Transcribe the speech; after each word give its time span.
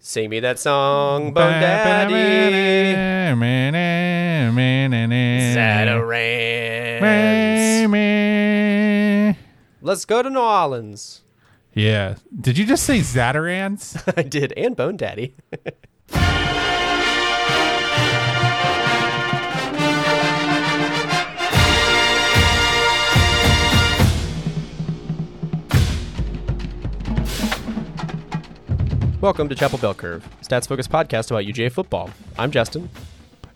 Sing 0.00 0.28
me 0.30 0.40
that 0.40 0.58
song, 0.58 1.32
Bone 1.32 1.60
Daddy. 1.60 2.14
Zatarain's. 5.54 7.00
Let's 9.82 10.04
go 10.04 10.22
to 10.22 10.28
New 10.28 10.40
Orleans. 10.40 11.22
Yeah. 11.72 12.16
Did 12.38 12.58
you 12.58 12.66
just 12.66 12.84
say 12.84 12.98
Zatarain's? 12.98 13.96
I 14.16 14.22
did, 14.22 14.52
and 14.56 14.76
Bone 14.76 14.96
Daddy. 14.96 15.36
Welcome 29.20 29.48
to 29.50 29.54
Chapel 29.54 29.78
Bell 29.78 29.92
Curve, 29.94 30.26
stats 30.42 30.66
focused 30.66 30.90
podcast 30.90 31.30
about 31.30 31.44
UGA 31.44 31.70
football. 31.72 32.08
I'm 32.38 32.50
Justin, 32.50 32.88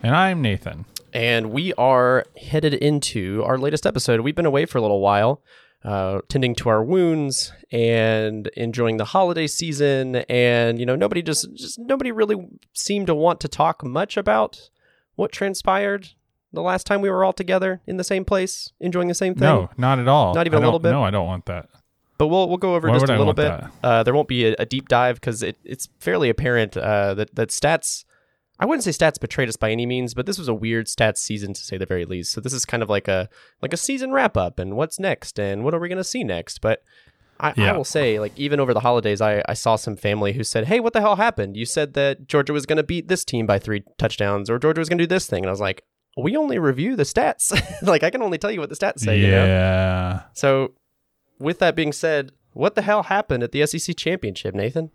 and 0.02 0.14
I'm 0.14 0.42
Nathan. 0.42 0.84
and 1.14 1.52
we 1.52 1.72
are 1.74 2.26
headed 2.36 2.74
into 2.74 3.42
our 3.44 3.56
latest 3.56 3.86
episode. 3.86 4.20
We've 4.20 4.34
been 4.34 4.44
away 4.46 4.66
for 4.66 4.76
a 4.76 4.82
little 4.82 5.00
while, 5.00 5.40
uh, 5.82 6.20
tending 6.28 6.54
to 6.56 6.68
our 6.68 6.84
wounds 6.84 7.52
and 7.72 8.48
enjoying 8.56 8.98
the 8.98 9.06
holiday 9.06 9.46
season. 9.46 10.16
And 10.28 10.78
you 10.78 10.84
know, 10.84 10.96
nobody 10.96 11.22
just 11.22 11.54
just 11.54 11.78
nobody 11.78 12.12
really 12.12 12.46
seemed 12.74 13.06
to 13.06 13.14
want 13.14 13.40
to 13.40 13.48
talk 13.48 13.82
much 13.82 14.18
about 14.18 14.68
what 15.14 15.32
transpired 15.32 16.10
the 16.52 16.62
last 16.62 16.86
time 16.86 17.00
we 17.00 17.08
were 17.10 17.24
all 17.24 17.32
together 17.32 17.80
in 17.86 17.96
the 17.96 18.04
same 18.04 18.24
place, 18.26 18.72
enjoying 18.80 19.08
the 19.08 19.14
same 19.14 19.34
thing. 19.34 19.48
No, 19.48 19.70
not 19.78 19.98
at 19.98 20.08
all. 20.08 20.34
Not 20.34 20.46
even 20.46 20.58
I 20.58 20.62
a 20.62 20.66
little 20.66 20.78
bit? 20.78 20.90
No, 20.90 21.02
I 21.02 21.10
don't 21.10 21.26
want 21.26 21.46
that. 21.46 21.68
But 22.16 22.28
we'll 22.28 22.48
we'll 22.48 22.58
go 22.58 22.74
over 22.74 22.88
Why 22.88 22.94
just 22.94 23.10
a 23.10 23.14
I 23.14 23.18
little 23.18 23.32
bit. 23.32 23.64
Uh, 23.82 24.02
there 24.02 24.14
won't 24.14 24.28
be 24.28 24.46
a, 24.46 24.54
a 24.58 24.66
deep 24.66 24.88
dive 24.88 25.16
because 25.16 25.42
it, 25.42 25.56
it's 25.64 25.88
fairly 25.98 26.28
apparent 26.28 26.76
uh, 26.76 27.14
that 27.14 27.34
that 27.34 27.48
stats. 27.48 28.04
I 28.60 28.66
wouldn't 28.66 28.84
say 28.84 28.92
stats 28.92 29.18
betrayed 29.18 29.48
us 29.48 29.56
by 29.56 29.72
any 29.72 29.84
means, 29.84 30.14
but 30.14 30.26
this 30.26 30.38
was 30.38 30.46
a 30.46 30.54
weird 30.54 30.86
stats 30.86 31.18
season 31.18 31.54
to 31.54 31.60
say 31.60 31.76
the 31.76 31.86
very 31.86 32.04
least. 32.04 32.30
So 32.30 32.40
this 32.40 32.52
is 32.52 32.64
kind 32.64 32.84
of 32.84 32.88
like 32.88 33.08
a 33.08 33.28
like 33.62 33.72
a 33.72 33.76
season 33.76 34.12
wrap 34.12 34.36
up 34.36 34.60
and 34.60 34.76
what's 34.76 35.00
next 35.00 35.40
and 35.40 35.64
what 35.64 35.74
are 35.74 35.80
we 35.80 35.88
going 35.88 35.98
to 35.98 36.04
see 36.04 36.22
next. 36.22 36.60
But 36.60 36.84
I, 37.40 37.52
I 37.58 37.76
will 37.76 37.84
say, 37.84 38.20
like 38.20 38.38
even 38.38 38.60
over 38.60 38.72
the 38.72 38.80
holidays, 38.80 39.20
I, 39.20 39.42
I 39.48 39.54
saw 39.54 39.76
some 39.76 39.96
family 39.96 40.32
who 40.34 40.44
said, 40.44 40.66
"Hey, 40.66 40.80
what 40.80 40.92
the 40.92 41.00
hell 41.00 41.16
happened? 41.16 41.56
You 41.56 41.66
said 41.66 41.94
that 41.94 42.28
Georgia 42.28 42.52
was 42.52 42.64
going 42.64 42.76
to 42.76 42.84
beat 42.84 43.08
this 43.08 43.24
team 43.24 43.46
by 43.46 43.58
three 43.58 43.82
touchdowns, 43.98 44.48
or 44.48 44.58
Georgia 44.58 44.80
was 44.80 44.88
going 44.88 44.98
to 44.98 45.04
do 45.04 45.08
this 45.08 45.26
thing," 45.26 45.42
and 45.42 45.48
I 45.48 45.50
was 45.50 45.60
like, 45.60 45.82
"We 46.16 46.36
only 46.36 46.58
review 46.58 46.94
the 46.96 47.02
stats. 47.02 47.52
like 47.82 48.02
I 48.02 48.10
can 48.10 48.22
only 48.22 48.38
tell 48.38 48.50
you 48.52 48.60
what 48.60 48.68
the 48.68 48.76
stats 48.76 49.00
say." 49.00 49.18
You 49.18 49.30
know? 49.30 49.46
yeah. 49.46 50.22
So, 50.34 50.74
with 51.44 51.58
that 51.60 51.76
being 51.76 51.92
said, 51.92 52.32
what 52.52 52.74
the 52.74 52.82
hell 52.82 53.04
happened 53.04 53.42
at 53.42 53.52
the 53.52 53.64
SEC 53.66 53.96
championship, 53.96 54.54
Nathan? 54.54 54.90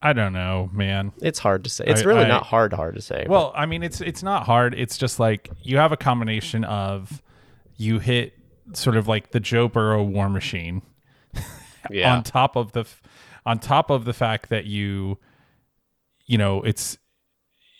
I 0.00 0.12
don't 0.12 0.32
know, 0.32 0.70
man. 0.72 1.12
It's 1.20 1.40
hard 1.40 1.64
to 1.64 1.70
say. 1.70 1.84
It's 1.86 2.02
I- 2.02 2.04
really 2.04 2.24
I- 2.24 2.28
not 2.28 2.44
hard 2.44 2.72
hard 2.72 2.94
to 2.94 3.02
say. 3.02 3.26
Well, 3.28 3.52
I 3.56 3.66
mean, 3.66 3.82
it's 3.82 4.00
it's 4.00 4.22
not 4.22 4.44
hard. 4.44 4.74
It's 4.74 4.96
just 4.96 5.18
like 5.18 5.50
you 5.62 5.76
have 5.78 5.90
a 5.90 5.96
combination 5.96 6.64
of 6.64 7.20
you 7.76 7.98
hit 7.98 8.34
sort 8.74 8.96
of 8.96 9.08
like 9.08 9.32
the 9.32 9.40
Joe 9.40 9.66
Burrow 9.68 10.04
war 10.04 10.28
machine 10.28 10.82
yeah, 11.90 12.14
on 12.14 12.22
top 12.22 12.54
of 12.54 12.72
the 12.72 12.84
on 13.44 13.58
top 13.58 13.90
of 13.90 14.04
the 14.04 14.12
fact 14.12 14.50
that 14.50 14.66
you 14.66 15.18
you 16.26 16.38
know 16.38 16.62
it's 16.62 16.98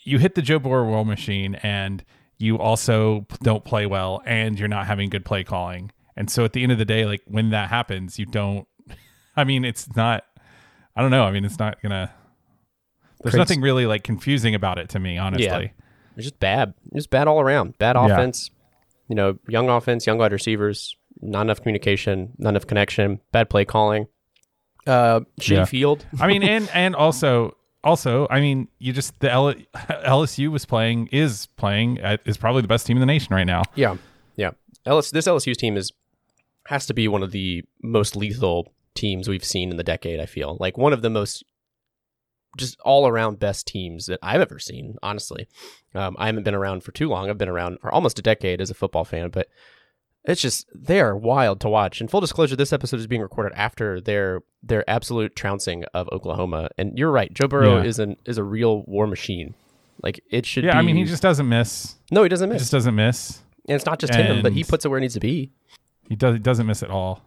you 0.02 0.18
hit 0.18 0.34
the 0.34 0.42
Joe 0.42 0.58
Burrow 0.58 0.88
war 0.88 1.04
machine 1.04 1.54
and 1.56 2.04
you 2.38 2.58
also 2.58 3.26
don't 3.42 3.64
play 3.64 3.84
well 3.86 4.22
and 4.24 4.58
you're 4.58 4.68
not 4.68 4.86
having 4.86 5.08
good 5.10 5.24
play 5.24 5.44
calling. 5.44 5.92
And 6.18 6.28
so 6.28 6.44
at 6.44 6.52
the 6.52 6.62
end 6.62 6.72
of 6.72 6.78
the 6.78 6.84
day, 6.84 7.06
like 7.06 7.22
when 7.26 7.50
that 7.50 7.70
happens, 7.70 8.18
you 8.18 8.26
don't. 8.26 8.66
I 9.36 9.44
mean, 9.44 9.64
it's 9.64 9.88
not. 9.96 10.24
I 10.96 11.00
don't 11.00 11.10
know. 11.12 11.22
I 11.24 11.30
mean, 11.30 11.44
it's 11.44 11.58
not 11.58 11.80
gonna. 11.80 12.12
There's 13.22 13.32
Creates- 13.32 13.36
nothing 13.50 13.60
really 13.62 13.86
like 13.86 14.02
confusing 14.04 14.54
about 14.54 14.78
it 14.78 14.88
to 14.90 14.98
me, 14.98 15.16
honestly. 15.16 15.46
Yeah. 15.46 15.58
it's 16.16 16.24
just 16.24 16.38
bad. 16.40 16.74
It's 16.92 17.06
bad 17.06 17.28
all 17.28 17.40
around. 17.40 17.78
Bad 17.78 17.96
offense, 17.96 18.50
Yeah. 18.50 18.54
You 19.08 19.14
know, 19.14 19.38
young 19.48 19.68
offense, 19.70 20.06
young 20.06 20.18
wide 20.18 20.32
receivers, 20.32 20.94
not 21.22 21.42
enough 21.42 21.60
communication, 21.62 22.32
not 22.38 22.50
enough 22.50 22.66
connection, 22.66 23.20
bad 23.32 23.48
play 23.48 23.64
calling. 23.64 24.06
Uh, 24.86 25.20
shitty 25.40 25.50
Yeah. 25.56 25.64
field. 25.66 26.06
I 26.20 26.26
mean, 26.26 26.42
and 26.42 26.68
and 26.74 26.94
also 26.96 27.56
also, 27.84 28.26
I 28.30 28.40
mean, 28.40 28.66
you 28.80 28.92
just 28.92 29.18
the 29.20 29.30
L- 29.30 29.54
LSU 29.74 30.48
was 30.50 30.64
playing 30.64 31.08
is 31.12 31.46
playing 31.56 31.98
is 32.26 32.36
probably 32.36 32.62
the 32.62 32.68
best 32.68 32.86
team 32.86 32.96
in 32.96 33.00
the 33.00 33.06
nation 33.06 33.34
right 33.34 33.46
now. 33.46 33.62
Yeah, 33.76 33.96
yeah. 34.36 34.50
LS, 34.86 35.10
this 35.10 35.26
LSU 35.26 35.54
team 35.56 35.76
is 35.76 35.92
has 36.68 36.86
to 36.86 36.94
be 36.94 37.08
one 37.08 37.22
of 37.22 37.30
the 37.32 37.64
most 37.82 38.14
lethal 38.16 38.72
teams 38.94 39.28
we've 39.28 39.44
seen 39.44 39.70
in 39.70 39.76
the 39.76 39.82
decade. 39.84 40.20
I 40.20 40.26
feel 40.26 40.56
like 40.60 40.76
one 40.76 40.92
of 40.92 41.02
the 41.02 41.10
most 41.10 41.44
just 42.56 42.78
all 42.80 43.06
around 43.06 43.38
best 43.38 43.66
teams 43.66 44.06
that 44.06 44.18
I've 44.22 44.40
ever 44.40 44.58
seen. 44.58 44.96
Honestly, 45.02 45.46
um, 45.94 46.16
I 46.18 46.26
haven't 46.26 46.42
been 46.44 46.54
around 46.54 46.82
for 46.82 46.92
too 46.92 47.08
long. 47.08 47.28
I've 47.30 47.38
been 47.38 47.48
around 47.48 47.78
for 47.80 47.92
almost 47.92 48.18
a 48.18 48.22
decade 48.22 48.60
as 48.60 48.70
a 48.70 48.74
football 48.74 49.04
fan, 49.04 49.30
but 49.30 49.48
it's 50.24 50.40
just 50.42 50.66
they 50.74 51.00
are 51.00 51.16
wild 51.16 51.60
to 51.60 51.68
watch. 51.68 52.00
And 52.00 52.10
full 52.10 52.20
disclosure, 52.20 52.56
this 52.56 52.72
episode 52.72 53.00
is 53.00 53.06
being 53.06 53.22
recorded 53.22 53.52
after 53.56 54.00
their 54.00 54.40
their 54.62 54.88
absolute 54.90 55.36
trouncing 55.36 55.84
of 55.94 56.08
Oklahoma. 56.10 56.68
And 56.76 56.98
you're 56.98 57.10
right, 57.12 57.32
Joe 57.32 57.48
Burrow 57.48 57.78
Yeah. 57.78 57.84
is 57.84 57.98
an 57.98 58.16
is 58.26 58.38
a 58.38 58.44
real 58.44 58.82
war 58.86 59.06
machine. 59.06 59.54
Like 60.02 60.20
it 60.30 60.44
should. 60.46 60.64
Yeah, 60.64 60.72
be, 60.72 60.78
I 60.78 60.82
mean, 60.82 60.96
he 60.96 61.04
just 61.04 61.22
doesn't 61.22 61.48
miss. 61.48 61.96
no, 62.10 62.22
he 62.22 62.28
doesn't 62.28 62.48
He 62.50 62.54
miss. 62.54 62.62
just 62.62 62.72
doesn't 62.72 62.94
miss. 62.94 63.40
and 63.68 63.76
it's 63.76 63.86
not 63.86 63.98
just 63.98 64.14
him, 64.14 64.42
but 64.42 64.52
he 64.52 64.64
puts 64.64 64.84
it 64.84 64.88
where 64.88 64.98
it 64.98 65.02
needs 65.02 65.14
to 65.14 65.20
be. 65.20 65.50
He 66.08 66.16
does 66.16 66.34
he 66.34 66.38
doesn't 66.38 66.66
miss 66.66 66.82
at 66.82 66.90
all. 66.90 67.22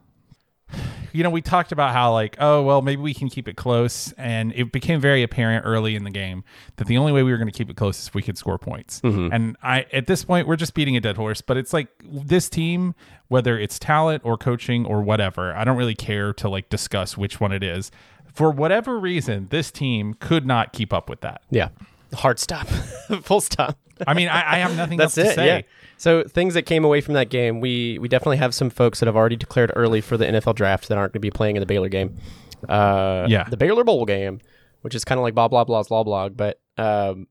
You 1.13 1.23
know, 1.23 1.29
we 1.29 1.41
talked 1.41 1.73
about 1.73 1.91
how 1.91 2.13
like, 2.13 2.37
oh 2.39 2.63
well, 2.63 2.81
maybe 2.81 3.01
we 3.01 3.13
can 3.13 3.29
keep 3.29 3.47
it 3.47 3.57
close, 3.57 4.13
and 4.13 4.53
it 4.53 4.71
became 4.71 5.01
very 5.01 5.23
apparent 5.23 5.65
early 5.65 5.95
in 5.95 6.05
the 6.05 6.09
game 6.09 6.43
that 6.77 6.87
the 6.87 6.97
only 6.97 7.11
way 7.11 7.21
we 7.21 7.31
were 7.31 7.37
going 7.37 7.51
to 7.51 7.57
keep 7.57 7.69
it 7.69 7.75
close 7.75 7.99
is 7.99 8.07
if 8.07 8.15
we 8.15 8.21
could 8.21 8.37
score 8.37 8.57
points. 8.57 9.01
Mm-hmm. 9.01 9.33
And 9.33 9.57
I, 9.61 9.85
at 9.91 10.07
this 10.07 10.23
point, 10.23 10.47
we're 10.47 10.55
just 10.55 10.73
beating 10.73 10.95
a 10.95 11.01
dead 11.01 11.17
horse. 11.17 11.41
But 11.41 11.57
it's 11.57 11.73
like 11.73 11.89
this 12.01 12.47
team, 12.47 12.95
whether 13.27 13.59
it's 13.59 13.77
talent 13.77 14.23
or 14.25 14.37
coaching 14.37 14.85
or 14.85 15.01
whatever, 15.01 15.53
I 15.53 15.65
don't 15.65 15.77
really 15.77 15.95
care 15.95 16.33
to 16.33 16.47
like 16.47 16.69
discuss 16.69 17.17
which 17.17 17.41
one 17.41 17.51
it 17.51 17.63
is. 17.63 17.91
For 18.33 18.49
whatever 18.49 18.97
reason, 18.97 19.47
this 19.49 19.69
team 19.69 20.13
could 20.13 20.45
not 20.45 20.71
keep 20.71 20.93
up 20.93 21.09
with 21.09 21.19
that. 21.21 21.41
Yeah. 21.49 21.69
Hard 22.13 22.39
stop. 22.39 22.67
Full 23.23 23.41
stop. 23.41 23.77
I 24.07 24.13
mean, 24.13 24.27
I, 24.27 24.55
I 24.55 24.57
have 24.59 24.75
nothing 24.75 24.97
That's 24.97 25.17
else 25.17 25.27
to 25.27 25.31
it. 25.31 25.35
say. 25.35 25.45
Yeah. 25.45 25.61
So 25.97 26.23
things 26.23 26.53
that 26.55 26.63
came 26.63 26.83
away 26.83 27.01
from 27.01 27.13
that 27.13 27.29
game, 27.29 27.59
we 27.61 27.97
we 27.99 28.07
definitely 28.07 28.37
have 28.37 28.53
some 28.55 28.69
folks 28.69 28.99
that 28.99 29.05
have 29.05 29.15
already 29.15 29.35
declared 29.35 29.71
early 29.75 30.01
for 30.01 30.17
the 30.17 30.25
NFL 30.25 30.55
draft 30.55 30.87
that 30.87 30.97
aren't 30.97 31.13
going 31.13 31.19
to 31.21 31.25
be 31.27 31.31
playing 31.31 31.55
in 31.57 31.59
the 31.59 31.65
Baylor 31.67 31.89
game. 31.89 32.17
Uh, 32.67 33.25
Yeah. 33.29 33.43
The 33.49 33.57
Baylor 33.57 33.83
Bowl 33.83 34.05
game, 34.05 34.39
which 34.81 34.95
is 34.95 35.03
kind 35.05 35.19
of 35.19 35.23
like 35.23 35.35
blah 35.35 35.47
blah 35.47 35.63
blah's 35.63 35.91
law 35.91 36.03
blog, 36.03 36.35
but 36.35 36.59
um, 36.77 37.27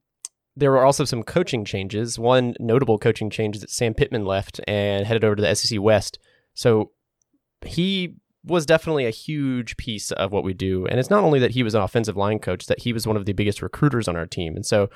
there 0.57 0.71
were 0.71 0.85
also 0.85 1.05
some 1.05 1.23
coaching 1.23 1.65
changes. 1.65 2.19
One 2.19 2.55
notable 2.61 2.99
coaching 2.99 3.31
change 3.31 3.57
is 3.57 3.63
that 3.63 3.71
Sam 3.71 3.95
Pittman 3.95 4.25
left 4.25 4.61
and 4.69 5.07
headed 5.07 5.25
over 5.25 5.37
to 5.37 5.43
the 5.43 5.55
SEC 5.55 5.81
West. 5.81 6.19
So 6.55 6.91
he 7.65 8.15
was 8.45 8.65
definitely 8.67 9.05
a 9.07 9.11
huge 9.11 9.77
piece 9.77 10.11
of 10.13 10.33
what 10.33 10.45
we 10.45 10.55
do. 10.55 10.87
And 10.87 10.99
it's 10.99 11.11
not 11.11 11.25
only 11.25 11.39
that 11.41 11.51
he 11.53 11.63
was 11.63 11.75
an 11.75 11.83
offensive 11.83 12.17
line 12.17 12.39
coach, 12.39 12.67
that 12.67 12.81
he 12.83 12.93
was 12.93 13.07
one 13.07 13.17
of 13.17 13.27
the 13.27 13.33
biggest 13.33 13.61
recruiters 13.63 14.09
on 14.09 14.17
our 14.17 14.27
team. 14.27 14.57
And 14.57 14.65
so 14.65 14.89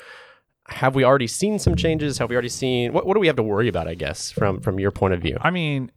have 0.69 0.95
we 0.95 1.05
already 1.05 1.27
seen 1.27 1.59
some 1.59 1.77
changes? 1.77 2.19
Have 2.19 2.31
we 2.31 2.37
already 2.37 2.49
seen 2.49 2.93
what 2.93 3.07
what 3.07 3.15
do 3.15 3.21
we 3.21 3.27
have 3.27 3.37
to 3.37 3.43
worry 3.43 3.69
about, 3.69 3.89
I 3.89 3.95
guess, 3.95 4.31
from 4.31 4.61
from 4.61 4.79
your 4.81 4.91
point 4.91 5.15
of 5.15 5.21
view? 5.21 5.37
I 5.41 5.51
mean, 5.51 5.91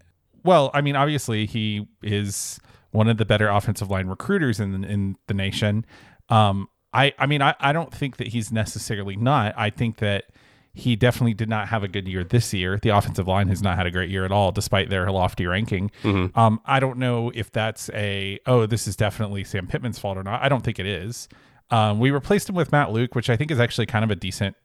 well, 0.44 0.72
I 0.74 0.82
mean, 0.82 0.96
obviously 0.96 1.46
he 1.46 1.88
is 2.04 2.60
one 2.92 3.08
of 3.08 3.18
the 3.18 3.26
better 3.26 3.48
offensive 3.50 3.90
line 3.90 4.08
recruiters 4.08 4.60
in 4.60 4.84
in 4.84 5.16
the 5.28 5.34
nation. 5.34 5.86
Um, 6.30 6.68
I 6.94 7.14
I 7.18 7.26
mean, 7.28 7.42
I, 7.42 7.56
I 7.60 7.72
don't 7.72 7.94
think 7.94 8.18
that 8.18 8.28
he's 8.28 8.52
necessarily 8.52 9.16
not. 9.16 9.54
I 9.58 9.70
think 9.70 9.98
that 9.98 10.26
he 10.74 10.96
definitely 10.96 11.34
did 11.34 11.50
not 11.50 11.70
have 11.70 11.84
a 11.84 11.88
good 11.88 12.08
year 12.08 12.24
this 12.24 12.54
year. 12.54 12.78
The 12.80 12.90
offensive 12.90 13.28
line 13.28 13.48
has 13.48 13.64
not 13.64 13.78
had 13.78 13.88
a 13.88 13.92
great 13.92 14.12
year 14.12 14.26
at 14.26 14.32
all, 14.32 14.52
despite 14.52 14.92
their 14.92 15.10
lofty 15.12 15.48
ranking. 15.48 15.90
Um, 16.36 16.62
I 16.66 16.80
don't 16.80 17.00
know 17.00 17.32
if 17.34 17.52
that's 17.52 17.90
a 17.94 18.40
oh, 18.46 18.66
this 18.68 18.88
is 18.88 18.96
definitely 18.96 19.44
Sam 19.44 19.66
Pittman's 19.66 19.98
fault 19.98 20.18
or 20.18 20.24
not. 20.24 20.44
I 20.44 20.50
don't 20.50 20.64
think 20.64 20.78
it 20.78 20.86
is. 20.86 21.28
Um, 21.70 22.00
we 22.00 22.12
replaced 22.12 22.50
him 22.50 22.56
with 22.56 22.72
Matt 22.72 22.92
Luke, 22.92 23.16
which 23.16 23.30
I 23.30 23.36
think 23.36 23.52
is 23.52 23.60
actually 23.60 23.86
kind 23.88 24.06
of 24.06 24.12
a 24.12 24.16
decent. 24.16 24.56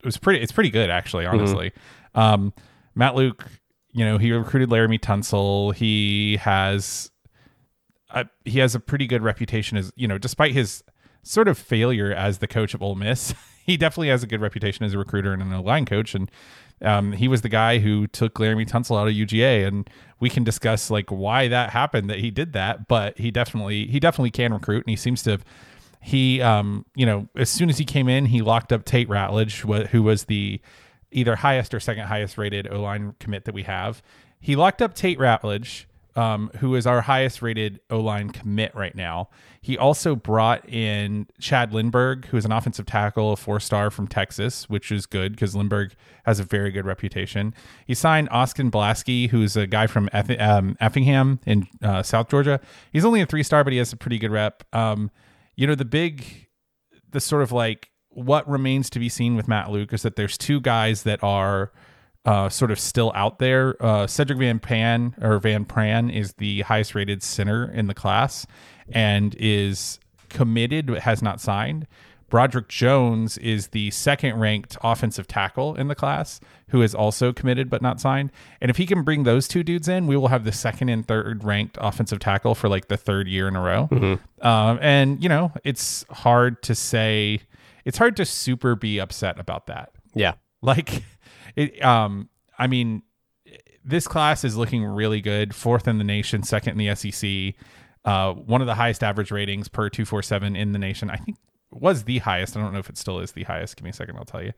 It 0.00 0.04
was 0.06 0.16
pretty. 0.16 0.40
It's 0.42 0.52
pretty 0.52 0.70
good 0.70 0.90
actually, 0.90 1.26
honestly. 1.26 1.72
Um, 2.14 2.52
Matt 2.94 3.14
Luke, 3.14 3.46
you 3.92 4.04
know, 4.04 4.18
he 4.18 4.32
recruited 4.32 4.68
Laremy 4.68 5.00
Tunsil. 5.00 5.74
He 5.74 6.36
has, 6.38 7.10
a, 8.10 8.26
he 8.44 8.58
has 8.58 8.74
a 8.74 8.80
pretty 8.80 9.06
good 9.06 9.22
reputation 9.22 9.78
as 9.78 9.92
you 9.96 10.08
know, 10.08 10.18
despite 10.18 10.52
his 10.52 10.82
sort 11.22 11.48
of 11.48 11.58
failure 11.58 12.12
as 12.12 12.38
the 12.38 12.46
coach 12.46 12.74
of 12.74 12.82
Ole 12.82 12.94
Miss, 12.94 13.34
he 13.66 13.76
definitely 13.76 14.08
has 14.08 14.22
a 14.22 14.26
good 14.26 14.40
reputation 14.40 14.84
as 14.84 14.94
a 14.94 14.98
recruiter 14.98 15.32
and 15.32 15.42
an 15.42 15.64
line 15.64 15.84
coach. 15.86 16.14
And 16.14 16.30
um, 16.82 17.12
he 17.12 17.28
was 17.28 17.42
the 17.42 17.48
guy 17.48 17.78
who 17.78 18.06
took 18.06 18.34
Laremy 18.34 18.68
Tunsil 18.68 18.98
out 18.98 19.08
of 19.08 19.14
UGA, 19.14 19.66
and 19.66 19.88
we 20.18 20.30
can 20.30 20.44
discuss 20.44 20.90
like 20.90 21.10
why 21.10 21.48
that 21.48 21.70
happened 21.70 22.08
that 22.10 22.18
he 22.18 22.30
did 22.30 22.52
that. 22.54 22.88
But 22.88 23.18
he 23.18 23.30
definitely 23.30 23.86
he 23.86 24.00
definitely 24.00 24.30
can 24.30 24.52
recruit, 24.52 24.84
and 24.84 24.90
he 24.90 24.96
seems 24.96 25.22
to. 25.24 25.30
have 25.32 25.44
He, 26.00 26.40
um, 26.40 26.86
you 26.94 27.04
know, 27.06 27.28
as 27.36 27.50
soon 27.50 27.68
as 27.68 27.78
he 27.78 27.84
came 27.84 28.08
in, 28.08 28.26
he 28.26 28.40
locked 28.42 28.72
up 28.72 28.84
Tate 28.84 29.08
Ratledge, 29.08 29.60
wh- 29.62 29.88
who 29.90 30.02
was 30.02 30.24
the 30.24 30.60
either 31.12 31.36
highest 31.36 31.74
or 31.74 31.80
second 31.80 32.06
highest 32.06 32.38
rated 32.38 32.66
O 32.72 32.80
line 32.80 33.14
commit 33.20 33.44
that 33.44 33.54
we 33.54 33.64
have. 33.64 34.02
he 34.40 34.56
locked 34.56 34.80
up 34.80 34.94
Tate 34.94 35.18
Ratledge, 35.18 35.84
um, 36.16 36.50
who 36.58 36.74
is 36.74 36.86
our 36.86 37.02
highest 37.02 37.42
rated 37.42 37.80
O 37.90 38.00
line 38.00 38.30
commit 38.30 38.74
right 38.74 38.94
now. 38.94 39.28
He 39.60 39.76
also 39.76 40.16
brought 40.16 40.66
in 40.68 41.26
Chad 41.38 41.72
Lindberg, 41.72 42.24
who 42.26 42.36
is 42.38 42.44
an 42.46 42.52
offensive 42.52 42.86
tackle, 42.86 43.32
a 43.32 43.36
four 43.36 43.60
star 43.60 43.90
from 43.90 44.08
Texas, 44.08 44.68
which 44.70 44.90
is 44.90 45.04
good 45.04 45.32
because 45.32 45.54
Lindberg 45.54 45.92
has 46.24 46.40
a 46.40 46.44
very 46.44 46.70
good 46.70 46.86
reputation. 46.86 47.52
He 47.86 47.94
signed 47.94 48.28
Austin 48.30 48.70
Blaske, 48.70 49.28
who's 49.28 49.56
a 49.56 49.66
guy 49.66 49.86
from 49.86 50.08
Eff- 50.12 50.40
um, 50.40 50.76
Effingham 50.80 51.40
in 51.44 51.66
uh, 51.82 52.02
South 52.02 52.28
Georgia. 52.30 52.58
He's 52.92 53.04
only 53.04 53.20
a 53.20 53.26
three 53.26 53.42
star, 53.42 53.62
but 53.64 53.72
he 53.74 53.78
has 53.78 53.92
a 53.92 53.96
pretty 53.98 54.18
good 54.18 54.30
rep. 54.30 54.64
Um, 54.74 55.10
you 55.60 55.66
know, 55.66 55.74
the 55.74 55.84
big, 55.84 56.24
the 57.10 57.20
sort 57.20 57.42
of 57.42 57.52
like 57.52 57.90
what 58.08 58.48
remains 58.48 58.88
to 58.88 58.98
be 58.98 59.10
seen 59.10 59.36
with 59.36 59.46
Matt 59.46 59.70
Luke 59.70 59.92
is 59.92 60.00
that 60.00 60.16
there's 60.16 60.38
two 60.38 60.58
guys 60.58 61.02
that 61.02 61.22
are 61.22 61.70
uh, 62.24 62.48
sort 62.48 62.70
of 62.70 62.80
still 62.80 63.12
out 63.14 63.40
there. 63.40 63.76
Uh, 63.78 64.06
Sedrick 64.06 64.38
Van 64.38 64.58
Pan 64.58 65.14
or 65.20 65.38
Van 65.38 65.66
Pran 65.66 66.10
is 66.10 66.32
the 66.38 66.62
highest 66.62 66.94
rated 66.94 67.22
center 67.22 67.70
in 67.70 67.88
the 67.88 67.94
class 67.94 68.46
and 68.90 69.34
is 69.38 70.00
committed 70.30 70.86
but 70.86 71.00
has 71.00 71.20
not 71.20 71.42
signed. 71.42 71.86
Broderick 72.30 72.68
Jones 72.68 73.36
is 73.38 73.68
the 73.68 73.90
second 73.90 74.38
ranked 74.38 74.78
offensive 74.82 75.26
tackle 75.26 75.74
in 75.74 75.88
the 75.88 75.94
class 75.94 76.40
who 76.68 76.80
is 76.80 76.94
also 76.94 77.32
committed 77.32 77.68
but 77.68 77.82
not 77.82 78.00
signed. 78.00 78.30
And 78.60 78.70
if 78.70 78.76
he 78.76 78.86
can 78.86 79.02
bring 79.02 79.24
those 79.24 79.48
two 79.48 79.62
dudes 79.62 79.88
in, 79.88 80.06
we 80.06 80.16
will 80.16 80.28
have 80.28 80.44
the 80.44 80.52
second 80.52 80.88
and 80.88 81.06
third 81.06 81.44
ranked 81.44 81.76
offensive 81.80 82.20
tackle 82.20 82.54
for 82.54 82.68
like 82.68 82.88
the 82.88 82.96
third 82.96 83.28
year 83.28 83.48
in 83.48 83.56
a 83.56 83.60
row. 83.60 83.88
Um, 84.40 84.78
and, 84.80 85.22
you 85.22 85.28
know, 85.28 85.52
it's 85.64 86.06
hard 86.10 86.62
to 86.62 86.74
say, 86.74 87.40
it's 87.84 87.98
hard 87.98 88.16
to 88.16 88.24
super 88.24 88.76
be 88.76 88.98
upset 88.98 89.38
about 89.38 89.66
that. 89.66 89.92
Yeah. 90.14 90.34
Like, 90.62 91.02
it. 91.56 91.82
Um, 91.82 92.28
I 92.58 92.66
mean, 92.66 93.02
this 93.84 94.06
class 94.06 94.44
is 94.44 94.56
looking 94.56 94.84
really 94.84 95.20
good. 95.20 95.54
Fourth 95.54 95.88
in 95.88 95.98
the 95.98 96.04
nation, 96.04 96.42
second 96.42 96.78
in 96.78 96.86
the 96.86 96.94
SEC. 96.94 97.54
Uh, 98.04 98.32
one 98.32 98.60
of 98.60 98.66
the 98.66 98.74
highest 98.74 99.02
average 99.02 99.30
ratings 99.30 99.68
per 99.68 99.88
two 99.88 100.04
four 100.04 100.22
seven 100.22 100.56
in 100.56 100.72
the 100.72 100.78
nation. 100.78 101.10
I 101.10 101.16
think 101.16 101.36
was 101.72 102.04
the 102.04 102.18
highest. 102.18 102.56
I 102.56 102.60
don't 102.60 102.72
know 102.72 102.78
if 102.78 102.90
it 102.90 102.98
still 102.98 103.20
is 103.20 103.32
the 103.32 103.44
highest. 103.44 103.76
Give 103.76 103.84
me 103.84 103.90
a 103.90 103.94
second, 103.94 104.16
I'll 104.16 104.24
tell 104.24 104.42
you. 104.42 104.52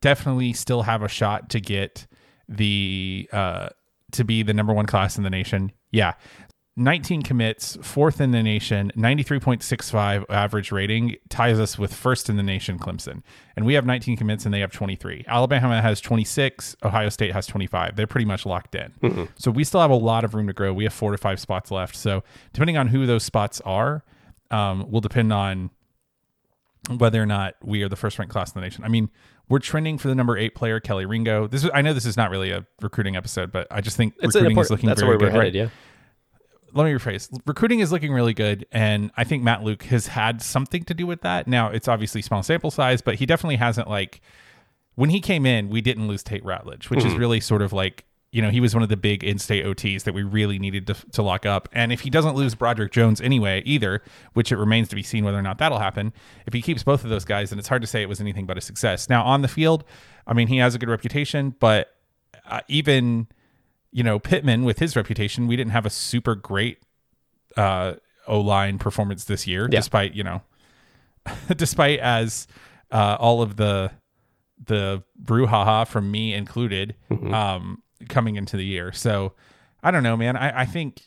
Definitely 0.00 0.52
still 0.52 0.82
have 0.82 1.02
a 1.02 1.08
shot 1.08 1.50
to 1.50 1.60
get 1.60 2.06
the 2.48 3.28
uh, 3.32 3.68
to 4.12 4.24
be 4.24 4.42
the 4.42 4.54
number 4.54 4.72
one 4.72 4.86
class 4.86 5.16
in 5.16 5.24
the 5.24 5.30
nation. 5.30 5.72
Yeah. 5.90 6.14
19 6.76 7.22
commits, 7.22 7.78
fourth 7.82 8.20
in 8.20 8.32
the 8.32 8.42
nation, 8.42 8.90
93.65 8.96 10.24
average 10.28 10.72
rating, 10.72 11.14
ties 11.28 11.60
us 11.60 11.78
with 11.78 11.94
first 11.94 12.28
in 12.28 12.36
the 12.36 12.42
nation, 12.42 12.80
Clemson. 12.80 13.22
And 13.54 13.64
we 13.64 13.74
have 13.74 13.86
19 13.86 14.16
commits 14.16 14.44
and 14.44 14.52
they 14.52 14.58
have 14.58 14.72
23. 14.72 15.24
Alabama 15.28 15.80
has 15.80 16.00
26, 16.00 16.74
Ohio 16.82 17.10
State 17.10 17.32
has 17.32 17.46
25. 17.46 17.94
They're 17.94 18.08
pretty 18.08 18.24
much 18.24 18.44
locked 18.44 18.74
in. 18.74 18.92
So 19.36 19.52
we 19.52 19.62
still 19.62 19.80
have 19.82 19.92
a 19.92 19.96
lot 19.96 20.24
of 20.24 20.34
room 20.34 20.48
to 20.48 20.52
grow. 20.52 20.72
We 20.72 20.82
have 20.82 20.92
four 20.92 21.12
to 21.12 21.18
five 21.18 21.38
spots 21.38 21.70
left. 21.70 21.94
So 21.94 22.24
depending 22.52 22.76
on 22.76 22.88
who 22.88 23.06
those 23.06 23.22
spots 23.22 23.60
are, 23.60 24.02
um, 24.50 24.90
will 24.90 25.00
depend 25.00 25.32
on 25.32 25.70
whether 26.90 27.22
or 27.22 27.26
not 27.26 27.54
we 27.62 27.82
are 27.82 27.88
the 27.88 27.96
first 27.96 28.18
ranked 28.18 28.32
class 28.32 28.54
in 28.54 28.60
the 28.60 28.66
nation. 28.66 28.84
I 28.84 28.88
mean, 28.88 29.10
we're 29.48 29.58
trending 29.58 29.98
for 29.98 30.08
the 30.08 30.14
number 30.14 30.36
eight 30.36 30.54
player, 30.54 30.80
Kelly 30.80 31.06
Ringo. 31.06 31.46
This 31.46 31.64
is 31.64 31.70
I 31.74 31.82
know 31.82 31.92
this 31.92 32.06
is 32.06 32.16
not 32.16 32.30
really 32.30 32.50
a 32.50 32.66
recruiting 32.80 33.16
episode, 33.16 33.52
but 33.52 33.66
I 33.70 33.80
just 33.80 33.96
think 33.96 34.14
It's 34.20 34.34
recruiting 34.34 34.58
is 34.58 34.70
looking 34.70 34.88
that's 34.88 35.00
very 35.00 35.16
where 35.16 35.26
we're 35.26 35.32
good. 35.32 35.38
headed, 35.38 35.54
yeah. 35.54 35.68
Let 36.72 36.84
me 36.84 36.92
rephrase. 36.92 37.30
Recruiting 37.46 37.78
is 37.80 37.92
looking 37.92 38.12
really 38.12 38.34
good, 38.34 38.66
and 38.72 39.12
I 39.16 39.22
think 39.22 39.44
Matt 39.44 39.62
Luke 39.62 39.84
has 39.84 40.08
had 40.08 40.42
something 40.42 40.82
to 40.84 40.94
do 40.94 41.06
with 41.06 41.20
that. 41.20 41.46
Now 41.46 41.68
it's 41.68 41.86
obviously 41.86 42.20
small 42.20 42.42
sample 42.42 42.70
size, 42.70 43.00
but 43.00 43.16
he 43.16 43.26
definitely 43.26 43.56
hasn't 43.56 43.88
like 43.88 44.20
when 44.96 45.10
he 45.10 45.20
came 45.20 45.46
in, 45.46 45.68
we 45.68 45.80
didn't 45.80 46.08
lose 46.08 46.22
Tate 46.22 46.44
Ratledge, 46.44 46.90
which 46.90 47.04
is 47.04 47.12
hmm. 47.12 47.18
really 47.18 47.40
sort 47.40 47.62
of 47.62 47.72
like 47.72 48.04
you 48.34 48.42
know 48.42 48.50
he 48.50 48.58
was 48.60 48.74
one 48.74 48.82
of 48.82 48.88
the 48.88 48.96
big 48.96 49.22
in-state 49.22 49.64
OTs 49.64 50.02
that 50.02 50.12
we 50.12 50.22
really 50.24 50.58
needed 50.58 50.86
to, 50.88 50.94
to 51.12 51.22
lock 51.22 51.46
up. 51.46 51.68
And 51.72 51.92
if 51.92 52.00
he 52.00 52.10
doesn't 52.10 52.34
lose 52.34 52.54
Broderick 52.54 52.90
Jones 52.92 53.20
anyway, 53.20 53.62
either, 53.64 54.02
which 54.32 54.50
it 54.50 54.56
remains 54.56 54.88
to 54.88 54.96
be 54.96 55.02
seen 55.04 55.24
whether 55.24 55.38
or 55.38 55.42
not 55.42 55.58
that'll 55.58 55.78
happen, 55.78 56.12
if 56.46 56.52
he 56.52 56.60
keeps 56.60 56.82
both 56.82 57.04
of 57.04 57.10
those 57.10 57.24
guys, 57.24 57.50
then 57.50 57.58
it's 57.60 57.68
hard 57.68 57.80
to 57.82 57.86
say 57.86 58.02
it 58.02 58.08
was 58.08 58.20
anything 58.20 58.44
but 58.44 58.58
a 58.58 58.60
success. 58.60 59.08
Now 59.08 59.22
on 59.22 59.42
the 59.42 59.48
field, 59.48 59.84
I 60.26 60.32
mean 60.34 60.48
he 60.48 60.56
has 60.58 60.74
a 60.74 60.78
good 60.78 60.88
reputation, 60.88 61.54
but 61.60 61.94
uh, 62.48 62.60
even 62.68 63.28
you 63.92 64.02
know 64.02 64.18
Pittman 64.18 64.64
with 64.64 64.80
his 64.80 64.96
reputation, 64.96 65.46
we 65.46 65.54
didn't 65.56 65.70
have 65.72 65.86
a 65.86 65.90
super 65.90 66.34
great 66.34 66.78
uh, 67.56 67.94
O 68.26 68.40
line 68.40 68.78
performance 68.78 69.24
this 69.26 69.46
year, 69.46 69.68
Yeah. 69.70 69.78
despite 69.78 70.14
you 70.14 70.24
know, 70.24 70.42
despite 71.56 72.00
as 72.00 72.46
uh, 72.90 73.16
all 73.20 73.42
of 73.42 73.54
the 73.56 73.92
the 74.66 75.02
brouhaha 75.22 75.86
from 75.86 76.10
me 76.10 76.32
included 76.34 76.94
um, 77.32 77.82
coming 78.08 78.36
into 78.36 78.56
the 78.56 78.64
year. 78.64 78.92
So 78.92 79.32
I 79.82 79.90
don't 79.90 80.02
know, 80.02 80.16
man. 80.16 80.36
I, 80.36 80.62
I 80.62 80.64
think 80.66 81.02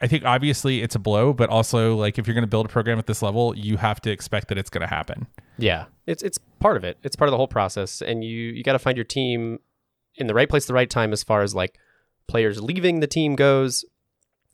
I 0.00 0.06
think 0.06 0.24
obviously 0.24 0.82
it's 0.82 0.94
a 0.94 0.98
blow, 0.98 1.32
but 1.32 1.48
also 1.48 1.96
like 1.96 2.18
if 2.18 2.26
you're 2.26 2.34
going 2.34 2.42
to 2.42 2.50
build 2.50 2.66
a 2.66 2.68
program 2.68 2.98
at 2.98 3.06
this 3.06 3.22
level, 3.22 3.56
you 3.56 3.78
have 3.78 4.00
to 4.02 4.10
expect 4.10 4.48
that 4.48 4.58
it's 4.58 4.70
going 4.70 4.86
to 4.86 4.94
happen. 4.94 5.26
Yeah, 5.58 5.86
it's 6.06 6.22
it's 6.22 6.38
part 6.60 6.76
of 6.76 6.84
it. 6.84 6.98
It's 7.02 7.16
part 7.16 7.28
of 7.28 7.32
the 7.32 7.38
whole 7.38 7.48
process, 7.48 8.02
and 8.02 8.22
you 8.22 8.36
you 8.52 8.62
got 8.62 8.72
to 8.72 8.78
find 8.78 8.96
your 8.96 9.04
team 9.04 9.60
in 10.16 10.26
the 10.26 10.34
right 10.34 10.48
place, 10.48 10.64
at 10.64 10.68
the 10.68 10.74
right 10.74 10.88
time, 10.88 11.12
as 11.12 11.22
far 11.22 11.42
as 11.42 11.54
like 11.54 11.78
players 12.26 12.62
leaving 12.62 13.00
the 13.00 13.06
team 13.06 13.36
goes. 13.36 13.84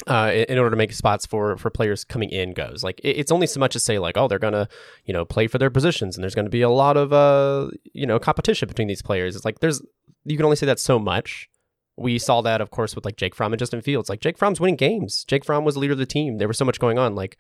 Uh, 0.07 0.33
in 0.49 0.59
order 0.59 0.71
to 0.71 0.77
make 0.77 0.93
spots 0.93 1.27
for 1.27 1.57
for 1.57 1.71
players 1.71 2.03
coming 2.05 2.31
in 2.31 2.53
goes. 2.53 2.83
Like 2.83 2.99
it- 3.05 3.17
it's 3.19 3.31
only 3.33 3.47
so 3.47 3.61
much 3.61 3.77
as 3.77 3.85
say 3.85 3.99
like 3.99 4.17
oh 4.17 4.27
they're 4.29 4.39
gonna 4.39 4.69
you 5.05 5.13
know 5.13 5.25
play 5.25 5.47
for 5.47 5.59
their 5.59 5.71
positions 5.71 6.17
and 6.17 6.23
there's 6.25 6.35
gonna 6.35 6.49
be 6.51 6.63
a 6.63 6.69
lot 6.71 6.97
of 6.97 7.13
uh 7.13 7.69
you 7.93 8.07
know 8.07 8.19
competition 8.19 8.67
between 8.69 8.89
these 8.89 9.03
players. 9.03 9.37
It's 9.37 9.45
like 9.45 9.61
there's 9.61 9.81
you 10.25 10.37
can 10.37 10.45
only 10.45 10.57
say 10.57 10.67
that 10.67 10.81
so 10.81 10.99
much. 10.99 11.49
We 11.97 12.19
saw 12.19 12.41
that 12.43 12.61
of 12.61 12.71
course 12.71 12.95
with 12.95 13.05
like 13.05 13.17
Jake 13.17 13.35
Fromm 13.35 13.53
and 13.53 13.59
Justin 13.59 13.81
Fields. 13.83 14.09
Like 14.09 14.21
Jake 14.21 14.39
Fromm's 14.39 14.59
winning 14.61 14.77
games. 14.77 15.25
Jake 15.25 15.45
Fromm 15.45 15.65
was 15.65 15.75
the 15.75 15.81
leader 15.81 15.93
of 15.93 15.99
the 15.99 16.07
team. 16.07 16.39
There 16.39 16.49
was 16.49 16.59
so 16.59 16.65
much 16.65 16.81
going 16.81 16.99
on. 16.99 17.15
Like 17.15 17.37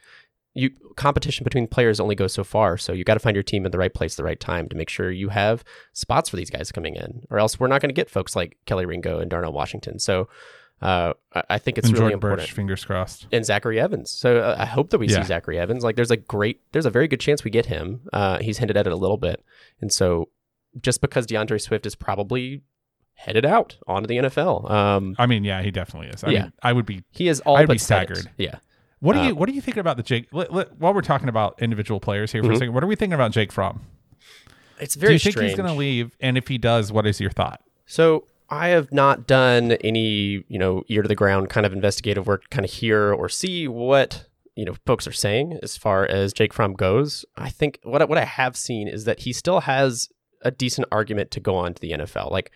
you 0.54 0.70
competition 0.96 1.44
between 1.44 1.66
players 1.66 1.98
only 1.98 2.14
goes 2.14 2.34
so 2.34 2.44
far. 2.44 2.76
So 2.76 2.92
you 2.92 3.04
got 3.04 3.14
to 3.14 3.20
find 3.20 3.34
your 3.34 3.42
team 3.42 3.64
in 3.64 3.72
the 3.72 3.78
right 3.78 3.92
place, 3.94 4.16
the 4.16 4.22
right 4.24 4.38
time 4.38 4.68
to 4.68 4.76
make 4.76 4.90
sure 4.90 5.10
you 5.10 5.30
have 5.30 5.64
spots 5.94 6.28
for 6.28 6.36
these 6.36 6.50
guys 6.50 6.70
coming 6.70 6.94
in, 6.94 7.22
or 7.30 7.38
else 7.38 7.58
we're 7.58 7.68
not 7.68 7.80
going 7.80 7.88
to 7.88 7.94
get 7.94 8.10
folks 8.10 8.36
like 8.36 8.58
Kelly 8.66 8.84
Ringo 8.84 9.18
and 9.18 9.30
Darnell 9.30 9.52
Washington. 9.54 9.98
So 9.98 10.28
uh, 10.82 11.12
I- 11.48 11.58
think 11.58 11.78
it's 11.78 11.86
and 11.88 11.94
really 11.94 12.02
Jordan 12.10 12.14
important. 12.16 12.40
Burch, 12.40 12.52
fingers 12.52 12.84
crossed. 12.84 13.26
And 13.32 13.44
Zachary 13.44 13.78
Evans. 13.80 14.10
So 14.10 14.38
uh, 14.40 14.56
I 14.58 14.66
hope 14.66 14.90
that 14.90 14.98
we 14.98 15.06
Yeah. 15.08 15.22
see 15.22 15.28
Zachary 15.28 15.58
Evans. 15.58 15.84
Like 15.84 15.96
there's 15.96 16.10
a 16.10 16.16
great, 16.16 16.60
there's 16.72 16.86
a 16.86 16.90
very 16.90 17.08
good 17.08 17.20
chance 17.20 17.44
we 17.44 17.50
get 17.50 17.66
him. 17.66 18.02
Uh, 18.12 18.38
he's 18.38 18.58
hinted 18.58 18.76
at 18.76 18.86
it 18.86 18.92
a 18.92 18.96
little 18.96 19.16
bit, 19.18 19.42
and 19.80 19.92
so 19.92 20.28
just 20.80 21.00
because 21.00 21.26
D'Andre 21.26 21.58
Swift 21.58 21.84
is 21.86 21.94
probably 21.94 22.62
headed 23.14 23.44
out 23.44 23.76
onto 23.86 24.06
the 24.06 24.16
NFL, 24.16 24.70
um, 24.70 25.14
I 25.18 25.26
mean, 25.26 25.44
yeah, 25.44 25.62
he 25.62 25.70
definitely 25.70 26.08
is. 26.08 26.24
I 26.24 26.30
Yeah. 26.30 26.42
mean, 26.44 26.52
I 26.62 26.72
would 26.72 26.86
be 26.86 27.04
he 27.10 27.28
is 27.28 27.40
all 27.40 27.56
I'd 27.56 27.66
but 27.68 27.74
be 27.74 27.78
staggered. 27.78 28.30
Yeah. 28.38 28.56
What 29.00 29.14
do 29.14 29.18
Uh, 29.20 29.28
you 29.28 29.34
What 29.34 29.48
do 29.48 29.54
you 29.54 29.60
thinking 29.60 29.80
about 29.80 29.96
the 29.96 30.02
Jake? 30.02 30.28
Let, 30.32 30.52
let- 30.52 30.76
while 30.78 30.94
we're 30.94 31.00
talking 31.02 31.28
about 31.28 31.60
individual 31.60 31.98
players 32.00 32.30
here 32.32 32.42
for 32.42 32.48
Mhm. 32.50 32.54
a 32.54 32.58
second, 32.58 32.74
what 32.74 32.82
are 32.84 32.86
we 32.86 32.96
thinking 32.96 33.14
about 33.14 33.32
Jake 33.32 33.50
Fromm? 33.52 33.82
It's 34.80 34.94
very. 34.94 35.10
Do 35.10 35.14
you 35.14 35.18
think 35.32 35.38
he's 35.40 35.56
going 35.56 35.68
to 35.68 35.74
leave? 35.78 36.16
And 36.20 36.36
if 36.38 36.48
he 36.48 36.58
does, 36.58 36.90
what 36.92 37.06
is 37.06 37.20
your 37.20 37.30
thought? 37.30 37.60
So 37.86 38.24
I 38.52 38.68
have 38.68 38.92
not 38.92 39.26
done 39.26 39.72
any, 39.72 40.44
you 40.46 40.58
know, 40.58 40.84
ear 40.88 41.00
to 41.00 41.08
the 41.08 41.14
ground 41.14 41.48
kind 41.48 41.64
of 41.64 41.72
investigative 41.72 42.26
work, 42.26 42.50
kind 42.50 42.66
of 42.66 42.70
hear 42.70 43.10
or 43.10 43.30
see 43.30 43.66
what 43.66 44.26
you 44.54 44.66
know 44.66 44.74
folks 44.84 45.06
are 45.06 45.12
saying 45.12 45.58
as 45.62 45.78
far 45.78 46.04
as 46.04 46.34
Jake 46.34 46.52
Fromm 46.52 46.74
goes. 46.74 47.24
I 47.34 47.48
think 47.48 47.78
what 47.82 48.02
I, 48.02 48.04
what 48.04 48.18
I 48.18 48.26
have 48.26 48.54
seen 48.54 48.88
is 48.88 49.06
that 49.06 49.20
he 49.20 49.32
still 49.32 49.60
has 49.60 50.10
a 50.42 50.50
decent 50.50 50.86
argument 50.92 51.30
to 51.30 51.40
go 51.40 51.54
on 51.54 51.72
to 51.72 51.80
the 51.80 51.92
NFL. 51.92 52.30
Like 52.30 52.52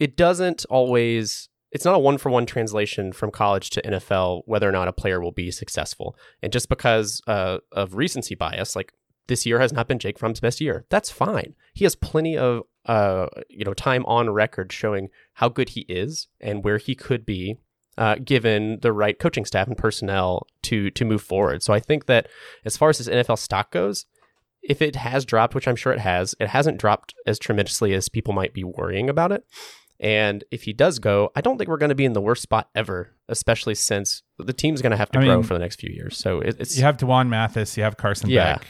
it 0.00 0.16
doesn't 0.16 0.64
always. 0.70 1.50
It's 1.72 1.84
not 1.84 1.94
a 1.94 1.98
one 1.98 2.16
for 2.16 2.30
one 2.30 2.46
translation 2.46 3.12
from 3.12 3.30
college 3.30 3.68
to 3.70 3.82
NFL 3.82 4.42
whether 4.46 4.66
or 4.66 4.72
not 4.72 4.88
a 4.88 4.92
player 4.94 5.20
will 5.20 5.32
be 5.32 5.50
successful. 5.50 6.16
And 6.42 6.50
just 6.50 6.70
because 6.70 7.20
uh, 7.26 7.58
of 7.70 7.96
recency 7.96 8.34
bias, 8.34 8.74
like 8.74 8.94
this 9.26 9.44
year 9.44 9.60
has 9.60 9.74
not 9.74 9.88
been 9.88 9.98
Jake 9.98 10.18
Fromm's 10.18 10.40
best 10.40 10.60
year. 10.60 10.86
That's 10.88 11.10
fine. 11.10 11.54
He 11.74 11.84
has 11.84 11.94
plenty 11.94 12.36
of 12.36 12.62
uh, 12.86 13.26
you 13.48 13.64
know 13.64 13.74
time 13.74 14.04
on 14.06 14.30
record 14.30 14.72
showing 14.72 15.08
how 15.34 15.48
good 15.48 15.70
he 15.70 15.82
is 15.82 16.28
and 16.40 16.64
where 16.64 16.78
he 16.78 16.94
could 16.94 17.24
be 17.24 17.58
uh, 17.98 18.16
given 18.24 18.78
the 18.80 18.92
right 18.92 19.18
coaching 19.18 19.44
staff 19.44 19.68
and 19.68 19.76
personnel 19.76 20.46
to 20.62 20.90
to 20.90 21.04
move 21.04 21.22
forward. 21.22 21.62
So 21.62 21.72
I 21.72 21.80
think 21.80 22.06
that 22.06 22.28
as 22.64 22.76
far 22.76 22.90
as 22.90 22.98
his 22.98 23.08
NFL 23.08 23.38
stock 23.38 23.70
goes, 23.70 24.06
if 24.62 24.80
it 24.80 24.96
has 24.96 25.24
dropped, 25.24 25.54
which 25.54 25.68
I'm 25.68 25.76
sure 25.76 25.92
it 25.92 26.00
has, 26.00 26.34
it 26.40 26.48
hasn't 26.48 26.78
dropped 26.78 27.14
as 27.26 27.38
tremendously 27.38 27.94
as 27.94 28.08
people 28.08 28.32
might 28.32 28.54
be 28.54 28.64
worrying 28.64 29.08
about 29.08 29.32
it. 29.32 29.44
And 30.00 30.42
if 30.50 30.64
he 30.64 30.72
does 30.72 30.98
go, 30.98 31.30
I 31.36 31.40
don't 31.40 31.58
think 31.58 31.70
we're 31.70 31.76
going 31.76 31.90
to 31.90 31.94
be 31.94 32.04
in 32.04 32.12
the 32.12 32.20
worst 32.20 32.42
spot 32.42 32.68
ever, 32.74 33.10
especially 33.28 33.76
since 33.76 34.22
the 34.36 34.52
team's 34.52 34.82
going 34.82 34.90
to 34.90 34.96
have 34.96 35.12
to 35.12 35.20
I 35.20 35.24
grow 35.24 35.36
mean, 35.36 35.42
for 35.44 35.54
the 35.54 35.60
next 35.60 35.78
few 35.78 35.90
years. 35.90 36.16
So 36.16 36.40
it, 36.40 36.56
it's 36.58 36.76
You 36.76 36.82
have 36.82 36.96
D'Wan 36.96 37.30
Mathis, 37.30 37.76
you 37.76 37.84
have 37.84 37.96
Carson 37.96 38.28
Yeah. 38.28 38.54
Beck, 38.54 38.66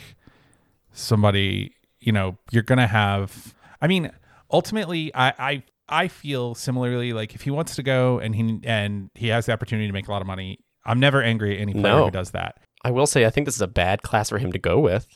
somebody, 0.93 1.75
you 2.01 2.13
know, 2.13 2.37
you're 2.51 2.63
going 2.63 2.79
to 2.79 2.87
have. 2.87 3.55
I 3.83 3.87
mean, 3.89 4.11
ultimately, 4.51 5.15
I, 5.15 5.35
I 5.39 5.63
I 5.89 6.09
feel 6.09 6.55
similarly. 6.55 7.13
Like 7.13 7.35
if 7.35 7.43
he 7.43 7.51
wants 7.51 7.75
to 7.77 7.83
go 7.83 8.19
and 8.19 8.35
he 8.35 8.61
and 8.65 9.11
he 9.15 9.29
has 9.29 9.47
the 9.47 9.53
opportunity 9.53 9.87
to 9.89 9.93
make 9.93 10.09
a 10.09 10.11
lot 10.11 10.23
of 10.23 10.27
money, 10.27 10.61
I'm 10.87 11.01
never 11.01 11.23
angry 11.23 11.57
at 11.57 11.61
any 11.61 11.73
player 11.75 11.97
No. 11.97 12.05
who 12.07 12.11
does 12.11 12.31
that. 12.31 12.59
I 12.85 12.91
will 12.91 13.07
say 13.07 13.27
I 13.27 13.31
think 13.31 13.47
this 13.47 13.55
is 13.57 13.61
a 13.61 13.67
bad 13.69 14.03
class 14.03 14.31
for 14.31 14.39
him 14.39 14.53
to 14.53 14.59
go 14.59 14.79
with. 14.79 15.07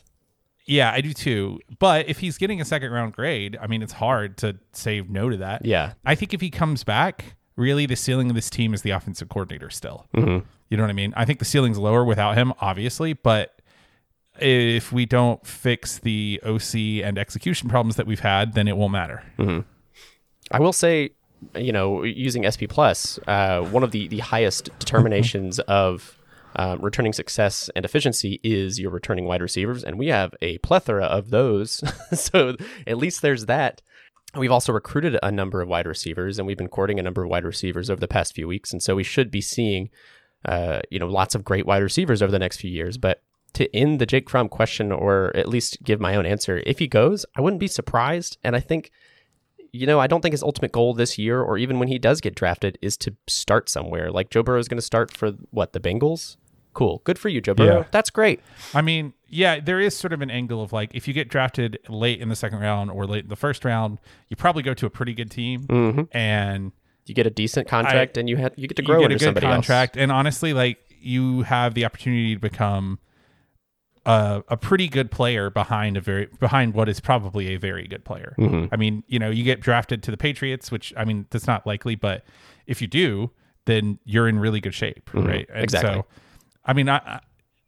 Yeah, 0.67 0.91
I 0.93 1.01
do 1.01 1.13
too. 1.13 1.61
But 1.79 2.09
if 2.09 2.19
he's 2.19 2.39
getting 2.39 2.61
a 2.61 2.65
second 2.65 2.91
round 2.91 3.13
grade, 3.13 3.57
I 3.61 3.69
mean, 3.69 3.83
it's 3.83 3.93
hard 3.93 4.37
to 4.39 4.59
say 4.73 5.01
no 5.01 5.31
to 5.31 5.37
that. 5.39 5.65
Yeah. 5.65 5.93
I 6.05 6.17
think 6.17 6.35
if 6.35 6.41
he 6.41 6.51
comes 6.51 6.83
back, 6.83 7.37
really 7.55 7.87
the 7.87 7.95
ceiling 7.97 8.29
of 8.31 8.35
this 8.35 8.51
team 8.51 8.75
is 8.75 8.83
the 8.83 8.91
offensive 8.91 9.29
coordinator 9.29 9.71
still. 9.71 10.07
Mm-hmm. 10.17 10.45
You 10.69 10.77
know 10.77 10.83
what 10.83 10.91
I 10.91 10.95
mean? 10.95 11.15
I 11.17 11.25
think 11.25 11.39
the 11.39 11.45
ceiling's 11.45 11.79
lower 11.79 12.05
without 12.05 12.37
him, 12.37 12.53
obviously, 12.61 13.13
but 13.13 13.56
if 14.41 14.93
we 14.93 15.07
don't 15.07 15.45
fix 15.47 15.99
the 15.99 16.41
OC 16.45 17.05
and 17.05 17.19
execution 17.19 17.69
problems 17.69 17.97
that 17.97 18.07
we've 18.07 18.21
had, 18.21 18.55
then 18.55 18.69
it 18.69 18.77
won't 18.77 18.93
matter. 18.93 19.23
Mm-hmm. 19.39 19.61
I 20.51 20.61
will 20.61 20.73
say, 20.73 21.11
you 21.57 21.73
know, 21.73 22.03
using 22.03 22.49
SP 22.49 22.65
Plus, 22.69 23.19
uh, 23.27 23.63
one 23.63 23.83
of 23.83 23.91
the 23.91 24.09
the 24.09 24.21
highest 24.21 24.71
determinations 24.79 25.59
of 25.61 26.17
um, 26.57 26.81
returning 26.81 27.13
success 27.13 27.69
and 27.77 27.85
efficiency 27.85 28.41
is 28.43 28.81
your 28.81 28.91
returning 28.91 29.27
wide 29.27 29.43
receivers, 29.43 29.85
and 29.85 29.99
we 29.99 30.09
have 30.09 30.35
a 30.41 30.59
plethora 30.59 31.05
of 31.05 31.31
those. 31.31 31.83
so 32.19 32.57
at 32.87 32.97
least 32.97 33.23
there's 33.23 33.47
that. 33.47 33.83
We've 34.35 34.53
also 34.53 34.73
recruited 34.73 35.19
a 35.23 35.31
number 35.31 35.61
of 35.63 35.69
wide 35.69 35.87
receivers, 35.87 36.39
and 36.39 36.47
we've 36.47 36.57
been 36.57 36.69
courting 36.69 36.99
a 36.99 37.03
number 37.03 37.23
of 37.23 37.31
wide 37.31 37.45
receivers 37.45 37.91
over 37.91 38.01
the 38.01 38.09
past 38.09 38.35
few 38.35 38.49
weeks, 38.49 38.73
and 38.73 38.83
so 38.83 38.95
we 38.95 39.03
should 39.03 39.31
be 39.31 39.41
seeing, 39.41 39.91
uh, 40.45 40.81
you 40.91 40.99
know, 40.99 41.09
lots 41.09 41.35
of 41.35 41.45
great 41.45 41.67
wide 41.67 41.83
receivers 41.83 42.23
over 42.23 42.33
the 42.33 42.39
next 42.39 42.59
few 42.59 42.71
years. 42.71 42.97
But 42.97 43.23
to 43.57 43.75
end 43.77 43.99
the 44.01 44.07
Jake 44.07 44.31
Fromm 44.31 44.49
question, 44.49 44.93
or 44.93 45.31
at 45.37 45.49
least 45.49 45.83
give 45.83 46.01
my 46.01 46.15
own 46.17 46.25
answer, 46.25 46.63
if 46.67 46.79
he 46.79 46.87
goes, 46.87 47.27
I 47.37 47.41
wouldn't 47.41 47.61
be 47.61 47.67
surprised, 47.69 48.39
and 48.45 48.55
I 48.57 48.61
think 48.61 48.91
you 49.73 49.87
know, 49.87 50.01
I 50.01 50.07
don't 50.07 50.23
think 50.23 50.33
his 50.33 50.43
ultimate 50.43 50.73
goal 50.73 50.95
this 50.95 51.19
year, 51.19 51.43
or 51.43 51.59
even 51.59 51.79
when 51.79 51.89
he 51.89 51.99
does 51.99 52.23
get 52.23 52.35
drafted, 52.35 52.79
is 52.81 52.97
to 52.99 53.15
start 53.27 53.69
somewhere. 53.69 54.11
Like 54.11 54.31
Joe 54.31 54.43
Burrow 54.43 54.59
is 54.59 54.69
going 54.69 54.79
to 54.79 54.83
start 54.83 55.15
for 55.15 55.33
what 55.51 55.75
the 55.75 55.81
Bengals. 55.81 56.37
Cool, 56.73 57.03
good 57.05 57.19
for 57.19 57.29
you, 57.29 57.43
Joe 57.43 57.53
Burrow. 57.53 57.81
Yeah. 57.81 57.85
That's 57.91 58.09
great. 58.09 58.41
I 58.73 58.81
mean, 58.81 59.13
yeah, 59.29 59.61
there 59.61 59.79
is 59.81 59.95
sort 59.95 60.15
of 60.15 60.23
an 60.23 60.31
angle 60.31 60.63
of 60.63 60.73
like 60.73 60.95
if 60.95 61.07
you 61.07 61.13
get 61.13 61.29
drafted 61.29 61.79
late 61.91 62.21
in 62.23 62.31
the 62.31 62.37
second 62.37 62.61
round 62.61 62.91
or 62.91 63.07
late 63.07 63.25
in 63.25 63.29
the 63.29 63.37
first 63.37 63.65
round, 63.67 63.99
you 64.29 64.37
probably 64.37 64.63
go 64.63 64.73
to 64.73 64.87
a 64.87 64.91
pretty 64.91 65.13
good 65.13 65.31
team, 65.31 65.63
Mm-hmm. 65.67 66.03
and 66.17 66.73
You 67.05 67.15
get 67.15 67.27
a 67.27 67.31
decent 67.31 67.69
contract, 67.69 68.17
and 68.17 68.31
you 68.31 68.37
have 68.39 68.53
you 68.57 68.69
get 68.69 68.77
to 68.77 68.83
grow 68.83 69.01
you 69.01 69.09
get 69.09 69.11
a 69.13 69.19
good 69.19 69.25
somebody 69.25 69.47
contract. 69.47 69.97
And 69.99 70.11
honestly, 70.11 70.55
like 70.55 70.79
you 71.01 71.43
have 71.43 71.75
the 71.75 71.85
opportunity 71.85 72.35
to 72.35 72.41
become 72.41 72.99
a, 74.07 74.43
a 74.49 74.57
pretty 74.57 74.89
good 74.89 75.11
player 75.11 75.51
behind 75.51 75.97
a 75.97 76.01
very 76.01 76.29
behind 76.39 76.75
what 76.75 76.89
is 76.89 77.01
probably 77.01 77.49
a 77.49 77.57
very 77.57 77.87
good 77.87 78.05
player. 78.05 78.35
Mm-hmm. 78.39 78.73
I 78.73 78.77
mean, 78.77 79.03
you 79.09 79.19
know, 79.19 79.31
you 79.31 79.45
get 79.45 79.61
drafted 79.61 80.03
to 80.05 80.11
the 80.11 80.17
Patriots, 80.17 80.71
which 80.71 80.95
I 80.97 81.05
mean, 81.05 81.27
that's 81.31 81.47
not 81.47 81.67
likely, 81.67 81.97
but 81.97 82.25
if 82.67 82.81
you 82.81 82.87
do, 82.87 83.33
then 83.67 83.99
you're 84.05 84.29
in 84.29 84.39
really 84.39 84.61
good 84.61 84.75
shape, 84.75 85.11
right? 85.13 85.49
And 85.53 85.65
Exactly. 85.65 85.91
So, 85.91 86.07
I 86.65 86.73
mean, 86.73 86.89
I 86.89 87.21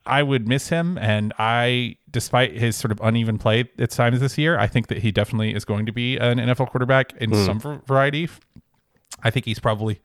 I 0.06 0.22
would 0.22 0.48
miss 0.48 0.68
him, 0.68 0.96
and 0.98 1.34
I, 1.38 1.96
despite 2.10 2.56
his 2.56 2.76
sort 2.76 2.92
of 2.92 3.00
uneven 3.02 3.36
play 3.36 3.68
at 3.78 3.90
times 3.90 4.20
this 4.20 4.38
year, 4.38 4.58
I 4.58 4.66
think 4.66 4.86
that 4.86 4.98
he 4.98 5.12
definitely 5.12 5.54
is 5.54 5.66
going 5.66 5.84
to 5.86 5.92
be 5.92 6.16
an 6.16 6.38
NFL 6.38 6.70
quarterback 6.70 7.12
in 7.18 7.34
some 7.34 7.60
variety. 7.86 8.28
I 9.22 9.30
think 9.30 9.44
he's 9.44 9.58
probably, 9.58 10.00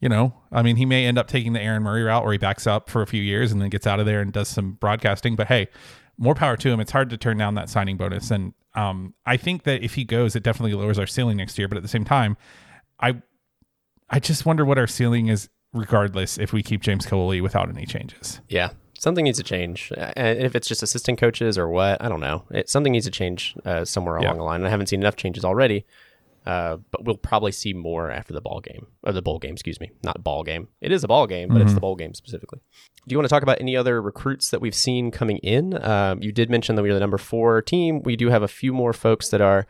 you 0.00 0.08
know, 0.08 0.34
I 0.52 0.62
mean, 0.62 0.76
he 0.76 0.84
may 0.86 1.06
end 1.06 1.18
up 1.18 1.26
taking 1.26 1.52
the 1.52 1.60
Aaron 1.60 1.82
Murray 1.82 2.02
route 2.02 2.22
where 2.24 2.32
he 2.32 2.38
backs 2.38 2.66
up 2.66 2.88
for 2.88 3.02
a 3.02 3.06
few 3.06 3.22
years 3.22 3.50
and 3.52 3.60
then 3.60 3.68
gets 3.68 3.86
out 3.86 3.98
of 4.00 4.06
there 4.06 4.20
and 4.20 4.32
does 4.32 4.48
some 4.48 4.72
broadcasting. 4.72 5.34
But 5.36 5.48
hey, 5.48 5.68
more 6.16 6.34
power 6.34 6.56
to 6.56 6.68
him. 6.70 6.80
It's 6.80 6.92
hard 6.92 7.10
to 7.10 7.16
turn 7.16 7.36
down 7.38 7.54
that 7.54 7.68
signing 7.68 7.96
bonus, 7.96 8.30
and 8.30 8.54
um, 8.74 9.14
I 9.26 9.36
think 9.36 9.64
that 9.64 9.82
if 9.82 9.94
he 9.94 10.04
goes, 10.04 10.36
it 10.36 10.42
definitely 10.42 10.74
lowers 10.74 10.98
our 10.98 11.06
ceiling 11.06 11.36
next 11.38 11.58
year. 11.58 11.68
But 11.68 11.76
at 11.78 11.82
the 11.82 11.88
same 11.88 12.04
time, 12.04 12.36
I, 13.00 13.22
I 14.10 14.20
just 14.20 14.46
wonder 14.46 14.64
what 14.64 14.78
our 14.78 14.86
ceiling 14.86 15.28
is, 15.28 15.48
regardless 15.72 16.38
if 16.38 16.52
we 16.52 16.62
keep 16.62 16.80
James 16.82 17.06
Coley 17.06 17.40
without 17.40 17.68
any 17.68 17.86
changes. 17.86 18.40
Yeah, 18.48 18.70
something 18.98 19.24
needs 19.24 19.38
to 19.38 19.44
change. 19.44 19.92
And 19.96 20.38
if 20.40 20.54
it's 20.54 20.66
just 20.68 20.82
assistant 20.82 21.18
coaches 21.18 21.58
or 21.58 21.68
what, 21.68 22.02
I 22.02 22.08
don't 22.08 22.20
know. 22.20 22.44
It, 22.50 22.68
something 22.68 22.92
needs 22.92 23.04
to 23.06 23.10
change 23.12 23.54
uh, 23.64 23.84
somewhere 23.84 24.18
Yeah. 24.20 24.28
along 24.28 24.38
the 24.38 24.44
line. 24.44 24.64
I 24.64 24.70
haven't 24.70 24.86
seen 24.88 25.00
enough 25.00 25.16
changes 25.16 25.44
already, 25.44 25.84
uh, 26.48 26.78
but 26.90 27.04
we'll 27.04 27.16
probably 27.16 27.52
see 27.52 27.74
more 27.74 28.10
after 28.10 28.32
the 28.32 28.40
ball 28.40 28.60
game 28.60 28.86
or 29.02 29.12
the 29.12 29.22
bowl 29.22 29.38
game. 29.38 29.52
Excuse 29.52 29.78
me, 29.80 29.90
not 30.02 30.24
ball 30.24 30.42
game. 30.42 30.68
It 30.80 30.90
is 30.90 31.04
a 31.04 31.08
ball 31.08 31.26
game, 31.26 31.50
but 31.50 31.60
it's 31.60 31.74
the 31.74 31.80
bowl 31.80 31.94
game 31.94 32.14
specifically. 32.14 32.60
Do 33.06 33.12
you 33.12 33.18
want 33.18 33.26
to 33.26 33.32
talk 33.32 33.42
about 33.42 33.60
any 33.60 33.76
other 33.76 34.00
recruits 34.00 34.50
that 34.50 34.60
we've 34.60 34.74
seen 34.74 35.10
coming 35.10 35.38
in? 35.38 35.82
Um, 35.84 36.22
you 36.22 36.32
did 36.32 36.50
mention 36.50 36.74
that 36.76 36.82
we 36.82 36.90
are 36.90 36.94
the 36.94 37.00
number 37.00 37.18
four 37.18 37.62
team. 37.62 38.02
We 38.02 38.16
do 38.16 38.30
have 38.30 38.42
a 38.42 38.48
few 38.48 38.72
more 38.72 38.92
folks 38.92 39.28
that 39.28 39.40
are. 39.40 39.66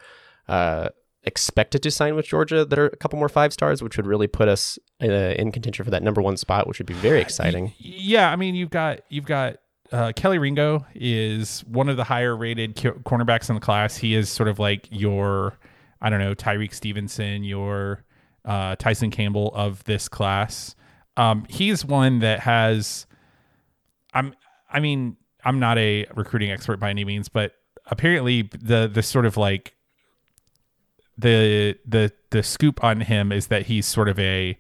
Uh, 0.49 0.89
expected 1.25 1.83
to 1.83 1.91
sign 1.91 2.15
with 2.15 2.25
Georgia 2.25 2.65
that 2.65 2.79
are 2.79 2.87
a 2.87 2.97
couple 2.97 3.19
more 3.19 3.29
five 3.29 3.53
stars, 3.53 3.83
which 3.83 3.99
would 3.99 4.07
really 4.07 4.29
put 4.29 4.49
us 4.49 4.79
uh, 5.03 5.07
in 5.07 5.53
contention 5.53 5.85
for 5.85 5.91
that 5.91 6.03
number 6.03 6.23
one 6.23 6.39
spot, 6.39 6.67
which 6.67 6.79
would 6.79 6.87
be 6.87 6.95
very 6.95 7.21
exciting. 7.21 7.75
Yeah, 7.77 8.31
I 8.31 8.37
mean, 8.37 8.55
you've 8.55 8.71
got 8.71 9.01
you've 9.11 9.27
got 9.27 9.59
uh, 9.93 10.13
Kelly 10.15 10.39
Ringo 10.39 10.87
is 10.95 11.65
one 11.67 11.89
of 11.89 11.97
the 11.97 12.05
higher 12.05 12.37
rated 12.37 12.77
cornerbacks 12.77 13.49
in 13.49 13.55
the 13.55 13.61
class. 13.61 13.97
He 13.97 14.15
is 14.15 14.29
sort 14.29 14.49
of 14.49 14.59
like 14.59 14.89
your, 14.91 15.59
I 16.01 16.11
don't 16.11 16.21
know, 16.21 16.35
Tyrique 16.35 16.75
Stevenson, 16.75 17.45
your 17.45 18.05
uh, 18.45 18.77
Tyson 18.77 19.11
Campbell 19.11 19.53
of 19.55 19.83
this 19.85 20.09
class. 20.09 20.75
Um, 21.17 21.45
he's 21.49 21.85
one 21.85 22.21
that 22.21 22.41
has, 22.41 23.07
I'm, 24.15 24.35
I 24.73 24.81
mean, 24.81 25.17
I'm 25.45 25.59
not 25.59 25.79
a 25.79 26.07
recruiting 26.15 26.51
expert 26.51 26.79
by 26.79 26.91
any 26.91 27.05
means, 27.05 27.29
but 27.29 27.53
apparently 27.87 28.43
the 28.43 28.91
the 28.93 29.03
sort 29.03 29.27
of 29.27 29.37
like 29.37 29.75
the 31.17 31.77
the 31.87 32.13
the 32.31 32.43
scoop 32.43 32.85
on 32.85 33.01
him 33.01 33.33
is 33.33 33.49
that 33.49 33.67
he's 33.67 33.87
sort 33.87 34.09
of 34.09 34.19
a 34.19 34.59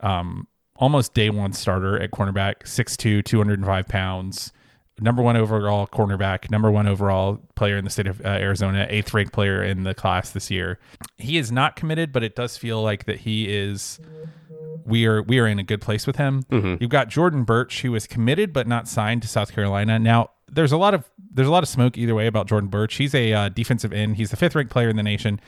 um, 0.00 0.48
almost 0.76 1.14
day 1.14 1.30
one 1.30 1.52
starter 1.52 2.00
at 2.00 2.10
cornerback, 2.10 2.64
6'2, 2.64 3.24
205 3.24 3.88
pounds, 3.88 4.52
number 5.02 5.22
one 5.22 5.36
overall 5.36 5.86
cornerback, 5.86 6.50
number 6.50 6.70
one 6.70 6.86
overall 6.86 7.40
player 7.54 7.76
in 7.76 7.84
the 7.84 7.90
state 7.90 8.06
of 8.06 8.20
uh, 8.24 8.28
Arizona, 8.28 8.86
eighth 8.88 9.12
ranked 9.12 9.32
player 9.32 9.62
in 9.62 9.84
the 9.84 9.94
class 9.94 10.30
this 10.30 10.50
year. 10.50 10.78
He 11.18 11.38
is 11.38 11.52
not 11.52 11.76
committed, 11.76 12.12
but 12.12 12.22
it 12.22 12.34
does 12.34 12.56
feel 12.56 12.82
like 12.82 13.04
that 13.06 13.20
he 13.20 13.52
is. 13.54 14.00
We 14.84 15.06
are 15.06 15.22
we 15.22 15.38
are 15.38 15.46
in 15.46 15.58
a 15.58 15.62
good 15.62 15.80
place 15.80 16.06
with 16.06 16.16
him. 16.16 16.44
You've 16.80 16.90
got 16.90 17.08
Jordan 17.08 17.44
Burch, 17.44 17.82
who 17.82 17.94
is 17.94 18.06
committed 18.06 18.52
but 18.52 18.66
not 18.66 18.88
signed 18.88 19.22
to 19.22 19.28
South 19.28 19.52
Carolina. 19.52 19.98
Now 19.98 20.30
there's 20.50 20.72
a 20.72 20.76
lot 20.76 20.94
of 20.94 21.08
there's 21.32 21.48
a 21.48 21.52
lot 21.52 21.62
of 21.62 21.68
smoke 21.68 21.96
either 21.96 22.14
way 22.14 22.26
about 22.26 22.46
Jordan 22.48 22.68
Burch. 22.68 22.96
He's 22.96 23.14
a 23.14 23.32
uh, 23.32 23.48
defensive 23.48 23.92
end. 23.92 24.16
He's 24.16 24.30
the 24.30 24.36
fifth 24.36 24.54
ranked 24.54 24.72
player 24.72 24.88
in 24.88 24.96
the 24.96 25.02
nation 25.02 25.40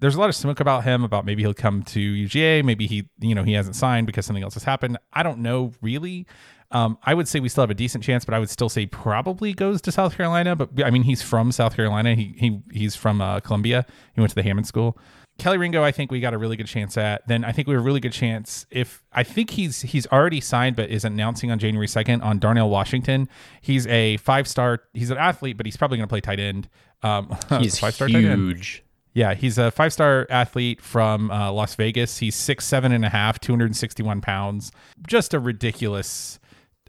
there's 0.00 0.14
a 0.14 0.20
lot 0.20 0.28
of 0.28 0.36
smoke 0.36 0.60
about 0.60 0.84
him 0.84 1.02
about 1.02 1.24
maybe 1.24 1.42
he'll 1.42 1.54
come 1.54 1.82
to 1.82 1.98
UGA, 1.98 2.64
maybe 2.64 2.86
he 2.86 3.08
you 3.20 3.34
know 3.34 3.42
he 3.42 3.52
hasn't 3.52 3.76
signed 3.76 4.06
because 4.06 4.26
something 4.26 4.42
else 4.42 4.54
has 4.54 4.64
happened. 4.64 4.98
I 5.12 5.22
don't 5.22 5.40
know 5.40 5.72
really. 5.80 6.26
Um, 6.70 6.98
I 7.02 7.14
would 7.14 7.26
say 7.26 7.40
we 7.40 7.48
still 7.48 7.62
have 7.62 7.70
a 7.70 7.74
decent 7.74 8.04
chance, 8.04 8.24
but 8.24 8.34
I 8.34 8.38
would 8.38 8.50
still 8.50 8.68
say 8.68 8.86
probably 8.86 9.54
goes 9.54 9.80
to 9.82 9.92
South 9.92 10.16
Carolina. 10.16 10.54
But 10.54 10.84
I 10.84 10.90
mean, 10.90 11.02
he's 11.02 11.22
from 11.22 11.50
South 11.50 11.74
Carolina. 11.74 12.14
He 12.14 12.34
he 12.36 12.60
he's 12.72 12.94
from 12.94 13.20
uh, 13.20 13.40
Columbia. 13.40 13.86
He 14.14 14.20
went 14.20 14.30
to 14.30 14.34
the 14.34 14.42
Hammond 14.42 14.66
School. 14.66 14.98
Kelly 15.38 15.56
Ringo, 15.56 15.84
I 15.84 15.92
think 15.92 16.10
we 16.10 16.18
got 16.18 16.34
a 16.34 16.38
really 16.38 16.56
good 16.56 16.66
chance 16.66 16.98
at. 16.98 17.26
Then 17.28 17.44
I 17.44 17.52
think 17.52 17.68
we 17.68 17.74
have 17.74 17.82
a 17.82 17.84
really 17.84 18.00
good 18.00 18.12
chance 18.12 18.66
if 18.70 19.04
I 19.12 19.22
think 19.22 19.50
he's 19.50 19.82
he's 19.82 20.06
already 20.08 20.40
signed, 20.40 20.74
but 20.74 20.90
is 20.90 21.04
announcing 21.04 21.50
on 21.52 21.60
January 21.60 21.86
second 21.86 22.22
on 22.22 22.38
Darnell 22.40 22.68
Washington. 22.68 23.28
He's 23.60 23.86
a 23.86 24.16
five 24.18 24.48
star. 24.48 24.80
He's 24.94 25.10
an 25.10 25.18
athlete, 25.18 25.56
but 25.56 25.64
he's 25.64 25.76
probably 25.76 25.98
going 25.98 26.08
to 26.08 26.12
play 26.12 26.20
tight 26.20 26.40
end. 26.40 26.68
Um, 27.02 27.36
He's 27.60 27.78
five 27.78 27.94
star 27.94 28.08
huge. 28.08 28.82
Yeah, 29.14 29.34
he's 29.34 29.58
a 29.58 29.70
five 29.70 29.92
star 29.92 30.26
athlete 30.30 30.80
from 30.80 31.30
uh, 31.30 31.50
Las 31.52 31.74
Vegas. 31.74 32.18
He's 32.18 32.36
six, 32.36 32.64
seven 32.66 32.92
and 32.92 33.04
a 33.04 33.08
half, 33.08 33.40
261 33.40 34.20
pounds. 34.20 34.70
Just 35.06 35.34
a 35.34 35.40
ridiculous, 35.40 36.38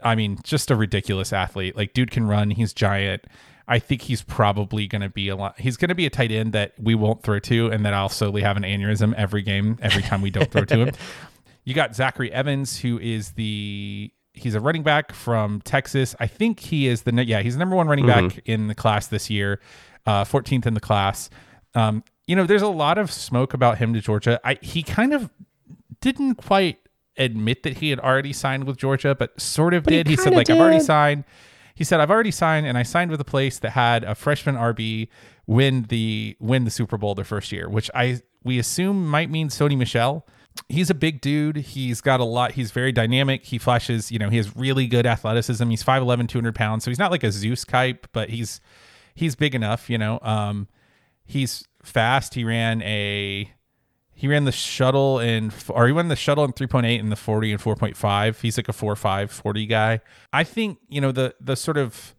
I 0.04 0.16
mean, 0.16 0.40
just 0.44 0.72
a 0.72 0.76
ridiculous 0.76 1.34
athlete. 1.34 1.76
Like, 1.76 1.94
dude 1.94 2.12
can 2.12 2.28
run. 2.28 2.52
He's 2.52 2.74
giant. 2.74 3.26
I 3.68 3.78
think 3.78 4.02
he's 4.02 4.24
probably 4.24 4.88
going 4.88 5.04
to 5.04 5.10
be 5.10 5.30
a 5.30 5.36
lot. 5.36 5.60
He's 5.60 5.78
going 5.78 5.90
to 5.90 5.96
be 5.96 6.08
a 6.08 6.10
tight 6.10 6.32
end 6.32 6.54
that 6.54 6.74
we 6.80 6.96
won't 6.96 7.22
throw 7.22 7.40
to, 7.40 7.68
and 7.68 7.86
that 7.86 7.94
I'll 7.94 8.10
slowly 8.10 8.42
have 8.42 8.58
an 8.58 8.64
aneurysm 8.64 9.14
every 9.14 9.44
game, 9.44 9.78
every 9.82 10.02
time 10.02 10.22
we 10.22 10.32
don't 10.32 10.52
throw 10.52 10.66
to 10.66 10.86
him. 10.86 10.92
You 11.66 11.76
got 11.76 11.94
Zachary 11.96 12.32
Evans, 12.32 12.80
who 12.80 12.98
is 12.98 13.34
the 13.34 14.12
he's 14.34 14.56
a 14.56 14.60
running 14.60 14.82
back 14.82 15.14
from 15.14 15.62
Texas. 15.62 16.16
I 16.20 16.26
think 16.26 16.60
he 16.60 16.88
is 16.88 17.04
the 17.04 17.14
yeah 17.26 17.42
he's 17.42 17.54
the 17.54 17.60
number 17.60 17.76
one 17.76 17.88
running 17.88 18.08
back 18.08 18.40
in 18.46 18.68
the 18.70 18.74
class 18.74 19.06
this 19.08 19.30
year, 19.30 19.60
uh, 20.08 20.24
14th 20.24 20.66
in 20.66 20.74
the 20.74 20.80
class. 20.80 21.30
Um, 21.76 22.04
you 22.26 22.36
know, 22.36 22.46
there's 22.46 22.64
a 22.64 22.68
lot 22.68 22.98
of 22.98 23.12
smoke 23.12 23.54
about 23.54 23.78
him 23.78 23.94
to 23.94 24.02
Georgia. 24.02 24.40
I 24.44 24.58
he 24.64 24.82
kind 24.82 25.14
of 25.14 25.30
didn't 26.02 26.36
quite 26.36 26.80
admit 27.20 27.64
that 27.64 27.78
he 27.78 27.90
had 27.90 28.00
already 28.00 28.34
signed 28.34 28.64
with 28.64 28.78
Georgia, 28.78 29.14
but 29.14 29.40
sort 29.40 29.74
of 29.74 29.86
he 29.86 29.92
did. 29.92 30.08
He 30.08 30.16
said 30.16 30.26
kinda 30.26 30.38
like 30.38 30.50
I've 30.50 30.58
already 30.58 30.80
signed. 30.80 31.26
He 31.76 31.84
said 31.84 32.00
I've 32.00 32.12
already 32.12 32.32
signed, 32.32 32.66
and 32.66 32.78
I 32.78 32.84
signed 32.84 33.12
with 33.12 33.22
a 33.22 33.26
place 33.26 33.60
that 33.60 33.72
had 33.72 34.04
a 34.04 34.16
freshman 34.16 34.56
RB 34.56 35.10
win 35.46 35.84
the 35.90 36.36
win 36.40 36.66
the 36.66 36.72
Super 36.72 36.98
Bowl 36.98 37.16
their 37.16 37.26
first 37.26 37.52
year, 37.52 37.70
which 37.70 37.92
I 37.94 38.22
we 38.44 38.58
assume 38.58 39.08
might 39.08 39.30
mean 39.30 39.50
Sony 39.50 39.78
Michel. 39.78 40.26
He's 40.68 40.90
a 40.90 40.94
big 40.94 41.22
dude. 41.22 41.58
He's 41.58 42.02
got 42.02 42.20
a 42.20 42.24
lot. 42.26 42.54
He's 42.54 42.72
very 42.72 42.92
dynamic. 42.92 43.46
He 43.46 43.58
flashes, 43.58 44.12
you 44.12 44.20
know, 44.20 44.30
he 44.30 44.38
has 44.38 44.56
really 44.58 44.88
good 44.88 45.06
athleticism. 45.06 45.70
He's 45.70 45.84
5'11, 45.84 46.28
200 46.28 46.54
pounds. 46.54 46.84
So 46.84 46.92
he's 46.92 47.00
not 47.00 47.12
like 47.12 47.24
a 47.24 47.32
Zeus 47.32 47.64
type, 47.64 48.08
but 48.12 48.30
he's 48.30 48.60
he's 49.16 49.36
big 49.36 49.56
enough, 49.56 49.90
you 49.90 49.98
know. 49.98 50.20
Um, 50.22 50.68
he's 51.26 51.66
fast. 51.84 52.34
He 52.34 52.44
ran 52.44 52.82
a 52.82 53.52
he 54.20 54.28
ran 54.28 54.44
the 54.44 54.52
shuttle 54.52 55.18
in 55.18 55.50
or 55.70 55.88
he 55.88 55.94
ran 55.94 56.10
the 56.10 56.16
shuttle 56.18 56.44
in 56.44 56.52
3.8 56.52 57.00
and 57.00 57.10
the 57.10 57.16
40 57.16 57.54
and 57.54 57.62
4.5 57.62 58.42
he's 58.42 58.58
like 58.58 58.68
a 58.68 58.74
4 58.74 58.98
5 58.98 59.32
40 59.32 59.66
guy. 59.66 60.02
I 60.34 60.44
think 60.44 60.80
you 60.90 61.00
know 61.00 61.14
the 61.14 61.36
the 61.40 61.56
sort 61.56 61.78
of 61.78 62.14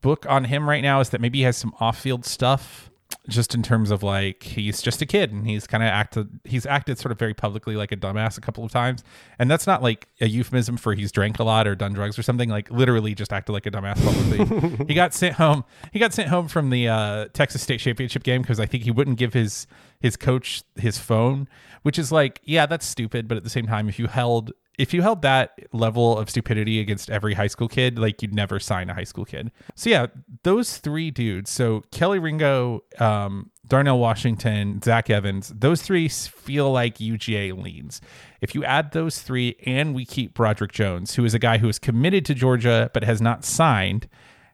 book 0.00 0.26
on 0.28 0.44
him 0.44 0.68
right 0.68 0.82
now 0.82 0.98
is 0.98 1.10
that 1.10 1.20
maybe 1.20 1.38
he 1.38 1.44
has 1.44 1.56
some 1.56 1.72
off-field 1.78 2.24
stuff 2.24 2.90
just 3.28 3.54
in 3.54 3.62
terms 3.62 3.92
of 3.92 4.02
like 4.02 4.42
he's 4.42 4.82
just 4.82 5.00
a 5.00 5.06
kid 5.06 5.30
and 5.30 5.46
he's 5.46 5.64
kind 5.64 5.84
of 5.84 5.88
acted 5.88 6.40
he's 6.42 6.66
acted 6.66 6.98
sort 6.98 7.12
of 7.12 7.18
very 7.20 7.34
publicly 7.34 7.76
like 7.76 7.92
a 7.92 7.96
dumbass 7.96 8.36
a 8.36 8.40
couple 8.40 8.64
of 8.64 8.72
times. 8.72 9.04
And 9.38 9.48
that's 9.48 9.64
not 9.64 9.84
like 9.84 10.08
a 10.20 10.26
euphemism 10.26 10.76
for 10.76 10.92
he's 10.92 11.12
drank 11.12 11.38
a 11.38 11.44
lot 11.44 11.68
or 11.68 11.76
done 11.76 11.92
drugs 11.92 12.18
or 12.18 12.24
something. 12.24 12.48
Like 12.48 12.68
literally 12.68 13.14
just 13.14 13.32
acted 13.32 13.52
like 13.52 13.66
a 13.66 13.70
dumbass 13.70 14.04
publicly. 14.04 14.86
He 14.88 14.94
got 14.94 15.14
sent 15.14 15.36
home 15.36 15.64
he 15.92 16.00
got 16.00 16.12
sent 16.12 16.30
home 16.30 16.48
from 16.48 16.70
the 16.70 16.88
uh, 16.88 17.26
texas 17.32 17.62
state 17.62 17.78
championship 17.78 18.24
game 18.24 18.42
because 18.42 18.58
i 18.58 18.66
think 18.66 18.82
he 18.82 18.90
wouldn't 18.90 19.18
give 19.18 19.34
his 19.34 19.68
his 20.00 20.16
coach 20.16 20.62
his 20.76 20.98
phone 20.98 21.48
which 21.82 21.98
is 21.98 22.12
like 22.12 22.40
yeah 22.44 22.66
that's 22.66 22.86
stupid 22.86 23.28
but 23.28 23.36
at 23.36 23.44
the 23.44 23.50
same 23.50 23.66
time 23.66 23.88
if 23.88 23.98
you 23.98 24.06
held 24.06 24.52
if 24.78 24.92
you 24.92 25.02
held 25.02 25.22
that 25.22 25.58
level 25.72 26.18
of 26.18 26.28
stupidity 26.28 26.80
against 26.80 27.10
every 27.10 27.34
high 27.34 27.46
school 27.46 27.68
kid, 27.68 27.98
like 27.98 28.20
you'd 28.20 28.34
never 28.34 28.60
sign 28.60 28.90
a 28.90 28.94
high 28.94 29.04
school 29.04 29.24
kid. 29.24 29.50
So 29.74 29.90
yeah, 29.90 30.06
those 30.42 30.78
three 30.78 31.10
dudes. 31.10 31.50
So 31.50 31.82
Kelly 31.92 32.18
Ringo, 32.18 32.84
um, 32.98 33.50
Darnell 33.66 33.98
Washington, 33.98 34.80
Zach 34.82 35.08
Evans, 35.08 35.52
those 35.54 35.82
three 35.82 36.08
feel 36.08 36.70
like 36.70 36.98
UGA 36.98 37.60
leans. 37.60 38.00
If 38.40 38.54
you 38.54 38.64
add 38.64 38.92
those 38.92 39.22
three 39.22 39.56
and 39.64 39.94
we 39.94 40.04
keep 40.04 40.34
Broderick 40.34 40.72
Jones, 40.72 41.14
who 41.14 41.24
is 41.24 41.34
a 41.34 41.38
guy 41.38 41.58
who 41.58 41.68
is 41.68 41.78
committed 41.78 42.24
to 42.26 42.34
Georgia 42.34 42.90
but 42.92 43.02
has 43.02 43.20
not 43.20 43.44
signed, 43.44 44.08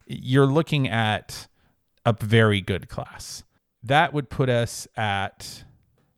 you're 0.07 0.47
looking 0.47 0.89
at 0.89 1.49
a 2.07 2.13
very 2.13 2.61
good 2.61 2.89
class. 2.89 3.43
That 3.85 4.13
would 4.13 4.31
put 4.31 4.49
us 4.49 4.87
at 4.97 5.65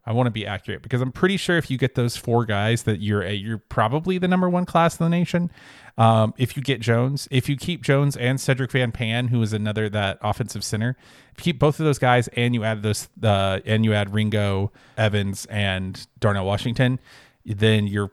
I 0.07 0.13
want 0.13 0.27
to 0.27 0.31
be 0.31 0.47
accurate 0.47 0.83
because 0.83 1.01
I'm 1.01 1.13
pretty 1.13 1.39
sure 1.39 1.57
if 1.57 1.71
you 1.71 1.79
get 1.79 1.95
those 1.95 2.17
four 2.17 2.45
guys 2.45 2.83
that 2.83 3.01
you're 3.01 3.23
a, 3.23 3.33
you're 3.33 3.59
probably 3.59 4.19
the 4.19 4.29
number 4.29 4.51
one 4.51 4.67
class 4.67 5.01
in 5.01 5.05
the 5.05 5.11
nation. 5.11 5.51
Um, 5.97 6.35
if 6.37 6.57
you 6.57 6.63
get 6.63 6.81
Jones, 6.81 7.27
if 7.31 7.49
you 7.49 7.57
keep 7.57 7.83
Jones 7.83 8.17
and 8.17 8.39
Sedrick 8.39 8.73
Van 8.73 8.93
Pan, 8.93 9.29
who 9.29 9.41
is 9.41 9.53
another 9.53 9.89
that 9.89 10.19
offensive 10.21 10.63
center, 10.63 10.97
if 11.33 11.39
you 11.39 11.53
keep 11.53 11.59
both 11.59 11.81
of 11.81 11.87
those 11.87 11.99
guys 11.99 12.29
and 12.29 12.55
you 12.55 12.65
add 12.65 12.83
those 12.83 13.09
uh, 13.23 13.61
and 13.65 13.85
you 13.85 13.95
add 13.95 14.13
Ringo 14.13 14.73
Evans 14.99 15.47
and 15.47 16.07
Darnell 16.19 16.45
Washington, 16.45 16.99
then 17.47 17.87
you're 17.87 18.11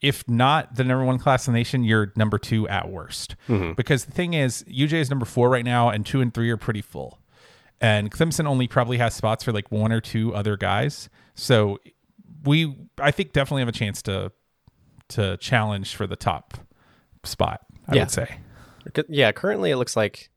if 0.00 0.28
not 0.28 0.76
the 0.76 0.84
number 0.84 1.04
one 1.04 1.18
class 1.18 1.46
in 1.46 1.54
the 1.54 1.58
nation, 1.58 1.82
you're 1.82 2.12
number 2.14 2.38
two 2.38 2.68
at 2.68 2.90
worst. 2.90 3.36
Mm-hmm. 3.48 3.72
Because 3.72 4.04
the 4.04 4.12
thing 4.12 4.34
is, 4.34 4.62
UJ 4.64 4.94
is 4.94 5.08
number 5.08 5.24
four 5.24 5.48
right 5.48 5.64
now, 5.64 5.88
and 5.88 6.04
two 6.04 6.20
and 6.20 6.32
three 6.32 6.50
are 6.50 6.58
pretty 6.58 6.82
full. 6.82 7.18
And 7.84 8.10
Clemson 8.10 8.46
only 8.46 8.66
probably 8.66 8.96
has 8.98 9.14
spots 9.14 9.44
for 9.44 9.52
like 9.52 9.70
one 9.70 9.92
or 9.92 10.00
two 10.00 10.34
other 10.34 10.56
guys. 10.56 11.10
So 11.34 11.78
we, 12.44 12.74
I 12.98 13.10
think, 13.10 13.32
definitely 13.32 13.60
have 13.62 13.68
a 13.68 13.72
chance 13.72 14.00
to 14.02 14.32
to 15.10 15.36
challenge 15.36 15.94
for 15.94 16.06
the 16.06 16.16
top 16.16 16.54
spot. 17.24 17.60
I 17.86 17.96
Yeah. 17.96 18.02
would 18.02 18.10
say. 18.10 18.38
Yeah, 19.08 19.32
currently 19.32 19.70
it 19.70 19.76
looks 19.76 19.96
like 19.96 20.30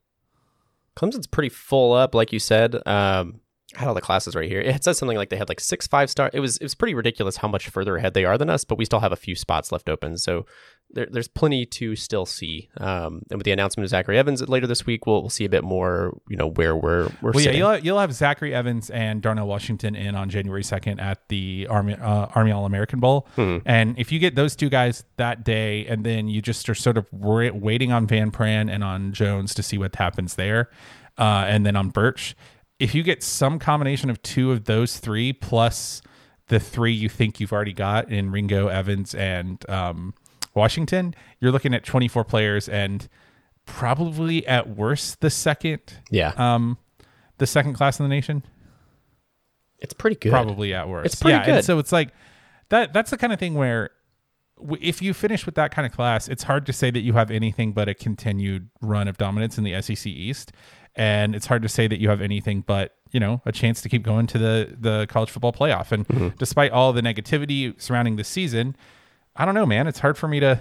Clemson's 0.98 1.28
pretty 1.28 1.50
full 1.50 1.94
up, 1.94 2.14
like 2.16 2.34
you 2.34 2.40
said. 2.40 2.76
Um, 2.86 3.40
I 3.76 3.80
had 3.80 3.88
all 3.88 3.94
the 3.94 4.02
classes 4.02 4.36
right 4.36 4.50
here. 4.50 4.60
It 4.62 4.84
says 4.84 4.98
something 4.98 5.18
like 5.18 5.30
they 5.30 5.38
had 5.38 5.48
like 5.50 5.60
six 5.60 5.88
five 5.88 6.10
star. 6.10 6.30
It 6.34 6.40
was 6.40 6.58
it 6.58 6.64
was 6.64 6.76
pretty 6.76 6.96
ridiculous 6.96 7.38
how 7.38 7.48
much 7.48 7.70
further 7.70 7.96
ahead 7.98 8.14
they 8.14 8.26
are 8.26 8.38
than 8.38 8.50
us, 8.50 8.64
but 8.66 8.78
we 8.78 8.86
still 8.86 9.00
have 9.02 9.12
a 9.12 9.18
few 9.18 9.36
spots 9.36 9.72
left 9.72 9.88
open. 9.90 10.18
So 10.18 10.46
there, 10.90 11.08
there's 11.10 11.28
plenty 11.28 11.66
to 11.66 11.96
still 11.96 12.26
see. 12.26 12.70
Um, 12.78 13.22
and 13.30 13.38
with 13.38 13.46
the 13.46 13.52
announcement 13.52 13.84
of 13.86 13.90
Zachary 13.90 14.18
Evans 14.18 14.48
later 14.48 14.68
this 14.68 14.86
week, 14.86 15.06
we'll, 15.06 15.22
we'll 15.22 15.30
see 15.30 15.46
a 15.46 15.50
bit 15.50 15.64
more. 15.64 16.18
You 16.30 16.38
know 16.38 16.48
where 16.48 16.76
we're 16.76 17.10
we're 17.22 17.32
Well, 17.32 17.44
yeah, 17.44 17.52
you'll, 17.52 17.78
you'll 17.80 18.00
have 18.00 18.14
Zachary 18.14 18.54
Evans 18.54 18.90
and 18.90 19.22
Darnell 19.22 19.48
Washington 19.48 19.96
in 19.96 20.16
on 20.16 20.30
January 20.30 20.64
2nd 20.64 21.02
at 21.02 21.28
the 21.30 21.68
Army 21.70 21.94
uh, 21.96 22.28
Army 22.36 22.52
All 22.52 22.66
American 22.66 23.00
Bowl. 23.00 23.28
And 23.66 23.98
if 24.00 24.12
you 24.12 24.20
get 24.20 24.36
those 24.36 24.56
two 24.56 24.70
guys 24.70 25.04
that 25.18 25.44
day, 25.44 25.86
and 25.88 26.06
then 26.06 26.28
you 26.28 26.42
just 26.42 26.68
are 26.70 26.76
sort 26.76 26.98
of 26.98 27.06
wa- 27.12 27.52
waiting 27.54 27.92
on 27.92 28.08
Van 28.08 28.32
Pran 28.32 28.72
and 28.72 28.84
on 28.84 29.12
Jones 29.14 29.54
to 29.56 29.64
see 29.64 29.78
what 29.78 29.96
happens 29.96 30.36
there, 30.36 30.70
uh, 31.18 31.46
and 31.48 31.66
then 31.66 31.76
on 31.76 31.90
Burch, 31.90 32.36
if 32.80 32.94
you 32.96 33.04
get 33.04 33.24
some 33.24 33.60
combination 33.60 34.10
of 34.10 34.22
two 34.22 34.52
of 34.52 34.66
those 34.66 34.98
three 34.98 35.34
plus 35.34 36.02
the 36.48 36.60
three 36.60 36.94
you 36.94 37.10
think 37.10 37.40
you've 37.40 37.52
already 37.52 37.74
got 37.74 38.10
in 38.10 38.32
Ringo, 38.32 38.68
Evans, 38.68 39.14
and 39.14 39.68
um, 39.70 40.14
Washington, 40.58 41.16
you're 41.40 41.52
looking 41.54 41.74
at 41.74 41.86
24 41.86 42.24
players 42.26 42.68
and 42.68 43.08
probably 43.66 44.46
at 44.48 44.70
worst 44.70 45.22
the 45.22 45.30
second 45.30 45.80
yeah, 46.10 46.34
um 46.38 46.78
the 47.38 47.46
second 47.48 47.74
class 47.74 48.00
in 48.00 48.04
the 48.06 48.10
nation 48.10 48.44
it's 49.80 49.94
pretty 49.94 50.16
good. 50.16 50.32
probably 50.32 50.74
at 50.74 50.88
worst 50.90 51.06
It's 51.06 51.22
pretty 51.22 51.36
yeah 51.38 51.44
and 51.44 51.58
good. 51.58 51.66
so 51.66 51.78
it's 51.80 51.92
like 51.92 52.10
that 52.70 52.94
that's 52.94 53.12
the 53.12 53.18
kind 53.18 53.32
of 53.34 53.40
thing 53.40 53.54
where 53.56 53.92
if 54.82 55.02
you 55.02 55.14
finish 55.14 55.46
with 55.46 55.56
that 55.56 55.72
kind 55.72 55.86
of 55.86 55.92
class 55.92 56.28
it's 56.28 56.44
hard 56.44 56.66
to 56.66 56.74
say 56.74 56.90
that 56.90 57.02
you 57.02 57.14
have 57.14 57.30
anything 57.30 57.74
but 57.74 57.88
a 57.88 57.94
continued 57.94 58.70
run 58.82 59.08
of 59.08 59.18
dominance 59.18 59.58
in 59.58 59.64
the 59.64 59.80
SEC 59.82 60.08
East 60.08 60.52
and 60.96 61.36
it's 61.36 61.46
hard 61.46 61.62
to 61.62 61.70
say 61.70 61.88
that 61.88 62.00
you 62.00 62.10
have 62.10 62.22
anything 62.22 62.62
but 62.66 62.96
you 63.12 63.20
know 63.20 63.42
a 63.46 63.52
chance 63.52 63.82
to 63.82 63.90
keep 63.90 64.02
going 64.02 64.26
to 64.28 64.38
the 64.40 64.76
the 64.80 65.06
college 65.10 65.30
football 65.30 65.54
playoff 65.54 65.92
and 65.92 66.08
Mm-hmm. 66.08 66.30
despite 66.40 66.72
all 66.72 66.92
the 66.94 67.02
negativity 67.02 67.80
surrounding 67.80 68.16
the 68.16 68.24
season 68.24 68.76
I 69.38 69.46
don't 69.46 69.56
know 69.56 69.66
man 69.66 69.88
it's 69.88 70.00
hard 70.00 70.18
for 70.18 70.28
me 70.28 70.40
to 70.42 70.60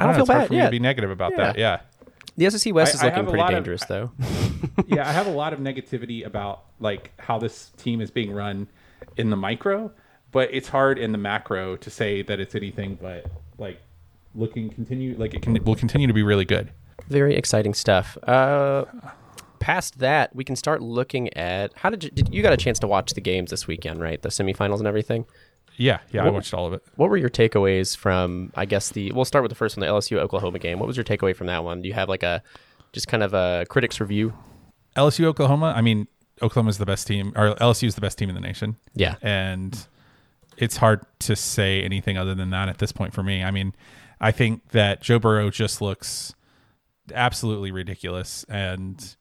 I 0.00 0.04
don't 0.04 0.12
know, 0.12 0.18
feel 0.18 0.22
it's 0.22 0.30
hard 0.30 0.40
bad, 0.42 0.46
for 0.48 0.52
me 0.54 0.58
yeah. 0.58 0.64
to 0.66 0.70
be 0.70 0.78
negative 0.78 1.10
about 1.10 1.36
that 1.36 1.58
yeah 1.58 1.80
The 2.36 2.48
SEC 2.50 2.72
West 2.74 2.94
I- 2.94 2.98
is 2.98 3.02
looking 3.04 3.24
pretty 3.24 3.38
lot 3.38 3.52
of- 3.52 3.58
dangerous, 3.58 3.84
though. 3.84 4.10
yeah, 4.86 5.06
I 5.08 5.12
have 5.12 5.26
a 5.26 5.30
lot 5.30 5.52
of 5.52 5.58
negativity 5.58 6.24
about 6.24 6.64
like 6.80 7.12
how 7.18 7.38
this 7.38 7.70
team 7.76 8.00
is 8.00 8.10
being 8.10 8.32
run 8.32 8.68
in 9.16 9.28
the 9.30 9.36
micro, 9.36 9.90
but 10.30 10.48
it's 10.52 10.68
hard 10.68 10.98
in 10.98 11.12
the 11.12 11.18
macro 11.18 11.76
to 11.76 11.90
say 11.90 12.22
that 12.22 12.40
it's 12.40 12.54
anything 12.54 12.96
but 13.00 13.26
like 13.58 13.80
looking 14.34 14.70
continue 14.70 15.14
like 15.18 15.34
it 15.34 15.42
can 15.42 15.52
will 15.64 15.74
continue 15.76 16.06
to 16.06 16.14
be 16.14 16.22
really 16.22 16.46
good. 16.46 16.70
Very 17.08 17.34
exciting 17.36 17.74
stuff. 17.74 18.16
Uh, 18.22 18.84
past 19.58 19.98
that, 19.98 20.34
we 20.34 20.42
can 20.44 20.56
start 20.56 20.80
looking 20.82 21.32
at 21.36 21.72
how 21.76 21.90
did 21.90 22.04
you, 22.04 22.10
did 22.10 22.32
you 22.34 22.42
got 22.42 22.52
a 22.52 22.56
chance 22.56 22.78
to 22.78 22.86
watch 22.86 23.12
the 23.12 23.20
games 23.20 23.50
this 23.50 23.66
weekend, 23.66 24.00
right? 24.00 24.22
The 24.22 24.30
semifinals 24.30 24.78
and 24.78 24.86
everything. 24.86 25.26
Yeah, 25.76 26.00
yeah, 26.12 26.24
I 26.24 26.28
watched 26.30 26.52
all 26.54 26.66
of 26.66 26.72
it. 26.74 26.82
What 26.96 27.08
were 27.10 27.16
your 27.16 27.30
takeaways 27.30 27.96
from? 27.96 28.52
I 28.54 28.64
guess 28.66 28.90
the 28.90 29.10
we'll 29.12 29.24
start 29.24 29.42
with 29.42 29.50
the 29.50 29.56
first 29.56 29.76
one, 29.76 29.86
the 29.86 29.92
LSU 29.92 30.18
Oklahoma 30.18 30.58
game. 30.58 30.78
What 30.78 30.86
was 30.86 30.96
your 30.96 31.04
takeaway 31.04 31.34
from 31.34 31.46
that 31.48 31.64
one? 31.64 31.82
Do 31.82 31.88
you 31.88 31.94
have 31.94 32.08
like 32.08 32.22
a 32.22 32.42
just 32.92 33.08
kind 33.08 33.22
of 33.22 33.32
a 33.34 33.64
critics 33.68 34.00
review? 34.00 34.34
LSU 34.96 35.24
Oklahoma, 35.24 35.72
I 35.74 35.80
mean, 35.80 36.06
Oklahoma's 36.42 36.78
the 36.78 36.86
best 36.86 37.06
team 37.06 37.32
or 37.36 37.54
LSU 37.56 37.86
is 37.88 37.94
the 37.94 38.00
best 38.02 38.18
team 38.18 38.28
in 38.28 38.34
the 38.34 38.40
nation. 38.40 38.76
Yeah, 38.94 39.14
and 39.22 39.86
it's 40.58 40.76
hard 40.76 41.06
to 41.20 41.34
say 41.36 41.82
anything 41.82 42.18
other 42.18 42.34
than 42.34 42.50
that 42.50 42.68
at 42.68 42.78
this 42.78 42.92
point 42.92 43.14
for 43.14 43.22
me. 43.22 43.42
I 43.42 43.50
mean, 43.50 43.74
I 44.20 44.30
think 44.30 44.68
that 44.70 45.00
Joe 45.00 45.18
Burrow 45.18 45.48
just 45.50 45.80
looks 45.80 46.34
absolutely 47.14 47.70
ridiculous, 47.72 48.44
and 48.48 49.16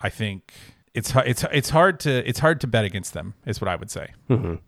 I 0.00 0.08
think 0.10 0.52
it's 0.94 1.12
it's 1.16 1.44
it's 1.52 1.70
hard 1.70 2.00
to 2.00 2.28
it's 2.28 2.38
hard 2.38 2.60
to 2.60 2.66
bet 2.66 2.84
against 2.84 3.12
them. 3.12 3.34
Is 3.46 3.60
what 3.60 3.68
I 3.68 3.76
would 3.76 3.90
say 3.90 4.10
for 4.28 4.36
me 4.38 4.58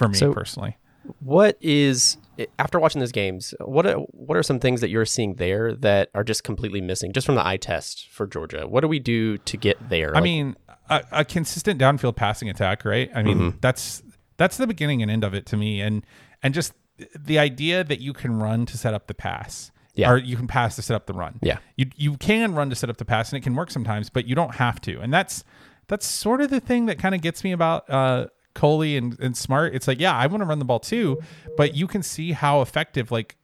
Mm-hmm. 0.00 0.12
So- 0.14 0.32
personally. 0.32 0.76
What 1.20 1.56
is 1.60 2.16
after 2.58 2.78
watching 2.78 3.00
those 3.00 3.12
games? 3.12 3.54
What 3.60 3.86
are, 3.86 3.94
what 3.94 4.36
are 4.36 4.42
some 4.42 4.60
things 4.60 4.80
that 4.80 4.90
you're 4.90 5.04
seeing 5.06 5.34
there 5.34 5.74
that 5.76 6.10
are 6.14 6.24
just 6.24 6.44
completely 6.44 6.80
missing, 6.80 7.12
just 7.12 7.26
from 7.26 7.34
the 7.36 7.46
eye 7.46 7.56
test 7.56 8.08
for 8.10 8.26
Georgia? 8.26 8.66
What 8.66 8.80
do 8.82 8.88
we 8.88 8.98
do 8.98 9.38
to 9.38 9.56
get 9.56 9.88
there? 9.88 10.10
I 10.10 10.14
Like, 10.14 10.22
mean, 10.24 10.56
a, 10.88 11.02
a 11.12 11.24
consistent 11.24 11.80
downfield 11.80 12.16
passing 12.16 12.48
attack, 12.48 12.84
right? 12.84 13.10
I 13.14 13.22
mean, 13.22 13.38
Mm-hmm. 13.38 13.58
that's 13.60 14.02
that's 14.36 14.56
the 14.56 14.66
beginning 14.66 15.02
and 15.02 15.10
end 15.10 15.24
of 15.24 15.34
it 15.34 15.46
to 15.46 15.56
me, 15.56 15.80
and 15.80 16.04
and 16.42 16.54
just 16.54 16.72
the 17.18 17.38
idea 17.38 17.82
that 17.84 18.00
you 18.00 18.12
can 18.12 18.38
run 18.38 18.66
to 18.66 18.76
set 18.78 18.92
up 18.94 19.06
the 19.06 19.14
pass, 19.14 19.70
Yeah. 19.94 20.10
or 20.10 20.18
you 20.18 20.36
can 20.36 20.46
pass 20.46 20.76
to 20.76 20.82
set 20.82 20.94
up 20.94 21.06
the 21.06 21.12
run. 21.14 21.38
Yeah. 21.42 21.58
you 21.76 21.86
you 21.96 22.16
can 22.18 22.54
run 22.54 22.68
to 22.70 22.76
set 22.76 22.90
up 22.90 22.96
the 22.98 23.04
pass, 23.04 23.32
and 23.32 23.38
it 23.38 23.42
can 23.42 23.54
work 23.54 23.70
sometimes, 23.70 24.10
but 24.10 24.26
you 24.26 24.34
don't 24.34 24.54
have 24.56 24.80
to, 24.82 25.00
and 25.00 25.12
that's 25.12 25.44
that's 25.88 26.06
sort 26.06 26.40
of 26.40 26.50
the 26.50 26.60
thing 26.60 26.86
that 26.86 26.98
kind 26.98 27.14
of 27.14 27.20
gets 27.20 27.42
me 27.44 27.52
about 27.52 27.88
uh, 27.90 28.26
Coley 28.54 28.96
and 28.96 29.18
and 29.20 29.36
Smart. 29.36 29.74
It's 29.74 29.88
like, 29.88 30.00
yeah, 30.00 30.16
I 30.16 30.26
want 30.26 30.42
to 30.42 30.46
run 30.46 30.58
the 30.58 30.64
ball 30.64 30.80
too, 30.80 31.20
but 31.56 31.74
you 31.74 31.86
can 31.86 32.02
see 32.02 32.32
how 32.32 32.60
effective 32.60 33.10
like 33.10 33.36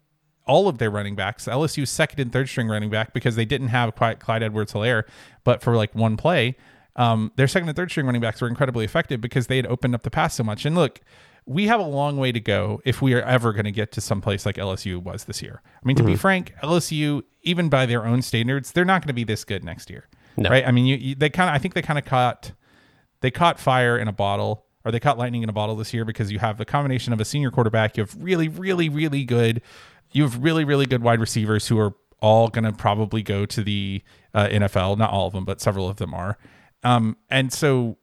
all 0.46 0.68
of 0.68 0.78
their 0.78 0.90
running 0.90 1.16
backs, 1.16 1.46
LSU's 1.46 1.90
second 1.90 2.20
and 2.20 2.32
third 2.32 2.48
string 2.48 2.68
running 2.68 2.90
back, 2.90 3.12
because 3.12 3.36
they 3.36 3.44
didn't 3.44 3.68
have 3.68 3.94
quite 3.96 4.20
Clyde 4.20 4.42
Edwards 4.42 4.72
Helaire, 4.72 5.04
but 5.44 5.60
for 5.60 5.76
like 5.76 5.94
one 5.94 6.16
play, 6.16 6.56
um, 6.94 7.32
their 7.36 7.48
second 7.48 7.68
and 7.68 7.76
third 7.76 7.90
string 7.90 8.06
running 8.06 8.20
backs 8.20 8.40
were 8.40 8.48
incredibly 8.48 8.84
effective 8.84 9.20
because 9.20 9.48
they 9.48 9.56
had 9.56 9.66
opened 9.66 9.94
up 9.94 10.02
the 10.02 10.10
pass 10.10 10.34
so 10.34 10.44
much. 10.44 10.64
And 10.64 10.76
look, 10.76 11.00
we 11.46 11.66
have 11.66 11.78
a 11.78 11.84
long 11.84 12.16
way 12.16 12.32
to 12.32 12.40
go 12.40 12.80
if 12.84 13.00
we 13.00 13.14
are 13.14 13.22
ever 13.22 13.52
going 13.52 13.64
to 13.64 13.72
get 13.72 13.92
to 13.92 14.00
some 14.00 14.20
place 14.20 14.44
like 14.44 14.56
LSU 14.56 15.00
was 15.02 15.24
this 15.24 15.42
year. 15.42 15.62
I 15.64 15.86
mean, 15.86 15.96
to 15.96 16.02
be 16.02 16.16
frank, 16.16 16.52
LSU, 16.62 17.22
even 17.42 17.68
by 17.68 17.86
their 17.86 18.04
own 18.04 18.22
standards, 18.22 18.72
they're 18.72 18.84
not 18.84 19.02
going 19.02 19.08
to 19.08 19.14
be 19.14 19.24
this 19.24 19.44
good 19.44 19.64
next 19.64 19.88
year. 19.88 20.08
No. 20.36 20.50
Right? 20.50 20.66
I 20.66 20.72
mean, 20.72 20.86
you, 20.86 20.96
you 20.96 21.14
they 21.14 21.30
kind 21.30 21.48
of, 21.48 21.54
I 21.54 21.58
think 21.58 21.74
they 21.74 21.82
kind 21.82 21.98
of 21.98 22.04
caught, 22.04 22.52
they 23.20 23.30
caught 23.30 23.60
fire 23.60 23.96
in 23.96 24.08
a 24.08 24.12
bottle 24.12 24.65
or 24.86 24.92
they 24.92 25.00
caught 25.00 25.18
lightning 25.18 25.42
in 25.42 25.48
a 25.48 25.52
bottle 25.52 25.74
this 25.74 25.92
year 25.92 26.04
because 26.04 26.30
you 26.30 26.38
have 26.38 26.58
the 26.58 26.64
combination 26.64 27.12
of 27.12 27.20
a 27.20 27.24
senior 27.24 27.50
quarterback, 27.50 27.96
you 27.96 28.04
have 28.04 28.16
really, 28.20 28.46
really, 28.46 28.88
really 28.88 29.24
good, 29.24 29.60
you 30.12 30.22
have 30.22 30.42
really, 30.42 30.64
really 30.64 30.86
good 30.86 31.02
wide 31.02 31.18
receivers 31.18 31.66
who 31.66 31.76
are 31.76 31.92
all 32.20 32.46
going 32.46 32.64
to 32.64 32.72
probably 32.72 33.20
go 33.20 33.44
to 33.44 33.64
the 33.64 34.00
uh, 34.32 34.46
NFL. 34.46 34.96
Not 34.96 35.10
all 35.10 35.26
of 35.26 35.32
them, 35.32 35.44
but 35.44 35.60
several 35.60 35.88
of 35.88 35.96
them 35.96 36.14
are. 36.14 36.38
Um, 36.84 37.16
and 37.28 37.52
so 37.52 37.98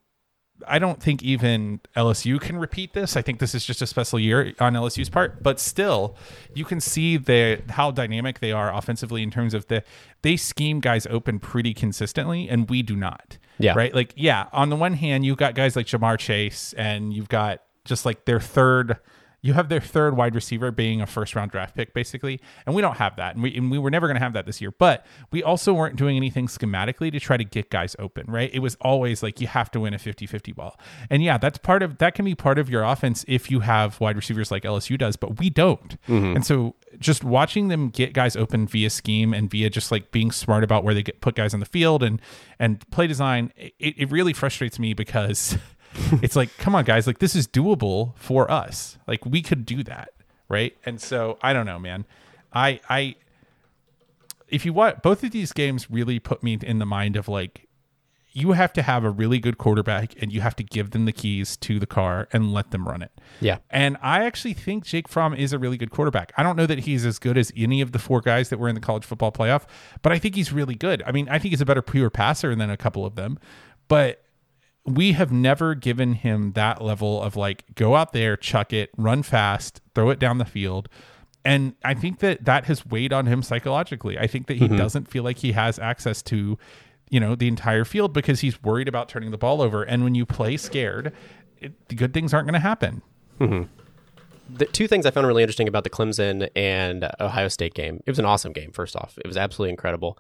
I 0.68 0.78
don't 0.78 1.02
think 1.02 1.24
even 1.24 1.80
LSU 1.96 2.40
can 2.40 2.58
repeat 2.58 2.94
this. 2.94 3.16
I 3.16 3.22
think 3.22 3.40
this 3.40 3.56
is 3.56 3.66
just 3.66 3.82
a 3.82 3.88
special 3.88 4.20
year 4.20 4.54
on 4.60 4.74
LSU's 4.74 5.10
part, 5.10 5.42
but 5.42 5.62
still, 5.62 6.18
you 6.54 6.66
can 6.66 6.82
see 6.82 7.16
the 7.16 7.62
how 7.70 7.92
dynamic 7.92 8.40
they 8.40 8.52
are 8.52 8.74
offensively 8.74 9.24
in 9.24 9.32
terms 9.32 9.54
of 9.54 9.68
the 9.68 9.84
they 10.22 10.36
scheme 10.36 10.82
guys 10.82 11.08
open 11.08 11.40
pretty 11.40 11.74
consistently, 11.74 12.50
and 12.50 12.70
we 12.70 12.82
do 12.82 12.98
not. 12.98 13.38
Yeah. 13.60 13.74
Right. 13.76 13.94
Like, 13.94 14.14
yeah. 14.16 14.48
On 14.52 14.70
the 14.70 14.76
one 14.76 14.94
hand, 14.94 15.26
you've 15.26 15.38
got 15.38 15.56
guys 15.56 15.76
like 15.76 15.86
Ja'Marr 15.86 16.18
Chase, 16.18 16.74
and 16.74 17.14
you've 17.14 17.30
got 17.30 17.62
just 17.86 18.06
like 18.06 18.26
their 18.26 18.40
third 18.40 18.98
you 19.44 19.54
have 19.54 19.68
their 19.68 19.82
third 19.82 20.16
wide 20.16 20.34
receiver 20.34 20.72
being 20.72 21.02
a 21.02 21.06
first 21.06 21.36
round 21.36 21.52
draft 21.52 21.76
pick, 21.76 21.94
basically. 21.94 22.40
And 22.66 22.74
we 22.74 22.82
don't 22.82 22.96
have 22.96 23.18
that. 23.18 23.36
And 23.36 23.44
we, 23.44 23.56
and 23.56 23.70
we 23.70 23.78
were 23.78 23.92
never 23.92 24.08
going 24.08 24.16
to 24.16 24.24
have 24.24 24.32
that 24.34 24.46
this 24.46 24.62
year. 24.62 24.72
But 24.72 25.06
we 25.32 25.44
also 25.44 25.74
weren't 25.74 25.98
doing 25.98 26.16
anything 26.16 26.48
schematically 26.48 27.12
to 27.12 27.20
try 27.20 27.36
to 27.36 27.44
get 27.44 27.70
guys 27.70 27.94
open, 28.00 28.26
right? 28.32 28.50
It 28.54 28.60
was 28.60 28.78
always 28.80 29.22
like 29.22 29.42
you 29.42 29.48
have 29.48 29.70
to 29.72 29.82
win 29.82 29.94
a 29.94 30.00
50 30.00 30.26
50 30.26 30.54
ball. 30.54 30.80
And 31.10 31.22
yeah, 31.22 31.38
that's 31.38 31.58
part 31.58 31.84
of 31.84 31.98
that 31.98 32.16
can 32.16 32.24
be 32.24 32.36
part 32.36 32.58
of 32.58 32.70
your 32.70 32.84
offense 32.84 33.26
if 33.28 33.52
you 33.52 33.60
have 33.60 34.00
wide 34.00 34.16
receivers 34.16 34.50
like 34.50 34.64
LSU 34.64 34.98
does, 34.98 35.18
but 35.18 35.38
we 35.40 35.50
don't. 35.50 36.02
Mm-hmm. 36.08 36.38
And 36.38 36.46
so 36.46 36.76
just 36.98 37.26
watching 37.26 37.68
them 37.68 37.90
get 37.90 38.14
guys 38.14 38.38
open 38.38 38.66
via 38.66 38.90
scheme 38.90 39.34
and 39.34 39.52
via 39.52 39.70
just 39.70 39.92
like 39.92 40.12
being 40.12 40.32
smart 40.32 40.64
about 40.64 40.86
where 40.86 40.94
they 40.94 41.04
get 41.04 41.20
put 41.20 41.36
guys 41.36 41.54
on 41.54 41.60
the 41.60 41.66
field 41.66 42.02
and 42.02 42.22
and 42.60 42.90
play 42.92 43.08
design, 43.08 43.52
it, 43.58 43.74
it 43.98 44.10
really 44.10 44.32
frustrates 44.32 44.80
me 44.80 44.94
because 44.94 45.58
it's 46.22 46.36
like, 46.36 46.56
come 46.58 46.76
on, 46.76 46.86
guys, 46.86 47.08
like 47.08 47.20
this 47.20 47.36
is 47.36 47.48
doable 47.48 48.14
for 48.18 48.50
us. 48.50 48.98
Like 49.08 49.26
we 49.26 49.42
could 49.42 49.66
do 49.66 49.84
that, 49.84 50.10
right? 50.50 50.76
And 50.86 51.00
so 51.00 51.38
I 51.42 51.54
don't 51.54 51.66
know, 51.66 51.80
man. 51.80 52.06
I 52.54 52.80
I 52.90 53.16
if 54.48 54.66
you 54.66 54.74
want 54.74 55.02
both 55.02 55.24
of 55.24 55.32
these 55.32 55.52
games 55.52 55.90
really 55.90 56.20
put 56.20 56.44
me 56.44 56.58
in 56.62 56.80
the 56.80 56.86
mind 56.86 57.16
of 57.16 57.28
like 57.28 57.68
you 58.34 58.54
have 58.54 58.74
to 58.74 58.82
have 58.82 59.04
a 59.04 59.10
really 59.10 59.38
good 59.38 59.60
quarterback 59.60 60.20
and 60.22 60.34
you 60.34 60.42
have 60.42 60.56
to 60.56 60.64
give 60.64 60.90
them 60.90 61.06
the 61.06 61.12
keys 61.12 61.56
to 61.56 61.80
the 61.80 61.86
car 61.86 62.28
and 62.34 62.52
let 62.52 62.72
them 62.72 62.88
run 62.88 63.04
it. 63.04 63.12
Yeah. 63.40 63.60
And 63.70 63.96
I 64.02 64.26
actually 64.26 64.56
think 64.56 64.86
Jake 64.86 65.08
Fromm 65.08 65.36
is 65.36 65.54
a 65.54 65.60
really 65.60 65.78
good 65.78 65.92
quarterback. 65.92 66.34
I 66.36 66.42
don't 66.42 66.56
know 66.56 66.66
that 66.66 66.80
he's 66.80 67.06
as 67.06 67.20
good 67.20 67.38
as 67.38 67.52
any 67.56 67.80
of 67.80 67.92
the 67.92 68.00
four 68.00 68.22
guys 68.22 68.50
that 68.50 68.58
were 68.58 68.68
in 68.68 68.74
the 68.74 68.82
college 68.82 69.06
football 69.06 69.32
playoff, 69.32 69.66
but 70.02 70.12
I 70.12 70.18
think 70.18 70.34
he's 70.34 70.52
really 70.52 70.74
good. 70.74 71.04
I 71.06 71.12
mean, 71.12 71.30
I 71.30 71.38
think 71.38 71.52
he's 71.52 71.62
a 71.62 71.66
better 71.66 71.84
pure 71.84 72.10
passer 72.10 72.56
than 72.56 72.72
a 72.72 72.78
couple 72.78 73.06
of 73.06 73.14
them. 73.14 73.38
But 73.88 74.23
we 74.86 75.14
have 75.14 75.32
never 75.32 75.76
given 75.76 76.14
him 76.14 76.54
that 76.54 76.82
level 76.82 77.22
of 77.22 77.36
like 77.36 77.64
go 77.76 77.96
out 77.96 78.12
there, 78.14 78.36
chuck 78.36 78.74
it, 78.74 78.90
run 78.98 79.24
fast, 79.24 79.82
throw 79.96 80.10
it 80.10 80.20
down 80.20 80.38
the 80.38 80.46
field. 80.46 80.90
And 81.46 81.76
I 81.84 81.94
think 81.94 82.20
that 82.20 82.46
that 82.46 82.66
has 82.66 82.86
weighed 82.86 83.12
on 83.12 83.26
him 83.26 83.44
psychologically. 83.44 84.18
I 84.18 84.28
think 84.28 84.48
that 84.48 84.58
he 84.58 84.68
doesn't 84.68 85.10
feel 85.10 85.24
like 85.24 85.40
he 85.40 85.52
has 85.54 85.78
access 85.78 86.22
to, 86.24 86.58
you 87.10 87.20
know, 87.20 87.36
the 87.36 87.48
entire 87.50 87.84
field 87.86 88.14
because 88.14 88.40
he's 88.40 88.62
worried 88.64 88.88
about 88.88 89.10
turning 89.10 89.32
the 89.32 89.38
ball 89.38 89.62
over. 89.62 89.84
And 89.84 90.04
when 90.06 90.16
you 90.16 90.26
play 90.26 90.56
scared, 90.58 91.12
it, 91.60 91.74
the 91.90 91.96
good 91.96 92.14
things 92.14 92.34
aren't 92.34 92.48
going 92.48 92.54
to 92.54 92.60
happen. 92.60 93.02
the 94.50 94.66
two 94.66 94.88
things 94.88 95.06
I 95.06 95.12
found 95.12 95.28
really 95.28 95.44
interesting 95.44 95.68
about 95.68 95.84
the 95.84 95.90
Clemson 95.90 96.50
and 96.56 97.10
Ohio 97.20 97.48
State 97.48 97.74
game. 97.74 98.02
It 98.06 98.12
was 98.12 98.20
an 98.20 98.26
awesome 98.26 98.54
game. 98.54 98.72
First 98.72 98.96
off, 98.96 99.18
it 99.18 99.28
was 99.28 99.38
absolutely 99.38 99.72
incredible. 99.72 100.18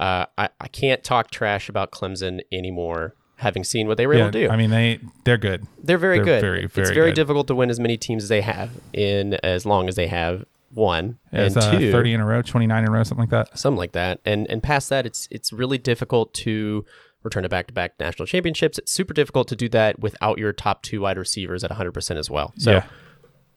Uh, 0.00 0.26
I 0.38 0.48
I 0.60 0.68
can't 0.68 1.04
talk 1.04 1.30
trash 1.30 1.68
about 1.68 1.92
Clemson 1.92 2.40
anymore, 2.50 3.14
having 3.36 3.64
seen 3.64 3.86
what 3.88 3.96
they 3.96 4.06
were 4.06 4.14
able 4.14 4.30
to 4.30 4.46
do. 4.46 4.48
I 4.48 4.56
mean, 4.56 4.70
they 4.70 5.00
they're 5.24 5.38
good. 5.38 5.66
they're 5.82 5.98
very 5.98 6.18
they're 6.18 6.24
good. 6.24 6.40
very, 6.40 6.66
very 6.66 6.88
it's 6.88 6.94
very 6.94 7.10
good. 7.10 7.16
difficult 7.16 7.46
to 7.48 7.54
win 7.54 7.70
as 7.70 7.80
many 7.80 7.96
teams 7.96 8.22
as 8.24 8.28
they 8.28 8.40
have 8.42 8.70
in 8.92 9.34
as 9.42 9.66
long 9.66 9.88
as 9.88 9.96
they 9.96 10.06
have. 10.08 10.44
One 10.70 11.18
It's 11.30 11.54
and 11.54 11.64
uh, 11.64 11.78
two, 11.78 11.92
thirty 11.92 12.12
in 12.12 12.20
a 12.20 12.26
row, 12.26 12.42
twenty 12.42 12.66
nine 12.66 12.82
in 12.82 12.88
a 12.88 12.92
row, 12.92 13.04
something 13.04 13.22
like 13.22 13.30
that. 13.30 13.56
something 13.56 13.78
like 13.78 13.92
that. 13.92 14.18
And 14.24 14.50
and 14.50 14.60
past 14.60 14.88
that, 14.88 15.06
it's 15.06 15.28
it's 15.30 15.52
really 15.52 15.78
difficult 15.78 16.34
to 16.34 16.84
return 17.22 17.44
to 17.44 17.48
back 17.48 17.68
to 17.68 17.72
back 17.72 17.92
national 18.00 18.26
championships. 18.26 18.76
It's 18.78 18.90
super 18.90 19.14
difficult 19.14 19.46
to 19.48 19.56
do 19.56 19.68
that 19.68 20.00
without 20.00 20.36
your 20.38 20.52
top 20.52 20.82
two 20.82 21.00
wide 21.02 21.16
receivers 21.16 21.62
at 21.62 21.70
100 21.70 21.92
percent 21.92 22.18
as 22.18 22.28
well. 22.28 22.52
So 22.58 22.72
yeah, 22.72 22.86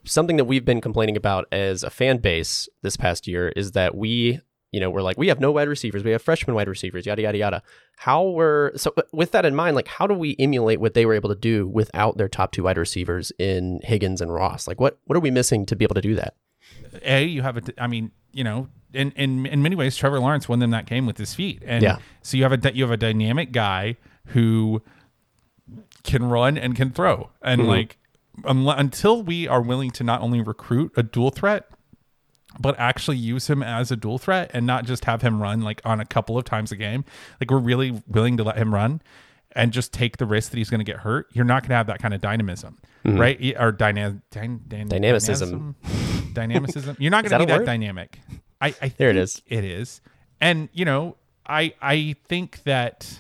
something 0.04 0.38
that 0.38 0.46
we've 0.46 0.64
been 0.64 0.80
complaining 0.80 1.18
about 1.18 1.48
as 1.52 1.82
a 1.82 1.90
fan 1.90 2.18
base 2.18 2.70
this 2.84 2.96
past 2.98 3.28
year 3.28 3.50
is 3.56 3.72
that 3.72 3.96
we, 3.96 4.40
you 4.72 4.80
know, 4.80 4.90
we're 4.90 5.02
like, 5.02 5.18
we 5.18 5.28
have 5.30 5.40
no 5.40 5.52
wide 5.52 5.68
receivers, 5.70 6.04
we 6.04 6.12
have 6.12 6.22
freshman 6.22 6.56
wide 6.56 6.68
receivers, 6.68 7.06
yada 7.06 7.22
yada 7.22 7.38
yada. 7.38 7.64
How 7.98 8.24
were 8.30 8.74
so 8.76 8.94
with 9.14 9.32
that 9.32 9.46
in 9.46 9.56
mind, 9.56 9.76
like 9.76 9.88
how 9.88 10.08
do 10.08 10.14
we 10.14 10.36
emulate 10.40 10.80
what 10.82 10.94
they 10.94 11.06
were 11.06 11.14
able 11.14 11.30
to 11.30 11.36
do 11.36 11.68
without 11.68 12.18
their 12.18 12.28
top 12.28 12.52
two 12.52 12.64
wide 12.64 12.78
receivers 12.78 13.32
in 13.40 13.80
Higgins 13.84 14.22
and 14.22 14.34
Ross? 14.34 14.68
Like 14.68 14.80
what 14.80 15.00
what 15.06 15.16
are 15.16 15.22
we 15.22 15.32
missing 15.32 15.66
to 15.68 15.76
be 15.76 15.86
able 15.86 15.96
to 15.96 16.02
do 16.02 16.16
that? 16.16 16.36
a 17.04 17.24
you 17.24 17.42
have 17.44 17.58
a. 17.58 17.62
I 17.78 17.88
mean, 17.88 18.12
you 18.34 18.44
know, 18.44 18.68
in 18.94 19.12
in 19.12 19.46
in 19.46 19.62
many 19.62 19.76
ways, 19.76 19.96
Trevor 19.96 20.20
Lawrence 20.20 20.50
won 20.50 20.60
them 20.60 20.72
that 20.72 20.86
game 20.86 21.06
with 21.06 21.18
his 21.18 21.34
feet, 21.34 21.64
and 21.66 21.82
Yeah. 21.84 21.98
so 22.22 22.36
you 22.38 22.44
have 22.44 22.52
a 22.52 22.74
you 22.76 22.84
have 22.84 22.92
a 22.92 22.98
dynamic 22.98 23.52
guy 23.54 23.96
who 24.28 24.82
can 26.04 26.24
run 26.30 26.58
and 26.58 26.76
can 26.76 26.92
throw, 26.92 27.30
and 27.42 27.62
Mm-hmm. 27.62 27.70
like 27.70 27.98
unle- 28.44 28.78
until 28.78 29.24
we 29.24 29.48
are 29.48 29.62
willing 29.62 29.92
to 29.92 30.04
not 30.04 30.22
only 30.22 30.42
recruit 30.42 30.92
a 30.98 31.04
dual 31.04 31.32
threat. 31.32 31.68
But 32.60 32.80
actually 32.80 33.18
use 33.18 33.50
him 33.50 33.62
as 33.62 33.92
a 33.92 33.96
dual 33.96 34.18
threat 34.18 34.50
and 34.54 34.66
not 34.66 34.86
just 34.86 35.06
have 35.06 35.22
him 35.22 35.42
run 35.42 35.62
like 35.62 35.82
on 35.86 36.00
a 36.00 36.06
couple 36.06 36.38
of 36.38 36.44
times 36.46 36.72
a 36.72 36.76
game. 36.76 37.06
Like 37.40 37.52
we're 37.52 37.60
really 37.60 38.02
willing 38.08 38.38
to 38.38 38.44
let 38.44 38.58
him 38.58 38.74
run 38.74 39.02
and 39.52 39.72
just 39.72 39.92
take 39.94 40.18
the 40.18 40.26
risk 40.26 40.52
that 40.52 40.58
he's 40.58 40.70
going 40.70 40.80
to 40.80 40.84
get 40.86 40.98
hurt. 40.98 41.28
You're 41.34 41.46
not 41.46 41.64
going 41.64 41.70
to 41.70 41.76
have 41.76 41.88
that 41.88 42.00
kind 42.00 42.14
of 42.14 42.22
dynamism, 42.22 42.78
right? 43.04 43.40
Or 43.60 43.72
dyna- 43.72 44.22
dyn- 44.32 44.60
dyn- 44.68 44.88
Mm-hmm. 44.88 44.88
Dynamicism. 44.90 45.76
dynamicism. 46.34 46.96
You're 47.00 47.12
not 47.12 47.24
going 47.30 47.40
to 47.42 47.46
be 47.46 47.52
that 47.52 47.60
word? 47.60 47.66
dynamic. 47.66 48.20
I, 48.62 48.74
I 48.82 48.90
There 48.90 49.10
it 49.10 49.18
is. 49.18 49.42
It 49.48 49.64
is, 49.64 50.02
and 50.42 50.70
you 50.74 50.86
know, 50.86 51.16
I 51.46 51.74
I 51.82 52.16
think 52.28 52.64
that 52.64 53.20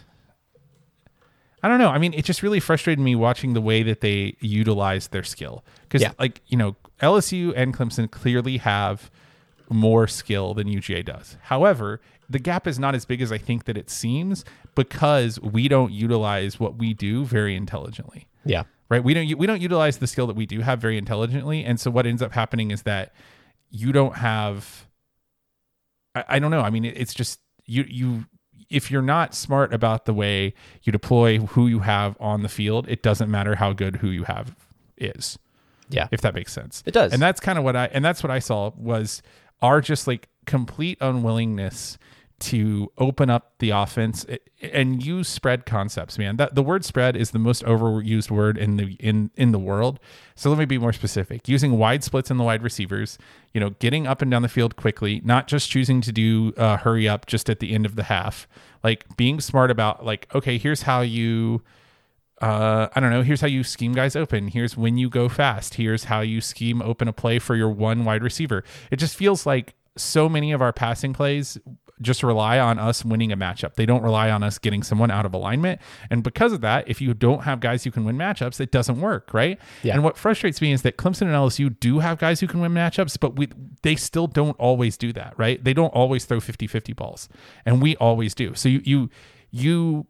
I 1.63 1.67
don't 1.67 1.79
know. 1.79 1.89
I 1.89 1.97
mean, 1.97 2.13
it 2.13 2.23
just 2.25 2.41
really 2.43 2.59
frustrated 2.59 2.99
me 3.03 3.15
watching 3.15 3.53
the 3.53 3.61
way 3.61 3.83
that 3.83 4.01
they 4.01 4.35
utilize 4.39 5.07
their 5.09 5.23
skill 5.23 5.63
because, 5.87 6.01
Yeah. 6.01 6.11
like 6.19 6.41
you 6.47 6.57
know, 6.57 6.75
LSU 7.01 7.53
and 7.55 7.73
Clemson 7.75 8.09
clearly 8.09 8.57
have 8.57 9.09
more 9.69 10.07
skill 10.07 10.53
than 10.53 10.67
UGA 10.67 11.03
does. 11.03 11.37
However, 11.43 11.99
the 12.29 12.39
gap 12.39 12.67
is 12.67 12.79
not 12.79 12.95
as 12.95 13.05
big 13.05 13.21
as 13.21 13.31
I 13.31 13.37
think 13.37 13.65
that 13.65 13.77
it 13.77 13.89
seems 13.89 14.43
because 14.75 15.39
we 15.41 15.67
don't 15.67 15.91
utilize 15.91 16.59
what 16.59 16.77
we 16.77 16.93
do 16.93 17.23
very 17.25 17.55
intelligently 17.55 18.27
Yeah. 18.45 18.63
right 18.89 19.03
we 19.03 19.13
don't 19.13 19.37
we 19.37 19.47
don't 19.47 19.61
utilize 19.61 19.97
the 19.97 20.07
skill 20.07 20.27
that 20.27 20.35
we 20.35 20.45
do 20.45 20.59
have 20.61 20.79
very 20.79 20.97
intelligently 20.97 21.63
and 21.65 21.79
so 21.79 21.89
what 21.89 22.05
ends 22.05 22.21
up 22.21 22.33
happening 22.33 22.69
is 22.71 22.83
that 22.83 23.13
you 23.71 23.91
don't 23.91 24.17
have 24.17 24.85
i, 26.15 26.23
I 26.29 26.39
don't 26.39 26.51
know 26.51 26.61
i 26.61 26.69
mean 26.69 26.85
it, 26.85 26.97
it's 26.97 27.13
just 27.13 27.39
you 27.65 27.85
you 27.87 28.25
if 28.69 28.91
you're 28.91 29.01
not 29.01 29.33
smart 29.33 29.73
about 29.73 30.05
the 30.05 30.13
way 30.13 30.53
you 30.83 30.91
deploy 30.91 31.39
who 31.39 31.67
you 31.67 31.79
have 31.79 32.15
on 32.19 32.43
the 32.43 32.49
field 32.49 32.87
it 32.89 33.01
doesn't 33.01 33.31
matter 33.31 33.55
how 33.55 33.73
good 33.73 33.97
who 33.97 34.09
you 34.09 34.23
have 34.25 34.55
is 34.97 35.39
Yeah. 35.89 36.07
if 36.11 36.21
that 36.21 36.33
makes 36.33 36.51
sense. 36.53 36.83
It 36.85 36.91
does. 36.93 37.13
and 37.13 37.21
that's 37.21 37.39
kind 37.39 37.57
of 37.57 37.63
what 37.63 37.75
i 37.75 37.85
and 37.87 38.03
that's 38.03 38.21
what 38.23 38.31
i 38.31 38.39
saw 38.39 38.71
was 38.77 39.21
our 39.61 39.81
just 39.81 40.07
like 40.07 40.27
complete 40.45 40.97
unwillingness 41.01 41.97
to 42.39 42.91
open 42.99 43.31
up 43.31 43.53
the 43.57 43.71
offense 43.71 44.23
and 44.61 45.03
use 45.03 45.27
spread 45.27 45.65
concepts 45.65 46.19
man. 46.19 46.37
That 46.37 46.53
the 46.53 46.61
word 46.61 46.85
spread 46.85 47.15
is 47.15 47.31
the 47.31 47.39
most 47.39 47.63
overused 47.63 48.29
word 48.29 48.59
in 48.59 48.77
the 48.77 48.93
in 48.99 49.31
in 49.35 49.51
the 49.51 49.57
world. 49.59 49.99
So 50.35 50.51
let 50.51 50.59
me 50.59 50.65
be 50.65 50.77
more 50.77 50.93
specific. 50.93 51.47
Using 51.47 51.79
wide 51.79 52.03
splits 52.03 52.29
in 52.29 52.37
the 52.37 52.43
wide 52.43 52.61
receivers 52.61 53.17
you 53.53 53.59
know 53.59 53.71
getting 53.79 54.05
up 54.05 54.21
and 54.21 54.29
down 54.29 54.43
the 54.43 54.49
field 54.49 54.75
quickly 54.75 55.19
not 55.25 55.47
just 55.47 55.71
choosing 55.71 55.99
to 56.01 56.11
do 56.11 56.53
uh, 56.57 56.77
hurry 56.77 57.07
up 57.07 57.25
just 57.25 57.49
at 57.49 57.59
the 57.59 57.73
end 57.73 57.87
of 57.87 57.95
the 57.95 58.03
half. 58.03 58.47
Like 58.83 59.05
being 59.17 59.41
smart 59.41 59.71
about 59.71 60.05
like 60.05 60.27
okay 60.35 60.59
here's 60.59 60.83
how 60.83 61.01
you 61.01 61.63
uh, 62.41 62.87
I 62.93 62.99
don't 62.99 63.09
know. 63.09 63.23
Here's 63.23 63.41
how 63.41 63.47
you 63.47 63.63
scheme 63.63 63.93
guys 63.93 64.15
open. 64.15 64.47
Here's 64.49 64.77
when 64.77 64.97
you 64.97 65.09
go 65.09 65.27
fast. 65.27 65.75
Here's 65.75 66.05
how 66.05 66.21
you 66.21 66.41
scheme 66.41 66.81
open 66.81 67.07
a 67.07 67.13
play 67.13 67.39
for 67.39 67.55
your 67.55 67.69
one 67.69 68.05
wide 68.05 68.23
receiver. 68.23 68.63
It 68.91 68.97
just 68.97 69.15
feels 69.15 69.45
like 69.45 69.73
so 69.95 70.29
many 70.29 70.51
of 70.51 70.61
our 70.61 70.71
passing 70.71 71.13
plays 71.13 71.57
just 72.01 72.21
rely 72.21 72.59
on 72.59 72.77
us 72.77 73.03
winning 73.03 73.31
a 73.31 73.37
matchup. 73.37 73.73
They 73.73 73.85
don't 73.85 74.03
rely 74.03 74.29
on 74.29 74.43
us 74.43 74.59
getting 74.59 74.83
someone 74.83 75.09
out 75.09 75.25
of 75.25 75.33
alignment. 75.33 75.81
And 76.09 76.23
because 76.23 76.53
of 76.53 76.61
that, 76.61 76.87
if 76.87 77.01
you 77.01 77.13
don't 77.13 77.43
have 77.43 77.59
guys 77.59 77.83
who 77.83 77.91
can 77.91 78.05
win 78.05 78.17
matchups, 78.17 78.59
it 78.59 78.71
doesn't 78.71 79.01
work, 79.01 79.33
right? 79.33 79.59
Yeah. 79.81 79.95
And 79.95 80.03
what 80.03 80.17
frustrates 80.17 80.61
me 80.61 80.71
is 80.71 80.83
that 80.83 80.97
Clemson 80.97 81.23
and 81.23 81.31
LSU 81.31 81.75
do 81.79 81.99
have 81.99 82.19
guys 82.19 82.39
who 82.39 82.47
can 82.47 82.59
win 82.59 82.71
matchups, 82.71 83.19
but 83.19 83.35
we 83.35 83.49
they 83.81 83.95
still 83.95 84.27
don't 84.27 84.57
always 84.59 84.97
do 84.97 85.11
that, 85.13 85.33
right? 85.37 85.63
They 85.63 85.73
don't 85.73 85.89
always 85.89 86.25
throw 86.25 86.39
50-50 86.39 86.95
balls. 86.95 87.29
And 87.65 87.81
we 87.81 87.95
always 87.95 88.35
do. 88.35 88.53
So 88.53 88.69
you 88.69 88.81
you 88.83 89.09
you 89.49 90.07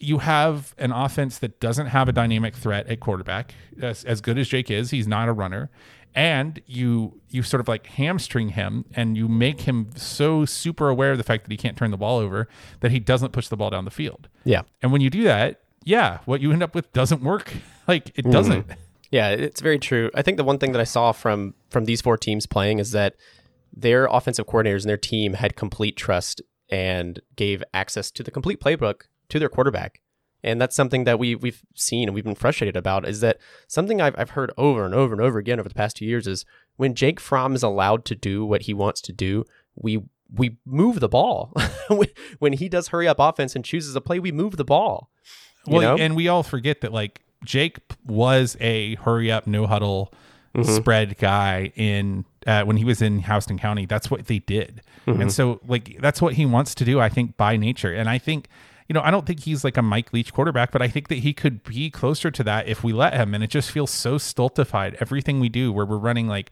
you 0.00 0.18
have 0.18 0.74
an 0.78 0.92
offense 0.92 1.38
that 1.38 1.60
doesn't 1.60 1.86
have 1.86 2.08
a 2.08 2.12
dynamic 2.12 2.56
threat 2.56 2.88
at 2.88 3.00
quarterback. 3.00 3.54
As, 3.80 4.02
as 4.04 4.22
good 4.22 4.38
as 4.38 4.48
Jake 4.48 4.70
is, 4.70 4.90
he's 4.90 5.06
not 5.06 5.28
a 5.28 5.32
runner. 5.32 5.70
And 6.12 6.60
you 6.66 7.20
you 7.28 7.44
sort 7.44 7.60
of 7.60 7.68
like 7.68 7.86
hamstring 7.86 8.48
him 8.48 8.84
and 8.94 9.16
you 9.16 9.28
make 9.28 9.60
him 9.60 9.90
so 9.94 10.44
super 10.44 10.88
aware 10.88 11.12
of 11.12 11.18
the 11.18 11.24
fact 11.24 11.44
that 11.44 11.52
he 11.52 11.56
can't 11.56 11.76
turn 11.76 11.92
the 11.92 11.96
ball 11.96 12.18
over 12.18 12.48
that 12.80 12.90
he 12.90 12.98
doesn't 12.98 13.30
push 13.30 13.46
the 13.46 13.56
ball 13.56 13.70
down 13.70 13.84
the 13.84 13.92
field. 13.92 14.28
Yeah. 14.42 14.62
And 14.82 14.90
when 14.90 15.02
you 15.02 15.10
do 15.10 15.22
that, 15.22 15.60
yeah, 15.84 16.18
what 16.24 16.40
you 16.40 16.50
end 16.50 16.64
up 16.64 16.74
with 16.74 16.92
doesn't 16.92 17.22
work. 17.22 17.52
Like 17.88 18.10
it 18.10 18.22
mm-hmm. 18.22 18.30
doesn't. 18.30 18.66
Yeah, 19.10 19.30
it's 19.30 19.60
very 19.60 19.80
true. 19.80 20.12
I 20.14 20.22
think 20.22 20.36
the 20.36 20.44
one 20.44 20.58
thing 20.58 20.70
that 20.70 20.80
I 20.80 20.84
saw 20.84 21.10
from 21.10 21.54
from 21.70 21.86
these 21.86 22.00
four 22.00 22.16
teams 22.16 22.46
playing 22.46 22.78
is 22.78 22.92
that 22.92 23.16
their 23.72 24.06
offensive 24.06 24.46
coordinators 24.46 24.82
and 24.82 24.90
their 24.90 24.96
team 24.96 25.32
had 25.32 25.56
complete 25.56 25.96
trust 25.96 26.40
and 26.68 27.20
gave 27.34 27.64
access 27.74 28.12
to 28.12 28.22
the 28.22 28.30
complete 28.30 28.60
playbook 28.60 29.06
to 29.30 29.38
their 29.38 29.48
quarterback. 29.48 30.00
And 30.42 30.60
that's 30.60 30.74
something 30.74 31.04
that 31.04 31.18
we 31.18 31.34
we've 31.34 31.62
seen 31.74 32.08
and 32.08 32.14
we've 32.14 32.24
been 32.24 32.34
frustrated 32.34 32.76
about 32.76 33.06
is 33.06 33.20
that 33.20 33.38
something 33.68 34.00
I've 34.00 34.14
I've 34.16 34.30
heard 34.30 34.52
over 34.56 34.86
and 34.86 34.94
over 34.94 35.12
and 35.12 35.20
over 35.20 35.38
again 35.38 35.60
over 35.60 35.68
the 35.68 35.74
past 35.74 35.96
two 35.96 36.06
years 36.06 36.26
is 36.26 36.46
when 36.76 36.94
Jake 36.94 37.20
Fromm 37.20 37.54
is 37.54 37.62
allowed 37.62 38.06
to 38.06 38.14
do 38.14 38.46
what 38.46 38.62
he 38.62 38.72
wants 38.72 39.02
to 39.02 39.12
do, 39.12 39.44
we 39.74 40.02
we 40.32 40.56
move 40.64 41.00
the 41.00 41.08
ball. 41.08 41.52
when 42.38 42.54
he 42.54 42.68
does 42.68 42.88
hurry 42.88 43.06
up 43.06 43.18
offense 43.18 43.54
and 43.54 43.64
chooses 43.64 43.94
a 43.94 44.00
play, 44.00 44.18
we 44.18 44.32
move 44.32 44.56
the 44.56 44.64
ball. 44.64 45.10
Well, 45.66 45.82
know? 45.82 46.02
and 46.02 46.16
we 46.16 46.28
all 46.28 46.42
forget 46.42 46.80
that 46.80 46.92
like 46.92 47.20
Jake 47.44 47.78
was 48.06 48.56
a 48.60 48.94
hurry 48.96 49.30
up 49.30 49.46
no 49.46 49.66
huddle 49.66 50.12
mm-hmm. 50.54 50.70
spread 50.70 51.18
guy 51.18 51.72
in 51.76 52.24
uh, 52.46 52.64
when 52.64 52.76
he 52.76 52.84
was 52.84 53.02
in 53.02 53.20
Houston 53.20 53.58
County. 53.58 53.86
That's 53.86 54.10
what 54.10 54.26
they 54.26 54.38
did, 54.38 54.82
mm-hmm. 55.06 55.20
and 55.20 55.32
so 55.32 55.60
like 55.66 55.98
that's 56.00 56.22
what 56.22 56.34
he 56.34 56.46
wants 56.46 56.74
to 56.76 56.84
do. 56.84 57.00
I 57.00 57.08
think 57.08 57.36
by 57.36 57.56
nature, 57.56 57.92
and 57.92 58.08
I 58.08 58.18
think 58.18 58.48
you 58.90 58.94
know 58.94 59.02
I 59.02 59.12
don't 59.12 59.24
think 59.24 59.44
he's 59.44 59.62
like 59.62 59.76
a 59.76 59.82
Mike 59.82 60.12
Leach 60.12 60.34
quarterback, 60.34 60.72
but 60.72 60.82
I 60.82 60.88
think 60.88 61.06
that 61.08 61.18
he 61.18 61.32
could 61.32 61.62
be 61.62 61.90
closer 61.90 62.28
to 62.28 62.42
that 62.42 62.66
if 62.66 62.82
we 62.82 62.92
let 62.92 63.14
him. 63.14 63.36
And 63.36 63.44
it 63.44 63.48
just 63.48 63.70
feels 63.70 63.88
so 63.88 64.18
stultified. 64.18 64.96
Everything 64.98 65.38
we 65.38 65.48
do, 65.48 65.72
where 65.72 65.86
we're 65.86 65.96
running 65.96 66.26
like 66.26 66.50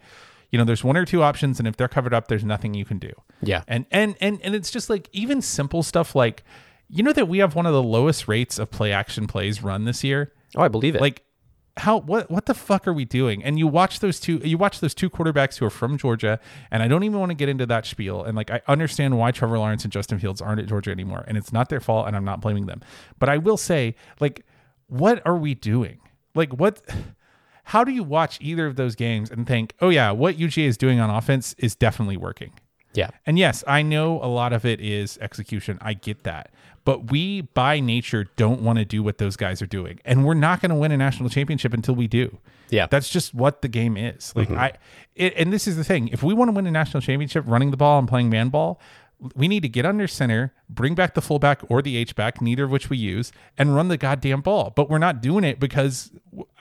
you 0.53 0.57
know 0.57 0.65
there's 0.65 0.85
one 0.85 0.97
or 0.97 1.05
two 1.05 1.21
options 1.21 1.59
and 1.59 1.67
if 1.67 1.77
they're 1.77 1.89
covered 1.89 2.15
up 2.15 2.29
there's 2.29 2.45
nothing 2.45 2.73
you 2.73 2.85
can 2.85 2.99
do 2.99 3.13
yeah 3.43 3.65
and 3.69 3.85
and 3.91 4.17
and 4.19 4.41
and 4.43 4.55
it's 4.55 4.71
just 4.71 4.89
like 4.89 5.07
even 5.13 5.43
simple 5.43 5.83
stuff 5.83 6.15
like 6.15 6.43
you 6.89 7.03
know 7.03 7.13
that 7.13 7.29
we 7.29 7.37
have 7.37 7.55
one 7.55 7.67
of 7.67 7.75
the 7.75 7.83
lowest 7.83 8.29
rates 8.29 8.59
of 8.59 8.71
play 8.71 8.91
action 8.91 9.27
plays 9.27 9.63
run 9.63 9.85
this 9.85 10.03
year 10.03 10.33
oh 10.57 10.63
i 10.63 10.69
believe 10.69 10.95
it 10.95 11.03
like 11.03 11.23
how 11.79 12.01
what 12.01 12.31
what 12.31 12.47
the 12.47 12.55
fuck 12.55 12.87
are 12.87 12.93
we 12.93 13.05
doing? 13.05 13.43
And 13.43 13.59
you 13.59 13.67
watch 13.67 14.01
those 14.01 14.21
two 14.21 14.39
you 14.45 14.59
watch 14.59 14.81
those 14.81 14.95
two 14.95 15.09
quarterbacks 15.09 15.59
who 15.59 15.67
are 15.67 15.71
from 15.71 15.97
georgia 15.97 16.41
and 16.71 16.83
i 16.83 16.89
don't 16.89 17.05
even 17.05 17.19
want 17.19 17.31
to 17.31 17.35
get 17.35 17.49
into 17.49 17.67
that 17.67 17.87
spiel 17.87 18.23
and 18.23 18.37
like 18.37 18.51
i 18.51 18.61
understand 18.69 19.17
why 19.19 19.31
trevor 19.31 19.59
lawrence 19.59 19.85
and 19.85 19.93
justin 19.93 20.19
fields 20.19 20.41
aren't 20.41 20.61
at 20.61 20.67
georgia 20.67 20.91
anymore 20.91 21.25
and 21.27 21.37
it's 21.37 21.53
not 21.53 21.69
their 21.69 21.81
fault 21.81 22.07
and 22.07 22.17
i'm 22.17 22.25
not 22.25 22.41
blaming 22.41 22.67
them. 22.67 22.81
But 23.19 23.29
i 23.29 23.39
will 23.39 23.57
say 23.57 23.95
like 24.21 24.45
what 24.89 25.25
are 25.27 25.37
we 25.37 25.55
doing? 25.55 26.01
Like 26.35 26.53
what 26.53 26.83
how 27.65 27.85
do 27.85 27.93
you 27.93 28.03
watch 28.03 28.39
either 28.41 28.67
of 28.67 28.77
those 28.77 28.95
games 28.95 29.31
and 29.31 29.47
think, 29.47 29.75
oh, 29.83 29.91
yeah, 29.91 30.11
what 30.11 30.39
UGA 30.39 30.67
is 30.67 30.79
doing 30.79 31.01
on 31.01 31.11
offense 31.11 31.55
is 31.59 31.77
definitely 31.77 32.17
working? 32.17 32.53
Yeah. 32.99 33.11
And 33.27 33.39
yes, 33.39 33.63
I 33.69 33.83
know 33.83 34.21
a 34.23 34.27
lot 34.27 34.53
of 34.53 34.65
it 34.65 34.81
is 34.81 35.19
execution. 35.19 35.79
I 35.81 35.95
get 35.95 36.25
that. 36.25 36.51
But 36.85 37.13
we, 37.13 37.43
by 37.43 37.79
nature, 37.79 38.27
don't 38.35 38.61
want 38.63 38.81
to 38.81 38.85
do 38.85 39.05
what 39.05 39.19
those 39.19 39.37
guys 39.37 39.63
are 39.63 39.67
doing. 39.67 40.01
And 40.05 40.25
we're 40.25 40.35
not 40.35 40.61
going 40.61 40.71
to 40.71 40.75
win 40.75 40.91
a 40.91 40.97
national 40.97 41.29
championship 41.29 41.73
until 41.73 41.95
we 41.95 42.09
do. 42.09 42.39
Yeah. 42.71 42.87
That's 42.87 43.09
just 43.09 43.35
what 43.35 43.63
the 43.63 43.69
game 43.69 43.97
is. 43.97 44.33
Like, 44.35 44.49
mm-hmm. 44.49 44.59
I, 44.59 44.73
it, 45.15 45.35
and 45.37 45.53
this 45.53 45.69
is 45.69 45.77
the 45.77 45.85
thing 45.85 46.09
if 46.09 46.25
we 46.25 46.35
want 46.35 46.49
to 46.49 46.53
win 46.53 46.67
a 46.67 46.73
national 46.73 47.01
championship 47.01 47.45
running 47.47 47.71
the 47.71 47.77
ball 47.77 48.01
and 48.01 48.09
playing 48.09 48.31
man 48.31 48.49
ball, 48.49 48.81
we 49.37 49.47
need 49.47 49.63
to 49.63 49.69
get 49.69 49.87
under 49.87 50.09
center, 50.09 50.53
bring 50.69 50.95
back 50.97 51.15
the 51.15 51.23
fullback 51.23 51.61
or 51.69 51.83
the 51.83 51.97
H 51.97 52.17
back, 52.17 52.41
neither 52.41 52.65
of 52.65 52.71
which 52.71 52.91
we 52.91 52.97
use, 52.97 53.33
and 53.57 53.77
run 53.77 53.89
the 53.89 53.97
goddamn 53.97 54.41
ball. 54.41 54.73
But 54.75 54.91
we're 54.91 54.99
not 54.99 55.21
doing 55.21 55.45
it 55.45 55.61
because 55.61 56.11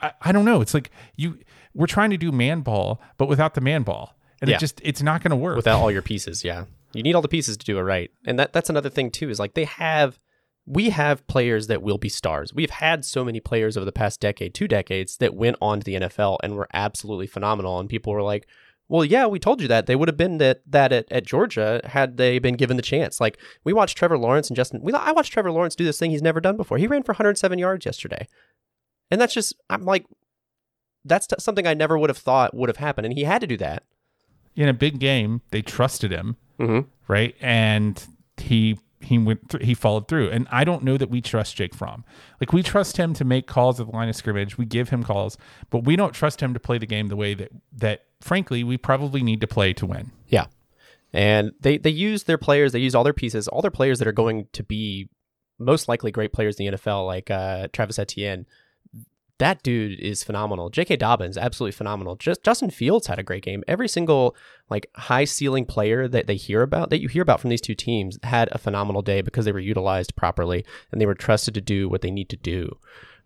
I, 0.01 0.11
I 0.21 0.31
don't 0.31 0.45
know. 0.45 0.61
It's 0.61 0.73
like 0.73 0.91
you 1.15 1.39
we're 1.73 1.87
trying 1.87 2.09
to 2.09 2.17
do 2.17 2.31
man 2.31 2.61
ball, 2.61 3.01
but 3.17 3.27
without 3.27 3.53
the 3.53 3.61
man 3.61 3.83
ball. 3.83 4.16
And 4.41 4.49
yeah. 4.49 4.57
it 4.57 4.59
just 4.59 4.79
it's 4.83 5.01
not 5.01 5.23
gonna 5.23 5.35
work. 5.35 5.55
Without 5.55 5.79
all 5.79 5.91
your 5.91 6.01
pieces, 6.01 6.43
yeah. 6.43 6.65
You 6.93 7.03
need 7.03 7.15
all 7.15 7.21
the 7.21 7.27
pieces 7.27 7.57
to 7.57 7.65
do 7.65 7.77
it 7.77 7.81
right. 7.81 8.11
And 8.25 8.39
that 8.39 8.53
that's 8.53 8.69
another 8.69 8.89
thing 8.89 9.11
too, 9.11 9.29
is 9.29 9.39
like 9.39 9.53
they 9.53 9.65
have 9.65 10.19
we 10.65 10.89
have 10.89 11.25
players 11.27 11.67
that 11.67 11.81
will 11.81 11.97
be 11.97 12.09
stars. 12.09 12.53
We've 12.53 12.69
had 12.69 13.05
so 13.05 13.23
many 13.23 13.39
players 13.39 13.77
over 13.77 13.85
the 13.85 13.91
past 13.91 14.19
decade, 14.19 14.53
two 14.53 14.67
decades, 14.67 15.15
that 15.17 15.33
went 15.33 15.55
on 15.61 15.79
to 15.79 15.85
the 15.85 15.95
NFL 15.95 16.39
and 16.43 16.55
were 16.55 16.67
absolutely 16.73 17.25
phenomenal. 17.25 17.79
And 17.79 17.89
people 17.89 18.11
were 18.11 18.21
like, 18.21 18.45
well, 18.89 19.05
yeah, 19.05 19.27
we 19.27 19.39
told 19.39 19.61
you 19.61 19.67
that. 19.69 19.85
They 19.85 19.95
would 19.95 20.07
have 20.07 20.17
been 20.17 20.37
that 20.37 20.61
that 20.67 20.91
at, 20.91 21.11
at 21.11 21.25
Georgia 21.25 21.81
had 21.85 22.17
they 22.17 22.39
been 22.39 22.55
given 22.55 22.77
the 22.77 22.83
chance. 22.83 23.19
Like 23.19 23.37
we 23.63 23.73
watched 23.73 23.97
Trevor 23.97 24.17
Lawrence 24.17 24.49
and 24.49 24.55
Justin. 24.55 24.81
We 24.81 24.93
I 24.93 25.11
watched 25.11 25.33
Trevor 25.33 25.51
Lawrence 25.51 25.75
do 25.75 25.83
this 25.83 25.99
thing 25.99 26.11
he's 26.11 26.21
never 26.21 26.39
done 26.39 26.57
before. 26.57 26.77
He 26.77 26.87
ran 26.87 27.03
for 27.03 27.11
107 27.11 27.59
yards 27.59 27.85
yesterday, 27.85 28.27
and 29.11 29.19
that's 29.19 29.33
just 29.33 29.55
I'm 29.69 29.83
like, 29.83 30.05
that's 31.03 31.27
something 31.39 31.67
I 31.67 31.73
never 31.73 31.97
would 31.97 32.09
have 32.09 32.17
thought 32.17 32.53
would 32.53 32.69
have 32.69 32.77
happened, 32.77 33.05
and 33.05 33.17
he 33.17 33.25
had 33.25 33.41
to 33.41 33.47
do 33.47 33.57
that. 33.57 33.83
In 34.57 34.67
a 34.67 34.73
big 34.73 34.99
game, 34.99 35.41
they 35.51 35.61
trusted 35.61 36.11
him, 36.11 36.35
mm-hmm. 36.59 36.89
right? 37.07 37.35
And 37.39 38.03
he 38.37 38.77
he 38.99 39.17
went 39.17 39.49
th- 39.49 39.63
he 39.63 39.73
followed 39.73 40.07
through. 40.07 40.29
And 40.29 40.47
I 40.51 40.63
don't 40.63 40.83
know 40.83 40.97
that 40.97 41.09
we 41.09 41.21
trust 41.21 41.55
Jake 41.55 41.73
Fromm. 41.73 42.03
Like 42.41 42.51
we 42.51 42.63
trust 42.63 42.97
him 42.97 43.13
to 43.13 43.23
make 43.23 43.47
calls 43.47 43.79
at 43.79 43.87
the 43.87 43.95
line 43.95 44.09
of 44.09 44.15
scrimmage. 44.15 44.57
We 44.57 44.65
give 44.65 44.89
him 44.89 45.03
calls, 45.03 45.37
but 45.69 45.85
we 45.85 45.95
don't 45.95 46.13
trust 46.13 46.41
him 46.41 46.53
to 46.53 46.59
play 46.59 46.77
the 46.77 46.85
game 46.85 47.07
the 47.07 47.15
way 47.15 47.33
that 47.33 47.51
that 47.77 48.05
frankly 48.21 48.63
we 48.63 48.77
probably 48.77 49.21
need 49.21 49.41
to 49.41 49.47
play 49.47 49.73
to 49.73 49.85
win. 49.85 50.11
Yeah. 50.27 50.47
And 51.13 51.51
they 51.61 51.77
they 51.77 51.89
use 51.89 52.23
their 52.23 52.37
players, 52.37 52.71
they 52.71 52.79
use 52.79 52.95
all 52.95 53.03
their 53.03 53.13
pieces, 53.13 53.47
all 53.47 53.61
their 53.61 53.71
players 53.71 53.99
that 53.99 54.07
are 54.07 54.13
going 54.13 54.47
to 54.53 54.63
be 54.63 55.09
most 55.59 55.87
likely 55.87 56.11
great 56.11 56.33
players 56.33 56.59
in 56.59 56.65
the 56.65 56.77
NFL, 56.77 57.05
like 57.05 57.31
uh, 57.31 57.67
Travis 57.73 57.97
Etienne, 57.97 58.45
that 59.39 59.61
dude 59.61 59.99
is 59.99 60.23
phenomenal. 60.23 60.69
J.K. 60.69 60.95
Dobbins, 60.95 61.37
absolutely 61.37 61.73
phenomenal. 61.73 62.15
Just 62.15 62.43
Justin 62.43 62.71
Fields 62.71 63.07
had 63.07 63.19
a 63.19 63.23
great 63.23 63.43
game. 63.43 63.63
Every 63.67 63.87
single 63.87 64.35
like 64.69 64.89
high 64.95 65.25
ceiling 65.25 65.65
player 65.65 66.07
that 66.07 66.27
they 66.27 66.35
hear 66.35 66.63
about, 66.63 66.89
that 66.89 67.01
you 67.01 67.07
hear 67.07 67.21
about 67.21 67.39
from 67.39 67.51
these 67.51 67.61
two 67.61 67.75
teams, 67.75 68.17
had 68.23 68.49
a 68.51 68.57
phenomenal 68.57 69.01
day 69.01 69.21
because 69.21 69.45
they 69.45 69.51
were 69.51 69.59
utilized 69.59 70.15
properly 70.15 70.65
and 70.91 70.99
they 70.99 71.05
were 71.05 71.15
trusted 71.15 71.53
to 71.53 71.61
do 71.61 71.87
what 71.87 72.01
they 72.01 72.11
need 72.11 72.29
to 72.29 72.37
do. 72.37 72.77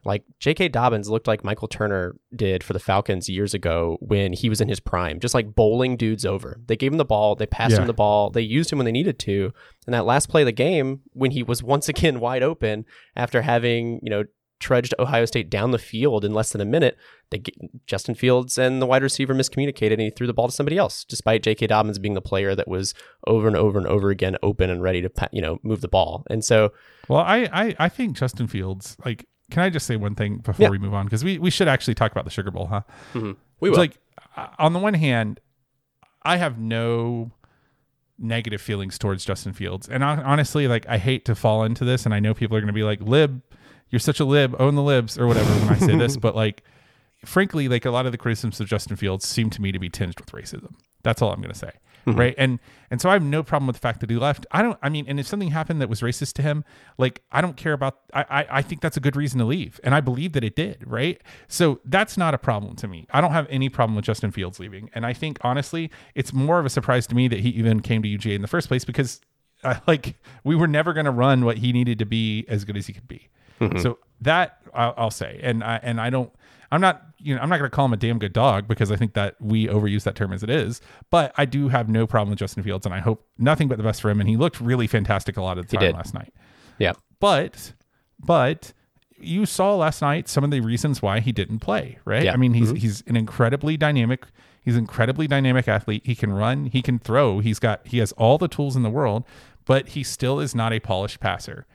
Like 0.04 0.24
J.K. 0.40 0.70
Dobbins 0.70 1.10
looked 1.10 1.28
like 1.28 1.44
Michael 1.44 1.68
Turner 1.68 2.16
did 2.36 2.64
for 2.64 2.74
the 2.74 2.80
Falcons 2.80 3.30
years 3.30 3.54
ago 3.54 3.98
when 4.02 4.34
he 4.34 4.50
was 4.50 4.60
in 4.60 4.68
his 4.68 4.80
prime, 4.80 5.20
just 5.20 5.36
like 5.36 5.56
bowling 5.56 5.96
dudes 5.96 6.26
over. 6.26 6.60
They 6.66 6.76
gave 6.76 6.92
him 6.92 6.98
the 6.98 7.06
ball, 7.06 7.36
they 7.36 7.46
passed 7.46 7.74
yeah. 7.74 7.82
him 7.82 7.88
the 7.88 7.94
ball, 7.94 8.32
they 8.32 8.42
used 8.42 8.72
him 8.72 8.80
when 8.80 8.86
they 8.86 8.92
needed 8.92 9.20
to. 9.20 9.54
And 9.86 9.94
that 9.94 10.06
last 10.06 10.28
play 10.28 10.42
of 10.42 10.48
the 10.48 10.52
game, 10.52 11.02
when 11.14 11.32
he 11.32 11.44
was 11.44 11.62
once 11.62 11.88
again 11.90 12.20
wide 12.20 12.44
open 12.44 12.86
after 13.16 13.44
having, 13.44 14.00
you 14.02 14.10
know, 14.10 14.24
trudged 14.62 14.94
Ohio 14.98 15.26
State 15.26 15.50
down 15.50 15.72
the 15.72 15.78
field 15.78 16.24
in 16.24 16.34
less 16.34 16.52
than 16.52 16.62
a 16.62 16.66
minute. 16.66 16.98
They 17.32 17.44
Justin 17.86 18.16
Fields 18.16 18.58
and 18.58 18.82
the 18.82 18.86
wide 18.86 19.04
receiver 19.04 19.34
miscommunicated, 19.34 19.94
and 19.94 20.02
he 20.02 20.10
threw 20.10 20.28
the 20.28 20.34
ball 20.34 20.48
to 20.48 20.54
somebody 20.54 20.78
else, 20.78 21.04
despite 21.04 21.44
J.K. 21.44 21.68
Dobbins 21.68 22.00
being 22.00 22.14
the 22.14 22.22
player 22.22 22.56
that 22.56 22.68
was 22.68 22.94
over 23.28 23.48
and 23.48 23.58
over 23.58 23.78
and 23.78 23.88
over 23.88 24.10
again 24.10 24.38
open 24.42 24.70
and 24.70 24.82
ready 24.82 25.02
to 25.02 25.12
you 25.34 25.42
know 25.42 25.60
move 25.64 25.82
the 25.82 25.90
ball. 25.90 26.24
And 26.30 26.46
so, 26.46 26.72
well, 27.10 27.22
I 27.22 27.50
I, 27.52 27.76
I 27.80 27.90
think 27.90 28.16
Justin 28.18 28.48
Fields 28.48 28.96
like. 29.04 29.28
Can 29.50 29.64
I 29.64 29.70
just 29.70 29.86
say 29.86 29.98
one 29.98 30.16
thing 30.16 30.38
before 30.38 30.68
yeah. 30.68 30.70
we 30.70 30.78
move 30.78 30.94
on? 30.94 31.06
Because 31.06 31.26
we, 31.26 31.38
we 31.38 31.50
should 31.50 31.68
actually 31.68 31.94
talk 31.94 32.10
about 32.14 32.24
the 32.24 32.32
Sugar 32.32 32.52
Bowl, 32.52 32.68
huh? 32.68 32.84
Mm-hmm. 33.14 33.34
We 33.60 33.70
will. 33.70 33.78
like 33.78 34.00
on 34.58 34.72
the 34.72 34.80
one 34.80 34.94
hand, 34.94 35.42
I 36.24 36.38
have 36.38 36.58
no 36.58 37.32
negative 38.18 38.62
feelings 38.62 38.98
towards 38.98 39.26
Justin 39.26 39.54
Fields. 39.54 39.90
And 39.90 40.04
I, 40.04 40.16
honestly, 40.18 40.68
like 40.68 40.88
I 40.88 40.98
hate 40.98 41.26
to 41.26 41.36
fall 41.36 41.64
into 41.64 41.84
this, 41.84 42.06
and 42.06 42.14
I 42.14 42.20
know 42.20 42.34
people 42.34 42.56
are 42.56 42.62
going 42.62 42.68
to 42.68 42.74
be 42.74 42.84
like, 42.84 43.02
"Lib, 43.02 43.42
you're 43.92 44.00
such 44.00 44.20
a 44.20 44.26
lib, 44.26 44.56
own 44.60 44.76
the 44.76 44.82
libs 44.84 45.18
or 45.18 45.28
whatever 45.28 45.52
when 45.52 45.70
I 45.70 45.78
say 45.78 45.96
this, 45.96 46.18
but 46.18 46.36
like 46.36 46.64
frankly, 47.26 47.68
like 47.68 47.86
a 47.86 47.92
lot 47.92 48.06
of 48.06 48.12
the 48.12 48.18
criticisms 48.18 48.60
of 48.60 48.68
Justin 48.68 48.96
Fields 48.96 49.28
seem 49.28 49.50
to 49.52 49.62
me 49.62 49.72
to 49.72 49.80
be 49.80 49.90
tinged 49.90 50.20
with 50.20 50.32
racism. 50.32 50.76
That's 51.04 51.22
all 51.22 51.32
I'm 51.32 51.42
going 51.42 51.54
to 51.54 51.60
say. 51.60 51.72
Mm-hmm. 52.08 52.20
Right. 52.20 52.36
And, 52.36 52.60
and 52.90 53.00
so 53.00 53.10
I 53.10 53.14
have 53.14 53.22
no 53.22 53.44
problem 53.44 53.68
with 53.68 53.76
the 53.76 53.80
fact 53.80 54.00
that 54.00 54.10
he 54.10 54.16
left. 54.16 54.48
I 54.50 54.64
don't, 54.64 54.78
I 54.82 54.90
mean, 54.90 55.06
and 55.08 55.20
if 55.20 55.28
something 55.28 55.52
happened 55.52 55.82
that 55.82 55.90
was 55.90 56.02
racist 56.02 56.34
to 56.34 56.42
him, 56.42 56.64
like, 56.98 57.22
I 57.32 57.42
don't 57.42 57.56
care 57.56 57.74
about, 57.74 58.00
I, 58.12 58.26
I, 58.28 58.48
I 58.50 58.62
think 58.64 58.82
that's 58.82 58.98
a 58.98 59.00
good 59.00 59.16
reason 59.16 59.38
to 59.38 59.46
leave. 59.46 59.80
And 59.84 59.94
I 59.94 60.02
believe 60.02 60.34
that 60.34 60.44
it 60.44 60.56
did. 60.56 60.84
Right. 60.88 61.22
So 61.48 61.80
that's 61.86 62.18
not 62.18 62.34
a 62.34 62.40
problem 62.40 62.76
to 62.78 62.88
me. 62.88 63.06
I 63.12 63.22
don't 63.22 63.34
have 63.34 63.46
any 63.52 63.70
problem 63.70 63.96
with 63.96 64.06
Justin 64.06 64.32
Fields 64.32 64.60
leaving. 64.60 64.90
And 64.94 65.06
I 65.06 65.14
think 65.14 65.38
honestly, 65.42 65.92
it's 66.16 66.34
more 66.34 66.60
of 66.60 66.66
a 66.66 66.72
surprise 66.72 67.06
to 67.08 67.16
me 67.16 67.28
that 67.28 67.42
he 67.42 67.50
even 67.50 67.82
came 67.82 68.02
to 68.02 68.10
UGA 68.10 68.34
in 68.34 68.42
the 68.42 68.48
first 68.48 68.68
place 68.68 68.84
because 68.84 69.22
uh, 69.64 69.76
like 69.86 70.16
we 70.44 70.56
were 70.56 70.68
never 70.68 70.94
going 70.94 71.06
to 71.06 71.12
run 71.12 71.46
what 71.46 71.60
he 71.60 71.72
needed 71.72 72.00
to 72.00 72.06
be 72.06 72.46
as 72.48 72.66
good 72.66 72.78
as 72.78 72.88
he 72.88 72.94
could 72.94 73.08
be. 73.08 73.30
Mm-hmm. 73.62 73.80
So 73.80 74.00
that 74.22 74.58
I'll, 74.74 74.94
I'll, 74.98 75.12
say, 75.12 75.40
and 75.42 75.64
I 75.64 75.80
and 75.82 76.00
I 76.00 76.10
don't. 76.10 76.32
I'm 76.74 76.80
not, 76.80 77.04
you 77.18 77.36
know, 77.36 77.42
I'm 77.42 77.50
not 77.50 77.58
going 77.58 77.70
to 77.70 77.76
call 77.76 77.86
him 77.86 77.94
a 77.94 77.98
damn 77.98 78.18
good 78.18 78.32
dog 78.32 78.66
because 78.66 78.94
I 78.94 78.96
think 78.96 79.14
that 79.14 79.36
we 79.42 79.68
overuse 79.68 80.04
that 80.04 80.16
term 80.16 80.32
as 80.32 80.42
it 80.42 80.50
is. 80.50 80.80
But 81.10 81.34
I 81.38 81.44
do 81.44 81.68
have 81.68 81.90
no 81.90 82.08
problem 82.08 82.30
with 82.30 82.40
Justin 82.40 82.64
Fields, 82.64 82.86
and 82.86 82.96
I 82.96 83.00
hope 83.00 83.28
nothing 83.38 83.68
but 83.68 83.78
the 83.78 83.84
best 83.84 84.02
for 84.02 84.10
him. 84.10 84.22
And 84.22 84.30
he 84.30 84.38
looked 84.38 84.62
really 84.62 84.88
fantastic 84.88 85.36
a 85.36 85.42
lot 85.42 85.58
of 85.58 85.68
the 85.68 85.78
time 85.78 85.94
last 85.94 86.14
night. 86.14 86.34
Yeah, 86.80 86.94
but 87.20 87.74
but 88.20 88.74
you 89.20 89.46
saw 89.46 89.76
last 89.76 90.02
night 90.02 90.28
some 90.30 90.44
of 90.44 90.52
the 90.52 90.62
reasons 90.62 91.02
why 91.02 91.20
he 91.20 91.32
didn't 91.32 91.60
play, 91.60 92.00
right? 92.06 92.24
Yeah. 92.24 92.34
I 92.34 92.38
mean, 92.38 92.54
he's 92.54 92.70
mm-hmm. 92.70 92.78
he's 92.78 93.04
an 93.06 93.18
incredibly 93.18 93.78
dynamic 93.78 94.26
he's 94.62 94.76
an 94.76 94.82
incredibly 94.82 95.28
dynamic 95.28 95.68
athlete. 95.68 96.04
He 96.06 96.16
can 96.16 96.32
run, 96.32 96.66
he 96.66 96.82
can 96.82 97.00
throw, 97.00 97.40
he's 97.40 97.60
got 97.60 97.86
he 97.88 97.98
has 97.98 98.12
all 98.14 98.38
the 98.38 98.48
tools 98.48 98.76
in 98.76 98.84
the 98.84 98.90
world, 98.90 99.24
but 99.66 99.90
he 99.90 100.04
still 100.04 100.40
is 100.40 100.56
not 100.56 100.72
a 100.72 100.80
polished 100.80 101.20
passer. 101.20 101.66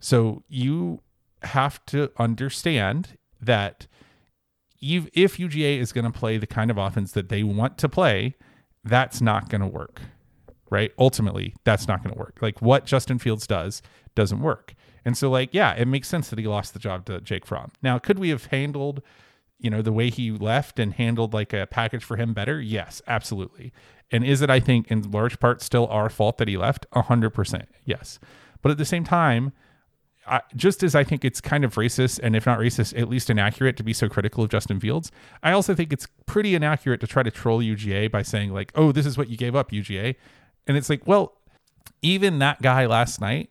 So 0.00 0.42
you 0.48 1.00
have 1.42 1.84
to 1.86 2.10
understand 2.18 3.16
that 3.40 3.86
if 4.80 5.38
UGA 5.38 5.78
is 5.78 5.92
going 5.92 6.10
to 6.10 6.16
play 6.16 6.38
the 6.38 6.46
kind 6.46 6.70
of 6.70 6.78
offense 6.78 7.12
that 7.12 7.28
they 7.28 7.42
want 7.42 7.78
to 7.78 7.88
play, 7.88 8.36
that's 8.84 9.20
not 9.20 9.48
going 9.48 9.60
to 9.60 9.66
work. 9.66 10.00
Right? 10.68 10.92
Ultimately, 10.98 11.54
that's 11.64 11.86
not 11.86 12.02
going 12.02 12.14
to 12.14 12.18
work. 12.18 12.38
Like 12.40 12.60
what 12.60 12.86
Justin 12.86 13.18
Fields 13.18 13.46
does 13.46 13.82
doesn't 14.14 14.40
work. 14.40 14.74
And 15.04 15.16
so 15.16 15.30
like, 15.30 15.50
yeah, 15.52 15.72
it 15.74 15.86
makes 15.86 16.08
sense 16.08 16.28
that 16.30 16.38
he 16.38 16.46
lost 16.46 16.72
the 16.72 16.80
job 16.80 17.06
to 17.06 17.20
Jake 17.20 17.46
Fromm. 17.46 17.70
Now, 17.82 17.98
could 17.98 18.18
we 18.18 18.30
have 18.30 18.46
handled, 18.46 19.02
you 19.60 19.70
know, 19.70 19.80
the 19.80 19.92
way 19.92 20.10
he 20.10 20.32
left 20.32 20.80
and 20.80 20.92
handled 20.92 21.32
like 21.32 21.52
a 21.52 21.68
package 21.68 22.02
for 22.02 22.16
him 22.16 22.34
better? 22.34 22.60
Yes, 22.60 23.00
absolutely. 23.06 23.72
And 24.10 24.24
is 24.24 24.42
it 24.42 24.50
I 24.50 24.58
think 24.58 24.90
in 24.90 25.08
large 25.10 25.38
part 25.38 25.62
still 25.62 25.86
our 25.86 26.08
fault 26.08 26.38
that 26.38 26.48
he 26.48 26.56
left? 26.56 26.86
100%. 26.90 27.66
Yes. 27.84 28.18
But 28.62 28.72
at 28.72 28.78
the 28.78 28.84
same 28.84 29.04
time, 29.04 29.52
I, 30.26 30.40
just 30.54 30.82
as 30.82 30.94
I 30.94 31.04
think 31.04 31.24
it's 31.24 31.40
kind 31.40 31.64
of 31.64 31.74
racist, 31.74 32.20
and 32.22 32.34
if 32.34 32.46
not 32.46 32.58
racist, 32.58 32.98
at 32.98 33.08
least 33.08 33.30
inaccurate 33.30 33.76
to 33.76 33.82
be 33.82 33.92
so 33.92 34.08
critical 34.08 34.44
of 34.44 34.50
Justin 34.50 34.80
Fields, 34.80 35.10
I 35.42 35.52
also 35.52 35.74
think 35.74 35.92
it's 35.92 36.06
pretty 36.26 36.54
inaccurate 36.54 37.00
to 37.00 37.06
try 37.06 37.22
to 37.22 37.30
troll 37.30 37.60
UGA 37.60 38.10
by 38.10 38.22
saying, 38.22 38.52
like, 38.52 38.72
oh, 38.74 38.92
this 38.92 39.06
is 39.06 39.16
what 39.16 39.28
you 39.28 39.36
gave 39.36 39.54
up, 39.54 39.70
UGA. 39.70 40.16
And 40.66 40.76
it's 40.76 40.90
like, 40.90 41.06
well, 41.06 41.38
even 42.02 42.38
that 42.40 42.60
guy 42.62 42.86
last 42.86 43.20
night 43.20 43.50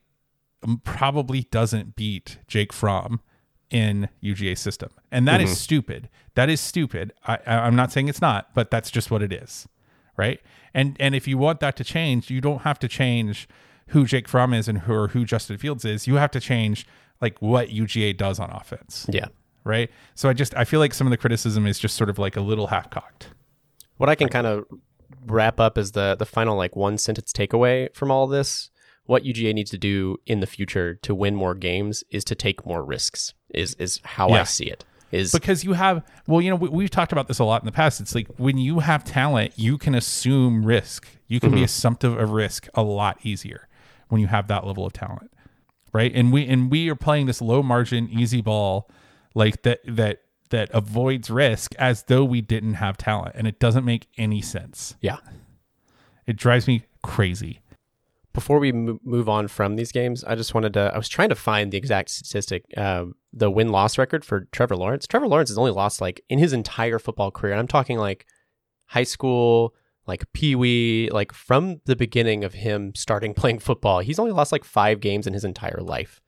probably 0.83 1.43
doesn't 1.51 1.95
beat 1.95 2.39
Jake 2.47 2.73
Fromm 2.73 3.21
in 3.69 4.09
UGA 4.23 4.57
system. 4.57 4.89
And 5.11 5.27
that 5.27 5.39
mm-hmm. 5.39 5.49
is 5.49 5.59
stupid. 5.59 6.09
That 6.35 6.49
is 6.49 6.59
stupid. 6.61 7.13
I, 7.25 7.39
I'm 7.45 7.75
not 7.75 7.91
saying 7.91 8.07
it's 8.07 8.21
not, 8.21 8.53
but 8.53 8.71
that's 8.71 8.91
just 8.91 9.11
what 9.11 9.21
it 9.21 9.31
is. 9.31 9.67
Right. 10.17 10.39
And 10.73 10.95
and 10.99 11.13
if 11.13 11.27
you 11.27 11.37
want 11.37 11.59
that 11.59 11.75
to 11.75 11.83
change, 11.83 12.29
you 12.29 12.39
don't 12.39 12.61
have 12.61 12.79
to 12.79 12.87
change 12.87 13.49
who 13.89 14.05
Jake 14.05 14.27
Fromm 14.27 14.53
is 14.53 14.67
and 14.67 14.79
who 14.79 14.93
or 14.93 15.07
who 15.09 15.25
Justin 15.25 15.57
Fields 15.57 15.85
is. 15.85 16.07
You 16.07 16.15
have 16.15 16.31
to 16.31 16.39
change 16.39 16.85
like 17.21 17.41
what 17.41 17.69
UGA 17.69 18.17
does 18.17 18.39
on 18.39 18.49
offense. 18.49 19.05
Yeah. 19.09 19.27
Right. 19.63 19.89
So 20.13 20.29
I 20.29 20.33
just 20.33 20.55
I 20.55 20.63
feel 20.63 20.79
like 20.79 20.93
some 20.93 21.07
of 21.07 21.11
the 21.11 21.17
criticism 21.17 21.65
is 21.65 21.79
just 21.79 21.95
sort 21.95 22.09
of 22.09 22.19
like 22.19 22.35
a 22.35 22.41
little 22.41 22.67
half 22.67 22.89
cocked. 22.89 23.29
What 23.97 24.09
I 24.09 24.15
can 24.15 24.29
kind 24.29 24.45
of 24.45 24.65
wrap 25.25 25.59
up 25.59 25.77
is 25.77 25.93
the 25.93 26.15
the 26.17 26.25
final 26.25 26.55
like 26.55 26.75
one 26.75 26.97
sentence 26.97 27.33
takeaway 27.33 27.93
from 27.95 28.11
all 28.11 28.27
this 28.27 28.69
what 29.05 29.23
UGA 29.23 29.53
needs 29.53 29.71
to 29.71 29.77
do 29.77 30.17
in 30.25 30.39
the 30.39 30.47
future 30.47 30.95
to 30.95 31.13
win 31.13 31.35
more 31.35 31.53
games 31.53 32.03
is 32.09 32.23
to 32.25 32.35
take 32.35 32.65
more 32.65 32.83
risks. 32.83 33.33
Is 33.53 33.75
is 33.75 34.01
how 34.03 34.29
yeah. 34.29 34.41
I 34.41 34.43
see 34.43 34.65
it. 34.65 34.83
Is 35.11 35.31
because 35.31 35.63
you 35.63 35.73
have 35.73 36.03
well, 36.27 36.41
you 36.41 36.49
know, 36.49 36.55
we, 36.55 36.83
have 36.83 36.91
talked 36.91 37.11
about 37.11 37.27
this 37.27 37.39
a 37.39 37.43
lot 37.43 37.61
in 37.61 37.65
the 37.65 37.71
past. 37.71 38.01
It's 38.01 38.15
like 38.15 38.27
when 38.37 38.57
you 38.57 38.79
have 38.79 39.03
talent, 39.03 39.53
you 39.55 39.77
can 39.77 39.95
assume 39.95 40.65
risk. 40.65 41.07
You 41.27 41.39
can 41.39 41.49
mm-hmm. 41.49 41.59
be 41.59 41.63
assumptive 41.63 42.17
of 42.17 42.31
risk 42.31 42.67
a 42.73 42.83
lot 42.83 43.19
easier 43.23 43.67
when 44.09 44.21
you 44.21 44.27
have 44.27 44.47
that 44.47 44.65
level 44.65 44.85
of 44.85 44.93
talent, 44.93 45.31
right? 45.93 46.11
And 46.13 46.31
we 46.31 46.45
and 46.45 46.71
we 46.71 46.89
are 46.89 46.95
playing 46.95 47.25
this 47.25 47.41
low 47.41 47.63
margin, 47.63 48.09
easy 48.09 48.41
ball, 48.41 48.89
like 49.33 49.63
that 49.63 49.79
that 49.87 50.21
that 50.49 50.69
avoids 50.71 51.29
risk 51.29 51.73
as 51.75 52.03
though 52.03 52.23
we 52.23 52.41
didn't 52.41 52.75
have 52.75 52.97
talent, 52.97 53.35
and 53.35 53.47
it 53.47 53.59
doesn't 53.59 53.85
make 53.85 54.07
any 54.17 54.41
sense. 54.41 54.95
Yeah, 55.01 55.17
it 56.25 56.37
drives 56.37 56.67
me 56.67 56.85
crazy 57.03 57.61
before 58.35 58.59
we 58.59 58.71
move 58.73 59.29
on 59.29 59.47
from 59.47 59.77
these 59.77 59.91
games, 59.93 60.23
I 60.25 60.35
just 60.35 60.53
wanted 60.53 60.73
to. 60.73 60.91
I 60.93 60.97
was 60.97 61.07
trying 61.07 61.29
to 61.29 61.35
find 61.35 61.71
the 61.71 61.77
exact 61.77 62.09
statistic, 62.09 62.65
uh, 62.77 63.05
the 63.31 63.49
win 63.49 63.69
loss 63.69 63.97
record 63.97 64.23
for 64.25 64.41
Trevor 64.51 64.75
Lawrence. 64.75 65.07
Trevor 65.07 65.27
Lawrence 65.27 65.49
has 65.49 65.57
only 65.57 65.71
lost 65.71 66.01
like 66.01 66.21
in 66.29 66.37
his 66.37 66.51
entire 66.53 66.99
football 66.99 67.31
career. 67.31 67.53
And 67.53 67.59
I'm 67.59 67.67
talking 67.67 67.97
like 67.97 68.25
high 68.87 69.05
school, 69.05 69.73
like 70.07 70.31
pee 70.33 70.55
wee, 70.55 71.09
like 71.11 71.31
from 71.31 71.81
the 71.85 71.95
beginning 71.95 72.43
of 72.43 72.53
him 72.53 72.93
starting 72.95 73.33
playing 73.35 73.59
football. 73.59 73.99
He's 73.99 74.19
only 74.19 74.31
lost 74.31 74.51
like 74.51 74.63
five 74.63 74.99
games 74.99 75.27
in 75.27 75.33
his 75.33 75.43
entire 75.43 75.81
life. 75.81 76.21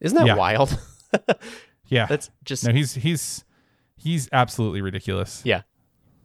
Isn't 0.00 0.16
that 0.18 0.26
yeah. 0.26 0.36
wild? 0.36 0.78
yeah, 1.86 2.06
that's 2.06 2.30
just 2.44 2.64
no. 2.64 2.72
He's 2.72 2.94
he's 2.94 3.44
he's 3.96 4.28
absolutely 4.32 4.82
ridiculous. 4.82 5.42
Yeah, 5.44 5.62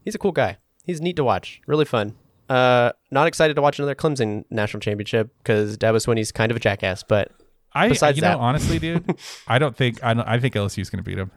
he's 0.04 0.16
a 0.16 0.20
cool 0.20 0.32
guy. 0.32 0.58
He's 0.84 1.02
neat 1.02 1.16
to 1.18 1.24
watch. 1.24 1.62
Really 1.68 1.86
fun. 1.86 2.16
Uh, 2.50 2.92
not 3.12 3.28
excited 3.28 3.56
to 3.56 3.62
watch 3.62 3.78
another 3.78 3.94
Clemson 3.94 4.44
national 4.50 4.82
championship 4.82 5.30
because 5.38 5.78
Dabo 5.78 6.04
Swinney's 6.04 6.32
kind 6.32 6.52
of 6.52 6.58
a 6.58 6.60
jackass. 6.60 7.04
But 7.04 7.32
I, 7.74 7.90
besides 7.90 8.18
you 8.18 8.22
that, 8.22 8.34
know, 8.34 8.40
honestly, 8.40 8.80
dude, 8.80 9.18
I 9.48 9.60
don't 9.60 9.76
think 9.76 10.04
I 10.04 10.14
don't, 10.14 10.28
I 10.28 10.40
think 10.40 10.56
LSU's 10.56 10.90
going 10.90 11.04
to 11.04 11.08
beat 11.08 11.20
him. 11.20 11.32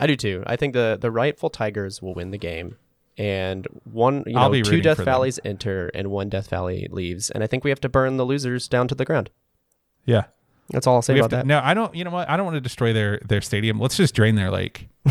I 0.00 0.06
do 0.06 0.16
too. 0.16 0.42
I 0.46 0.56
think 0.56 0.72
the 0.72 0.98
the 1.00 1.10
rightful 1.10 1.50
Tigers 1.50 2.00
will 2.00 2.14
win 2.14 2.30
the 2.30 2.38
game, 2.38 2.76
and 3.16 3.66
one 3.84 4.24
you 4.26 4.34
know 4.34 4.62
two 4.62 4.80
Death 4.80 4.98
Valleys 4.98 5.36
them. 5.36 5.50
enter 5.50 5.90
and 5.94 6.10
one 6.10 6.28
Death 6.28 6.48
Valley 6.48 6.88
leaves, 6.90 7.30
and 7.30 7.44
I 7.44 7.46
think 7.46 7.64
we 7.64 7.70
have 7.70 7.80
to 7.80 7.88
burn 7.88 8.16
the 8.16 8.24
losers 8.24 8.68
down 8.68 8.88
to 8.88 8.94
the 8.94 9.04
ground. 9.04 9.30
Yeah, 10.04 10.24
that's 10.70 10.86
all 10.86 10.96
I'll 10.96 11.02
say 11.02 11.14
we 11.14 11.20
about 11.20 11.30
to, 11.30 11.36
that. 11.36 11.46
No, 11.46 11.60
I 11.62 11.74
don't. 11.74 11.94
You 11.94 12.04
know 12.04 12.10
what? 12.10 12.28
I 12.28 12.36
don't 12.36 12.44
want 12.44 12.56
to 12.56 12.60
destroy 12.60 12.92
their 12.92 13.20
their 13.26 13.40
stadium. 13.40 13.78
Let's 13.78 13.96
just 13.96 14.14
drain 14.14 14.34
their 14.34 14.50
lake. 14.50 14.88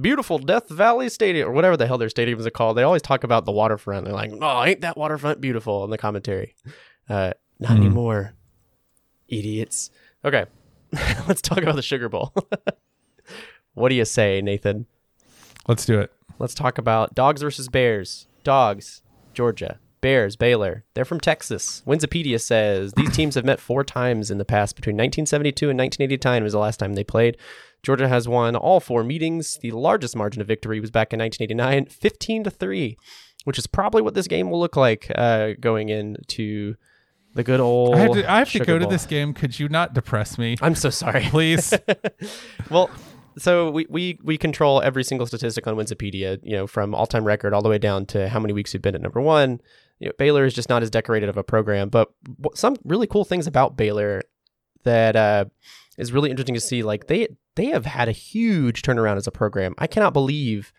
beautiful 0.00 0.38
Death 0.38 0.68
Valley 0.68 1.08
Stadium 1.08 1.48
or 1.48 1.52
whatever 1.52 1.76
the 1.76 1.86
hell 1.86 1.98
their 1.98 2.08
stadiums 2.08 2.46
are 2.46 2.50
called. 2.50 2.76
They 2.76 2.82
always 2.82 3.02
talk 3.02 3.24
about 3.24 3.44
the 3.44 3.52
waterfront. 3.52 4.04
They're 4.04 4.14
like, 4.14 4.32
"Oh, 4.40 4.64
ain't 4.64 4.80
that 4.82 4.96
waterfront 4.96 5.40
beautiful?" 5.40 5.84
in 5.84 5.90
the 5.90 5.98
commentary. 5.98 6.54
Uh, 7.08 7.32
not 7.58 7.72
mm. 7.72 7.76
anymore, 7.76 8.34
idiots. 9.28 9.90
Okay, 10.24 10.46
let's 11.28 11.42
talk 11.42 11.58
about 11.58 11.76
the 11.76 11.82
Sugar 11.82 12.08
Bowl. 12.08 12.32
what 13.74 13.88
do 13.88 13.94
you 13.94 14.04
say, 14.04 14.40
Nathan? 14.42 14.86
Let's 15.68 15.84
do 15.84 15.98
it. 16.00 16.12
Let's 16.38 16.54
talk 16.54 16.78
about 16.78 17.14
dogs 17.14 17.42
versus 17.42 17.68
bears. 17.68 18.26
Dogs, 18.44 19.02
Georgia. 19.34 19.78
Bears, 20.00 20.36
Baylor. 20.36 20.84
They're 20.94 21.04
from 21.04 21.20
Texas. 21.20 21.82
Winsipedia 21.86 22.40
says 22.40 22.92
these 22.94 23.10
teams 23.16 23.34
have 23.34 23.44
met 23.44 23.60
four 23.60 23.84
times 23.84 24.30
in 24.30 24.38
the 24.38 24.44
past. 24.44 24.76
Between 24.76 24.94
1972 24.94 25.68
and 25.68 25.78
1989 25.78 26.42
was 26.42 26.52
the 26.52 26.58
last 26.58 26.78
time 26.78 26.94
they 26.94 27.04
played. 27.04 27.36
Georgia 27.82 28.08
has 28.08 28.28
won 28.28 28.56
all 28.56 28.80
four 28.80 29.04
meetings. 29.04 29.58
The 29.60 29.70
largest 29.72 30.16
margin 30.16 30.40
of 30.40 30.48
victory 30.48 30.80
was 30.80 30.90
back 30.90 31.12
in 31.12 31.18
1989, 31.18 31.86
15 31.86 32.44
to 32.44 32.50
3, 32.50 32.98
which 33.44 33.58
is 33.58 33.66
probably 33.66 34.02
what 34.02 34.14
this 34.14 34.26
game 34.26 34.50
will 34.50 34.60
look 34.60 34.76
like 34.76 35.10
uh, 35.14 35.52
going 35.60 35.88
into 35.88 36.76
the 37.34 37.42
good 37.42 37.60
old. 37.60 37.94
I 37.94 37.98
have 37.98 38.12
to, 38.12 38.30
I 38.32 38.38
have 38.38 38.50
to 38.52 38.58
go 38.58 38.78
Bowl. 38.78 38.88
to 38.88 38.92
this 38.92 39.06
game. 39.06 39.32
Could 39.32 39.58
you 39.58 39.68
not 39.68 39.94
depress 39.94 40.36
me? 40.36 40.56
I'm 40.60 40.74
so 40.74 40.90
sorry. 40.90 41.22
Please. 41.24 41.72
well, 42.70 42.90
so 43.40 43.70
we, 43.70 43.86
we 43.88 44.18
we 44.22 44.36
control 44.36 44.82
every 44.82 45.04
single 45.04 45.26
statistic 45.26 45.66
on 45.66 45.74
Wikipedia, 45.76 46.38
you 46.42 46.52
know, 46.52 46.66
from 46.66 46.94
all 46.94 47.06
time 47.06 47.24
record 47.24 47.54
all 47.54 47.62
the 47.62 47.68
way 47.68 47.78
down 47.78 48.06
to 48.06 48.28
how 48.28 48.38
many 48.38 48.52
weeks 48.52 48.72
we've 48.72 48.82
been 48.82 48.94
at 48.94 49.00
number 49.00 49.20
one. 49.20 49.60
You 49.98 50.08
know, 50.08 50.12
Baylor 50.18 50.44
is 50.44 50.54
just 50.54 50.68
not 50.68 50.82
as 50.82 50.90
decorated 50.90 51.28
of 51.28 51.36
a 51.36 51.44
program, 51.44 51.88
but 51.88 52.10
some 52.54 52.76
really 52.84 53.06
cool 53.06 53.24
things 53.24 53.46
about 53.46 53.76
Baylor 53.76 54.22
that 54.84 55.16
uh, 55.16 55.44
is 55.98 56.12
really 56.12 56.30
interesting 56.30 56.54
to 56.54 56.60
see. 56.60 56.82
Like 56.82 57.06
they 57.06 57.28
they 57.54 57.66
have 57.66 57.86
had 57.86 58.08
a 58.08 58.12
huge 58.12 58.82
turnaround 58.82 59.16
as 59.16 59.26
a 59.26 59.32
program. 59.32 59.74
I 59.78 59.86
cannot 59.86 60.12
believe 60.12 60.72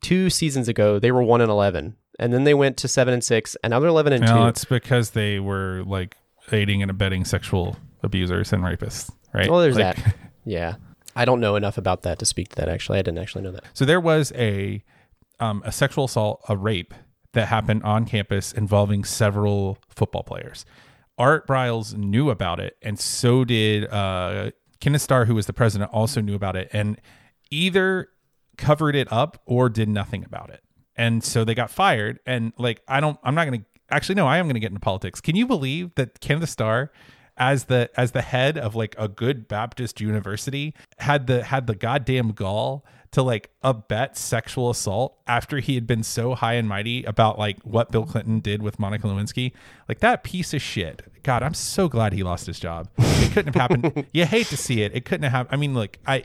two 0.00 0.30
seasons 0.30 0.68
ago 0.68 0.98
they 0.98 1.12
were 1.12 1.22
one 1.22 1.40
and 1.40 1.50
eleven, 1.50 1.96
and 2.18 2.32
then 2.32 2.44
they 2.44 2.54
went 2.54 2.76
to 2.78 2.88
seven 2.88 3.14
and 3.14 3.24
six, 3.24 3.56
and 3.62 3.70
now 3.72 3.80
they're 3.80 3.88
eleven 3.88 4.12
and 4.12 4.26
two. 4.26 4.46
It's 4.46 4.64
because 4.64 5.10
they 5.10 5.40
were 5.40 5.82
like 5.86 6.16
aiding 6.52 6.82
and 6.82 6.90
abetting 6.90 7.24
sexual 7.24 7.76
abusers 8.02 8.52
and 8.52 8.62
rapists, 8.62 9.10
right? 9.32 9.50
Well, 9.50 9.60
there's 9.60 9.76
like, 9.76 9.96
that. 9.96 10.14
Yeah, 10.46 10.74
I 11.16 11.24
don't 11.24 11.40
know 11.40 11.56
enough 11.56 11.78
about 11.78 12.02
that 12.02 12.18
to 12.18 12.24
speak 12.24 12.50
to 12.50 12.56
that. 12.56 12.68
Actually, 12.68 12.98
I 12.98 13.02
didn't 13.02 13.18
actually 13.18 13.42
know 13.42 13.52
that. 13.52 13.64
So 13.72 13.84
there 13.84 14.00
was 14.00 14.32
a 14.34 14.82
um, 15.40 15.62
a 15.64 15.72
sexual 15.72 16.04
assault, 16.04 16.42
a 16.48 16.56
rape 16.56 16.94
that 17.32 17.48
happened 17.48 17.82
on 17.82 18.04
campus 18.04 18.52
involving 18.52 19.04
several 19.04 19.78
football 19.88 20.22
players. 20.22 20.64
Art 21.18 21.46
Briles 21.46 21.96
knew 21.96 22.30
about 22.30 22.60
it, 22.60 22.76
and 22.82 22.98
so 22.98 23.44
did 23.44 23.90
uh, 23.90 24.50
Kenneth 24.80 25.02
Starr, 25.02 25.24
who 25.24 25.34
was 25.34 25.46
the 25.46 25.52
president, 25.52 25.90
also 25.92 26.20
knew 26.20 26.34
about 26.34 26.56
it, 26.56 26.68
and 26.72 27.00
either 27.50 28.08
covered 28.56 28.94
it 28.94 29.10
up 29.12 29.40
or 29.46 29.68
did 29.68 29.88
nothing 29.88 30.24
about 30.24 30.50
it. 30.50 30.62
And 30.96 31.24
so 31.24 31.44
they 31.44 31.54
got 31.54 31.70
fired. 31.70 32.20
And 32.26 32.52
like, 32.58 32.82
I 32.86 33.00
don't, 33.00 33.18
I'm 33.24 33.34
not 33.34 33.46
going 33.46 33.60
to 33.60 33.66
actually, 33.90 34.14
no, 34.16 34.26
I 34.26 34.38
am 34.38 34.46
going 34.46 34.54
to 34.54 34.60
get 34.60 34.68
into 34.68 34.80
politics. 34.80 35.20
Can 35.20 35.36
you 35.36 35.46
believe 35.46 35.94
that 35.96 36.20
Kenneth 36.20 36.48
Starr, 36.48 36.92
as 37.36 37.64
the 37.64 37.90
as 37.96 38.12
the 38.12 38.22
head 38.22 38.56
of 38.58 38.74
like 38.74 38.94
a 38.98 39.08
good 39.08 39.48
Baptist 39.48 40.00
university, 40.00 40.74
had 40.98 41.26
the 41.26 41.44
had 41.44 41.66
the 41.66 41.74
goddamn 41.74 42.32
gall 42.32 42.84
to 43.14 43.22
like 43.22 43.50
abet 43.62 44.16
sexual 44.16 44.70
assault 44.70 45.16
after 45.28 45.60
he 45.60 45.76
had 45.76 45.86
been 45.86 46.02
so 46.02 46.34
high 46.34 46.54
and 46.54 46.68
mighty 46.68 47.04
about 47.04 47.38
like 47.38 47.60
what 47.62 47.92
Bill 47.92 48.04
Clinton 48.04 48.40
did 48.40 48.60
with 48.60 48.80
Monica 48.80 49.06
Lewinsky. 49.06 49.52
Like 49.88 50.00
that 50.00 50.24
piece 50.24 50.52
of 50.52 50.60
shit. 50.60 51.02
God, 51.22 51.44
I'm 51.44 51.54
so 51.54 51.88
glad 51.88 52.12
he 52.12 52.24
lost 52.24 52.46
his 52.46 52.58
job. 52.58 52.88
It 52.98 53.32
couldn't 53.32 53.54
have 53.54 53.60
happened. 53.60 54.06
you 54.12 54.26
hate 54.26 54.48
to 54.48 54.56
see 54.56 54.82
it. 54.82 54.94
It 54.96 55.04
couldn't 55.04 55.22
have 55.22 55.32
happened. 55.32 55.54
I 55.54 55.56
mean, 55.56 55.74
like 55.74 56.00
I 56.06 56.24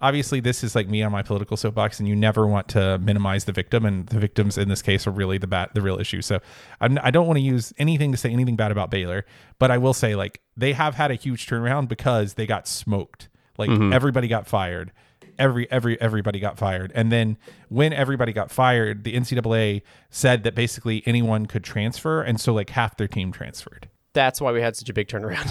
obviously 0.00 0.40
this 0.40 0.62
is 0.62 0.74
like 0.74 0.88
me 0.88 1.02
on 1.02 1.12
my 1.12 1.22
political 1.22 1.56
soapbox 1.56 1.98
and 1.98 2.08
you 2.08 2.14
never 2.14 2.46
want 2.46 2.68
to 2.68 2.98
minimize 2.98 3.44
the 3.44 3.52
victim 3.52 3.84
and 3.84 4.06
the 4.08 4.18
victims 4.18 4.56
in 4.56 4.68
this 4.68 4.82
case 4.82 5.06
are 5.06 5.10
really 5.10 5.38
the 5.38 5.46
bad 5.46 5.68
the 5.74 5.82
real 5.82 5.98
issue 5.98 6.22
so 6.22 6.40
I'm, 6.80 6.98
i 7.02 7.10
don't 7.10 7.26
want 7.26 7.38
to 7.38 7.42
use 7.42 7.72
anything 7.78 8.12
to 8.12 8.18
say 8.18 8.30
anything 8.30 8.56
bad 8.56 8.70
about 8.70 8.90
baylor 8.90 9.24
but 9.58 9.70
i 9.70 9.78
will 9.78 9.94
say 9.94 10.14
like 10.14 10.40
they 10.56 10.72
have 10.72 10.94
had 10.94 11.10
a 11.10 11.14
huge 11.14 11.46
turnaround 11.46 11.88
because 11.88 12.34
they 12.34 12.46
got 12.46 12.68
smoked 12.68 13.28
like 13.58 13.70
mm-hmm. 13.70 13.92
everybody 13.92 14.28
got 14.28 14.46
fired 14.46 14.92
every 15.38 15.70
every 15.70 16.00
everybody 16.00 16.40
got 16.40 16.58
fired. 16.58 16.92
And 16.94 17.12
then 17.12 17.38
when 17.68 17.92
everybody 17.92 18.32
got 18.32 18.50
fired, 18.50 19.04
the 19.04 19.14
NCAA 19.14 19.82
said 20.10 20.42
that 20.44 20.54
basically 20.54 21.02
anyone 21.06 21.46
could 21.46 21.64
transfer, 21.64 22.22
and 22.22 22.40
so 22.40 22.52
like 22.52 22.70
half 22.70 22.96
their 22.96 23.08
team 23.08 23.32
transferred. 23.32 23.88
That's 24.12 24.40
why 24.40 24.52
we 24.52 24.60
had 24.60 24.76
such 24.76 24.88
a 24.88 24.92
big 24.92 25.08
turnaround. 25.08 25.48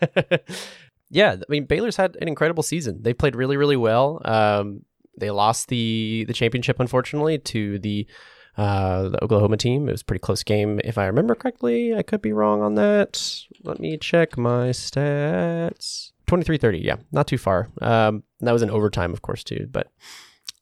yeah, 1.10 1.32
I 1.32 1.44
mean 1.48 1.64
Baylor's 1.64 1.96
had 1.96 2.16
an 2.20 2.28
incredible 2.28 2.62
season. 2.62 3.02
They 3.02 3.14
played 3.14 3.36
really 3.36 3.56
really 3.56 3.76
well. 3.76 4.20
Um, 4.24 4.84
they 5.18 5.30
lost 5.30 5.68
the 5.68 6.24
the 6.26 6.32
championship 6.32 6.80
unfortunately 6.80 7.38
to 7.38 7.78
the 7.78 8.06
uh, 8.56 9.08
the 9.08 9.24
Oklahoma 9.24 9.56
team. 9.56 9.88
It 9.88 9.92
was 9.92 10.02
a 10.02 10.04
pretty 10.04 10.20
close 10.20 10.42
game, 10.42 10.80
if 10.84 10.98
I 10.98 11.06
remember 11.06 11.34
correctly. 11.34 11.94
I 11.94 12.02
could 12.02 12.20
be 12.20 12.32
wrong 12.32 12.62
on 12.62 12.74
that. 12.74 13.42
Let 13.62 13.80
me 13.80 13.96
check 13.96 14.36
my 14.36 14.68
stats. 14.68 16.12
23-30, 16.26 16.84
yeah, 16.84 16.96
not 17.10 17.26
too 17.26 17.38
far. 17.38 17.70
Um, 17.80 18.22
that 18.40 18.52
was 18.52 18.62
in 18.62 18.70
overtime, 18.70 19.12
of 19.12 19.22
course, 19.22 19.42
too. 19.42 19.66
But 19.70 19.88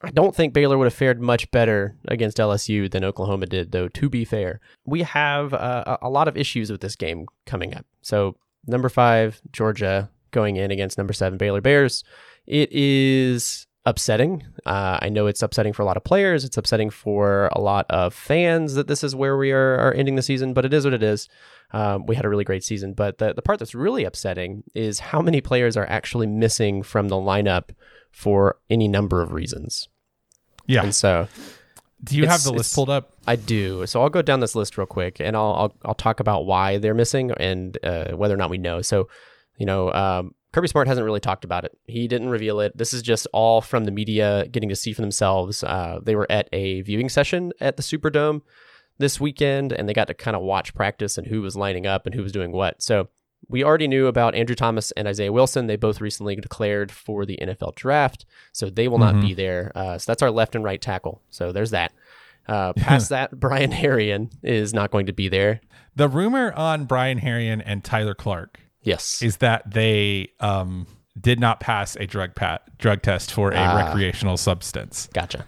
I 0.03 0.11
don't 0.11 0.35
think 0.35 0.55
Baylor 0.55 0.79
would 0.79 0.87
have 0.87 0.95
fared 0.95 1.21
much 1.21 1.51
better 1.51 1.97
against 2.07 2.39
LSU 2.39 2.91
than 2.91 3.05
Oklahoma 3.05 3.47
did, 3.47 3.73
though. 3.73 3.89
To 3.89 4.09
be 4.09 4.25
fair, 4.25 4.61
we 4.87 5.03
have 5.03 5.53
uh, 5.53 5.99
a 6.01 6.09
lot 6.09 6.29
of 6.29 6.37
issues 6.37 6.71
with 6.71 6.81
this 6.81 6.97
game 6.97 7.27
coming 7.47 7.75
up. 7.75 7.85
So 8.01 8.37
number 8.67 8.89
five 8.89 9.43
Georgia 9.51 10.11
going 10.31 10.57
in 10.57 10.71
against 10.71 10.99
number 10.99 11.13
seven 11.13 11.39
Baylor 11.39 11.61
Bears. 11.61 12.05
It 12.47 12.71
is 12.73 13.67
upsetting. 13.85 14.45
Uh, 14.67 14.99
I 15.01 15.09
know 15.09 15.27
it's 15.27 15.43
upsetting 15.43 15.73
for 15.73 15.83
a 15.83 15.85
lot 15.85 15.97
of 15.97 16.05
players. 16.05 16.45
It's 16.45 16.57
upsetting 16.57 16.91
for 16.91 17.49
a 17.53 17.61
lot 17.61 17.87
of 17.91 18.15
fans 18.15 18.75
that 18.75 18.87
this 18.87 19.03
is 19.03 19.15
where 19.15 19.37
we 19.37 19.53
are, 19.53 19.77
are 19.77 19.93
ending 19.93 20.17
the 20.17 20.23
season, 20.23 20.53
but 20.53 20.65
it 20.65 20.75
is 20.75 20.85
what 20.85 20.95
it 20.95 21.03
is. 21.03 21.29
Um, 21.71 22.07
we 22.07 22.17
had 22.17 22.25
a 22.25 22.29
really 22.29 22.45
great 22.45 22.65
season. 22.65 22.95
But 22.95 23.19
the, 23.19 23.35
the 23.35 23.43
part 23.43 23.59
that's 23.59 23.75
really 23.75 24.05
upsetting 24.05 24.65
is 24.75 24.99
how 24.99 25.21
many 25.21 25.41
players 25.41 25.77
are 25.77 25.87
actually 25.87 26.27
missing 26.27 26.83
from 26.83 27.09
the 27.09 27.17
lineup 27.17 27.71
for 28.11 28.59
any 28.71 28.89
number 28.89 29.23
of 29.23 29.33
reasons. 29.33 29.89
Yeah. 30.67 30.83
And 30.83 30.95
so 30.95 31.29
do 32.05 32.17
you 32.17 32.27
have 32.27 32.45
the 32.45 32.53
list 32.53 32.75
pulled 32.75 32.91
up? 32.91 33.13
I 33.27 33.37
do. 33.37 33.85
So 33.87 34.03
I'll 34.03 34.11
go 34.11 34.23
down 34.23 34.41
this 34.41 34.55
list 34.55 34.79
real 34.79 34.87
quick, 34.87 35.21
and 35.21 35.37
I'll 35.37 35.55
I'll, 35.55 35.77
I'll 35.85 35.95
talk 35.95 36.21
about 36.21 36.47
why 36.47 36.79
they're 36.79 36.95
missing 36.95 37.33
and 37.33 37.77
uh, 37.83 38.13
whether 38.13 38.35
or 38.35 38.37
not 38.37 38.51
we 38.51 38.59
know. 38.59 38.83
So, 38.83 39.09
you 39.59 39.67
know, 39.67 39.93
um, 39.93 40.35
Kirby 40.53 40.69
Smart 40.69 40.89
hasn't 40.89 41.05
really 41.05 41.21
talked 41.21 41.45
about 41.45 41.65
it. 41.67 41.77
He 41.87 42.09
didn't 42.09 42.31
reveal 42.31 42.61
it. 42.61 42.75
This 42.77 42.95
is 42.95 43.03
just 43.03 43.27
all 43.35 43.61
from 43.61 43.85
the 43.85 43.91
media 43.91 44.47
getting 44.51 44.71
to 44.71 44.77
see 44.77 44.95
for 44.95 45.03
themselves. 45.03 45.63
Uh, 45.63 45.99
they 46.03 46.17
were 46.17 46.27
at 46.31 46.49
a 46.55 46.81
viewing 46.81 47.11
session 47.11 47.53
at 47.61 47.77
the 47.77 47.83
Superdome 47.83 48.41
this 48.97 49.21
weekend, 49.21 49.73
and 49.73 49.87
they 49.89 49.93
got 49.93 50.07
to 50.07 50.15
kind 50.15 50.35
of 50.37 50.43
watch 50.43 50.75
practice 50.75 51.19
and 51.19 51.27
who 51.27 51.43
was 51.43 51.55
lining 51.55 51.87
up 51.87 52.07
and 52.07 52.15
who 52.15 52.23
was 52.23 52.33
doing 52.33 52.51
what. 52.53 52.83
So 52.83 53.09
we 53.49 53.63
already 53.63 53.87
knew 53.89 54.07
about 54.07 54.35
Andrew 54.35 54.57
Thomas 54.57 54.91
and 54.93 55.07
Isaiah 55.07 55.33
Wilson. 55.33 55.67
They 55.67 55.77
both 55.77 56.01
recently 56.01 56.35
declared 56.37 56.91
for 56.91 57.27
the 57.27 57.39
NFL 57.41 57.75
draft, 57.77 58.25
so 58.53 58.71
they 58.71 58.89
will 58.89 58.99
not 58.99 59.17
Mhm. 59.17 59.21
be 59.21 59.35
there. 59.35 59.71
Uh, 59.75 59.99
so 59.99 60.11
that's 60.11 60.23
our 60.23 60.31
left 60.31 60.55
and 60.55 60.65
right 60.65 60.81
tackle. 60.81 61.21
So 61.31 61.53
there's 61.53 61.71
that. 61.71 61.93
Uh, 62.49 62.73
past 62.73 63.11
that, 63.11 63.39
Brian 63.39 63.71
Herrien 63.71 64.31
is 64.43 64.73
not 64.73 64.91
going 64.91 65.07
to 65.07 65.13
be 65.13 65.29
there. 65.29 65.61
The 65.95 66.09
rumor 66.09 66.53
on 66.53 66.87
Brian 66.87 67.21
Herrien 67.21 67.63
and 67.65 67.85
Tyler 67.85 68.15
Clark 68.15 68.61
Yes. 68.89 69.23
is 69.23 69.37
that 69.39 69.71
they 69.71 70.29
um, 70.41 70.87
did 71.21 71.39
not 71.41 71.61
pass 71.61 71.97
a 71.97 72.07
drug 72.07 72.35
pat 72.35 72.63
drug 72.79 73.03
test 73.03 73.33
for 73.33 73.51
a 73.53 73.57
Ah. 73.59 73.77
recreational 73.87 74.37
substance. 74.37 75.09
Gotcha. 75.13 75.45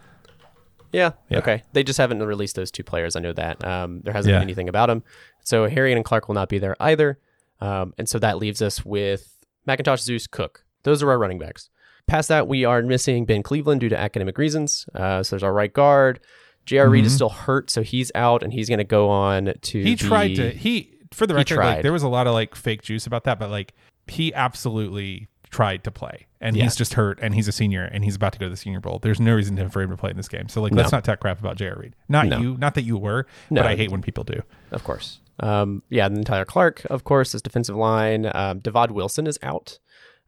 Yeah, 0.93 1.12
Yeah. 1.28 1.38
Okay. 1.38 1.62
They 1.72 1.84
just 1.84 1.99
haven't 1.99 2.20
released 2.22 2.57
those 2.57 2.70
two 2.72 2.82
players. 2.82 3.14
I 3.14 3.20
know 3.20 3.32
that. 3.32 3.64
Um, 3.64 4.01
there 4.03 4.12
hasn't 4.12 4.32
Yeah. 4.32 4.38
been 4.38 4.49
anything 4.49 4.68
about 4.68 4.86
them. 4.88 5.05
So 5.45 5.68
Herrien 5.68 5.95
and 5.97 6.05
Clark 6.05 6.26
will 6.28 6.34
not 6.34 6.49
be 6.49 6.59
there 6.59 6.74
either. 6.80 7.18
Um, 7.61 7.95
and 7.97 8.09
so 8.09 8.18
that 8.18 8.38
leaves 8.38 8.61
us 8.61 8.84
with 8.84 9.36
McIntosh, 9.68 10.01
Zeus, 10.01 10.26
Cook. 10.26 10.64
Those 10.82 11.03
are 11.03 11.11
our 11.11 11.18
running 11.18 11.38
backs. 11.38 11.68
Past 12.09 12.28
that, 12.28 12.49
we 12.49 12.64
are 12.64 12.82
missing 12.82 13.24
Ben 13.24 13.43
Cleveland 13.45 13.80
due 13.82 13.88
to 13.88 13.99
academic 13.99 14.36
reasons. 14.36 14.86
Uh, 14.95 15.22
so 15.22 15.36
there's 15.36 15.45
our 15.45 15.53
right 15.53 15.72
guard. 15.72 16.18
J.R. 16.66 16.88
Reed 16.88 17.05
is 17.07 17.12
Mhm. 17.12 17.16
still 17.16 17.28
hurt, 17.28 17.70
so 17.70 17.82
he's 17.82 18.11
out, 18.14 18.43
and 18.43 18.53
he's 18.53 18.68
going 18.68 18.78
to 18.78 18.84
go 18.84 19.09
on 19.09 19.53
to. 19.61 19.82
He 19.82 19.95
tried 19.97 20.34
to 20.36 20.51
he 20.51 20.93
for 21.13 21.27
the 21.27 21.35
record 21.35 21.57
like 21.59 21.83
there 21.83 21.93
was 21.93 22.03
a 22.03 22.09
lot 22.09 22.27
of 22.27 22.35
like 22.35 22.55
fake 22.55 22.83
juice 22.83 23.07
about 23.07 23.25
that, 23.25 23.39
but 23.39 23.51
like 23.51 23.75
he 24.07 24.33
absolutely 24.35 25.29
tried 25.51 25.83
to 25.85 25.91
play 25.91 26.27
and 26.41 26.55
Yeah. 26.57 26.63
he's 26.65 26.77
just 26.77 26.95
hurt 26.95 27.19
and 27.21 27.35
he's 27.35 27.49
a 27.49 27.53
senior 27.53 27.83
and 27.85 28.05
he's 28.05 28.15
about 28.15 28.33
to 28.35 28.39
go 28.39 28.47
to 28.47 28.51
the 28.51 28.57
senior 28.57 28.79
bowl. 28.81 29.01
There's 29.01 29.19
no 29.21 29.35
reason 29.35 29.69
for 29.71 29.83
him 29.83 29.91
to 29.91 29.97
play 29.97 30.11
in 30.11 30.17
this 30.17 30.29
game. 30.29 30.49
So 30.49 30.63
like 30.63 30.73
No. 30.73 30.83
let's 30.83 30.93
not 30.93 31.03
talk 31.05 31.19
crap 31.21 31.41
about 31.41 31.57
J.R. 31.57 31.77
Reed. 31.77 31.95
Not 32.09 32.27
No. 32.29 32.39
you, 32.39 32.57
not 32.57 32.75
that 32.75 32.83
you 32.83 32.97
were, 32.97 33.27
No. 33.51 33.63
but 33.63 33.71
I 33.71 33.75
hate 33.77 33.91
when 33.91 34.01
people 34.03 34.23
do. 34.25 34.43
Of 34.71 34.85
course. 34.85 35.19
Um, 35.41 35.83
yeah, 35.89 36.07
and 36.07 36.17
then 36.17 36.23
Tyler 36.25 36.45
Clark, 36.45 36.85
of 36.91 37.03
course, 37.03 37.35
is 37.35 37.43
defensive 37.43 37.75
line. 37.75 38.27
Um, 38.27 38.61
Divaad 38.61 38.91
Wilson 38.93 39.27
is 39.27 39.39
out. 39.43 39.79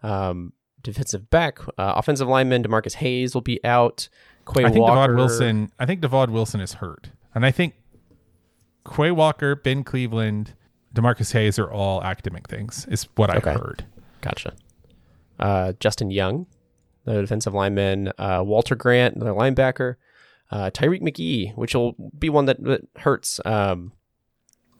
Um, 0.03 0.55
defensive 0.83 1.30
back, 1.30 1.61
uh, 1.78 1.93
offensive 1.97 2.26
lineman 2.26 2.62
D'Marcus 2.62 2.95
Hayes 2.95 3.35
will 3.35 3.43
be 3.43 3.62
out. 3.64 4.09
Quay 4.53 4.64
I 4.64 4.70
think 4.70 4.83
Walker, 4.83 5.12
Divaad 5.12 5.16
Wilson. 5.16 5.70
I 5.78 5.87
think 5.87 6.01
Divaad 6.01 6.30
Wilson 6.30 6.61
is 6.61 6.74
hurt, 6.74 7.11
and 7.35 7.47
I 7.47 7.53
think 7.53 7.74
Quay 8.93 9.12
Walker, 9.12 9.55
Ben 9.55 9.85
Cleveland, 9.85 10.55
D'Marcus 10.95 11.32
Hayes 11.32 11.59
are 11.59 11.70
all 11.70 12.03
academic 12.03 12.49
things. 12.49 12.86
Is 12.90 13.09
what 13.16 13.30
I 13.30 13.36
Okay. 13.36 13.53
heard. 13.53 13.84
Gotcha. 14.20 14.53
Uh, 15.40 15.72
Justin 15.80 16.11
Young, 16.11 16.47
the 17.05 17.20
defensive 17.20 17.55
lineman. 17.55 18.12
Uh, 18.18 18.43
Walter 18.45 18.74
Grant, 18.76 19.18
the 19.18 19.26
linebacker. 19.34 19.97
Uh, 20.51 20.70
Tyrique 20.70 21.03
McGhee, 21.03 21.57
which 21.57 21.74
will 21.74 21.95
be 22.18 22.28
one 22.28 22.45
that, 22.45 22.62
that 22.62 22.82
hurts. 22.99 23.40
Um, 23.45 23.93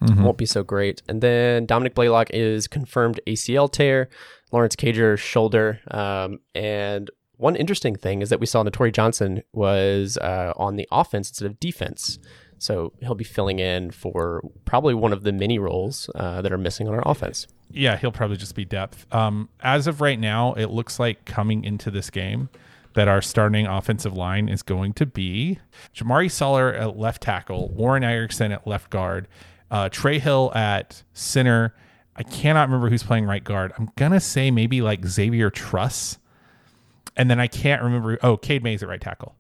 Mhm. 0.03 0.23
won't 0.25 0.37
be 0.37 0.47
so 0.47 0.63
great. 0.63 1.01
And 1.09 1.23
then 1.23 1.65
Dominick 1.65 1.95
Blaylock 1.95 2.29
is 2.31 2.67
confirmed 2.67 3.21
ACL 3.27 3.69
tear. 3.69 4.09
Lawrence 4.51 4.77
Cager 4.77 5.17
shoulder. 5.17 5.81
Um, 5.91 6.41
and 6.55 7.09
one 7.37 7.57
interesting 7.57 7.95
thing 7.97 8.21
is 8.21 8.29
that 8.29 8.39
we 8.41 8.47
saw 8.47 8.63
Netori 8.65 8.93
Johnson 8.93 9.43
was 9.53 10.19
uh, 10.19 10.53
on 10.57 10.77
the 10.77 10.87
offense 10.93 11.31
instead 11.31 11.47
of 11.47 11.59
defense. 11.61 12.19
So 12.63 12.93
he'll 13.01 13.17
be 13.17 13.25
filling 13.25 13.59
in 13.59 13.91
for 13.91 14.41
probably 14.67 14.95
one 14.95 15.13
of 15.13 15.25
the 15.25 15.33
many 15.33 15.59
roles 15.59 16.09
uh, 16.15 16.41
that 16.43 16.53
are 16.53 16.59
missing 16.59 16.87
on 16.87 16.95
our 16.95 17.03
offense. 17.05 17.49
Yeah, 17.73 17.97
he'll 17.97 18.13
probably 18.13 18.37
just 18.37 18.55
be 18.55 18.65
depth. 18.65 19.13
Um, 19.13 19.49
as 19.61 19.89
of 19.89 20.01
right 20.01 20.19
now, 20.19 20.53
it 20.53 20.67
looks 20.67 21.01
like 21.01 21.25
coming 21.25 21.65
into 21.65 21.91
this 21.91 22.09
game 22.09 22.51
that 22.95 23.09
our 23.09 23.21
starting 23.21 23.67
offensive 23.67 24.13
line 24.13 24.49
is 24.49 24.63
going 24.63 24.93
to 24.93 25.07
be 25.07 25.59
Jamaree 25.93 26.31
Salyer 26.31 26.73
at 26.73 26.97
left 26.97 27.21
tackle, 27.21 27.71
Warren 27.71 28.05
Ericson 28.05 28.53
at 28.53 28.65
left 28.65 28.91
guard, 28.91 29.27
uh, 29.73 29.89
Trey 29.89 30.21
Hill 30.21 30.53
at 30.55 31.03
center. 31.15 31.75
I 32.15 32.23
cannot 32.23 32.69
remember 32.69 32.91
who's 32.91 33.03
playing 33.03 33.25
right 33.25 33.43
guard. 33.43 33.73
I'm 33.77 33.91
gonna 33.97 34.21
say 34.21 34.53
maybe 34.53 34.83
like 34.83 35.05
Xavier 35.05 35.51
Truss, 35.51 36.19
and 37.17 37.29
then 37.29 37.41
I 37.41 37.49
can't 37.49 37.83
remember. 37.83 38.19
Oh, 38.23 38.37
Cade 38.37 38.63
Mays 38.63 38.85
at 38.85 38.89
right 38.89 39.01
tackle. 39.01 39.35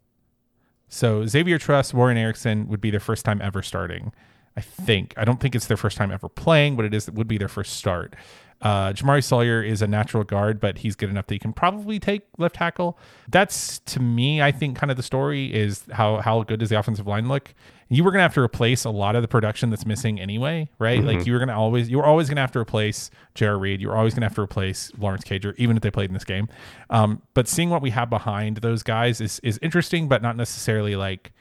So 0.92 1.24
Xavier 1.24 1.58
Truss, 1.58 1.94
Warren 1.94 2.18
Ericson 2.18 2.68
would 2.68 2.82
be 2.82 2.90
their 2.90 3.00
first 3.00 3.24
time 3.24 3.40
ever 3.40 3.62
starting. 3.62 4.12
I 4.58 4.60
think. 4.60 5.14
I 5.16 5.24
don't 5.24 5.40
think 5.40 5.54
it's 5.54 5.66
their 5.66 5.78
first 5.78 5.96
time 5.96 6.12
ever 6.12 6.28
playing, 6.28 6.76
but 6.76 6.84
it 6.84 6.92
is 6.92 7.10
would 7.10 7.26
be 7.26 7.38
their 7.38 7.48
first 7.48 7.76
start. 7.78 8.14
Uh, 8.60 8.92
Jamaree 8.92 9.24
Salyer 9.24 9.62
is 9.62 9.80
a 9.80 9.86
natural 9.86 10.22
guard, 10.22 10.60
but 10.60 10.78
he's 10.78 10.94
good 10.94 11.08
enough 11.08 11.26
that 11.28 11.34
he 11.34 11.38
can 11.38 11.54
probably 11.54 11.98
take 11.98 12.24
left 12.36 12.56
tackle. 12.56 12.98
That's 13.26 13.78
to 13.78 14.00
me, 14.00 14.42
I 14.42 14.52
think, 14.52 14.76
kind 14.76 14.90
of 14.90 14.98
the 14.98 15.02
story 15.02 15.52
is 15.52 15.84
how 15.92 16.18
how 16.20 16.42
good 16.42 16.60
does 16.60 16.68
the 16.68 16.78
offensive 16.78 17.06
line 17.06 17.26
look? 17.26 17.54
You 17.92 18.02
were 18.04 18.10
gonna 18.10 18.22
have 18.22 18.34
to 18.34 18.40
replace 18.40 18.84
a 18.84 18.90
lot 18.90 19.14
of 19.16 19.22
the 19.22 19.28
production 19.28 19.70
that's 19.70 19.84
missing 19.86 20.18
anyway, 20.20 20.68
right? 20.78 21.02
Like 21.04 21.26
you 21.26 21.32
were 21.32 21.38
gonna 21.38 21.58
always 21.58 21.88
you 21.90 21.98
were 21.98 22.06
always 22.06 22.28
gonna 22.28 22.40
have 22.40 22.52
to 22.52 22.58
replace 22.58 23.10
Jared 23.34 23.60
Reed. 23.60 23.80
You 23.80 23.88
were 23.88 23.96
always 23.96 24.14
gonna 24.14 24.26
have 24.26 24.34
to 24.36 24.40
replace 24.42 24.90
Lawrence 24.98 25.24
Cager, 25.24 25.54
even 25.58 25.76
if 25.76 25.82
they 25.82 25.90
played 25.90 26.08
in 26.10 26.14
this 26.14 26.24
game. 26.24 26.48
Um, 26.90 27.22
but 27.34 27.46
seeing 27.48 27.70
what 27.70 27.82
we 27.82 27.90
have 27.90 28.08
behind 28.10 28.58
those 28.58 28.82
guys 28.82 29.20
is 29.20 29.38
is 29.40 29.58
interesting, 29.62 30.08
but 30.08 30.22
not 30.22 30.36
necessarily 30.36 30.96
like 30.96 31.32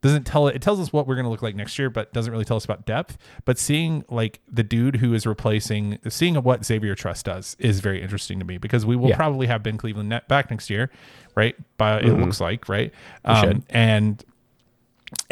doesn't 0.00 0.24
tell 0.24 0.48
it. 0.48 0.56
It 0.56 0.62
tells 0.62 0.80
us 0.80 0.92
what 0.92 1.06
we're 1.06 1.14
going 1.14 1.26
to 1.26 1.30
look 1.30 1.42
like 1.42 1.54
next 1.54 1.78
year, 1.78 1.88
but 1.88 2.12
doesn't 2.12 2.32
really 2.32 2.44
tell 2.44 2.56
us 2.56 2.64
about 2.64 2.84
depth. 2.84 3.16
But 3.44 3.56
seeing 3.56 4.04
like 4.10 4.40
the 4.50 4.64
dude 4.64 4.96
who 4.96 5.14
is 5.14 5.26
replacing, 5.28 6.00
seeing 6.08 6.34
what 6.34 6.64
Xavier 6.64 6.96
Truss 6.96 7.22
does 7.22 7.54
is 7.60 7.78
very 7.78 8.02
interesting 8.02 8.40
to 8.40 8.44
me 8.44 8.58
because 8.58 8.84
we 8.84 8.96
will 8.96 9.10
Yeah. 9.10 9.16
probably 9.16 9.46
have 9.46 9.62
Ben 9.62 9.78
Cleveland 9.78 10.08
net 10.08 10.26
back 10.26 10.50
next 10.50 10.70
year, 10.70 10.90
right? 11.36 11.54
But 11.76 12.04
it 12.04 12.14
looks 12.14 12.40
like 12.40 12.68
right, 12.68 12.92
um, 13.24 13.62
and 13.70 14.24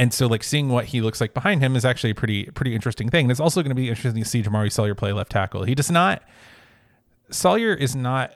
and 0.00 0.14
so 0.14 0.26
like 0.26 0.42
seeing 0.42 0.70
what 0.70 0.86
he 0.86 1.02
looks 1.02 1.20
like 1.20 1.34
behind 1.34 1.60
him 1.60 1.76
is 1.76 1.84
actually 1.84 2.08
a 2.08 2.14
pretty 2.14 2.46
pretty 2.46 2.74
interesting 2.74 3.10
thing. 3.10 3.26
And 3.26 3.30
it's 3.30 3.38
also 3.38 3.60
going 3.60 3.68
to 3.68 3.74
be 3.74 3.90
interesting 3.90 4.22
to 4.22 4.28
see 4.28 4.42
Jamaree 4.42 4.72
Salyer 4.72 4.94
play 4.94 5.12
left 5.12 5.30
tackle. 5.30 5.64
He 5.64 5.74
does 5.74 5.90
not. 5.90 6.22
Salyer 7.28 7.74
is 7.74 7.94
not 7.94 8.32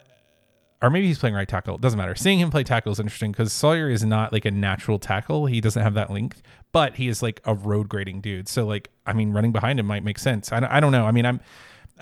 or 0.82 0.90
maybe 0.90 1.06
he's 1.06 1.18
playing 1.18 1.34
right 1.34 1.48
tackle. 1.48 1.76
It 1.76 1.80
doesn't 1.80 1.96
matter. 1.96 2.14
Seeing 2.14 2.38
him 2.38 2.50
play 2.50 2.64
tackle 2.64 2.92
is 2.92 3.00
interesting 3.00 3.32
because 3.32 3.50
Salyer 3.50 3.88
is 3.88 4.04
not 4.04 4.30
like 4.30 4.44
a 4.44 4.50
natural 4.50 4.98
tackle. 4.98 5.46
He 5.46 5.62
doesn't 5.62 5.82
have 5.82 5.94
that 5.94 6.10
length, 6.10 6.42
but 6.72 6.96
he 6.96 7.08
is 7.08 7.22
like 7.22 7.40
a 7.46 7.54
road 7.54 7.88
grading 7.88 8.20
dude. 8.20 8.46
So 8.46 8.66
like, 8.66 8.90
I 9.06 9.14
mean, 9.14 9.32
running 9.32 9.52
behind 9.52 9.80
him 9.80 9.86
might 9.86 10.04
make 10.04 10.18
sense. 10.18 10.52
I 10.52 10.60
don't, 10.60 10.70
I 10.70 10.80
don't 10.80 10.92
know. 10.92 11.06
I 11.06 11.12
mean, 11.12 11.24
I'm 11.24 11.40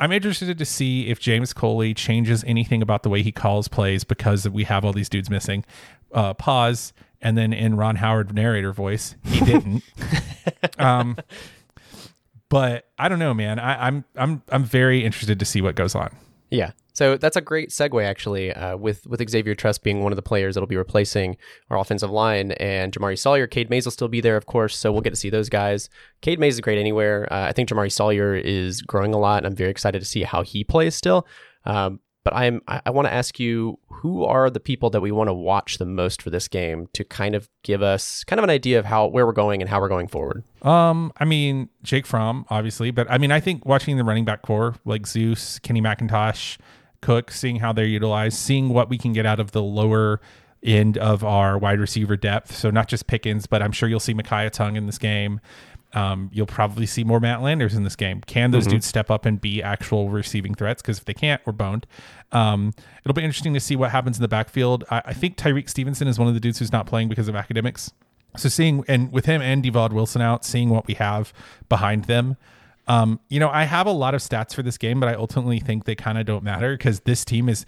I'm 0.00 0.10
interested 0.10 0.58
to 0.58 0.64
see 0.64 1.06
if 1.06 1.20
James 1.20 1.52
Coley 1.52 1.94
changes 1.94 2.42
anything 2.44 2.82
about 2.82 3.04
the 3.04 3.08
way 3.08 3.22
he 3.22 3.30
calls 3.30 3.68
plays 3.68 4.02
because 4.02 4.48
we 4.48 4.64
have 4.64 4.84
all 4.84 4.92
these 4.92 5.08
dudes 5.08 5.30
missing. 5.30 5.64
Uh, 6.12 6.34
pause, 6.34 6.92
and 7.22 7.38
then 7.38 7.52
in 7.52 7.76
Ron 7.76 7.96
Howard 7.96 8.34
narrator 8.34 8.72
voice, 8.72 9.14
he 9.24 9.44
didn't. 9.44 9.82
um, 10.78 11.16
but 12.48 12.90
I 12.98 13.08
don't 13.08 13.18
know, 13.18 13.32
man. 13.32 13.58
I, 13.58 13.86
I'm 13.86 14.04
I'm 14.16 14.42
I'm 14.50 14.64
very 14.64 15.04
interested 15.04 15.38
to 15.38 15.44
see 15.44 15.62
what 15.62 15.74
goes 15.74 15.94
on. 15.94 16.14
Yeah. 16.50 16.72
So 16.94 17.16
that's 17.16 17.38
a 17.38 17.40
great 17.40 17.70
segue, 17.70 18.04
actually, 18.04 18.52
uh, 18.52 18.76
with 18.76 19.06
with 19.06 19.26
Xavier 19.26 19.54
Truss 19.54 19.78
being 19.78 20.02
one 20.02 20.12
of 20.12 20.16
the 20.16 20.22
players 20.22 20.54
that'll 20.54 20.66
be 20.66 20.76
replacing 20.76 21.38
our 21.70 21.78
offensive 21.78 22.10
line, 22.10 22.52
and 22.52 22.92
Jamaree 22.92 23.18
Salyer, 23.18 23.46
Cade 23.46 23.70
Mays 23.70 23.86
will 23.86 23.92
still 23.92 24.08
be 24.08 24.20
there, 24.20 24.36
of 24.36 24.44
course. 24.44 24.76
So 24.76 24.92
we'll 24.92 25.00
get 25.00 25.10
to 25.10 25.16
see 25.16 25.30
those 25.30 25.48
guys. 25.48 25.88
Cade 26.20 26.38
Mays 26.38 26.54
is 26.54 26.60
great 26.60 26.78
anywhere. 26.78 27.26
Uh, 27.32 27.46
I 27.46 27.52
think 27.52 27.70
Jamaree 27.70 27.90
Salyer 27.90 28.34
is 28.34 28.82
growing 28.82 29.14
a 29.14 29.18
lot. 29.18 29.38
and 29.38 29.46
I'm 29.46 29.56
very 29.56 29.70
excited 29.70 30.00
to 30.00 30.04
see 30.04 30.22
how 30.24 30.42
he 30.42 30.62
plays 30.62 30.94
still. 30.94 31.26
Um, 31.64 32.00
but 32.24 32.34
I'm 32.34 32.62
I, 32.68 32.80
I 32.86 32.90
want 32.90 33.06
to 33.06 33.12
ask 33.12 33.38
you, 33.38 33.78
who 33.88 34.24
are 34.24 34.50
the 34.50 34.60
people 34.60 34.90
that 34.90 35.00
we 35.00 35.12
want 35.12 35.28
to 35.28 35.34
watch 35.34 35.78
the 35.78 35.86
most 35.86 36.22
for 36.22 36.30
this 36.30 36.48
game 36.48 36.88
to 36.94 37.04
kind 37.04 37.34
of 37.34 37.48
give 37.62 37.82
us 37.82 38.24
kind 38.24 38.38
of 38.38 38.44
an 38.44 38.50
idea 38.50 38.78
of 38.78 38.84
how 38.84 39.06
where 39.06 39.26
we're 39.26 39.32
going 39.32 39.60
and 39.60 39.68
how 39.68 39.80
we're 39.80 39.88
going 39.88 40.08
forward? 40.08 40.44
Um, 40.62 41.12
I 41.16 41.24
mean 41.24 41.68
Jake 41.82 42.06
Fromm, 42.06 42.46
obviously, 42.50 42.90
but 42.90 43.10
I 43.10 43.18
mean 43.18 43.32
I 43.32 43.40
think 43.40 43.64
watching 43.64 43.96
the 43.96 44.04
running 44.04 44.24
back 44.24 44.42
core 44.42 44.76
like 44.84 45.06
Zeus, 45.06 45.58
Kenny 45.58 45.80
McIntosh, 45.80 46.58
Cook, 47.00 47.30
seeing 47.30 47.56
how 47.56 47.72
they're 47.72 47.84
utilized, 47.84 48.38
seeing 48.38 48.68
what 48.68 48.88
we 48.88 48.98
can 48.98 49.12
get 49.12 49.26
out 49.26 49.40
of 49.40 49.52
the 49.52 49.62
lower 49.62 50.20
end 50.62 50.96
of 50.98 51.24
our 51.24 51.58
wide 51.58 51.80
receiver 51.80 52.16
depth. 52.16 52.54
So 52.54 52.70
not 52.70 52.88
just 52.88 53.06
Pickens, 53.06 53.46
but 53.46 53.62
I'm 53.62 53.72
sure 53.72 53.88
you'll 53.88 54.00
see 54.00 54.14
Makiya 54.14 54.50
Tongue 54.50 54.76
in 54.76 54.86
this 54.86 54.98
game. 54.98 55.40
Um, 55.94 56.30
you'll 56.32 56.46
probably 56.46 56.86
see 56.86 57.04
more 57.04 57.20
Matt 57.20 57.42
Landers 57.42 57.74
in 57.74 57.84
this 57.84 57.96
game. 57.96 58.22
Can 58.22 58.50
those 58.50 58.66
dudes 58.66 58.86
step 58.86 59.10
up 59.10 59.26
and 59.26 59.40
be 59.40 59.62
actual 59.62 60.08
receiving 60.08 60.54
threats? 60.54 60.80
Because 60.80 60.98
if 60.98 61.04
they 61.04 61.14
can't, 61.14 61.42
we're 61.44 61.52
boned. 61.52 61.86
Um, 62.32 62.72
it'll 63.04 63.14
be 63.14 63.22
interesting 63.22 63.52
to 63.54 63.60
see 63.60 63.76
what 63.76 63.90
happens 63.90 64.16
in 64.16 64.22
the 64.22 64.28
backfield. 64.28 64.84
I, 64.90 65.02
I 65.06 65.12
think 65.12 65.36
Tyrique 65.36 65.68
Stevenson 65.68 66.08
is 66.08 66.18
one 66.18 66.28
of 66.28 66.34
the 66.34 66.40
dudes 66.40 66.58
who's 66.58 66.72
not 66.72 66.86
playing 66.86 67.08
because 67.08 67.28
of 67.28 67.36
academics. 67.36 67.92
So 68.36 68.48
seeing 68.48 68.84
and 68.88 69.12
with 69.12 69.26
him 69.26 69.42
and 69.42 69.62
Divaad 69.62 69.92
Wilson 69.92 70.22
out, 70.22 70.44
seeing 70.44 70.70
what 70.70 70.86
we 70.86 70.94
have 70.94 71.32
behind 71.68 72.04
them. 72.04 72.36
Um, 72.88 73.20
you 73.28 73.38
know, 73.38 73.50
I 73.50 73.64
have 73.64 73.86
a 73.86 73.92
lot 73.92 74.14
of 74.14 74.22
stats 74.22 74.54
for 74.54 74.62
this 74.62 74.78
game, 74.78 74.98
but 74.98 75.08
I 75.08 75.14
ultimately 75.14 75.60
think 75.60 75.84
they 75.84 75.94
kind 75.94 76.18
of 76.18 76.26
don't 76.26 76.42
matter 76.42 76.76
because 76.76 77.00
this 77.00 77.24
team 77.24 77.48
is 77.48 77.64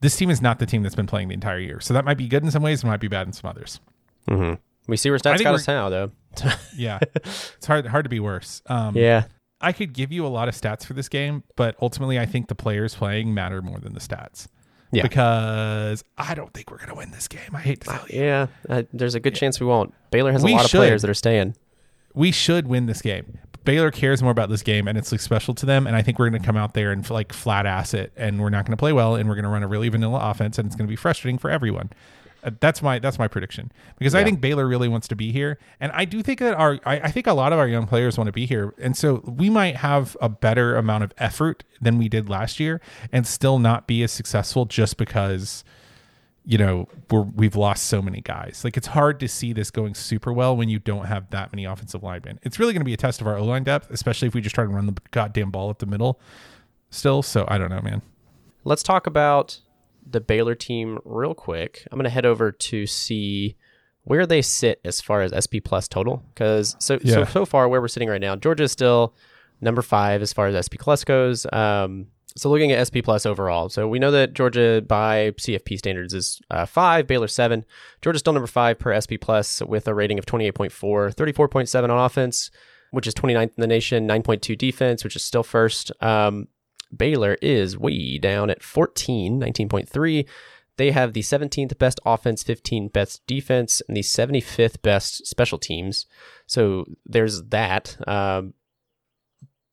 this 0.00 0.16
team 0.16 0.30
is 0.30 0.40
not 0.40 0.58
the 0.58 0.66
team 0.66 0.82
that's 0.82 0.94
been 0.94 1.06
playing 1.06 1.28
the 1.28 1.34
entire 1.34 1.58
year. 1.58 1.80
So 1.80 1.92
that 1.94 2.04
might 2.04 2.16
be 2.16 2.28
good 2.28 2.42
in 2.42 2.50
some 2.50 2.62
ways, 2.62 2.82
it 2.82 2.86
might 2.86 3.00
be 3.00 3.08
bad 3.08 3.26
in 3.26 3.32
some 3.32 3.50
others. 3.50 3.80
Mm-hmm. 4.28 4.54
We 4.86 4.96
see 4.96 5.10
where 5.10 5.18
stats 5.18 5.42
got 5.42 5.54
us 5.54 5.66
now, 5.66 5.88
though. 5.88 6.10
Yeah, 6.76 7.00
it's 7.02 7.66
hard 7.66 7.86
hard 7.86 8.04
to 8.04 8.08
be 8.08 8.20
worse. 8.20 8.62
Um, 8.66 8.96
yeah. 8.96 9.24
I 9.60 9.72
could 9.72 9.92
give 9.92 10.12
you 10.12 10.24
a 10.24 10.28
lot 10.28 10.48
of 10.48 10.54
stats 10.54 10.84
for 10.84 10.92
this 10.92 11.08
game, 11.08 11.42
but 11.56 11.74
ultimately, 11.82 12.18
I 12.18 12.26
think 12.26 12.46
the 12.46 12.54
players 12.54 12.94
playing 12.94 13.34
matter 13.34 13.60
more 13.60 13.80
than 13.80 13.92
the 13.92 14.00
stats. 14.00 14.46
Yeah. 14.92 15.02
Because 15.02 16.04
I 16.16 16.34
don't 16.34 16.52
think 16.54 16.70
we're 16.70 16.78
going 16.78 16.90
to 16.90 16.94
win 16.94 17.10
this 17.10 17.28
game. 17.28 17.54
I 17.54 17.60
hate 17.60 17.80
to 17.82 17.90
tell 17.90 18.06
you. 18.08 18.20
Yeah. 18.20 18.46
Uh, 18.68 18.84
there's 18.92 19.14
a 19.14 19.20
good 19.20 19.34
chance 19.34 19.60
we 19.60 19.66
won't. 19.66 19.92
Baylor 20.10 20.32
has 20.32 20.42
We 20.42 20.52
a 20.52 20.56
lot 20.56 20.64
of 20.64 20.70
players 20.70 21.02
that 21.02 21.10
are 21.10 21.14
staying. 21.14 21.56
We 22.14 22.30
should 22.32 22.68
win 22.68 22.86
this 22.86 23.02
game. 23.02 23.38
Baylor 23.64 23.90
cares 23.90 24.22
more 24.22 24.30
about 24.30 24.48
this 24.48 24.62
game, 24.62 24.88
and 24.88 24.96
it's 24.96 25.12
like 25.12 25.20
special 25.20 25.54
to 25.56 25.66
them. 25.66 25.86
And 25.86 25.94
I 25.94 26.00
think 26.00 26.18
we're 26.18 26.30
going 26.30 26.40
to 26.40 26.46
come 26.46 26.56
out 26.56 26.72
there 26.72 26.90
and 26.90 27.08
like 27.10 27.34
flat 27.34 27.66
ass 27.66 27.92
it, 27.92 28.12
and 28.16 28.40
we're 28.40 28.48
not 28.48 28.64
going 28.64 28.72
to 28.72 28.78
play 28.80 28.94
well, 28.94 29.14
and 29.14 29.28
we're 29.28 29.34
going 29.34 29.44
to 29.44 29.50
run 29.50 29.62
a 29.62 29.68
really 29.68 29.90
vanilla 29.90 30.20
offense, 30.22 30.58
and 30.58 30.66
it's 30.66 30.74
going 30.74 30.86
to 30.86 30.90
be 30.90 30.96
frustrating 30.96 31.36
for 31.36 31.50
everyone. 31.50 31.90
Uh, 32.44 32.50
that's 32.60 32.82
my 32.82 32.98
that's 32.98 33.18
my 33.18 33.26
prediction 33.26 33.72
because 33.98 34.14
I 34.14 34.22
think 34.22 34.40
Baylor 34.40 34.66
really 34.66 34.86
wants 34.86 35.08
to 35.08 35.16
be 35.16 35.32
here, 35.32 35.58
and 35.80 35.90
I 35.92 36.04
do 36.04 36.22
think 36.22 36.38
that 36.38 36.54
our 36.54 36.78
I, 36.86 37.00
I 37.00 37.10
think 37.10 37.26
a 37.26 37.32
lot 37.32 37.52
of 37.52 37.58
our 37.58 37.66
young 37.66 37.86
players 37.86 38.16
want 38.16 38.28
to 38.28 38.32
be 38.32 38.46
here, 38.46 38.74
and 38.78 38.96
so 38.96 39.22
we 39.26 39.50
might 39.50 39.76
have 39.76 40.16
a 40.20 40.28
better 40.28 40.76
amount 40.76 41.04
of 41.04 41.12
effort 41.18 41.64
than 41.80 41.98
we 41.98 42.08
did 42.08 42.28
last 42.28 42.60
year, 42.60 42.80
and 43.12 43.26
still 43.26 43.58
not 43.58 43.88
be 43.88 44.04
as 44.04 44.12
successful 44.12 44.66
just 44.66 44.98
because 44.98 45.64
you 46.44 46.58
know 46.58 46.86
we're 47.10 47.22
we've 47.22 47.56
lost 47.56 47.86
so 47.86 48.00
many 48.00 48.20
guys. 48.20 48.60
Like 48.62 48.76
it's 48.76 48.88
hard 48.88 49.18
to 49.20 49.28
see 49.28 49.52
this 49.52 49.72
going 49.72 49.94
super 49.94 50.32
well 50.32 50.56
when 50.56 50.68
you 50.68 50.78
don't 50.78 51.06
have 51.06 51.30
that 51.30 51.52
many 51.52 51.64
offensive 51.64 52.04
linemen. 52.04 52.38
It's 52.44 52.60
really 52.60 52.72
going 52.72 52.82
to 52.82 52.86
be 52.86 52.94
a 52.94 52.98
test 52.98 53.20
of 53.20 53.26
our 53.26 53.36
O 53.36 53.44
line 53.44 53.64
depth, 53.64 53.90
especially 53.90 54.28
if 54.28 54.34
we 54.34 54.40
just 54.40 54.54
try 54.54 54.62
to 54.64 54.70
run 54.70 54.86
the 54.86 54.96
goddamn 55.10 55.50
ball 55.50 55.70
up 55.70 55.80
the 55.80 55.86
middle. 55.86 56.20
Still, 56.90 57.22
so 57.22 57.44
I 57.48 57.58
don't 57.58 57.70
know, 57.70 57.82
man. 57.82 58.00
Let's 58.64 58.82
talk 58.82 59.06
about 59.08 59.58
the 60.10 60.20
Baylor 60.20 60.54
team 60.54 60.98
real 61.04 61.34
quick. 61.34 61.86
I'm 61.90 61.98
going 61.98 62.04
to 62.04 62.10
head 62.10 62.26
over 62.26 62.52
to 62.52 62.86
see 62.86 63.56
where 64.04 64.26
they 64.26 64.40
sit 64.40 64.80
as 64.84 65.00
far 65.00 65.22
as 65.22 65.32
SP 65.36 65.60
plus 65.62 65.86
total. 65.86 66.22
Because 66.34 66.76
so, 66.78 66.98
so 67.00 67.24
so 67.24 67.44
far 67.44 67.68
where 67.68 67.80
we're 67.80 67.88
sitting 67.88 68.08
right 68.08 68.20
now, 68.20 68.36
Georgia 68.36 68.64
is 68.64 68.72
still 68.72 69.14
number 69.60 69.82
five 69.82 70.22
as 70.22 70.32
far 70.32 70.46
as 70.46 70.66
SP 70.66 70.78
plus 70.78 71.04
goes. 71.04 71.46
Um, 71.52 72.06
so 72.36 72.48
looking 72.50 72.72
at 72.72 72.86
SP 72.86 73.02
plus 73.02 73.26
overall, 73.26 73.68
so 73.68 73.88
we 73.88 73.98
know 73.98 74.12
that 74.12 74.32
Georgia 74.32 74.82
by 74.86 75.32
CFP 75.32 75.78
standards 75.78 76.14
is 76.14 76.40
uh, 76.50 76.66
five, 76.66 77.06
Baylor 77.06 77.28
seven. 77.28 77.64
Georgia's 78.00 78.20
still 78.20 78.32
number 78.32 78.46
five 78.46 78.78
per 78.78 78.98
SP 78.98 79.18
plus 79.20 79.60
with 79.62 79.88
a 79.88 79.94
rating 79.94 80.18
of 80.18 80.26
28.4, 80.26 80.70
34.7 81.14 81.84
on 81.84 81.90
offense, 81.90 82.50
which 82.92 83.06
is 83.06 83.14
29th 83.14 83.42
in 83.42 83.52
the 83.56 83.66
nation, 83.66 84.06
9.2 84.06 84.56
defense, 84.56 85.02
which 85.02 85.16
is 85.16 85.24
still 85.24 85.42
first. 85.42 85.90
Um, 86.00 86.48
Baylor 86.96 87.36
is 87.42 87.78
way 87.78 88.18
down 88.18 88.50
at 88.50 88.62
14, 88.62 89.40
19.3. 89.40 90.26
They 90.76 90.92
have 90.92 91.12
the 91.12 91.22
17th 91.22 91.76
best 91.78 92.00
offense, 92.06 92.44
15th 92.44 92.92
best 92.92 93.26
defense, 93.26 93.82
and 93.88 93.96
the 93.96 94.02
75th 94.02 94.80
best 94.80 95.26
special 95.26 95.58
teams. 95.58 96.06
So 96.46 96.86
there's 97.04 97.42
that. 97.44 97.96
Um, 98.06 98.54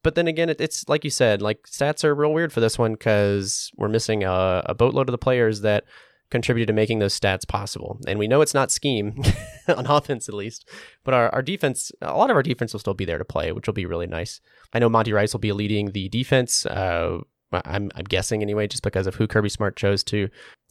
but 0.02 0.16
then 0.16 0.28
again, 0.28 0.50
it, 0.50 0.60
it's 0.60 0.88
like 0.90 1.04
you 1.04 1.10
said, 1.10 1.42
like 1.42 1.64
stats 1.64 2.04
are 2.04 2.14
real 2.14 2.34
weird 2.34 2.52
for 2.54 2.60
this 2.60 2.78
one 2.78 2.94
because 2.94 3.72
we're 3.76 3.88
missing 3.88 4.24
a, 4.24 4.64
a 4.66 4.74
boatload 4.74 5.10
of 5.10 5.12
the 5.12 5.18
players 5.18 5.62
that 5.62 5.86
contributed 6.30 6.68
to 6.68 6.74
making 6.74 7.00
those 7.00 7.18
stats 7.20 7.48
possible. 7.48 8.00
And 8.08 8.18
we 8.20 8.28
know 8.28 8.42
it's 8.42 8.54
not 8.54 8.72
scheme 8.72 9.22
on 9.68 9.86
offense, 9.86 10.28
at 10.28 10.36
least. 10.36 10.68
But 11.04 11.14
our, 11.14 11.30
our 11.30 11.42
defense, 11.42 11.92
a 12.02 12.18
lot 12.18 12.30
of 12.30 12.36
our 12.36 12.44
defense 12.44 12.74
will 12.74 12.80
still 12.80 12.94
be 12.94 13.06
there 13.06 13.18
to 13.20 13.26
play, 13.26 13.52
which 13.52 13.68
will 13.68 13.74
be 13.74 13.86
really 13.86 14.08
nice. 14.08 14.42
I 14.74 14.80
know 14.80 14.90
Monty 14.90 15.14
Rice 15.14 15.34
will 15.34 15.40
be 15.40 15.52
leading 15.52 15.92
the 15.92 16.10
defense. 16.10 16.66
Uh, 16.66 17.20
I'm, 17.52 17.90
I'm 17.96 18.04
guessing 18.06 18.42
anyway, 18.42 18.68
just 18.68 18.84
because 18.84 19.08
of 19.08 19.16
who 19.16 19.28
Kirby 19.28 19.50
Smart 19.50 19.78
chose 19.78 20.04
to 20.06 20.28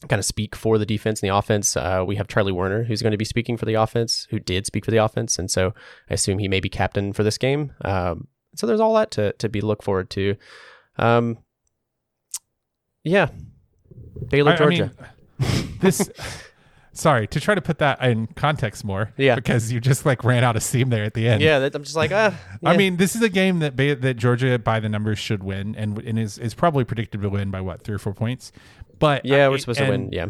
kind 0.07 0.19
of 0.19 0.25
speak 0.25 0.55
for 0.55 0.77
the 0.77 0.85
defense 0.85 1.21
and 1.23 1.29
the 1.29 1.35
offense. 1.35 1.75
Uh, 1.75 2.03
we 2.05 2.15
have 2.17 2.27
Charlie 2.27 2.51
Woerner, 2.51 2.85
who's 2.85 3.01
going 3.01 3.11
to 3.11 3.17
be 3.17 3.25
speaking 3.25 3.57
for 3.57 3.65
the 3.65 3.73
offense, 3.75 4.27
who 4.29 4.39
did 4.39 4.65
speak 4.67 4.85
for 4.85 4.91
the 4.91 4.97
offense. 5.03 5.39
And 5.39 5.49
so 5.49 5.73
I 6.09 6.13
assume 6.13 6.37
he 6.37 6.47
may 6.49 6.59
be 6.59 6.69
captain 6.69 7.13
for 7.13 7.23
this 7.23 7.37
game. 7.39 7.71
Um, 7.83 8.27
so 8.55 8.67
there's 8.67 8.81
all 8.81 8.93
that 8.95 9.09
to, 9.11 9.31
to 9.33 9.49
be 9.49 9.61
look 9.61 9.81
forward 9.81 10.09
to. 10.11 10.35
Um, 10.97 11.39
yeah. 13.03 13.29
Baylor, 14.29 14.51
I- 14.51 14.55
I 14.55 14.57
Georgia. 14.57 14.91
mean, 14.99 15.07
this. 15.79 16.09
Sorry 16.93 17.27
to 17.27 17.41
try 17.41 17.55
to 17.55 17.61
put 17.61 17.79
that 17.79 18.01
in 18.01 18.27
context 18.27 18.85
more. 18.85 19.11
Yeah. 19.17 19.35
Because 19.35 19.69
you 19.69 19.81
just 19.81 20.05
like 20.05 20.23
ran 20.23 20.45
out 20.45 20.55
of 20.55 20.63
steam 20.63 20.89
there 20.89 21.03
at 21.03 21.13
the 21.13 21.27
end. 21.27 21.41
yeah, 21.41 21.57
I'm 21.73 21.83
just 21.83 21.97
like, 21.97 22.13
ah. 22.13 22.33
I 22.63 22.77
mean, 22.77 22.95
this 22.95 23.17
is 23.17 23.21
a 23.21 23.27
game 23.27 23.59
that 23.59 23.75
Bay- 23.75 23.95
that 23.95 24.13
Georgia 24.13 24.57
by 24.57 24.79
the 24.79 24.87
numbers 24.87 25.19
should 25.19 25.43
win, 25.43 25.75
and 25.75 25.97
and 25.99 26.17
is 26.17 26.37
is 26.37 26.53
probably 26.53 26.85
predicted 26.85 27.21
to 27.21 27.29
win 27.29 27.51
by 27.51 27.59
what 27.59 27.81
three 27.81 27.95
or 27.95 27.99
four 27.99 28.13
points. 28.13 28.53
But 28.97 29.25
yeah, 29.25 29.45
I- 29.45 29.49
we're 29.49 29.57
supposed 29.57 29.79
to 29.79 29.89
win. 29.89 30.09
Yeah. 30.13 30.27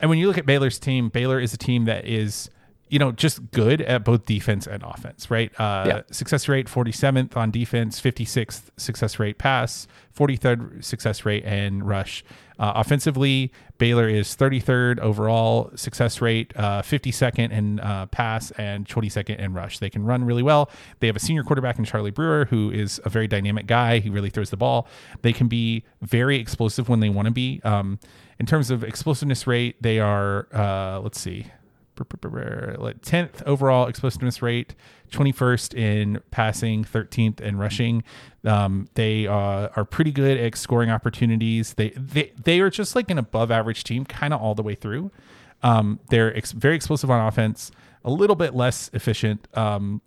And 0.00 0.08
when 0.08 0.20
you 0.20 0.28
look 0.28 0.38
at 0.38 0.46
Baylor's 0.46 0.78
team, 0.78 1.08
Baylor 1.08 1.40
is 1.40 1.52
a 1.52 1.58
team 1.58 1.86
that 1.86 2.06
is, 2.06 2.48
you 2.90 2.98
know, 2.98 3.12
just 3.12 3.50
good 3.50 3.80
at 3.82 4.04
both 4.04 4.24
defense 4.24 4.66
and 4.66 4.82
offense, 4.82 5.30
right? 5.30 5.50
Uh, 5.60 5.84
Yeah. 5.86 6.00
Success 6.10 6.48
rate 6.48 6.66
47th 6.68 7.36
on 7.36 7.50
defense, 7.50 8.00
56th 8.00 8.70
success 8.76 9.18
rate 9.18 9.38
pass, 9.38 9.86
43rd 10.16 10.84
success 10.84 11.24
rate 11.24 11.44
and 11.44 11.86
rush. 11.86 12.24
Uh, 12.58 12.72
offensively, 12.74 13.52
Baylor 13.78 14.08
is 14.08 14.34
33rd 14.36 14.98
overall 14.98 15.70
success 15.76 16.20
rate, 16.20 16.52
uh, 16.56 16.82
52nd 16.82 17.52
in 17.52 17.78
uh, 17.78 18.06
pass, 18.06 18.50
and 18.52 18.84
22nd 18.88 19.38
in 19.38 19.52
rush. 19.54 19.78
They 19.78 19.88
can 19.90 20.04
run 20.04 20.24
really 20.24 20.42
well. 20.42 20.68
They 20.98 21.06
have 21.06 21.14
a 21.14 21.20
senior 21.20 21.44
quarterback 21.44 21.78
in 21.78 21.84
Charlie 21.84 22.10
Brewer, 22.10 22.46
who 22.46 22.70
is 22.72 23.00
a 23.04 23.08
very 23.10 23.28
dynamic 23.28 23.66
guy. 23.68 24.00
He 24.00 24.10
really 24.10 24.30
throws 24.30 24.50
the 24.50 24.56
ball. 24.56 24.88
They 25.22 25.32
can 25.32 25.46
be 25.46 25.84
very 26.02 26.38
explosive 26.38 26.88
when 26.88 26.98
they 26.98 27.08
want 27.10 27.26
to 27.26 27.32
be. 27.32 27.60
Um, 27.62 28.00
in 28.40 28.46
terms 28.46 28.70
of 28.72 28.82
explosiveness 28.82 29.46
rate, 29.46 29.80
they 29.80 30.00
are, 30.00 30.48
uh, 30.52 30.98
let's 31.00 31.20
see, 31.20 31.46
10th 32.04 33.42
overall 33.44 33.86
explosiveness 33.86 34.42
rate, 34.42 34.74
21st 35.10 35.74
in 35.74 36.20
passing, 36.30 36.84
13th 36.84 37.40
in 37.40 37.56
rushing. 37.56 38.04
Um, 38.44 38.88
they 38.94 39.26
uh, 39.26 39.68
are 39.76 39.84
pretty 39.84 40.12
good 40.12 40.38
at 40.38 40.56
scoring 40.56 40.90
opportunities. 40.90 41.74
They 41.74 41.90
they 41.90 42.32
they 42.42 42.60
are 42.60 42.70
just 42.70 42.94
like 42.94 43.10
an 43.10 43.18
above 43.18 43.50
average 43.50 43.84
team, 43.84 44.04
kind 44.04 44.32
of 44.32 44.40
all 44.40 44.54
the 44.54 44.62
way 44.62 44.74
through. 44.74 45.10
Um, 45.62 46.00
they're 46.08 46.36
ex- 46.36 46.52
very 46.52 46.76
explosive 46.76 47.10
on 47.10 47.26
offense, 47.26 47.70
a 48.04 48.10
little 48.10 48.36
bit 48.36 48.54
less 48.54 48.90
efficient 48.92 49.48
um, 49.54 50.00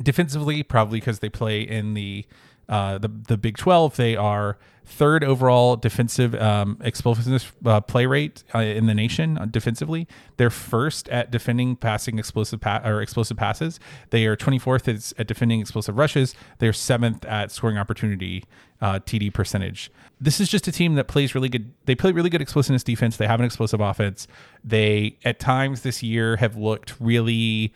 defensively, 0.00 0.62
probably 0.62 1.00
because 1.00 1.18
they 1.18 1.28
play 1.28 1.62
in 1.62 1.94
the 1.94 2.24
uh, 2.68 2.98
the 2.98 3.08
the 3.08 3.36
Big 3.36 3.56
Twelve. 3.56 3.96
They 3.96 4.16
are 4.16 4.58
third 4.86 5.24
overall 5.24 5.76
defensive 5.76 6.34
um, 6.34 6.76
explosiveness 6.82 7.50
uh, 7.64 7.80
play 7.80 8.06
rate 8.06 8.44
uh, 8.54 8.58
in 8.58 8.86
the 8.86 8.94
nation 8.94 9.38
uh, 9.38 9.46
defensively. 9.46 10.06
They're 10.36 10.50
first 10.50 11.08
at 11.08 11.30
defending 11.30 11.76
passing 11.76 12.18
explosive 12.18 12.60
pa- 12.60 12.82
or 12.84 13.00
explosive 13.00 13.36
passes. 13.36 13.80
They 14.10 14.26
are 14.26 14.36
24th 14.36 15.14
at, 15.18 15.26
defending 15.26 15.60
explosive 15.60 15.96
rushes. 15.96 16.34
They're 16.58 16.72
seventh 16.72 17.24
at 17.24 17.50
scoring 17.50 17.78
opportunity 17.78 18.44
uh, 18.80 19.00
TD 19.00 19.32
percentage. 19.32 19.90
This 20.20 20.40
is 20.40 20.48
just 20.48 20.68
a 20.68 20.72
team 20.72 20.94
that 20.96 21.08
plays 21.08 21.34
really 21.34 21.48
good. 21.48 21.72
They 21.86 21.94
play 21.94 22.12
really 22.12 22.30
good 22.30 22.42
explosiveness 22.42 22.84
defense. 22.84 23.16
They 23.16 23.26
have 23.26 23.40
an 23.40 23.46
explosive 23.46 23.80
offense. 23.80 24.26
They 24.62 25.16
at 25.24 25.38
times 25.38 25.80
this 25.80 26.02
year 26.02 26.36
have 26.36 26.56
looked 26.56 26.94
really 27.00 27.72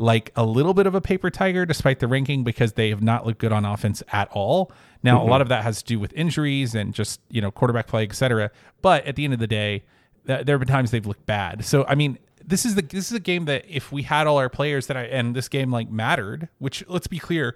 like 0.00 0.32
a 0.34 0.44
little 0.44 0.72
bit 0.72 0.86
of 0.86 0.94
a 0.94 1.00
paper 1.00 1.28
tiger 1.28 1.66
despite 1.66 2.00
the 2.00 2.08
ranking 2.08 2.42
because 2.42 2.72
they 2.72 2.88
have 2.88 3.02
not 3.02 3.26
looked 3.26 3.38
good 3.38 3.52
on 3.52 3.66
offense 3.66 4.02
at 4.12 4.28
all. 4.32 4.72
Now, 5.02 5.18
a 5.18 5.20
mm-hmm. 5.20 5.30
lot 5.30 5.40
of 5.42 5.48
that 5.48 5.62
has 5.62 5.82
to 5.82 5.84
do 5.84 6.00
with 6.00 6.12
injuries 6.14 6.74
and 6.74 6.94
just, 6.94 7.20
you 7.28 7.42
know, 7.42 7.50
quarterback 7.50 7.86
play, 7.86 8.04
et 8.04 8.14
cetera. 8.14 8.50
But 8.80 9.04
at 9.04 9.16
the 9.16 9.24
end 9.24 9.34
of 9.34 9.40
the 9.40 9.46
day, 9.46 9.84
th- 10.26 10.46
there 10.46 10.54
have 10.54 10.60
been 10.60 10.74
times 10.74 10.90
they've 10.90 11.04
looked 11.04 11.26
bad. 11.26 11.66
So, 11.66 11.84
I 11.86 11.94
mean, 11.94 12.18
this 12.42 12.64
is 12.64 12.74
the 12.76 12.82
this 12.82 13.10
is 13.10 13.12
a 13.12 13.20
game 13.20 13.44
that 13.44 13.64
if 13.68 13.92
we 13.92 14.02
had 14.02 14.26
all 14.26 14.38
our 14.38 14.48
players 14.48 14.86
that 14.86 14.96
I 14.96 15.02
and 15.02 15.36
this 15.36 15.48
game 15.48 15.70
like 15.70 15.90
mattered, 15.90 16.48
which 16.58 16.82
let's 16.88 17.06
be 17.06 17.18
clear, 17.18 17.54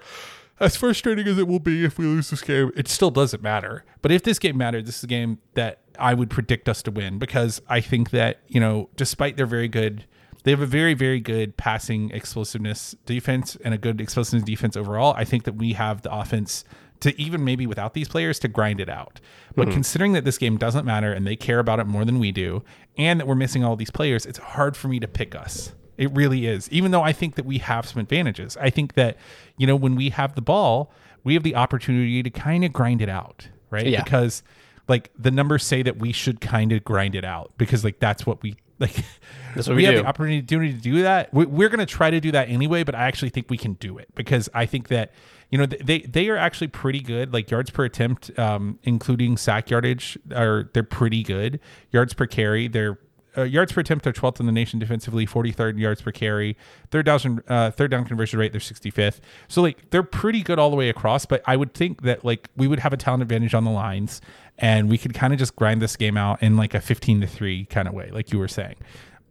as 0.61 0.77
frustrating 0.77 1.27
as 1.27 1.39
it 1.39 1.49
will 1.49 1.61
be 1.61 1.83
if 1.85 1.99
we 1.99 2.05
lose 2.05 2.29
this 2.29 2.43
game, 2.43 2.71
it 2.77 2.89
still 2.89 3.11
doesn't 3.11 3.43
matter. 3.43 3.85
But 4.03 4.13
if 4.13 4.23
this 4.23 4.39
game 4.39 4.59
mattered, 4.59 4.85
this 4.85 4.99
is 4.99 5.05
a 5.05 5.09
game 5.09 5.39
that 5.55 5.81
I 5.99 6.13
would 6.13 6.29
predict 6.29 6.69
us 6.69 6.83
to 6.83 6.91
win 6.91 7.19
because 7.19 7.63
I 7.69 7.81
think 7.81 8.11
that, 8.11 8.41
you 8.49 8.61
know, 8.61 8.91
despite 8.97 9.39
their 9.39 9.47
very 9.47 9.69
good 9.69 10.05
they 10.45 10.51
have 10.51 10.61
a 10.61 10.67
very, 10.67 10.95
very 10.95 11.21
good 11.21 11.57
passing 11.57 12.11
explosiveness 12.11 12.95
defense 13.07 13.57
and 13.65 13.75
a 13.75 13.79
good 13.79 14.01
explosiveness 14.01 14.45
defense 14.45 14.77
overall. 14.77 15.15
I 15.17 15.25
think 15.25 15.45
that 15.45 15.57
we 15.57 15.73
have 15.73 16.03
the 16.03 16.15
offense 16.15 16.65
to 17.01 17.19
even 17.21 17.45
maybe 17.45 17.67
without 17.67 17.95
these 17.95 18.09
players 18.09 18.39
to 18.39 18.49
grind 18.49 18.81
it 18.81 18.89
out. 18.89 19.21
But 19.57 19.65
mm-hmm. 19.65 19.75
considering 19.75 20.13
that 20.13 20.25
this 20.25 20.39
game 20.39 20.57
doesn't 20.57 20.85
matter 20.85 21.13
and 21.13 21.27
they 21.27 21.37
care 21.37 21.59
about 21.59 21.81
it 21.81 21.87
more 21.87 22.05
than 22.05 22.19
we 22.19 22.31
do, 22.31 22.63
and 22.97 23.19
that 23.21 23.27
we're 23.27 23.35
missing 23.35 23.65
all 23.65 23.75
these 23.75 23.91
players, 23.91 24.25
it's 24.25 24.39
hard 24.39 24.77
for 24.77 24.89
me 24.89 25.01
to 25.01 25.09
pick 25.09 25.35
us. 25.35 25.73
It 25.97 26.11
really 26.13 26.47
is. 26.47 26.71
Even 26.71 26.91
though 26.91 27.03
I 27.03 27.13
think 27.13 27.37
that 27.37 27.47
we 27.47 27.59
have 27.59 27.87
some 27.87 28.01
advantages. 28.01 28.57
I 28.59 28.71
think 28.71 28.95
that, 28.95 29.17
you 29.57 29.67
know, 29.67 29.77
when 29.77 29.97
we 29.97 30.11
have 30.11 30.35
the 30.35 30.43
ball, 30.43 30.93
we 31.25 31.35
have 31.35 31.43
the 31.43 31.55
opportunity 31.55 32.23
to 32.23 32.31
kind 32.31 32.65
of 32.65 32.73
grind 32.73 33.01
it 33.01 33.09
out, 33.09 33.49
right? 33.71 33.87
Yeah. 33.87 34.03
Because 34.03 34.43
like 34.89 35.11
the 35.19 35.31
numbers 35.31 35.65
say 35.65 35.83
that 35.83 35.99
we 35.99 36.13
should 36.13 36.41
kind 36.41 36.73
of 36.73 36.85
grind 36.85 37.15
it 37.15 37.25
out 37.25 37.53
because 37.57 37.85
like 37.85 37.99
that's 38.01 38.27
what 38.27 38.43
we 38.43 38.57
like 38.79 38.95
That's 39.55 39.69
what 39.69 39.77
we, 39.77 39.83
we 39.83 39.85
have 39.85 39.95
do. 39.95 40.03
the 40.03 40.09
opportunity 40.09 40.43
to 40.73 40.81
do 40.81 41.03
that. 41.03 41.33
We- 41.33 41.47
We're 41.47 41.69
going 41.69 41.79
to 41.79 41.87
try 41.87 42.11
to 42.11 42.21
do 42.21 42.33
that 42.33 42.49
anyway, 42.49 42.83
but 42.83 42.95
I 42.95 43.05
actually 43.05 43.29
think 43.31 43.49
we 43.51 43.57
can 43.57 43.75
do 43.75 43.99
it 43.99 44.09
because 44.17 44.49
I 44.53 44.67
think 44.67 44.89
that 44.89 45.13
you 45.51 45.59
know 45.59 45.67
they 45.67 46.01
they 46.01 46.29
are 46.29 46.37
actually 46.37 46.69
pretty 46.69 47.01
good. 47.01 47.33
Like 47.33 47.51
yards 47.51 47.71
per 47.71 47.85
attempt, 47.85 48.37
um, 48.39 48.79
including 48.83 49.37
sack 49.37 49.71
yardage, 49.71 50.19
are 50.35 50.71
they're 50.75 50.83
pretty 50.83 51.23
good. 51.23 51.61
Yards 51.93 52.15
per 52.15 52.27
carry, 52.27 52.67
they're 52.67 52.99
uh, 53.37 53.43
yards 53.43 53.73
per 53.73 53.81
attempt, 53.81 54.05
they're 54.05 54.13
12th 54.13 54.41
in 54.41 54.47
the 54.47 54.53
nation 54.53 54.79
defensively, 54.79 55.27
43rd 55.27 55.79
yards 55.79 56.03
per 56.03 56.13
carry. 56.13 56.57
Third 56.91 57.07
down, 57.07 57.43
uh, 57.49 57.71
third 57.71 57.91
down 57.91 58.05
conversion 58.05 58.39
rate, 58.39 58.53
they're 58.53 58.61
65th. 58.61 59.21
So 59.49 59.63
like 59.63 59.91
they're 59.91 60.03
pretty 60.03 60.43
good 60.43 60.59
all 60.59 60.71
the 60.71 60.77
way 60.77 60.89
across. 60.89 61.27
But 61.27 61.43
I 61.47 61.57
would 61.57 61.75
think 61.75 62.03
that 62.03 62.25
like 62.25 62.49
we 62.57 62.67
would 62.69 62.81
have 62.81 62.93
a 62.93 62.97
talent 62.97 63.23
advantage 63.23 63.55
on 63.55 63.65
the 63.65 63.71
lines, 63.71 64.21
and 64.59 64.89
we 64.89 64.99
could 64.99 65.15
kind 65.15 65.33
of 65.33 65.39
just 65.39 65.57
grind 65.57 65.83
this 65.83 65.97
game 65.97 66.17
out 66.17 66.43
in 66.43 66.57
like 66.57 66.75
a 66.75 66.81
15 66.81 67.21
to 67.23 67.27
three 67.27 67.65
kind 67.67 67.89
of 67.89 67.95
way, 67.95 68.11
like 68.13 68.33
you 68.33 68.39
were 68.39 68.49
saying. 68.49 68.77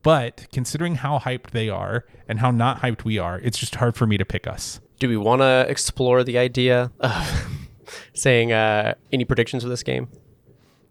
But 0.02 0.48
considering 0.52 0.96
how 0.96 1.20
hyped 1.20 1.52
they 1.52 1.70
are 1.70 2.06
and 2.28 2.40
how 2.40 2.52
not 2.52 2.82
hyped 2.82 3.06
we 3.06 3.18
are, 3.18 3.40
it's 3.40 3.58
just 3.58 3.76
hard 3.76 3.96
for 3.96 4.06
me 4.06 4.18
to 4.18 4.26
pick 4.26 4.48
us. 4.48 4.82
Do 5.00 5.08
we 5.08 5.18
want 5.18 5.42
to 5.42 5.66
explore 5.70 6.24
the 6.24 6.38
idea 6.38 6.92
of 7.00 7.48
saying 8.14 8.52
uh, 8.52 8.96
any 9.14 9.24
predictions 9.24 9.64
for 9.64 9.70
this 9.70 9.82
game? 9.84 10.10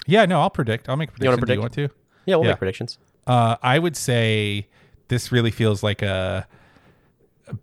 Yeah, 0.06 0.24
no, 0.24 0.40
I'll 0.40 0.50
predict. 0.50 0.88
I'll 0.88 0.96
make 0.96 1.10
a 1.10 1.12
You 1.20 1.28
wanna 1.28 1.38
prediction. 1.38 1.70
Do 1.70 1.80
you 1.80 1.88
want 1.88 1.92
to? 1.92 2.01
Yeah, 2.26 2.36
we'll 2.36 2.44
Yeah. 2.46 2.50
make 2.52 2.58
predictions. 2.58 2.98
Uh, 3.26 3.56
I 3.62 3.78
would 3.78 3.96
say 3.96 4.68
this 5.08 5.30
really 5.32 5.50
feels 5.50 5.82
like 5.82 6.02
a, 6.02 6.46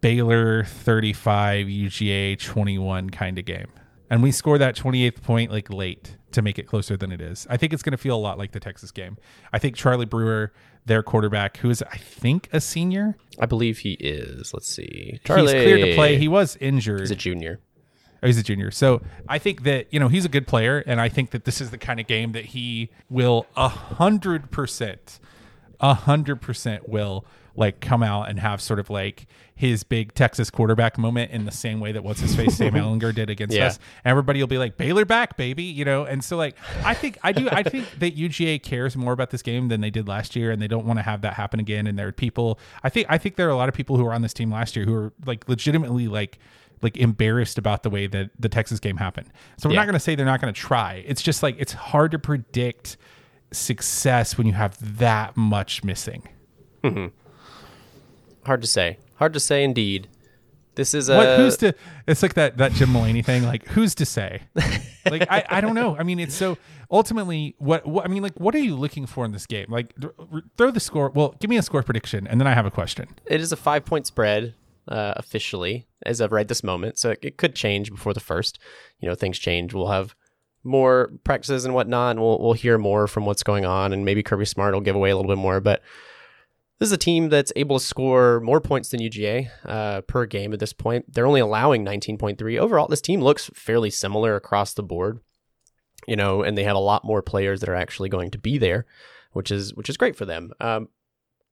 Baylor 0.02 0.64
35, 0.66 1.68
UGA 1.68 2.38
21 2.40 3.10
kind 3.10 3.40
of 3.40 3.46
game. 3.46 3.68
And 4.10 4.22
we 4.24 4.32
score 4.32 4.58
that 4.58 4.76
28th 4.76 5.22
point 5.22 5.52
like 5.52 5.70
late 5.72 6.18
to 6.32 6.42
make 6.42 6.60
it 6.60 6.64
closer 6.68 6.98
than 6.98 7.12
it 7.12 7.22
is. 7.22 7.48
I 7.50 7.58
think 7.58 7.74
it's 7.74 7.84
going 7.84 7.92
to 7.92 7.98
feel 7.98 8.16
a 8.16 8.20
lot 8.20 8.38
like 8.38 8.52
the 8.52 8.60
Texas 8.60 8.92
game. 8.92 9.18
I 9.54 9.60
think 9.60 9.76
Charlie 9.76 10.06
Brewer, 10.06 10.52
their 10.86 11.02
quarterback, 11.04 11.58
who 11.58 11.70
is, 11.70 11.82
I 11.84 11.98
think, 11.98 12.50
a 12.52 12.60
senior, 12.60 13.16
I 13.40 13.46
believe 13.46 13.80
he 13.80 13.94
is. 13.94 14.54
Let's 14.54 14.68
see. 14.74 15.20
Charlie. 15.24 15.54
he's 15.54 15.64
cleared 15.64 15.82
to 15.82 15.96
play. 15.96 16.18
He 16.18 16.28
was 16.28 16.56
injured. 16.58 17.02
He's 17.02 17.12
a 17.12 17.16
junior. 17.16 17.60
Oh, 18.22 18.28
he's 18.28 18.38
a 18.38 18.44
junior. 18.44 18.72
So 18.72 19.02
I 19.28 19.38
think 19.40 19.64
that, 19.64 19.88
you 19.92 20.00
know, 20.00 20.08
he's 20.10 20.26
a 20.26 20.30
good 20.30 20.46
player. 20.48 20.84
And 20.86 21.00
I 21.00 21.10
think 21.10 21.32
that 21.32 21.46
this 21.46 21.62
is 21.62 21.72
the 21.72 21.78
kind 21.78 22.00
of 22.00 22.08
game 22.08 22.34
that 22.34 22.46
he 22.46 22.90
will 23.10 23.46
a 23.56 23.70
hundred 23.70 24.52
percent, 24.52 25.20
a 25.80 25.94
hundred 25.94 26.42
percent 26.42 26.90
will 26.90 27.26
like 27.56 27.82
come 27.82 28.04
out 28.04 28.30
and 28.30 28.40
have 28.40 28.62
sort 28.62 28.80
of 28.80 28.90
like 28.90 29.26
his 29.54 29.84
big 29.84 30.14
Texas 30.14 30.50
quarterback 30.50 30.98
moment 30.98 31.32
in 31.32 31.44
the 31.44 31.52
same 31.52 31.82
way 31.82 31.92
that 31.92 32.02
what's 32.04 32.22
his 32.22 32.34
face 32.34 32.56
Sam 32.56 32.74
Ehlinger 32.76 33.14
did 33.14 33.30
against 33.30 33.54
Yeah. 33.56 33.68
us. 33.68 33.80
Everybody 34.06 34.40
will 34.42 34.48
be 34.48 34.58
like 34.58 34.78
Baylor 34.78 35.04
back, 35.04 35.36
baby, 35.36 35.64
you 35.64 35.84
know. 35.84 36.06
And 36.06 36.24
so 36.24 36.38
like 36.38 36.56
I 36.86 36.94
think 36.94 37.18
I 37.24 37.34
do 37.34 37.50
I 37.52 37.64
think 37.64 38.00
that 38.00 38.16
UGA 38.16 38.64
cares 38.64 38.96
more 38.96 39.12
about 39.12 39.32
this 39.32 39.42
game 39.42 39.68
than 39.68 39.82
they 39.82 39.90
did 39.90 40.08
last 40.08 40.36
year, 40.38 40.52
and 40.52 40.62
they 40.62 40.68
don't 40.70 40.86
want 40.86 41.00
to 41.00 41.04
have 41.04 41.22
that 41.22 41.34
happen 41.34 41.60
again. 41.60 41.88
And 41.88 42.00
there 42.00 42.08
are 42.08 42.12
people 42.14 42.60
I 42.84 42.90
think 42.90 43.08
I 43.10 43.18
think 43.18 43.36
there 43.36 43.48
are 43.48 43.52
a 43.52 43.58
lot 43.58 43.68
of 43.68 43.76
people 43.76 43.98
who 43.98 44.06
were 44.06 44.14
on 44.14 44.22
this 44.22 44.34
team 44.34 44.52
last 44.52 44.76
year 44.78 44.86
who 44.86 44.96
are 44.96 45.14
like 45.26 45.50
legitimately 45.50 46.08
like 46.08 46.40
like 46.82 46.98
embarrassed 46.98 47.58
about 47.58 47.84
the 47.84 47.90
way 47.90 48.08
that 48.08 48.30
the 48.40 48.50
Texas 48.50 48.80
game 48.80 48.98
happened. 48.98 49.28
So 49.58 49.70
we're 49.70 49.74
Yeah. 49.74 49.82
not 49.82 49.86
going 49.86 49.94
to 49.94 50.00
say 50.00 50.16
they're 50.16 50.26
not 50.26 50.42
going 50.42 50.54
to 50.54 50.60
try. 50.60 51.04
It's 51.08 51.22
just 51.22 51.44
like 51.44 51.56
it's 51.60 51.74
hard 51.74 52.12
to 52.12 52.20
predict 52.20 52.98
success 53.52 54.38
when 54.38 54.48
you 54.48 54.54
have 54.54 54.98
that 55.00 55.36
much 55.36 55.84
missing. 55.84 56.28
Mm-hmm. 56.84 57.08
Hard 58.46 58.62
to 58.62 58.68
say. 58.68 58.98
Hard 59.16 59.34
to 59.34 59.40
say 59.40 59.64
indeed. 59.64 60.08
This 60.76 60.94
is 60.94 61.10
a. 61.10 61.18
What 61.18 61.38
who's 61.38 61.58
to 61.58 61.74
it's 62.08 62.24
like 62.24 62.36
that 62.36 62.58
that 62.58 62.72
Jim 62.72 62.90
Mulaney 62.90 63.26
thing 63.26 63.44
like 63.44 63.68
who's 63.68 63.94
to 63.96 64.06
say? 64.06 64.44
like 65.10 65.28
I, 65.30 65.44
I 65.50 65.62
don't 65.62 65.76
know. 65.76 65.98
I 65.98 66.04
mean 66.04 66.20
it's 66.20 66.36
so 66.36 66.58
ultimately 66.90 67.54
what, 67.58 67.86
what 67.86 68.06
I 68.06 68.08
mean 68.08 68.24
like 68.24 68.40
what 68.40 68.56
are 68.56 68.60
you 68.60 68.78
looking 68.78 69.06
for 69.06 69.26
in 69.26 69.34
this 69.34 69.46
game? 69.46 69.66
Like 69.68 69.94
th- 70.00 70.14
throw 70.58 70.72
the 70.72 70.80
score. 70.80 71.10
Well, 71.10 71.36
give 71.42 71.50
me 71.50 71.58
a 71.58 71.62
score 71.62 71.84
prediction 71.84 72.28
and 72.28 72.40
then 72.40 72.48
I 72.48 72.54
have 72.54 72.66
a 72.66 72.72
question. 72.72 73.08
it 73.26 73.42
is 73.42 73.52
a 73.52 73.58
five 73.58 73.84
point 73.84 74.08
spread 74.08 74.54
uh, 74.90 75.14
officially 75.16 75.88
as 76.06 76.20
of 76.20 76.32
right 76.32 76.48
this 76.48 76.64
moment. 76.64 76.98
So 76.98 77.12
it, 77.12 77.20
it 77.22 77.38
could 77.38 77.56
change 77.56 77.92
before 77.92 78.14
the 78.14 78.20
first. 78.20 78.60
You 79.00 79.08
know, 79.08 79.16
things 79.16 79.40
change. 79.40 79.74
We'll 79.74 79.88
have 79.88 80.16
more 80.64 81.12
practices 81.24 81.64
and 81.64 81.74
whatnot, 81.74 82.12
and 82.12 82.20
we'll 82.20 82.40
we'll 82.40 82.54
hear 82.54 82.78
more 82.78 83.08
from 83.08 83.26
what's 83.26 83.44
going 83.44 83.66
on, 83.66 83.94
and 83.94 84.04
maybe 84.04 84.24
Kirby 84.24 84.46
Smart 84.46 84.74
will 84.74 84.82
give 84.82 84.96
away 84.96 85.10
a 85.10 85.16
little 85.16 85.32
bit 85.32 85.42
more. 85.42 85.62
But 85.62 85.82
this 86.80 86.88
is 86.88 86.94
a 86.94 86.98
team 86.98 87.30
that's 87.30 87.54
able 87.56 87.78
to 87.78 87.86
score 87.86 88.40
more 88.40 88.62
points 88.62 88.90
than 88.90 89.02
UGA 89.02 89.50
uh, 89.66 90.02
per 90.02 90.26
game 90.26 90.54
at 90.54 90.60
this 90.60 90.74
point. 90.74 91.14
They're 91.14 91.28
only 91.28 91.42
allowing 91.42 91.86
19.3 91.86 92.58
overall. 92.58 92.88
This 92.88 93.02
team 93.02 93.22
looks 93.22 93.50
fairly 93.54 93.90
similar 93.90 94.36
across 94.36 94.74
the 94.74 94.84
board, 94.84 95.20
you 96.08 96.16
know, 96.16 96.42
and 96.42 96.58
they 96.58 96.64
have 96.64 96.78
a 96.78 96.80
lot 96.80 97.04
more 97.04 97.22
players 97.22 97.60
that 97.60 97.70
are 97.70 97.76
actually 97.76 98.08
going 98.08 98.32
to 98.32 98.38
be 98.38 98.58
there, 98.58 98.86
which 99.34 99.52
is 99.52 99.74
which 99.76 99.90
is 99.90 99.98
great 99.98 100.16
for 100.16 100.26
them. 100.26 100.52
Um, 100.60 100.90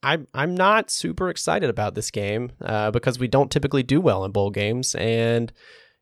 I'm 0.04 0.28
I'm 0.34 0.56
not 0.56 0.90
super 0.90 1.30
excited 1.30 1.70
about 1.70 1.96
this 1.96 2.12
game 2.12 2.52
uh, 2.62 2.92
because 2.92 3.20
we 3.20 3.28
don't 3.28 3.52
typically 3.52 3.84
do 3.84 4.00
well 4.00 4.24
in 4.26 4.32
bowl 4.32 4.52
games, 4.52 4.96
and 4.96 5.52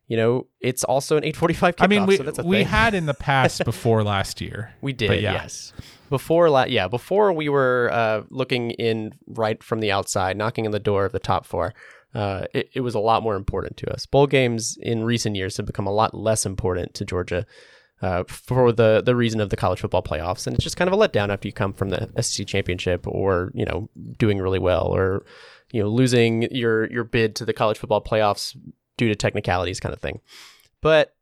you 0.06 0.16
know 0.16 0.46
it's 0.60 0.84
also 0.84 1.16
an 1.16 1.22
8:45 1.24 1.32
kickoff. 1.32 1.74
I 1.80 1.86
mean 1.86 2.06
we 2.06 2.16
so 2.16 2.42
we 2.44 2.62
had 2.62 2.94
in 2.94 3.06
the 3.06 3.14
past 3.30 3.64
before 3.64 4.02
last 4.02 4.40
year. 4.40 4.74
We 4.80 4.92
did, 4.92 5.08
But 5.08 5.20
yeah. 5.22 5.32
yes. 5.34 5.72
Before 6.10 6.48
la- 6.50 6.64
yeah, 6.66 6.88
before 6.88 7.32
we 7.32 7.48
were 7.48 7.90
uh, 7.92 8.22
looking 8.30 8.70
in 8.72 9.12
right 9.26 9.62
from 9.62 9.80
the 9.80 9.90
outside, 9.90 10.36
knocking 10.36 10.66
on 10.66 10.72
the 10.72 10.78
door 10.78 11.04
of 11.04 11.12
the 11.12 11.18
top 11.18 11.46
four. 11.46 11.74
Uh, 12.14 12.46
it, 12.54 12.70
it 12.72 12.80
was 12.80 12.94
a 12.94 12.98
lot 12.98 13.22
more 13.22 13.36
important 13.36 13.76
to 13.76 13.92
us. 13.92 14.06
Bowl 14.06 14.26
games 14.26 14.78
in 14.80 15.04
recent 15.04 15.36
years 15.36 15.58
have 15.58 15.66
become 15.66 15.86
a 15.86 15.92
lot 15.92 16.14
less 16.14 16.46
important 16.46 16.94
to 16.94 17.04
Georgia 17.04 17.44
uh, 18.02 18.24
for 18.26 18.72
the 18.72 19.02
the 19.04 19.16
reason 19.16 19.40
of 19.40 19.50
the 19.50 19.56
college 19.56 19.80
football 19.80 20.02
playoffs, 20.02 20.46
and 20.46 20.54
it's 20.54 20.64
just 20.64 20.76
kind 20.76 20.88
of 20.88 20.98
a 20.98 21.08
letdown 21.08 21.30
after 21.30 21.48
you 21.48 21.52
come 21.52 21.72
from 21.72 21.90
the 21.90 22.10
SEC 22.20 22.46
championship 22.46 23.06
or 23.06 23.50
you 23.54 23.64
know 23.64 23.88
doing 24.18 24.38
really 24.38 24.58
well 24.58 24.86
or 24.86 25.24
you 25.72 25.82
know 25.82 25.88
losing 25.88 26.42
your 26.54 26.90
your 26.90 27.04
bid 27.04 27.34
to 27.36 27.44
the 27.44 27.52
college 27.52 27.78
football 27.78 28.02
playoffs 28.02 28.56
due 28.96 29.08
to 29.08 29.14
technicalities, 29.14 29.80
kind 29.80 29.92
of 29.92 30.00
thing. 30.00 30.20
But 30.80 31.14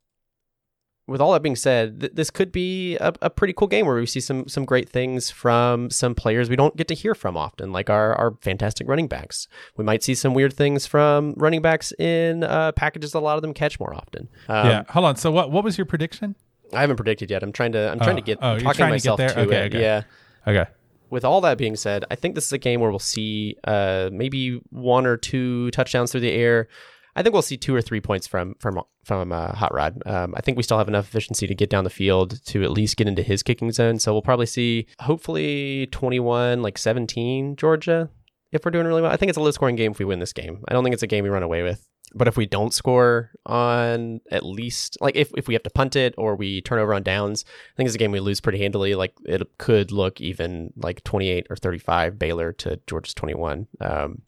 with 1.07 1.21
all 1.21 1.33
that 1.33 1.43
being 1.43 1.55
said, 1.55 1.99
th- 1.99 2.13
this 2.15 2.31
could 2.31 2.51
be 2.51 2.97
a, 2.97 3.13
a 3.21 3.29
pretty 3.29 3.53
cool 3.53 3.67
game 3.67 3.85
where 3.85 3.95
we 3.95 4.05
see 4.05 4.19
some 4.19 4.47
some 4.47 4.65
great 4.65 4.89
things 4.89 5.29
from 5.29 5.89
some 5.89 6.15
players 6.15 6.49
we 6.49 6.55
don't 6.55 6.75
get 6.75 6.87
to 6.87 6.95
hear 6.95 7.13
from 7.15 7.37
often, 7.37 7.71
like 7.71 7.89
our 7.89 8.15
our 8.15 8.35
fantastic 8.41 8.87
running 8.87 9.07
backs. 9.07 9.47
We 9.77 9.83
might 9.83 10.03
see 10.03 10.15
some 10.15 10.33
weird 10.33 10.53
things 10.53 10.85
from 10.85 11.33
running 11.37 11.61
backs 11.61 11.93
in 11.99 12.43
uh, 12.43 12.71
packages 12.73 13.13
a 13.13 13.19
lot 13.19 13.35
of 13.35 13.43
them 13.43 13.53
catch 13.53 13.79
more 13.79 13.93
often. 13.93 14.29
Um, 14.47 14.67
yeah. 14.67 14.83
Hold 14.89 15.05
on. 15.05 15.15
So 15.15 15.31
what 15.31 15.51
what 15.51 15.63
was 15.63 15.77
your 15.77 15.85
prediction? 15.85 16.35
I 16.73 16.81
haven't 16.81 16.95
predicted 16.97 17.29
yet. 17.31 17.43
I'm 17.43 17.51
trying 17.51 17.71
to 17.73 17.91
I'm 17.91 17.99
trying 17.99 18.13
Oh, 18.17 18.19
to 18.19 18.21
get 18.21 18.39
oh, 18.41 18.51
I'm 18.53 18.59
talking 18.59 18.77
trying 18.77 18.89
to 18.89 18.93
myself 18.95 19.17
there? 19.17 19.29
to 19.29 19.39
Okay, 19.41 19.65
it. 19.65 19.75
okay. 19.75 19.81
Yeah. 19.81 20.01
Okay. 20.47 20.69
With 21.09 21.23
all 21.23 21.39
that 21.41 21.57
being 21.57 21.75
said, 21.75 22.03
I 22.09 22.15
think 22.15 22.35
this 22.35 22.45
is 22.47 22.51
a 22.53 22.57
game 22.57 22.79
where 22.81 22.89
we'll 22.89 22.99
see 22.99 23.55
uh, 23.63 24.09
maybe 24.11 24.59
one 24.71 25.05
or 25.05 25.17
two 25.17 25.69
touchdowns 25.71 26.11
through 26.11 26.21
the 26.21 26.31
air. 26.31 26.67
I 27.15 27.23
think 27.23 27.31
we'll 27.31 27.41
see 27.43 27.55
two 27.55 27.73
or 27.73 27.81
three 27.81 28.01
points 28.01 28.27
from 28.27 28.55
from 28.59 28.81
from 29.05 29.31
uh, 29.31 29.53
Hot 29.53 29.73
Rod. 29.73 30.01
Um, 30.05 30.33
I 30.35 30.41
think 30.41 30.57
we 30.57 30.63
still 30.63 30.77
have 30.79 30.87
enough 30.89 31.07
efficiency 31.07 31.47
to 31.47 31.55
get 31.55 31.69
down 31.69 31.83
the 31.85 31.89
field 31.89 32.43
to 32.47 32.63
at 32.63 32.71
least 32.71 32.97
get 32.97 33.07
into 33.07 33.21
his 33.21 33.43
kicking 33.43 33.71
zone. 33.71 33.99
So 33.99 34.11
we'll 34.11 34.21
probably 34.23 34.47
see 34.47 34.87
hopefully 34.99 35.87
21, 35.91 36.61
like 36.61 36.77
17 36.77 37.55
Georgia 37.55 38.09
if 38.51 38.65
we're 38.65 38.71
doing 38.71 38.85
really 38.87 39.01
well. 39.01 39.11
I 39.11 39.15
think 39.17 39.29
it's 39.29 39.37
a 39.37 39.41
low 39.41 39.51
scoring 39.51 39.75
game 39.75 39.91
if 39.91 39.99
we 39.99 40.05
win 40.05 40.19
this 40.19 40.33
game. 40.33 40.63
I 40.67 40.73
don't 40.73 40.83
think 40.83 40.93
it's 40.93 41.03
a 41.03 41.07
game 41.07 41.23
we 41.23 41.29
run 41.29 41.43
away 41.43 41.63
with. 41.63 41.87
But 42.17 42.29
if 42.29 42.37
we 42.37 42.45
don't 42.45 42.73
score 42.73 43.31
on 43.45 44.21
at 44.31 44.45
least 44.45 44.97
like 45.01 45.17
if, 45.17 45.31
if 45.35 45.49
we 45.49 45.53
have 45.53 45.63
to 45.63 45.69
punt 45.69 45.97
it 45.97 46.15
or 46.17 46.35
we 46.35 46.61
turn 46.61 46.79
over 46.79 46.93
on 46.93 47.03
downs, 47.03 47.43
I 47.47 47.75
think 47.75 47.87
it's 47.87 47.95
a 47.95 47.99
game 47.99 48.11
we 48.11 48.21
lose 48.21 48.39
pretty 48.39 48.59
handily. 48.59 48.95
Like 48.95 49.13
it 49.25 49.41
could 49.57 49.91
look 49.91 50.21
even 50.21 50.71
like 50.77 51.03
28 51.03 51.47
or 51.49 51.57
35 51.57 52.17
Baylor 52.17 52.53
to 52.53 52.79
Georgia's 52.87 53.13
21. 53.15 53.67
Um, 53.81 54.21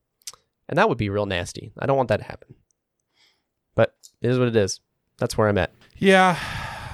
and 0.67 0.77
that 0.77 0.89
would 0.89 0.97
be 0.97 1.09
real 1.09 1.25
nasty. 1.25 1.71
I 1.79 1.85
don't 1.85 1.95
want 1.95 2.09
that 2.09 2.17
to 2.17 2.23
happen. 2.25 2.55
But 3.75 3.95
it 4.21 4.29
is 4.31 4.37
what 4.37 4.49
it 4.49 4.55
is. 4.57 4.81
That's 5.17 5.37
where 5.37 5.47
I'm 5.47 5.57
at. 5.57 5.71
Yeah, 5.97 6.37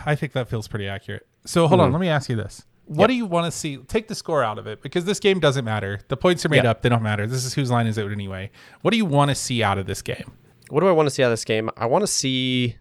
I 0.05 0.13
think 0.15 0.33
that 0.33 0.47
feels 0.47 0.67
pretty 0.67 0.87
accurate. 0.87 1.25
So 1.45 1.67
hold 1.67 1.81
on, 1.81 1.89
Mhm. 1.89 1.93
let 1.93 2.01
me 2.01 2.07
ask 2.09 2.29
you 2.29 2.35
this. 2.35 2.63
What 2.85 3.05
Yep. 3.05 3.07
do 3.09 3.13
you 3.15 3.25
want 3.25 3.45
to 3.45 3.51
see? 3.51 3.77
Take 3.77 4.07
the 4.09 4.15
score 4.15 4.43
out 4.43 4.59
of 4.59 4.67
it 4.67 4.81
because 4.81 5.05
this 5.05 5.19
game 5.19 5.39
doesn't 5.39 5.65
matter. 5.65 6.01
The 6.09 6.17
points 6.17 6.45
are 6.45 6.49
made 6.49 6.65
Yeah. 6.65 6.71
up; 6.71 6.81
they 6.83 6.89
don't 6.89 7.01
matter. 7.01 7.25
This 7.25 7.45
is 7.45 7.53
whose 7.55 7.71
line 7.71 7.87
is 7.87 7.97
it 7.97 8.11
anyway. 8.11 8.51
What 8.81 8.91
do 8.91 8.97
you 8.97 9.05
want 9.05 9.29
to 9.29 9.35
see 9.35 9.63
out 9.63 9.77
of 9.77 9.87
this 9.87 10.01
game? 10.01 10.33
What 10.69 10.81
do 10.81 10.87
I 10.87 10.91
want 10.91 11.07
to 11.07 11.11
see 11.11 11.23
out 11.23 11.27
of 11.27 11.33
this 11.33 11.45
game? 11.45 11.69
I 11.77 11.85
want 11.85 12.03
to 12.03 12.07
see, 12.07 12.77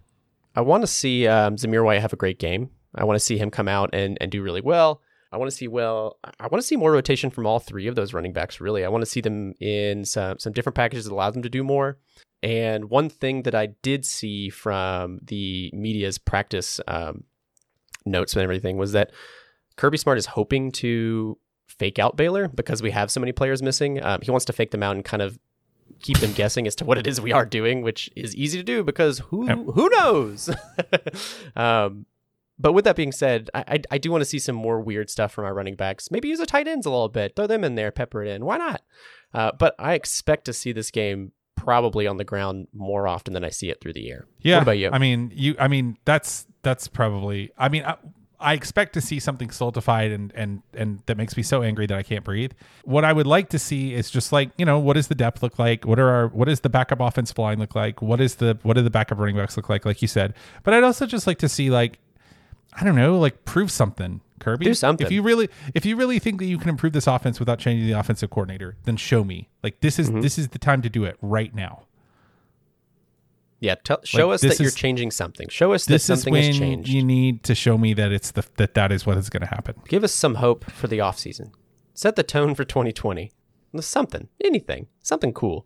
I 0.54 0.60
want 0.60 0.82
to 0.82 0.86
see 0.86 1.26
um, 1.26 1.56
Zamir 1.56 1.84
White 1.84 2.00
have 2.00 2.12
a 2.12 2.16
great 2.16 2.38
game. 2.38 2.70
I 2.94 3.04
want 3.04 3.16
to 3.16 3.24
see 3.24 3.38
him 3.38 3.50
come 3.50 3.68
out 3.68 3.90
and, 3.92 4.18
and 4.20 4.30
do 4.30 4.42
really 4.42 4.60
well. 4.60 5.02
I 5.32 5.38
want 5.38 5.50
to 5.50 5.56
see 5.56 5.66
well. 5.66 6.18
I 6.38 6.46
want 6.48 6.60
to 6.60 6.66
see 6.66 6.76
more 6.76 6.92
rotation 6.92 7.30
from 7.30 7.46
all 7.46 7.58
three 7.58 7.86
of 7.86 7.94
those 7.94 8.12
running 8.12 8.34
backs. 8.34 8.60
Really, 8.60 8.84
I 8.84 8.88
want 8.88 9.00
to 9.00 9.06
see 9.06 9.22
them 9.22 9.54
in 9.60 10.04
some 10.04 10.38
some 10.38 10.52
different 10.52 10.76
packages 10.76 11.06
that 11.06 11.12
allow 11.12 11.30
them 11.30 11.42
to 11.42 11.48
do 11.48 11.64
more. 11.64 11.98
And 12.42 12.90
one 12.90 13.08
thing 13.08 13.44
that 13.44 13.54
I 13.54 13.66
did 13.82 14.04
see 14.04 14.50
from 14.50 15.20
the 15.22 15.70
media's 15.72 16.18
practice 16.18 16.80
um, 16.86 17.24
notes 18.04 18.34
and 18.34 18.42
everything 18.42 18.76
was 18.76 18.92
that 18.92 19.12
Kirby 19.76 19.96
Smart 19.96 20.18
is 20.18 20.26
hoping 20.26 20.70
to 20.72 21.38
fake 21.66 21.98
out 21.98 22.16
Baylor 22.16 22.48
because 22.48 22.82
we 22.82 22.90
have 22.90 23.10
so 23.10 23.20
many 23.20 23.32
players 23.32 23.62
missing. 23.62 24.04
Um, 24.04 24.20
he 24.22 24.30
wants 24.30 24.44
to 24.46 24.52
fake 24.52 24.70
them 24.70 24.82
out 24.82 24.96
and 24.96 25.04
kind 25.04 25.22
of 25.22 25.38
keep 26.00 26.18
them 26.18 26.32
guessing 26.32 26.66
as 26.66 26.74
to 26.76 26.84
what 26.84 26.98
it 26.98 27.06
is 27.06 27.20
we 27.20 27.32
are 27.32 27.46
doing, 27.46 27.82
which 27.82 28.10
is 28.16 28.34
easy 28.36 28.58
to 28.58 28.64
do 28.64 28.82
because 28.82 29.20
who 29.30 29.46
who 29.46 29.88
knows? 29.90 30.50
um, 31.56 32.06
but 32.58 32.72
with 32.72 32.84
that 32.84 32.96
being 32.96 33.12
said, 33.12 33.50
I, 33.54 33.64
I, 33.66 33.82
I 33.92 33.98
do 33.98 34.10
want 34.10 34.20
to 34.22 34.26
see 34.26 34.38
some 34.38 34.54
more 34.54 34.80
weird 34.80 35.10
stuff 35.10 35.32
from 35.32 35.44
our 35.44 35.54
running 35.54 35.74
backs. 35.74 36.10
Maybe 36.10 36.28
use 36.28 36.38
the 36.38 36.46
tight 36.46 36.68
ends 36.68 36.86
a 36.86 36.90
little 36.90 37.08
bit, 37.08 37.34
throw 37.34 37.46
them 37.46 37.64
in 37.64 37.74
there, 37.74 37.90
pepper 37.90 38.22
it 38.22 38.28
in. 38.28 38.44
Why 38.44 38.56
not? 38.58 38.82
Uh, 39.34 39.52
but 39.58 39.74
I 39.78 39.94
expect 39.94 40.44
to 40.44 40.52
see 40.52 40.72
this 40.72 40.90
game 40.90 41.32
probably 41.56 42.06
on 42.06 42.18
the 42.18 42.24
ground 42.24 42.68
more 42.72 43.06
often 43.08 43.34
than 43.34 43.44
I 43.44 43.50
see 43.50 43.70
it 43.70 43.80
through 43.80 43.94
the 43.94 44.10
air. 44.10 44.26
Yeah. 44.40 44.56
What 44.56 44.62
about 44.62 44.78
you? 44.78 44.90
I 44.92 44.98
mean, 44.98 45.32
you. 45.34 45.56
I 45.58 45.68
mean, 45.68 45.96
that's 46.04 46.46
that's 46.62 46.88
probably. 46.88 47.50
I 47.56 47.68
mean, 47.68 47.84
I, 47.84 47.96
I 48.42 48.54
expect 48.54 48.92
to 48.94 49.00
see 49.00 49.20
something 49.20 49.50
stultified 49.50 50.10
and 50.10 50.32
and 50.34 50.62
and 50.74 51.00
that 51.06 51.16
makes 51.16 51.36
me 51.36 51.42
so 51.42 51.62
angry 51.62 51.86
that 51.86 51.96
I 51.96 52.02
can't 52.02 52.24
breathe. 52.24 52.52
What 52.84 53.04
I 53.04 53.12
would 53.12 53.26
like 53.26 53.48
to 53.50 53.58
see 53.58 53.94
is 53.94 54.10
just 54.10 54.32
like 54.32 54.50
you 54.56 54.64
know, 54.64 54.78
what 54.78 54.94
does 54.94 55.08
the 55.08 55.14
depth 55.14 55.42
look 55.42 55.58
like? 55.58 55.86
What 55.86 55.98
are 55.98 56.08
our 56.08 56.28
what 56.28 56.46
does 56.46 56.60
the 56.60 56.68
backup 56.68 57.00
offensive 57.00 57.38
line 57.38 57.58
look 57.58 57.74
like? 57.74 58.02
What 58.02 58.20
is 58.20 58.36
the 58.36 58.58
what 58.62 58.74
do 58.74 58.82
the 58.82 58.90
backup 58.90 59.18
running 59.18 59.36
backs 59.36 59.56
look 59.56 59.68
like? 59.68 59.84
Like 59.84 60.02
you 60.02 60.08
said, 60.08 60.34
but 60.62 60.74
I'd 60.74 60.84
also 60.84 61.06
just 61.06 61.26
like 61.26 61.38
to 61.38 61.48
see 61.48 61.70
like 61.70 61.98
I 62.72 62.84
don't 62.84 62.96
know, 62.96 63.18
like 63.18 63.44
prove 63.44 63.70
something. 63.70 64.20
Kirby, 64.40 64.64
Do 64.64 64.74
something. 64.74 65.06
If 65.06 65.12
you 65.12 65.22
really, 65.22 65.48
if 65.72 65.86
you 65.86 65.94
really 65.94 66.18
think 66.18 66.40
that 66.40 66.46
you 66.46 66.58
can 66.58 66.68
improve 66.68 66.92
this 66.92 67.06
offense 67.06 67.38
without 67.38 67.60
changing 67.60 67.86
the 67.86 67.96
offensive 67.96 68.30
coordinator, 68.30 68.76
then 68.84 68.96
show 68.96 69.22
me. 69.22 69.48
Like 69.62 69.80
this 69.80 70.00
is 70.00 70.10
mm-hmm. 70.10 70.20
this 70.20 70.36
is 70.36 70.48
the 70.48 70.58
time 70.58 70.82
to 70.82 70.90
do 70.90 71.04
it 71.04 71.16
right 71.22 71.54
now. 71.54 71.84
Yeah, 73.62 73.76
tell, 73.76 74.00
show 74.04 74.28
like, 74.28 74.34
us 74.34 74.40
that 74.42 74.60
you're 74.60 74.70
changing 74.72 75.10
something. 75.12 75.48
Show 75.48 75.72
us 75.72 75.86
that 75.86 75.92
This 75.94 76.02
is 76.10 76.18
something 76.20 76.32
when 76.32 76.44
has 76.44 76.58
changed. 76.58 76.88
you 76.90 77.02
need 77.04 77.42
to 77.44 77.54
show 77.54 77.78
me 77.78 77.94
that 77.94 78.10
it's 78.12 78.32
the 78.32 78.44
that 78.56 78.74
that 78.74 78.90
is 78.92 79.06
what 79.06 79.16
is 79.16 79.30
going 79.30 79.40
to 79.42 79.46
happen. 79.46 79.76
Give 79.88 80.02
us 80.04 80.12
some 80.12 80.34
hope 80.36 80.64
for 80.70 80.88
the 80.88 81.00
off 81.00 81.18
season. 81.18 81.52
Set 81.94 82.16
the 82.16 82.22
tone 82.24 82.54
for 82.54 82.64
2020. 82.64 83.30
Something, 83.80 84.28
anything, 84.44 84.88
something 85.00 85.32
cool. 85.32 85.64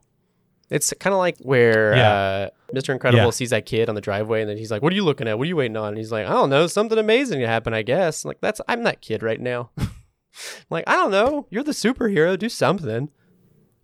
It's 0.69 0.93
kind 1.01 1.15
of 1.15 1.19
like 1.19 1.39
where 1.39 1.97
Yeah. 1.97 2.13
uh, 2.13 2.49
Mr. 2.75 2.91
Incredible 2.91 3.25
Yeah. 3.25 3.31
sees 3.31 3.51
that 3.51 3.67
kid 3.67 3.89
on 3.89 3.95
the 3.95 4.01
driveway, 4.01 4.41
and 4.43 4.51
then 4.51 4.59
he's 4.59 4.71
like, 4.71 4.83
"What 4.83 4.93
are 4.93 4.97
you 4.97 5.05
looking 5.05 5.27
at? 5.29 5.39
What 5.39 5.45
are 5.45 5.49
you 5.49 5.57
waiting 5.57 5.77
on?" 5.77 5.89
And 5.89 5.97
he's 5.97 6.13
like, 6.13 6.27
"I 6.27 6.31
don't 6.31 6.51
know, 6.51 6.67
something 6.67 6.99
amazing 6.99 7.41
to 7.41 7.47
happen, 7.47 7.73
I 7.73 7.83
guess." 7.83 8.25
like 8.25 8.39
that's 8.41 8.61
I'm 8.69 8.83
that 8.83 9.01
kid 9.01 9.23
right 9.23 9.41
now. 9.41 9.71
like 10.71 10.85
I 10.87 10.93
don't 10.97 11.11
know, 11.13 11.47
you're 11.51 11.63
the 11.65 11.73
superhero. 11.73 12.39
Do 12.39 12.49
something. 12.49 13.09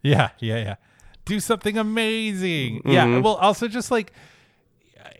Yeah, 0.03 0.31
yeah, 0.41 0.57
yeah. 0.59 0.75
Do 1.25 1.39
something 1.41 1.79
amazing. 1.79 2.83
Yeah. 2.85 3.07
Mhm. 3.07 3.23
Well, 3.23 3.35
also 3.37 3.69
just 3.69 3.91
like 3.91 4.13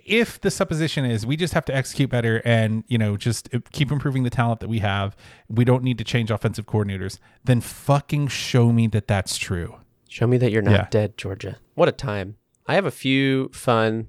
if 0.05 0.41
the 0.41 0.51
supposition 0.51 1.05
is 1.05 1.25
we 1.25 1.37
just 1.37 1.55
have 1.55 1.65
to 1.67 1.75
execute 1.75 2.11
better 2.11 2.43
and 2.45 2.83
you 2.89 2.99
know 2.99 3.17
just 3.17 3.49
keep 3.73 3.91
improving 3.93 4.23
the 4.25 4.31
talent 4.31 4.61
that 4.61 4.69
we 4.69 4.81
have, 4.81 5.17
we 5.49 5.65
don't 5.65 5.83
need 5.85 5.99
to 5.99 6.05
change 6.05 6.31
offensive 6.31 6.67
coordinators. 6.67 7.19
Then 7.45 7.61
fucking 7.61 8.29
show 8.29 8.73
me 8.73 8.87
that 8.89 9.07
that's 9.07 9.37
true. 9.37 9.77
Show 10.09 10.27
me 10.27 10.37
that 10.39 10.51
you're 10.53 10.63
not 10.63 10.73
Yeah. 10.73 10.87
dead, 10.91 11.17
Georgia. 11.17 11.59
What 11.75 11.89
a 11.89 11.93
time. 11.93 12.37
I 12.67 12.75
have 12.75 12.85
a 12.87 12.91
few 12.91 13.49
fun 13.53 14.09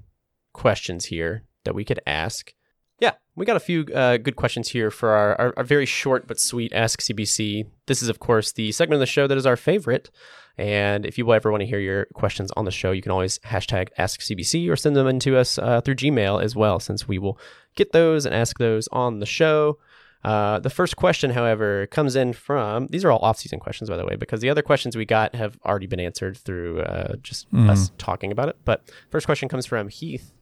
questions 0.52 1.06
here 1.06 1.44
that 1.64 1.74
we 1.74 1.84
could 1.84 2.00
ask. 2.06 2.52
Yeah, 3.00 3.12
we 3.34 3.44
got 3.46 3.56
a 3.56 3.60
few 3.60 3.84
uh, 3.94 4.18
good 4.18 4.36
questions 4.36 4.68
here 4.70 4.90
for 4.90 5.10
our, 5.10 5.34
our, 5.40 5.54
our 5.56 5.64
very 5.64 5.86
short 5.86 6.26
but 6.28 6.38
sweet 6.38 6.72
Ask 6.72 7.00
CBC. 7.00 7.66
This 7.86 8.02
is, 8.02 8.08
of 8.08 8.20
course, 8.20 8.52
the 8.52 8.70
segment 8.72 8.94
of 8.96 9.00
the 9.00 9.06
show 9.06 9.26
that 9.26 9.36
is 9.36 9.46
our 9.46 9.56
favorite. 9.56 10.10
And 10.56 11.04
if 11.04 11.18
you 11.18 11.32
ever 11.32 11.50
want 11.50 11.62
to 11.62 11.66
hear 11.66 11.80
your 11.80 12.06
questions 12.14 12.52
on 12.56 12.64
the 12.64 12.70
show, 12.70 12.92
you 12.92 13.02
can 13.02 13.10
always 13.12 13.38
hashtag 13.40 13.88
Ask 13.98 14.20
CBC 14.20 14.70
or 14.70 14.76
send 14.76 14.94
them 14.94 15.06
in 15.06 15.18
to 15.20 15.36
us 15.36 15.58
uh, 15.58 15.80
through 15.80 15.96
Gmail 15.96 16.42
as 16.42 16.54
well, 16.54 16.78
since 16.78 17.08
we 17.08 17.18
will 17.18 17.38
get 17.74 17.92
those 17.92 18.24
and 18.24 18.34
ask 18.34 18.58
those 18.58 18.88
on 18.92 19.18
the 19.18 19.26
show. 19.26 19.78
Uh, 20.22 20.58
the 20.58 20.70
first 20.70 20.96
question, 20.96 21.30
however, 21.30 21.86
comes 21.88 22.16
in 22.16 22.32
from 22.32 22.86
these 22.86 23.04
are 23.04 23.10
all 23.10 23.18
off-season 23.18 23.60
questions, 23.60 23.90
by 23.90 23.96
the 23.96 24.06
way, 24.06 24.16
because 24.16 24.40
the 24.40 24.48
other 24.48 24.62
questions 24.62 24.96
we 24.96 25.04
got 25.04 25.34
have 25.34 25.58
already 25.66 25.86
been 25.86 26.00
answered 26.00 26.36
through 26.36 26.80
uh, 26.80 27.16
just 27.16 27.46
us 27.52 27.90
talking 27.98 28.32
about 28.32 28.48
it. 28.48 28.56
But 28.64 28.90
first 29.10 29.26
question 29.26 29.50
comes 29.50 29.66
from 29.66 29.88
Heath. 29.88 30.32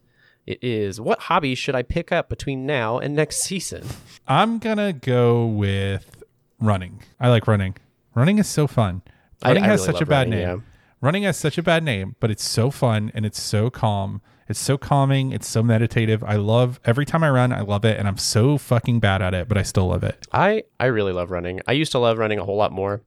It 0.46 0.62
is 0.62 1.00
what 1.00 1.20
hobby 1.20 1.54
should 1.54 1.74
I 1.74 1.82
pick 1.82 2.12
up 2.12 2.28
between 2.28 2.66
now 2.66 2.98
and 2.98 3.14
next 3.16 3.38
season? 3.42 3.84
I'm 4.28 4.58
gonna 4.58 4.92
go 4.92 5.46
with 5.46 6.22
running. 6.60 7.02
I 7.18 7.28
like 7.28 7.46
running. 7.46 7.76
Running 8.14 8.38
is 8.38 8.48
so 8.48 8.66
fun. 8.66 9.02
I- 9.42 9.48
Running 9.48 9.64
I 9.64 9.66
has 9.68 9.80
really 9.80 9.92
such 9.92 10.02
a 10.02 10.06
bad 10.06 10.16
running, 10.26 10.30
name. 10.30 10.40
yeah. 10.40 10.56
Running 11.00 11.22
has 11.24 11.36
such 11.36 11.58
a 11.58 11.62
bad 11.62 11.82
name, 11.82 12.14
but 12.20 12.30
it's 12.30 12.44
so 12.44 12.70
fun 12.70 13.10
and 13.14 13.26
it's 13.26 13.40
so 13.40 13.70
calm. 13.70 14.22
It's 14.48 14.60
so 14.60 14.76
calming. 14.78 15.32
It's 15.32 15.48
so 15.48 15.62
meditative. 15.62 16.22
I 16.22 16.36
love 16.36 16.78
every 16.84 17.04
time 17.06 17.24
I 17.24 17.30
run. 17.30 17.52
I 17.52 17.60
love 17.62 17.84
it, 17.84 17.98
and 17.98 18.06
I'm 18.06 18.18
so 18.18 18.58
fucking 18.58 19.00
bad 19.00 19.22
at 19.22 19.34
it, 19.34 19.48
but 19.48 19.56
I 19.58 19.62
still 19.62 19.88
love 19.88 20.04
it. 20.04 20.26
I 20.32 20.64
I 20.78 20.86
really 20.86 21.12
love 21.12 21.30
running. 21.30 21.60
I 21.66 21.72
used 21.72 21.92
to 21.92 21.98
love 21.98 22.18
running 22.18 22.38
a 22.38 22.44
whole 22.44 22.56
lot 22.56 22.70
more 22.72 23.02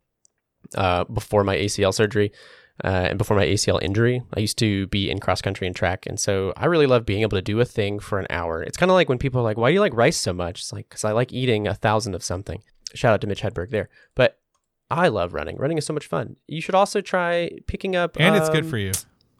uh, 0.76 1.04
before 1.06 1.44
my 1.44 1.56
ACL 1.56 1.94
surgery 1.94 2.32
uh, 2.84 2.88
and 3.10 3.18
before 3.18 3.38
my 3.38 3.46
ACL 3.46 3.82
injury. 3.82 4.22
I 4.34 4.40
used 4.40 4.58
to 4.60 4.88
be 4.88 5.10
in 5.12 5.20
cross 5.20 5.42
country 5.42 5.68
and 5.68 5.76
track, 5.76 6.06
and 6.06 6.20
so 6.20 6.52
I 6.58 6.66
really 6.66 6.88
love 6.88 7.06
being 7.06 7.22
able 7.22 7.38
to 7.38 7.42
do 7.42 7.60
a 7.60 7.66
thing 7.66 8.00
for 8.00 8.20
an 8.20 8.28
hour. 8.30 8.62
It's 8.64 8.78
kind 8.78 8.90
of 8.92 8.96
like 8.96 9.08
when 9.10 9.20
people 9.20 9.40
are 9.40 9.44
like, 9.44 9.58
"Why 9.58 9.70
do 9.70 9.74
you 9.74 9.82
like 9.82 9.94
rice 9.96 10.18
so 10.18 10.34
much?" 10.34 10.60
It's 10.62 10.74
like 10.74 10.90
because 10.90 11.04
I 11.06 11.12
like 11.12 11.32
eating 11.32 11.68
a 11.68 11.76
thousand 11.76 12.16
of 12.16 12.24
something. 12.24 12.62
Shout 12.94 13.14
out 13.14 13.22
to 13.22 13.28
Mitch 13.28 13.42
Hedberg 13.42 13.70
there, 13.70 13.90
but. 14.16 14.40
I 14.96 15.08
love 15.10 15.34
running. 15.34 15.58
Running 15.58 15.78
is 15.78 15.86
so 15.86 15.94
much 15.94 16.08
fun. 16.08 16.36
You 16.48 16.62
should 16.62 16.76
also 16.76 17.02
try 17.02 17.52
picking 17.68 17.96
up, 17.96 18.18
And 18.20 18.36
it's 18.36 18.50
good 18.50 18.64
um, 18.64 18.70
for 18.70 18.78
you. 18.78 18.92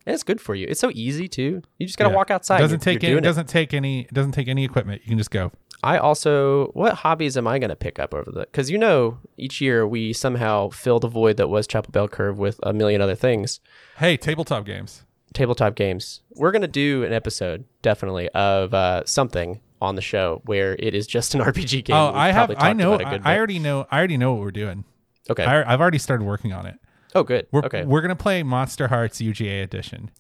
And 0.08 0.14
it's 0.14 0.24
good 0.24 0.40
for 0.40 0.54
you. 0.54 0.68
It's 0.70 0.80
so 0.80 0.92
easy 0.94 1.28
too. 1.28 1.62
You 1.80 1.88
just 1.88 1.98
gotta 1.98 2.12
Yeah. 2.12 2.16
walk 2.18 2.30
outside. 2.32 2.58
It 2.58 2.62
doesn't 2.62 2.86
You're- 2.86 2.94
take 2.96 3.04
you're 3.04 3.08
any, 3.10 3.12
it 3.12 3.22
doing 3.22 3.24
it. 3.24 3.28
doesn't 3.28 3.48
take 3.50 3.74
any 3.74 4.02
it 4.02 4.14
doesn't 4.14 4.34
take 4.34 4.48
any 4.48 4.64
equipment. 4.64 5.02
You 5.04 5.10
can 5.10 5.18
just 5.18 5.32
go. 5.32 5.52
I 5.84 5.98
also, 5.98 6.68
what 6.74 6.94
hobbies 6.96 7.38
am 7.38 7.48
I 7.48 7.60
going 7.60 7.70
to 7.70 7.76
pick 7.76 8.00
up 8.00 8.14
over 8.14 8.32
the? 8.32 8.42
Because 8.42 8.72
you 8.72 8.78
know, 8.78 9.20
each 9.38 9.62
year 9.62 9.86
we 9.86 10.14
somehow 10.14 10.70
fill 10.70 11.00
the 11.00 11.08
void 11.08 11.38
that 11.38 11.48
was 11.48 11.68
Chapel 11.68 11.92
Bell 11.92 12.08
Curve 12.08 12.40
with 12.40 12.60
a 12.64 12.74
million 12.74 13.02
other 13.02 13.14
things. 13.14 13.60
Hey, 13.98 14.18
tabletop 14.18 14.66
games. 14.66 15.04
Tabletop 15.34 15.76
games. 15.76 16.22
We're 16.32 16.52
going 16.52 16.62
to 16.64 16.68
do 16.68 17.04
an 17.04 17.12
episode, 17.14 17.66
definitely, 17.82 18.30
of 18.30 18.74
uh, 18.74 19.04
something 19.06 19.60
on 19.82 19.96
the 19.96 20.02
show 20.02 20.42
where 20.46 20.76
it 20.80 20.96
is 20.96 21.06
just 21.06 21.36
an 21.36 21.42
RPG 21.52 21.84
game. 21.86 21.96
oh, 21.96 22.08
We've 22.08 22.16
I 22.16 22.32
have 22.32 22.52
I 22.58 22.74
know 22.74 22.94
I 22.94 23.18
bit. 23.18 23.26
already 23.26 23.60
know 23.60 23.86
I 23.92 23.98
already 23.98 24.18
know 24.18 24.34
what 24.34 24.42
we're 24.42 24.52
doing. 24.52 24.86
Okay. 25.30 25.44
I, 25.44 25.74
I've 25.74 25.82
already 25.82 25.98
started 25.98 26.26
working 26.26 26.54
on 26.54 26.66
it. 26.66 26.80
oh, 27.16 27.24
good. 27.24 27.48
We're 27.52 27.64
okay. 27.64 27.86
we're 27.86 28.02
gonna 28.02 28.16
play 28.16 28.44
Monsterhearts 28.44 29.26
UGA 29.26 29.64
edition, 29.64 30.12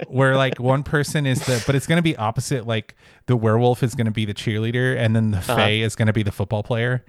where 0.08 0.36
like 0.36 0.58
one 0.58 0.82
person 0.82 1.24
is 1.26 1.44
the, 1.46 1.62
but 1.66 1.74
it's 1.74 1.86
gonna 1.86 2.02
be 2.02 2.16
opposite. 2.16 2.66
Like 2.66 2.96
the 3.26 3.36
werewolf 3.36 3.82
is 3.82 3.94
gonna 3.94 4.10
be 4.10 4.24
the 4.24 4.34
cheerleader, 4.34 4.96
and 4.96 5.14
then 5.14 5.30
the 5.30 5.40
fae 5.40 5.70
is 5.70 5.94
gonna 5.94 6.12
be 6.12 6.22
the 6.22 6.32
football 6.32 6.62
player. 6.62 7.04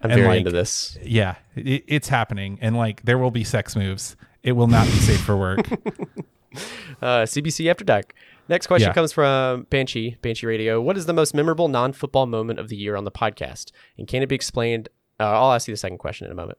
I'm 0.00 0.10
and, 0.10 0.20
very 0.20 0.28
like, 0.28 0.38
into 0.38 0.50
this. 0.50 0.98
Yeah, 1.02 1.36
it, 1.56 1.84
it's 1.86 2.08
happening, 2.08 2.58
and 2.60 2.76
like 2.76 3.02
there 3.02 3.18
will 3.18 3.30
be 3.30 3.44
sex 3.44 3.74
moves. 3.74 4.16
It 4.42 4.52
will 4.52 4.68
not 4.68 4.86
be 4.86 4.92
safe 4.92 5.20
for 5.20 5.36
work. 5.36 5.66
Uh, 7.02 7.24
CBC 7.24 7.68
After 7.68 7.84
Dark. 7.84 8.14
Next 8.48 8.66
question 8.66 8.88
Yeah. 8.88 8.94
comes 8.94 9.12
from 9.12 9.66
Banshee, 9.68 10.16
Banshee 10.22 10.46
Radio. 10.46 10.80
What 10.80 10.96
is 10.96 11.06
the 11.06 11.12
most 11.12 11.34
memorable 11.34 11.68
non 11.68 11.92
football 11.92 12.26
moment 12.26 12.58
of 12.58 12.68
the 12.68 12.76
year 12.76 12.96
on 12.96 13.04
the 13.04 13.10
podcast? 13.10 13.72
And 13.98 14.06
can 14.06 14.22
it 14.22 14.28
be 14.28 14.34
explained? 14.34 14.88
Uh, 15.20 15.24
I'll 15.24 15.52
ask 15.52 15.68
you 15.68 15.72
the 15.74 15.78
second 15.78 15.98
question 15.98 16.26
in 16.26 16.32
a 16.32 16.34
moment. 16.34 16.58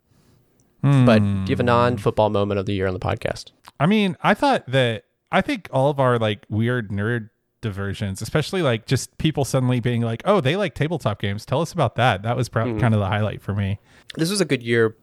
But 0.81 1.17
do 1.19 1.25
you 1.25 1.49
have 1.49 1.59
a 1.59 1.63
non 1.63 1.97
football 1.97 2.29
moment 2.29 2.59
of 2.59 2.67
the 2.67 2.73
year 2.73 2.85
on 2.85 2.93
the 2.93 2.99
podcast? 2.99 3.51
I 3.79 3.87
mean, 3.87 4.15
I 4.21 4.35
thought 4.35 4.67
that 4.67 5.05
I 5.31 5.41
think 5.41 5.67
all 5.71 5.89
of 5.89 5.99
our 5.99 6.19
like 6.19 6.45
weird 6.47 6.91
nerd 6.91 7.31
diversions, 7.61 8.21
especially 8.21 8.61
like 8.61 8.85
just 8.85 9.17
people 9.17 9.45
suddenly 9.45 9.79
being 9.79 10.01
like, 10.01 10.21
"Oh, 10.25 10.41
they 10.41 10.55
like 10.55 10.75
tabletop 10.75 11.19
games." 11.19 11.43
Tell 11.43 11.59
us 11.61 11.71
about 11.71 11.95
that. 11.95 12.21
That 12.21 12.37
was 12.37 12.49
probably 12.49 12.79
kind 12.79 12.93
of 12.93 12.99
the 12.99 13.07
highlight 13.07 13.41
for 13.41 13.55
me. 13.55 13.79
This 14.13 14.29
was 14.29 14.41
a 14.41 14.45
good 14.45 14.61
year. 14.61 14.95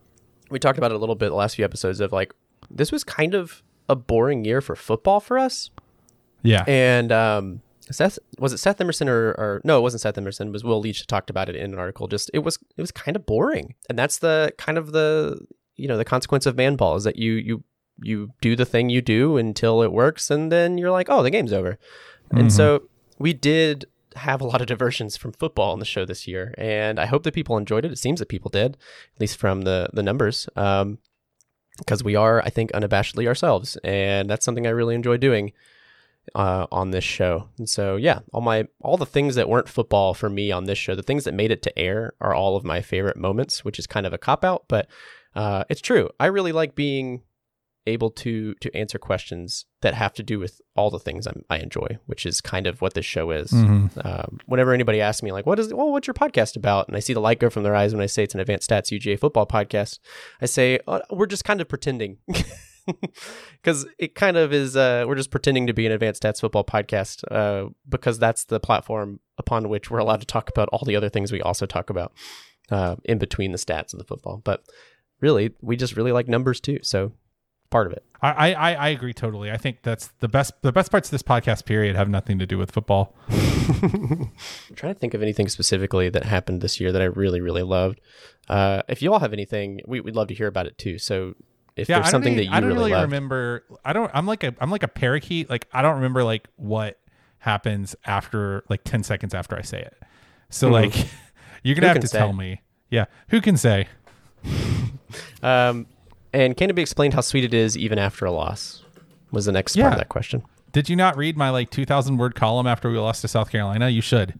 We 0.50 0.60
talked 0.60 0.78
about 0.78 0.92
it 0.92 0.94
a 0.94 0.98
little 0.98 1.16
bit 1.16 1.30
the 1.30 1.34
last 1.34 1.56
few 1.56 1.64
episodes 1.64 1.98
of 1.98 2.12
like, 2.12 2.32
this 2.70 2.92
was 2.92 3.02
kind 3.02 3.34
of 3.34 3.62
a 3.88 3.96
boring 3.96 4.44
year 4.44 4.60
for 4.60 4.76
football 4.76 5.18
for 5.18 5.36
us. 5.36 5.70
Yeah, 6.44 6.64
And 6.66 7.10
um, 7.10 7.62
Seth 7.92 8.18
was 8.38 8.52
it 8.52 8.58
Seth 8.58 8.80
Emerson 8.80 9.08
or, 9.08 9.30
or 9.32 9.60
no, 9.64 9.78
it 9.78 9.82
wasn't 9.82 10.02
Seth 10.02 10.18
Emerson. 10.18 10.48
It 10.48 10.52
was 10.52 10.64
Will 10.64 10.80
Leitch 10.80 11.06
talked 11.06 11.30
about 11.30 11.48
it 11.48 11.56
in 11.56 11.72
an 11.72 11.78
article. 11.78 12.08
Just 12.08 12.30
it 12.34 12.40
was 12.40 12.58
it 12.76 12.80
was 12.80 12.92
kind 12.92 13.16
of 13.16 13.26
boring, 13.26 13.74
and 13.88 13.98
that's 13.98 14.18
the 14.18 14.52
kind 14.58 14.78
of 14.78 14.92
the 14.92 15.40
you 15.76 15.88
know 15.88 15.96
the 15.96 16.04
consequence 16.04 16.46
of 16.46 16.56
man 16.56 16.76
ball 16.76 16.96
is 16.96 17.04
that 17.04 17.16
you 17.16 17.32
you 17.34 17.64
you 18.02 18.32
do 18.40 18.56
the 18.56 18.64
thing 18.64 18.88
you 18.88 19.02
do 19.02 19.36
until 19.36 19.82
it 19.82 19.92
works, 19.92 20.30
and 20.30 20.50
then 20.50 20.78
you're 20.78 20.90
like, 20.90 21.08
oh, 21.08 21.22
the 21.22 21.30
game's 21.30 21.52
over. 21.52 21.78
And 22.30 22.50
so 22.50 22.84
we 23.18 23.34
did 23.34 23.84
have 24.16 24.40
a 24.40 24.44
lot 24.44 24.62
of 24.62 24.66
diversions 24.66 25.18
from 25.18 25.32
football 25.32 25.72
on 25.72 25.78
the 25.80 25.84
show 25.84 26.06
this 26.06 26.26
year, 26.26 26.54
and 26.56 26.98
I 26.98 27.06
hope 27.06 27.24
that 27.24 27.34
people 27.34 27.58
enjoyed 27.58 27.84
it. 27.84 27.92
It 27.92 27.98
seems 27.98 28.20
that 28.20 28.28
people 28.28 28.48
did, 28.50 28.78
at 29.14 29.20
least 29.20 29.36
from 29.36 29.62
the 29.62 29.90
the 29.92 30.02
numbers. 30.02 30.48
Um, 30.56 30.98
because 31.78 32.04
we 32.04 32.14
are, 32.14 32.42
I 32.42 32.50
think, 32.50 32.70
unabashedly 32.72 33.26
ourselves, 33.26 33.76
and 33.82 34.28
that's 34.28 34.44
something 34.44 34.66
I 34.66 34.70
really 34.70 34.94
enjoy 34.94 35.16
doing 35.16 35.52
uh, 36.34 36.66
on 36.70 36.90
this 36.90 37.04
show. 37.04 37.48
And 37.58 37.68
so, 37.68 37.96
yeah, 37.96 38.20
all 38.32 38.40
my 38.40 38.66
all 38.80 38.96
the 38.96 39.06
things 39.06 39.34
that 39.34 39.48
weren't 39.48 39.68
football 39.68 40.14
for 40.14 40.30
me 40.30 40.50
on 40.50 40.64
this 40.64 40.78
show, 40.78 40.94
the 40.94 41.02
things 41.02 41.24
that 41.24 41.34
made 41.34 41.50
it 41.50 41.62
to 41.62 41.78
air, 41.78 42.12
are 42.20 42.34
all 42.34 42.56
of 42.56 42.64
my 42.64 42.80
favorite 42.80 43.16
moments, 43.16 43.64
which 43.64 43.78
is 43.78 43.86
kind 43.86 44.06
of 44.06 44.12
a 44.12 44.18
cop 44.18 44.44
out, 44.44 44.64
but 44.68 44.88
uh, 45.34 45.64
it's 45.68 45.80
true. 45.80 46.08
I 46.20 46.26
really 46.26 46.52
like 46.52 46.74
being 46.74 47.22
able 47.86 48.10
to 48.10 48.54
to 48.54 48.74
answer 48.76 48.96
questions 48.96 49.66
that 49.80 49.92
have 49.94 50.12
to 50.14 50.22
do 50.22 50.38
with 50.38 50.60
all 50.76 50.88
the 50.88 51.00
things 51.00 51.26
I'm, 51.26 51.44
i 51.50 51.58
enjoy, 51.58 51.98
which 52.06 52.24
is 52.24 52.40
kind 52.40 52.66
of 52.66 52.80
what 52.80 52.94
this 52.94 53.04
show 53.04 53.30
is. 53.32 53.50
Mm-hmm. 53.50 54.06
Um, 54.06 54.38
whenever 54.46 54.72
anybody 54.72 55.00
asks 55.00 55.22
me 55.22 55.32
like, 55.32 55.46
"What 55.46 55.58
is? 55.58 55.74
Well, 55.74 55.90
what's 55.90 56.06
your 56.06 56.14
podcast 56.14 56.56
about?" 56.56 56.88
and 56.88 56.96
I 56.96 57.00
see 57.00 57.12
the 57.12 57.20
light 57.20 57.40
go 57.40 57.50
from 57.50 57.64
their 57.64 57.74
eyes 57.74 57.94
when 57.94 58.02
I 58.02 58.06
say 58.06 58.22
it's 58.22 58.34
an 58.34 58.40
Advanced 58.40 58.70
Stats 58.70 58.96
UGA 58.96 59.18
football 59.18 59.46
podcast, 59.46 59.98
I 60.40 60.46
say 60.46 60.78
oh, 60.86 61.00
we're 61.10 61.26
just 61.26 61.44
kind 61.44 61.60
of 61.60 61.68
pretending. 61.68 62.18
Because 63.62 63.86
it 63.98 64.14
kind 64.16 64.36
of 64.36 64.52
is, 64.52 64.76
uh, 64.76 65.04
we're 65.06 65.14
just 65.14 65.30
pretending 65.30 65.68
to 65.68 65.72
be 65.72 65.86
an 65.86 65.92
advanced 65.92 66.22
stats 66.22 66.40
football 66.40 66.64
podcast 66.64 67.22
uh, 67.30 67.70
because 67.88 68.18
that's 68.18 68.44
the 68.44 68.58
platform 68.58 69.20
upon 69.38 69.68
which 69.68 69.90
we're 69.90 69.98
allowed 69.98 70.20
to 70.20 70.26
talk 70.26 70.48
about 70.48 70.68
all 70.72 70.84
the 70.84 70.96
other 70.96 71.08
things 71.08 71.30
we 71.30 71.40
also 71.40 71.64
talk 71.64 71.90
about 71.90 72.12
uh, 72.70 72.96
in 73.04 73.18
between 73.18 73.52
the 73.52 73.58
stats 73.58 73.92
of 73.92 73.98
the 73.98 74.04
football. 74.04 74.40
But 74.42 74.64
really, 75.20 75.54
we 75.60 75.76
just 75.76 75.96
really 75.96 76.12
like 76.12 76.26
numbers 76.26 76.60
too. 76.60 76.80
So 76.82 77.12
part 77.72 77.86
of 77.88 77.92
it. 77.94 78.04
I, 78.20 78.54
I 78.54 78.74
I 78.74 78.88
agree 78.90 79.12
totally. 79.12 79.50
I 79.50 79.56
think 79.56 79.78
that's 79.82 80.08
the 80.20 80.28
best 80.28 80.52
the 80.62 80.70
best 80.70 80.92
parts 80.92 81.08
of 81.08 81.10
this 81.10 81.24
podcast 81.24 81.64
period 81.64 81.96
have 81.96 82.08
nothing 82.08 82.38
to 82.38 82.46
do 82.46 82.56
with 82.56 82.70
football. 82.70 83.16
I'm 83.28 84.30
trying 84.76 84.94
to 84.94 85.00
think 85.00 85.14
of 85.14 85.22
anything 85.22 85.48
specifically 85.48 86.08
that 86.10 86.24
happened 86.24 86.60
this 86.60 86.78
year 86.78 86.92
that 86.92 87.02
I 87.02 87.06
really 87.06 87.40
really 87.40 87.64
loved. 87.64 88.00
Uh, 88.48 88.82
if 88.88 89.02
you 89.02 89.12
all 89.12 89.18
have 89.18 89.32
anything, 89.32 89.80
we, 89.88 90.00
would 90.00 90.14
love 90.14 90.28
to 90.28 90.34
hear 90.34 90.46
about 90.46 90.66
it 90.66 90.78
too. 90.78 90.98
So 90.98 91.34
if 91.76 91.88
yeah, 91.88 91.98
there's 92.00 92.10
something 92.10 92.34
really, 92.34 92.46
that 92.46 92.50
you 92.52 92.56
I 92.56 92.60
don't 92.60 92.68
really, 92.74 92.90
really 92.92 93.02
remember. 93.02 93.64
I 93.84 93.92
don't. 93.92 94.10
I'm 94.14 94.26
like 94.26 94.44
a 94.44 94.54
I'm 94.60 94.70
like 94.70 94.82
a 94.82 94.88
parakeet. 94.88 95.48
Like 95.50 95.68
I 95.72 95.82
don't 95.82 95.94
remember 95.96 96.22
like 96.24 96.48
what 96.56 96.98
happens 97.38 97.96
after 98.04 98.62
like 98.68 98.84
ten 98.84 99.02
seconds 99.02 99.34
after 99.34 99.56
I 99.56 99.62
say 99.62 99.80
it. 99.80 99.96
So 100.50 100.68
Mhm. 100.68 100.72
like 100.72 100.94
you're 101.62 101.74
gonna 101.74 101.88
Who 101.88 101.94
have 101.94 102.02
to 102.02 102.08
say? 102.08 102.18
tell 102.18 102.32
me. 102.32 102.60
Yeah, 102.90 103.06
who 103.28 103.40
can 103.40 103.56
say? 103.56 103.88
um, 105.42 105.86
and 106.32 106.56
can 106.56 106.70
it 106.70 106.74
be 106.74 106.82
explained 106.82 107.14
how 107.14 107.20
sweet 107.20 107.44
it 107.44 107.54
is 107.54 107.76
even 107.76 107.98
after 107.98 108.24
a 108.26 108.32
loss? 108.32 108.82
Was 109.30 109.46
the 109.46 109.52
next 109.52 109.76
part 109.76 109.92
of 109.94 109.98
that 109.98 110.08
question. 110.08 110.42
Did 110.72 110.88
you 110.88 110.96
not 110.96 111.16
read 111.16 111.36
my 111.36 111.50
like 111.50 111.70
2,000 111.70 112.16
word 112.16 112.34
column 112.34 112.66
after 112.66 112.90
we 112.90 112.96
lost 112.98 113.22
to 113.22 113.28
South 113.28 113.50
Carolina? 113.50 113.88
You 113.88 114.00
should. 114.00 114.38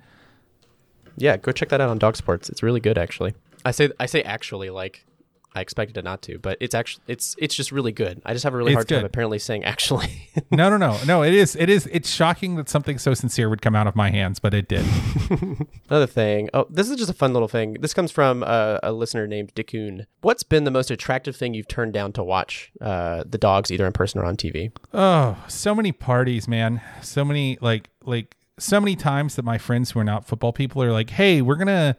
Yeah, 1.17 1.37
go 1.37 1.53
check 1.53 1.69
that 1.71 1.81
out 1.81 1.91
on 1.91 1.99
DawgSports. 1.99 2.49
It's 2.51 2.63
really 2.63 2.81
good, 2.81 2.97
actually. 2.97 3.35
I 3.65 3.71
say 3.71 3.91
I 4.01 4.07
say 4.07 4.23
actually 4.23 4.71
like 4.71 5.05
I 5.55 5.61
expected 5.61 5.99
it 5.99 6.05
not 6.05 6.23
to, 6.23 6.39
but 6.39 6.57
it's 6.61 6.75
actually 6.75 7.05
it's 7.07 7.37
it's 7.39 7.55
just 7.55 7.73
really 7.73 7.93
good. 7.93 8.23
I 8.25 8.33
just 8.33 8.45
have 8.45 8.55
a 8.55 8.57
really 8.57 8.73
It's 8.73 8.77
hard 8.77 8.89
time 8.89 9.05
apparently 9.05 9.39
saying 9.39 9.65
actually. 9.65 10.29
No, 10.51 10.69
no, 10.69 10.77
no, 10.77 10.99
no. 11.07 11.23
It 11.23 11.33
is. 11.33 11.57
It 11.57 11.71
is. 11.71 11.89
It's 11.93 12.11
shocking 12.11 12.57
that 12.57 12.69
something 12.69 12.99
so 12.99 13.15
sincere 13.15 13.49
would 13.49 13.63
come 13.63 13.75
out 13.75 13.87
of 13.87 13.97
my 13.97 14.11
hands, 14.11 14.39
but 14.39 14.53
it 14.53 14.69
did. 14.69 14.85
Another 15.89 16.07
thing. 16.07 16.51
Oh, 16.53 16.67
this 16.69 16.91
is 16.91 16.97
just 16.97 17.11
a 17.11 17.15
fun 17.15 17.33
little 17.33 17.49
thing. 17.49 17.75
This 17.81 17.95
comes 17.95 18.11
from 18.11 18.43
uh, 18.43 18.79
a 18.83 18.93
listener 18.93 19.27
named 19.27 19.55
Dickoon. 19.55 20.07
What's 20.21 20.43
been 20.43 20.65
the 20.65 20.71
most 20.71 20.91
attractive 20.91 21.37
thing 21.37 21.55
you've 21.55 21.69
turned 21.69 21.95
down 21.95 22.13
to 22.15 22.23
watch 22.23 22.71
uh, 22.83 23.25
the 23.27 23.39
dogs 23.39 23.71
either 23.71 23.87
in 23.87 23.93
person 23.93 24.21
or 24.21 24.25
on 24.25 24.37
TV? 24.37 24.73
Oh, 24.93 25.43
so 25.49 25.75
many 25.75 25.93
parties, 25.93 26.47
man. 26.47 26.83
So 27.01 27.25
many 27.25 27.57
like 27.61 27.89
like 28.05 28.37
so 28.59 28.81
many 28.81 28.95
times 28.95 29.37
that 29.37 29.45
my 29.45 29.57
friends 29.59 29.93
who 29.93 30.01
are 30.01 30.05
not 30.05 30.27
football 30.27 30.53
people 30.53 30.83
are 30.83 30.93
like, 30.93 31.11
"Hey, 31.11 31.41
we're 31.41 31.57
going 31.57 31.67
to 31.69 31.97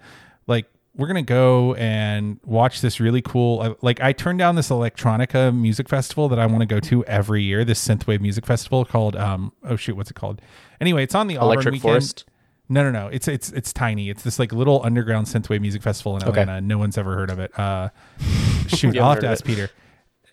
like 0.47 0.67
we're 0.95 1.07
going 1.07 1.15
to 1.25 1.27
go 1.27 1.73
and 1.75 2.39
watch 2.45 2.81
this 2.81 2.99
really 2.99 3.21
cool 3.21 3.61
uh, 3.61 3.73
like 3.81 3.99
I 4.01 4.13
turned 4.13 4.39
down 4.39 4.55
this 4.55 4.69
electronica 4.69 5.55
music 5.55 5.89
festival 5.89 6.29
that 6.29 6.37
I 6.39 6.45
want 6.45 6.59
to 6.59 6.65
go 6.67 6.79
to 6.79 7.03
every 7.05 7.41
year, 7.43 7.65
this 7.65 7.85
synthwave 7.85 8.21
music 8.21 8.45
festival 8.45 8.85
called 8.85 9.15
um 9.15 9.51
oh 9.63 9.75
shoot, 9.75 9.95
what's 9.95 10.11
it 10.11 10.15
called? 10.15 10.41
Anyway, 10.79 11.03
it's 11.03 11.15
on 11.15 11.27
the 11.27 11.37
Auburn 11.37 11.47
Electric 11.53 11.73
weekend. 11.73 11.81
Forest. 11.91 12.25
No, 12.69 12.83
no, 12.83 12.91
no. 12.91 13.07
It's 13.07 13.27
it's 13.27 13.51
it's 13.51 13.73
tiny. 13.73 14.09
It's 14.09 14.23
this 14.23 14.39
like 14.39 14.51
little 14.53 14.81
underground 14.83 15.27
synthwave 15.27 15.61
music 15.61 15.81
festival 15.81 16.15
in 16.17 16.23
Okay. 16.23 16.41
Atlanta. 16.41 16.61
No 16.61 16.77
one's 16.77 16.97
ever 16.97 17.13
heard 17.15 17.29
of 17.29 17.39
it. 17.39 17.57
Uh, 17.59 17.89
shoot, 18.67 18.97
I'll 18.97 19.09
have 19.11 19.19
to 19.19 19.27
ask 19.27 19.43
Peter. 19.43 19.69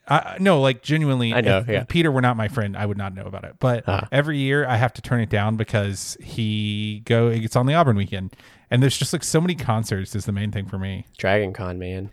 I, 0.08 0.38
no, 0.40 0.61
like 0.61 0.82
genuinely, 0.82 1.32
I 1.32 1.40
know, 1.40 1.58
if, 1.58 1.68
yeah. 1.68 1.84
Peter 1.88 2.11
were 2.11 2.20
not 2.20 2.36
my 2.36 2.48
friend, 2.48 2.76
I 2.76 2.84
would 2.84 2.98
not 2.98 3.14
know 3.14 3.24
about 3.26 3.44
it. 3.44 3.54
But 3.61 3.84
Ah. 3.86 4.08
every 4.11 4.38
year 4.38 4.66
I 4.66 4.76
have 4.76 4.92
to 4.94 5.02
turn 5.02 5.20
it 5.20 5.28
down 5.30 5.56
because 5.56 6.16
he 6.20 7.02
go. 7.04 7.28
It's 7.28 7.54
on 7.56 7.66
the 7.66 7.74
Auburn 7.74 7.96
weekend, 7.96 8.34
and 8.70 8.82
there's 8.82 8.96
just 8.96 9.12
like 9.12 9.24
so 9.24 9.40
many 9.40 9.54
concerts. 9.54 10.14
Is 10.14 10.24
the 10.26 10.32
main 10.32 10.50
thing 10.52 10.66
for 10.66 10.78
me. 10.78 11.06
Dragon 11.18 11.52
Con, 11.52 11.78
man. 11.78 12.10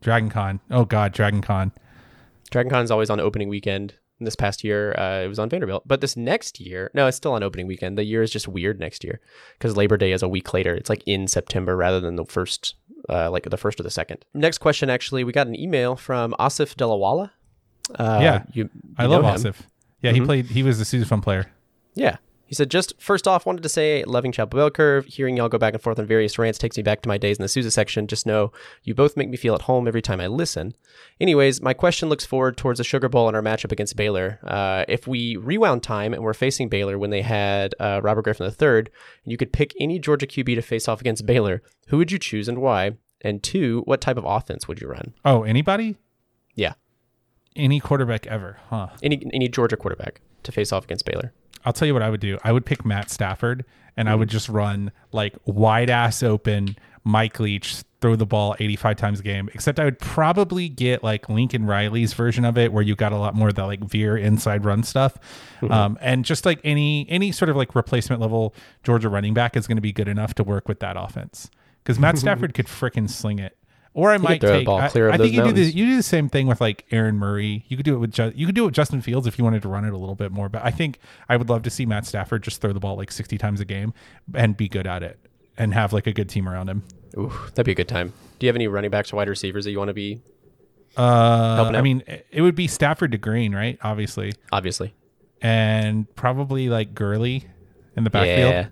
Dragon 0.00 0.28
Con. 0.30 0.60
Oh 0.70 0.84
God, 0.84 1.12
Dragon 1.12 1.40
Con. 1.40 1.72
Dragon 2.50 2.70
Con 2.70 2.84
is 2.84 2.90
always 2.90 3.10
on 3.10 3.20
opening 3.20 3.48
weekend. 3.48 3.94
This 4.18 4.36
past 4.36 4.64
year, 4.64 4.94
uh, 4.98 5.20
it 5.24 5.28
was 5.28 5.38
on 5.38 5.50
Vanderbilt. 5.50 5.86
But 5.86 6.00
this 6.00 6.16
next 6.16 6.58
year, 6.58 6.90
no, 6.94 7.06
it's 7.06 7.18
still 7.18 7.32
on 7.34 7.42
opening 7.42 7.66
weekend. 7.66 7.98
The 7.98 8.04
year 8.04 8.22
is 8.22 8.30
just 8.30 8.48
weird 8.48 8.80
next 8.80 9.04
year 9.04 9.20
because 9.58 9.76
Labor 9.76 9.98
Day 9.98 10.12
is 10.12 10.22
a 10.22 10.28
week 10.28 10.54
later. 10.54 10.74
It's 10.74 10.88
like 10.88 11.02
in 11.04 11.28
September 11.28 11.76
rather 11.76 12.00
than 12.00 12.16
the 12.16 12.24
first, 12.24 12.76
uh, 13.10 13.30
like 13.30 13.42
the 13.50 13.58
first 13.58 13.78
or 13.78 13.82
the 13.82 13.90
second. 13.90 14.24
Next 14.32 14.56
question, 14.58 14.88
actually, 14.88 15.22
we 15.22 15.32
got 15.32 15.48
an 15.48 15.58
email 15.58 15.96
from 15.96 16.34
Asif 16.40 16.76
Delawala. 16.76 17.30
Uh, 17.98 18.20
Yeah, 18.22 18.42
you, 18.54 18.70
I 18.96 19.04
love 19.04 19.22
him. 19.22 19.34
Asif. 19.52 19.56
Yeah, 20.00 20.12
he 20.12 20.20
Mhm. 20.20 20.24
played. 20.24 20.46
He 20.46 20.62
was 20.62 20.78
the 20.78 20.84
sousaphone 20.84 21.22
player. 21.22 21.46
Yeah. 21.94 22.16
He 22.46 22.54
said, 22.54 22.70
just 22.70 22.94
first 23.00 23.26
off, 23.26 23.44
wanted 23.44 23.62
to 23.64 23.68
say, 23.68 24.04
loving 24.04 24.30
Chapel 24.30 24.58
Bell 24.58 24.70
Curve. 24.70 25.06
Hearing 25.06 25.36
y'all 25.36 25.48
go 25.48 25.58
back 25.58 25.74
and 25.74 25.82
forth 25.82 25.98
on 25.98 26.06
various 26.06 26.38
rants 26.38 26.58
takes 26.58 26.76
me 26.76 26.82
back 26.82 27.02
to 27.02 27.08
my 27.08 27.18
days 27.18 27.38
in 27.38 27.42
the 27.42 27.48
Sousa 27.48 27.70
section. 27.72 28.06
Just 28.06 28.24
know 28.24 28.52
you 28.84 28.94
both 28.94 29.16
make 29.16 29.28
me 29.28 29.36
feel 29.36 29.54
at 29.54 29.62
home 29.62 29.88
every 29.88 30.00
time 30.00 30.20
I 30.20 30.28
listen. 30.28 30.74
Anyways, 31.20 31.60
my 31.60 31.74
question 31.74 32.08
looks 32.08 32.24
forward 32.24 32.56
towards 32.56 32.78
the 32.78 32.84
Sugar 32.84 33.08
Bowl 33.08 33.26
and 33.26 33.36
our 33.36 33.42
matchup 33.42 33.72
against 33.72 33.96
Baylor. 33.96 34.38
Uh, 34.44 34.84
if 34.88 35.08
we 35.08 35.36
rewound 35.36 35.82
time 35.82 36.14
and 36.14 36.22
we're 36.22 36.34
facing 36.34 36.68
Baylor 36.68 36.98
when 36.98 37.10
they 37.10 37.22
had 37.22 37.74
uh, 37.80 38.00
Robert 38.02 38.22
Griffin 38.22 38.46
III, 38.46 38.78
and 38.78 38.88
you 39.24 39.36
could 39.36 39.52
pick 39.52 39.74
any 39.80 39.98
Georgia 39.98 40.26
QB 40.26 40.54
to 40.54 40.62
face 40.62 40.86
off 40.86 41.00
against 41.00 41.26
Baylor, 41.26 41.62
who 41.88 41.98
would 41.98 42.12
you 42.12 42.18
choose 42.18 42.48
and 42.48 42.58
why? 42.58 42.92
And 43.22 43.42
two, 43.42 43.82
what 43.86 44.00
type 44.00 44.16
of 44.16 44.24
offense 44.24 44.68
would 44.68 44.80
you 44.80 44.88
run? 44.88 45.14
Oh, 45.24 45.42
anybody? 45.42 45.96
Yeah. 46.54 46.74
Any 47.56 47.80
quarterback 47.80 48.26
ever? 48.26 48.58
Huh. 48.68 48.88
Any 49.02 49.28
any 49.32 49.48
Georgia 49.48 49.76
quarterback 49.76 50.20
to 50.42 50.52
face 50.52 50.72
off 50.72 50.84
against 50.84 51.06
Baylor. 51.06 51.32
I'll 51.66 51.72
tell 51.72 51.86
you 51.86 51.92
what 51.92 52.02
I 52.02 52.08
would 52.08 52.20
do. 52.20 52.38
I 52.44 52.52
would 52.52 52.64
pick 52.64 52.84
Matt 52.84 53.10
Stafford 53.10 53.64
and 53.96 54.08
I 54.08 54.14
would 54.14 54.28
just 54.28 54.48
run 54.48 54.92
like 55.12 55.34
wide 55.44 55.90
ass 55.90 56.22
open 56.22 56.76
Mike 57.02 57.40
Leach, 57.40 57.82
throw 58.00 58.14
the 58.16 58.26
ball 58.26 58.54
85 58.58 58.96
times 58.96 59.20
a 59.20 59.22
game. 59.22 59.48
Except 59.54 59.78
I 59.80 59.84
would 59.84 59.98
probably 59.98 60.68
get 60.68 61.02
like 61.02 61.28
Lincoln 61.28 61.66
Riley's 61.66 62.12
version 62.14 62.44
of 62.44 62.56
it 62.58 62.72
where 62.72 62.82
you 62.82 62.94
got 62.94 63.12
a 63.12 63.16
lot 63.16 63.34
more 63.34 63.48
of 63.48 63.54
that 63.56 63.64
like 63.64 63.84
veer 63.84 64.16
inside 64.16 64.64
run 64.64 64.82
stuff. 64.82 65.16
Um, 65.70 65.98
and 66.00 66.24
just 66.24 66.46
like 66.46 66.60
any 66.62 67.06
any 67.08 67.32
sort 67.32 67.48
of 67.48 67.56
like 67.56 67.74
replacement 67.74 68.20
level 68.20 68.54
Georgia 68.84 69.08
running 69.08 69.34
back 69.34 69.56
is 69.56 69.66
going 69.66 69.76
to 69.76 69.82
be 69.82 69.92
good 69.92 70.08
enough 70.08 70.34
to 70.34 70.44
work 70.44 70.68
with 70.68 70.80
that 70.80 70.96
offense. 70.96 71.50
Because 71.82 71.98
Matt 71.98 72.18
Stafford 72.22 72.54
could 72.54 72.66
frickin' 72.66 73.10
sling 73.10 73.38
it. 73.38 73.56
Or 73.96 74.10
I 74.10 74.18
might 74.18 74.42
throw 74.42 74.50
the 74.50 74.56
take. 74.58 74.66
ball 74.66 74.76
I, 74.78 74.84
I 74.88 75.16
think 75.16 75.32
you 75.32 75.42
do 75.42 75.52
the 75.52 75.62
you 75.64 75.86
do 75.86 75.96
the 75.96 76.02
same 76.02 76.28
thing 76.28 76.46
with 76.46 76.60
like 76.60 76.84
Aaron 76.90 77.16
Murray. 77.16 77.64
You 77.68 77.78
could 77.78 77.86
do 77.86 77.94
it 77.94 77.98
with 77.98 78.12
Ju- 78.12 78.32
you 78.36 78.44
could 78.44 78.54
do 78.54 78.64
it 78.64 78.66
with 78.66 78.74
Justin 78.74 79.00
Fields 79.00 79.26
if 79.26 79.38
you 79.38 79.44
wanted 79.44 79.62
to 79.62 79.68
run 79.68 79.86
it 79.86 79.94
a 79.94 79.96
little 79.96 80.14
bit 80.14 80.30
more. 80.32 80.50
But 80.50 80.62
I 80.62 80.70
think 80.70 80.98
I 81.30 81.38
would 81.38 81.48
love 81.48 81.62
to 81.62 81.70
see 81.70 81.86
Matt 81.86 82.04
Stafford 82.04 82.42
just 82.42 82.60
throw 82.60 82.74
the 82.74 82.78
ball 82.78 82.96
like 82.96 83.10
sixty 83.10 83.38
times 83.38 83.58
a 83.58 83.64
game 83.64 83.94
and 84.34 84.54
be 84.54 84.68
good 84.68 84.86
at 84.86 85.02
it 85.02 85.18
and 85.56 85.72
have 85.72 85.94
like 85.94 86.06
a 86.06 86.12
good 86.12 86.28
team 86.28 86.46
around 86.46 86.68
him. 86.68 86.82
Ooh, 87.16 87.32
that'd 87.54 87.64
be 87.64 87.72
a 87.72 87.74
good 87.74 87.88
time. 87.88 88.12
Do 88.38 88.44
you 88.44 88.48
have 88.48 88.56
any 88.56 88.68
running 88.68 88.90
backs 88.90 89.14
or 89.14 89.16
wide 89.16 89.30
receivers 89.30 89.64
that 89.64 89.70
you 89.70 89.78
want 89.78 89.88
to 89.88 89.94
be? 89.94 90.20
Uh, 90.94 91.72
I 91.74 91.80
mean, 91.80 92.02
it 92.30 92.42
would 92.42 92.54
be 92.54 92.66
Stafford 92.66 93.12
to 93.12 93.18
Green, 93.18 93.54
right? 93.54 93.78
Obviously, 93.82 94.34
Obviously. 94.52 94.94
and 95.40 96.14
probably 96.16 96.68
like 96.68 96.94
Gurley 96.94 97.46
in 97.96 98.04
the 98.04 98.10
backfield. 98.10 98.50
Yeah. 98.52 98.68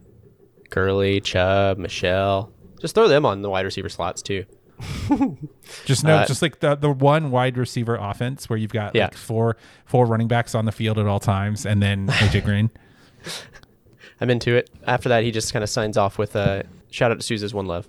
Gurley, 0.69 1.21
Chubb, 1.23 1.79
Michel. 1.79 2.53
Just 2.79 2.95
throw 2.95 3.09
them 3.09 3.25
on 3.25 3.41
the 3.41 3.49
wide 3.49 3.65
receiver 3.65 3.89
slots 3.89 4.21
too. 4.21 4.45
Just 5.85 6.05
no, 6.05 6.17
Uh, 6.17 6.27
just 6.27 6.43
like 6.43 6.61
the 6.61 6.75
the 6.75 6.91
one 6.91 7.31
wide 7.31 7.57
receiver 7.57 7.97
offense 7.97 8.49
where 8.49 8.59
you've 8.59 8.73
got 8.73 8.95
Yeah. 8.95 9.05
like 9.05 9.15
four 9.15 9.57
four 9.85 10.07
running 10.07 10.29
backs 10.29 10.55
on 10.55 10.65
the 10.65 10.73
field 10.73 10.99
at 10.99 11.07
all 11.07 11.21
times, 11.21 11.67
and 11.67 11.83
then 11.83 12.09
AJ 12.09 12.45
Green. 12.45 12.71
I'm 14.21 14.31
into 14.31 14.55
it. 14.55 14.71
After 14.87 15.09
that, 15.09 15.25
he 15.25 15.31
just 15.31 15.53
kind 15.53 15.63
of 15.63 15.69
signs 15.69 15.97
off 15.97 16.19
with 16.19 16.37
a 16.37 16.65
shout 16.91 17.11
out 17.11 17.21
to 17.21 17.27
Sousa's 17.27 17.53
One 17.53 17.67
Love. 17.67 17.89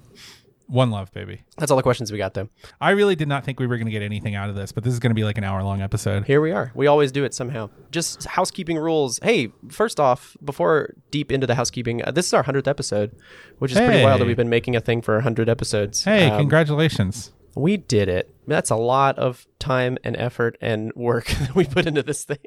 One 0.68 0.90
love, 0.90 1.12
baby. 1.14 1.44
That's 1.58 1.70
all 1.70 1.78
the 1.78 1.84
questions 1.84 2.12
we 2.12 2.18
got, 2.18 2.34
though. 2.34 2.50
I 2.82 2.92
really 2.92 3.16
did 3.16 3.28
not 3.28 3.44
think 3.46 3.60
we 3.60 3.68
were 3.68 3.78
going 3.78 3.86
to 3.86 3.92
get 3.92 4.02
anything 4.02 4.34
out 4.36 4.50
of 4.50 4.56
this, 4.56 4.72
but 4.72 4.84
this 4.84 4.94
is 4.94 5.00
going 5.00 5.12
to 5.12 5.16
be 5.16 5.24
like 5.24 5.38
an 5.38 5.44
hour 5.44 5.62
long 5.64 5.82
episode. 5.82 6.26
Here 6.26 6.42
we 6.42 6.52
are. 6.52 6.72
We 6.74 6.88
always 6.88 7.12
do 7.12 7.24
it 7.24 7.34
somehow. 7.34 7.70
Just 7.92 8.26
housekeeping 8.26 8.78
rules. 8.78 9.20
Hey, 9.22 9.52
first 9.70 10.00
off, 10.00 10.36
before 10.44 10.96
deep 11.12 11.32
into 11.32 11.46
the 11.46 11.56
housekeeping, 11.56 12.04
uh, 12.04 12.12
this 12.12 12.26
is 12.26 12.34
our 12.34 12.44
100th 12.44 12.68
episode, 12.68 13.16
which 13.60 13.72
is 13.72 13.78
pretty 13.78 14.04
wild 14.04 14.22
that 14.22 14.26
we've 14.26 14.36
been 14.38 14.50
making 14.50 14.76
a 14.76 14.82
thing 14.82 15.02
for 15.02 15.14
100 15.16 15.50
episodes. 15.50 16.04
Hey, 16.04 16.30
Um, 16.30 16.40
congratulations. 16.40 17.32
We 17.56 17.78
did 17.78 18.10
it. 18.10 18.36
That's 18.48 18.70
a 18.70 18.76
lot 18.76 19.18
of 19.20 19.46
time 19.60 19.98
and 20.04 20.18
effort 20.18 20.58
and 20.62 20.92
work 20.96 21.26
that 21.40 21.56
we 21.56 21.66
put 21.66 21.86
into 21.86 22.04
this 22.04 22.24
thing. 22.26 22.38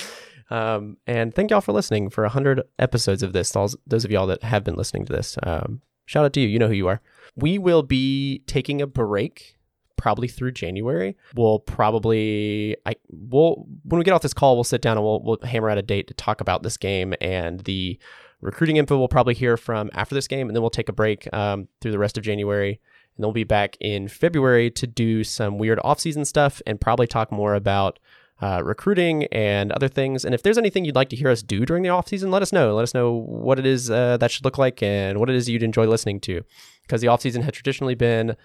Um, 0.49 0.97
and 1.07 1.33
thank 1.33 1.49
y'all 1.49 1.61
for 1.61 1.71
listening 1.71 2.09
for 2.09 2.23
100 2.25 2.61
episodes 2.77 3.23
of 3.23 3.33
this. 3.33 3.55
All, 3.55 3.69
those 3.87 4.05
of 4.05 4.11
y'all 4.11 4.27
that 4.27 4.43
have 4.43 4.63
been 4.63 4.75
listening 4.75 5.05
to 5.05 5.13
this, 5.13 5.37
um, 5.41 5.81
shout 6.05 6.25
out 6.25 6.33
to 6.33 6.41
you. 6.41 6.47
You 6.47 6.59
know 6.59 6.67
who 6.67 6.73
you 6.73 6.87
are. 6.87 7.01
We 7.35 7.57
will 7.57 7.83
be 7.83 8.43
taking 8.47 8.81
a 8.81 8.87
break 8.87 9.55
probably 9.97 10.27
through 10.27 10.51
January. 10.51 11.15
We'll 11.35 11.59
probably 11.59 12.75
I 12.85 12.95
we'll 13.09 13.65
when 13.83 13.99
we 13.99 14.03
get 14.03 14.13
off 14.13 14.21
this 14.21 14.33
call, 14.33 14.55
we'll 14.55 14.63
sit 14.63 14.81
down 14.81 14.97
and 14.97 15.05
we'll 15.05 15.21
we'll 15.23 15.39
hammer 15.43 15.69
out 15.69 15.77
a 15.77 15.81
date 15.81 16.07
to 16.07 16.13
talk 16.13 16.41
about 16.41 16.61
this 16.61 16.77
game 16.77 17.13
and 17.21 17.61
the 17.61 17.97
recruiting 18.41 18.77
info. 18.77 18.97
We'll 18.97 19.07
probably 19.07 19.33
hear 19.33 19.55
from 19.55 19.89
after 19.93 20.13
this 20.13 20.27
game, 20.27 20.47
and 20.47 20.55
then 20.55 20.61
we'll 20.61 20.69
take 20.69 20.89
a 20.89 20.93
break 20.93 21.33
um, 21.33 21.69
through 21.79 21.91
the 21.91 21.99
rest 21.99 22.17
of 22.17 22.23
January, 22.23 22.71
and 22.71 23.23
then 23.23 23.27
we'll 23.27 23.31
be 23.33 23.45
back 23.45 23.77
in 23.79 24.09
February 24.09 24.69
to 24.71 24.85
do 24.85 25.23
some 25.23 25.57
weird 25.57 25.79
off-season 25.83 26.25
stuff 26.25 26.61
and 26.67 26.81
probably 26.81 27.07
talk 27.07 27.31
more 27.31 27.55
about 27.55 27.99
uh, 28.41 28.61
recruiting 28.61 29.23
and 29.25 29.71
other 29.71 29.87
things. 29.87 30.25
And 30.25 30.35
if 30.35 30.43
there's 30.43 30.57
anything 30.57 30.83
you'd 30.83 30.95
like 30.95 31.09
to 31.09 31.15
hear 31.15 31.29
us 31.29 31.41
do 31.41 31.65
during 31.65 31.83
the 31.83 31.89
off 31.89 32.09
season, 32.09 32.29
let 32.29 32.41
us 32.41 32.51
know. 32.51 32.75
Let 32.75 32.83
us 32.83 32.93
know 32.93 33.13
what 33.13 33.57
it 33.57 33.65
is 33.65 33.89
uh, 33.89 34.17
that 34.17 34.31
should 34.31 34.43
look 34.43 34.57
like 34.57 34.83
and 34.83 35.19
what 35.19 35.29
it 35.29 35.35
is 35.37 35.47
you'd 35.47 35.63
enjoy 35.63 35.87
listening 35.87 36.19
to. 36.21 36.41
Because 36.83 37.01
the 37.01 37.07
off 37.07 37.21
season 37.21 37.41
had 37.41 37.53
traditionally 37.53 37.95
been 37.95 38.35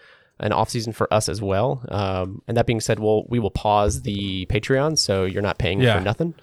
an 0.41 0.53
off 0.53 0.70
season 0.70 0.93
for 0.93 1.12
us 1.12 1.28
as 1.28 1.43
well. 1.43 1.84
Um, 1.89 2.43
and 2.47 2.57
that 2.57 2.66
being 2.66 2.80
said, 2.80 2.99
we'll 3.01 3.24
we 3.28 3.39
will 3.39 3.51
pause 3.51 4.03
the 4.03 4.47
Patreon, 4.47 4.97
so 4.99 5.24
you're 5.24 5.43
not 5.43 5.59
paying 5.59 5.80
Yeah. 5.80 5.99
for 5.99 6.05
nothing. 6.05 6.34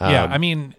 yeah, 0.00 0.24
Um, 0.24 0.32
I 0.32 0.38
mean, 0.38 0.74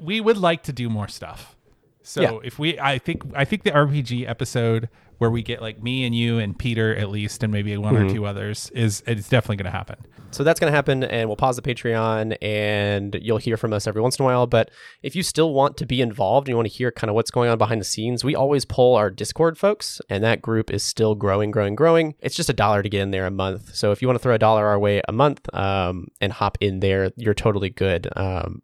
we 0.00 0.20
would 0.20 0.36
like 0.38 0.62
to 0.64 0.72
do 0.72 0.88
more 0.88 1.08
stuff. 1.08 1.56
So 2.02 2.20
Yeah. 2.22 2.38
if 2.44 2.58
we, 2.58 2.78
I 2.78 2.98
think, 2.98 3.22
I 3.34 3.44
think 3.44 3.62
the 3.64 3.70
RPG 3.72 4.28
episode 4.28 4.88
where 5.22 5.30
we 5.30 5.42
get 5.42 5.62
like 5.62 5.80
me 5.80 6.04
and 6.04 6.14
you 6.14 6.40
and 6.40 6.58
Peter 6.58 6.94
at 6.96 7.08
least, 7.08 7.44
and 7.44 7.52
maybe 7.52 7.76
one 7.76 7.94
Mm-hmm. 7.94 8.06
or 8.08 8.12
two 8.12 8.26
others, 8.26 8.70
is 8.74 9.02
it's 9.06 9.28
definitely 9.28 9.56
going 9.56 9.70
to 9.72 9.78
happen. 9.78 9.96
So 10.32 10.42
that's 10.42 10.58
going 10.58 10.70
to 10.72 10.74
happen, 10.74 11.04
and 11.04 11.28
we'll 11.28 11.36
pause 11.36 11.56
the 11.56 11.62
Patreon, 11.62 12.36
and 12.42 13.16
you'll 13.20 13.36
hear 13.38 13.56
from 13.56 13.72
us 13.72 13.86
every 13.86 14.00
once 14.02 14.18
in 14.18 14.24
a 14.24 14.26
while. 14.26 14.46
But 14.46 14.70
if 15.02 15.14
you 15.14 15.22
still 15.22 15.52
want 15.52 15.76
to 15.76 15.86
be 15.86 16.00
involved 16.00 16.48
and 16.48 16.52
you 16.52 16.56
want 16.56 16.68
to 16.68 16.74
hear 16.74 16.90
kind 16.90 17.08
of 17.10 17.14
what's 17.14 17.30
going 17.30 17.50
on 17.50 17.58
behind 17.58 17.80
the 17.80 17.84
scenes, 17.84 18.24
we 18.24 18.34
always 18.34 18.64
pull 18.64 18.96
our 18.96 19.10
Discord 19.10 19.56
folks, 19.58 20.00
and 20.10 20.24
that 20.24 20.42
group 20.42 20.70
is 20.72 20.82
still 20.82 21.14
growing, 21.14 21.50
growing, 21.52 21.76
growing. 21.76 22.14
It's 22.20 22.34
just 22.34 22.48
a 22.50 22.54
dollar 22.54 22.82
to 22.82 22.88
get 22.88 23.02
in 23.02 23.10
there 23.12 23.26
a 23.26 23.30
month. 23.30 23.74
So 23.76 23.92
if 23.92 24.02
you 24.02 24.08
want 24.08 24.18
to 24.18 24.22
throw 24.22 24.34
a 24.34 24.38
dollar 24.38 24.66
our 24.66 24.78
way 24.78 25.02
a 25.06 25.12
month 25.12 25.42
um, 25.54 26.08
and 26.20 26.32
hop 26.32 26.58
in 26.60 26.80
there, 26.80 27.12
you're 27.16 27.34
totally 27.34 27.70
good. 27.70 28.08
Um, 28.16 28.62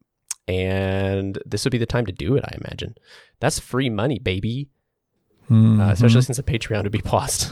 and 0.49 1.39
this 1.45 1.65
would 1.65 1.71
be 1.73 1.79
the 1.79 1.87
time 1.87 2.07
to 2.07 2.13
do 2.13 2.35
it, 2.37 2.45
I 2.45 2.57
imagine. 2.65 2.95
That's 3.41 3.59
free 3.59 3.91
money, 3.91 4.19
baby. 4.19 4.69
Uh, 5.51 5.91
especially 5.91 6.21
since 6.23 6.37
the 6.37 6.43
Patreon 6.43 6.83
would 6.83 6.93
be 6.93 7.01
paused. 7.01 7.51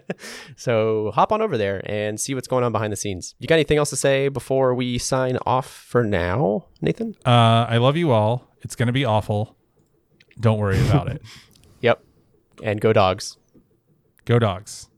so 0.56 1.12
hop 1.14 1.32
on 1.32 1.40
over 1.40 1.56
there 1.56 1.80
and 1.84 2.20
see 2.20 2.34
what's 2.34 2.48
going 2.48 2.64
on 2.64 2.72
behind 2.72 2.92
the 2.92 2.96
scenes. 2.96 3.34
You 3.38 3.46
got 3.46 3.54
anything 3.54 3.78
else 3.78 3.90
to 3.90 3.96
say 3.96 4.28
before 4.28 4.74
we 4.74 4.98
sign 4.98 5.38
off 5.46 5.70
for 5.70 6.02
now, 6.02 6.66
Nathan? 6.80 7.14
Uh, 7.24 7.66
I 7.68 7.76
love 7.76 7.96
you 7.96 8.10
all. 8.10 8.48
It's 8.62 8.74
going 8.74 8.88
to 8.88 8.92
be 8.92 9.04
awful. 9.04 9.56
Don't 10.40 10.58
worry 10.58 10.80
about 10.86 11.08
it. 11.08 11.22
Yep. 11.80 12.02
And 12.64 12.80
go 12.80 12.92
dogs. 12.92 13.36
Go 14.24 14.40
dogs. 14.40 14.88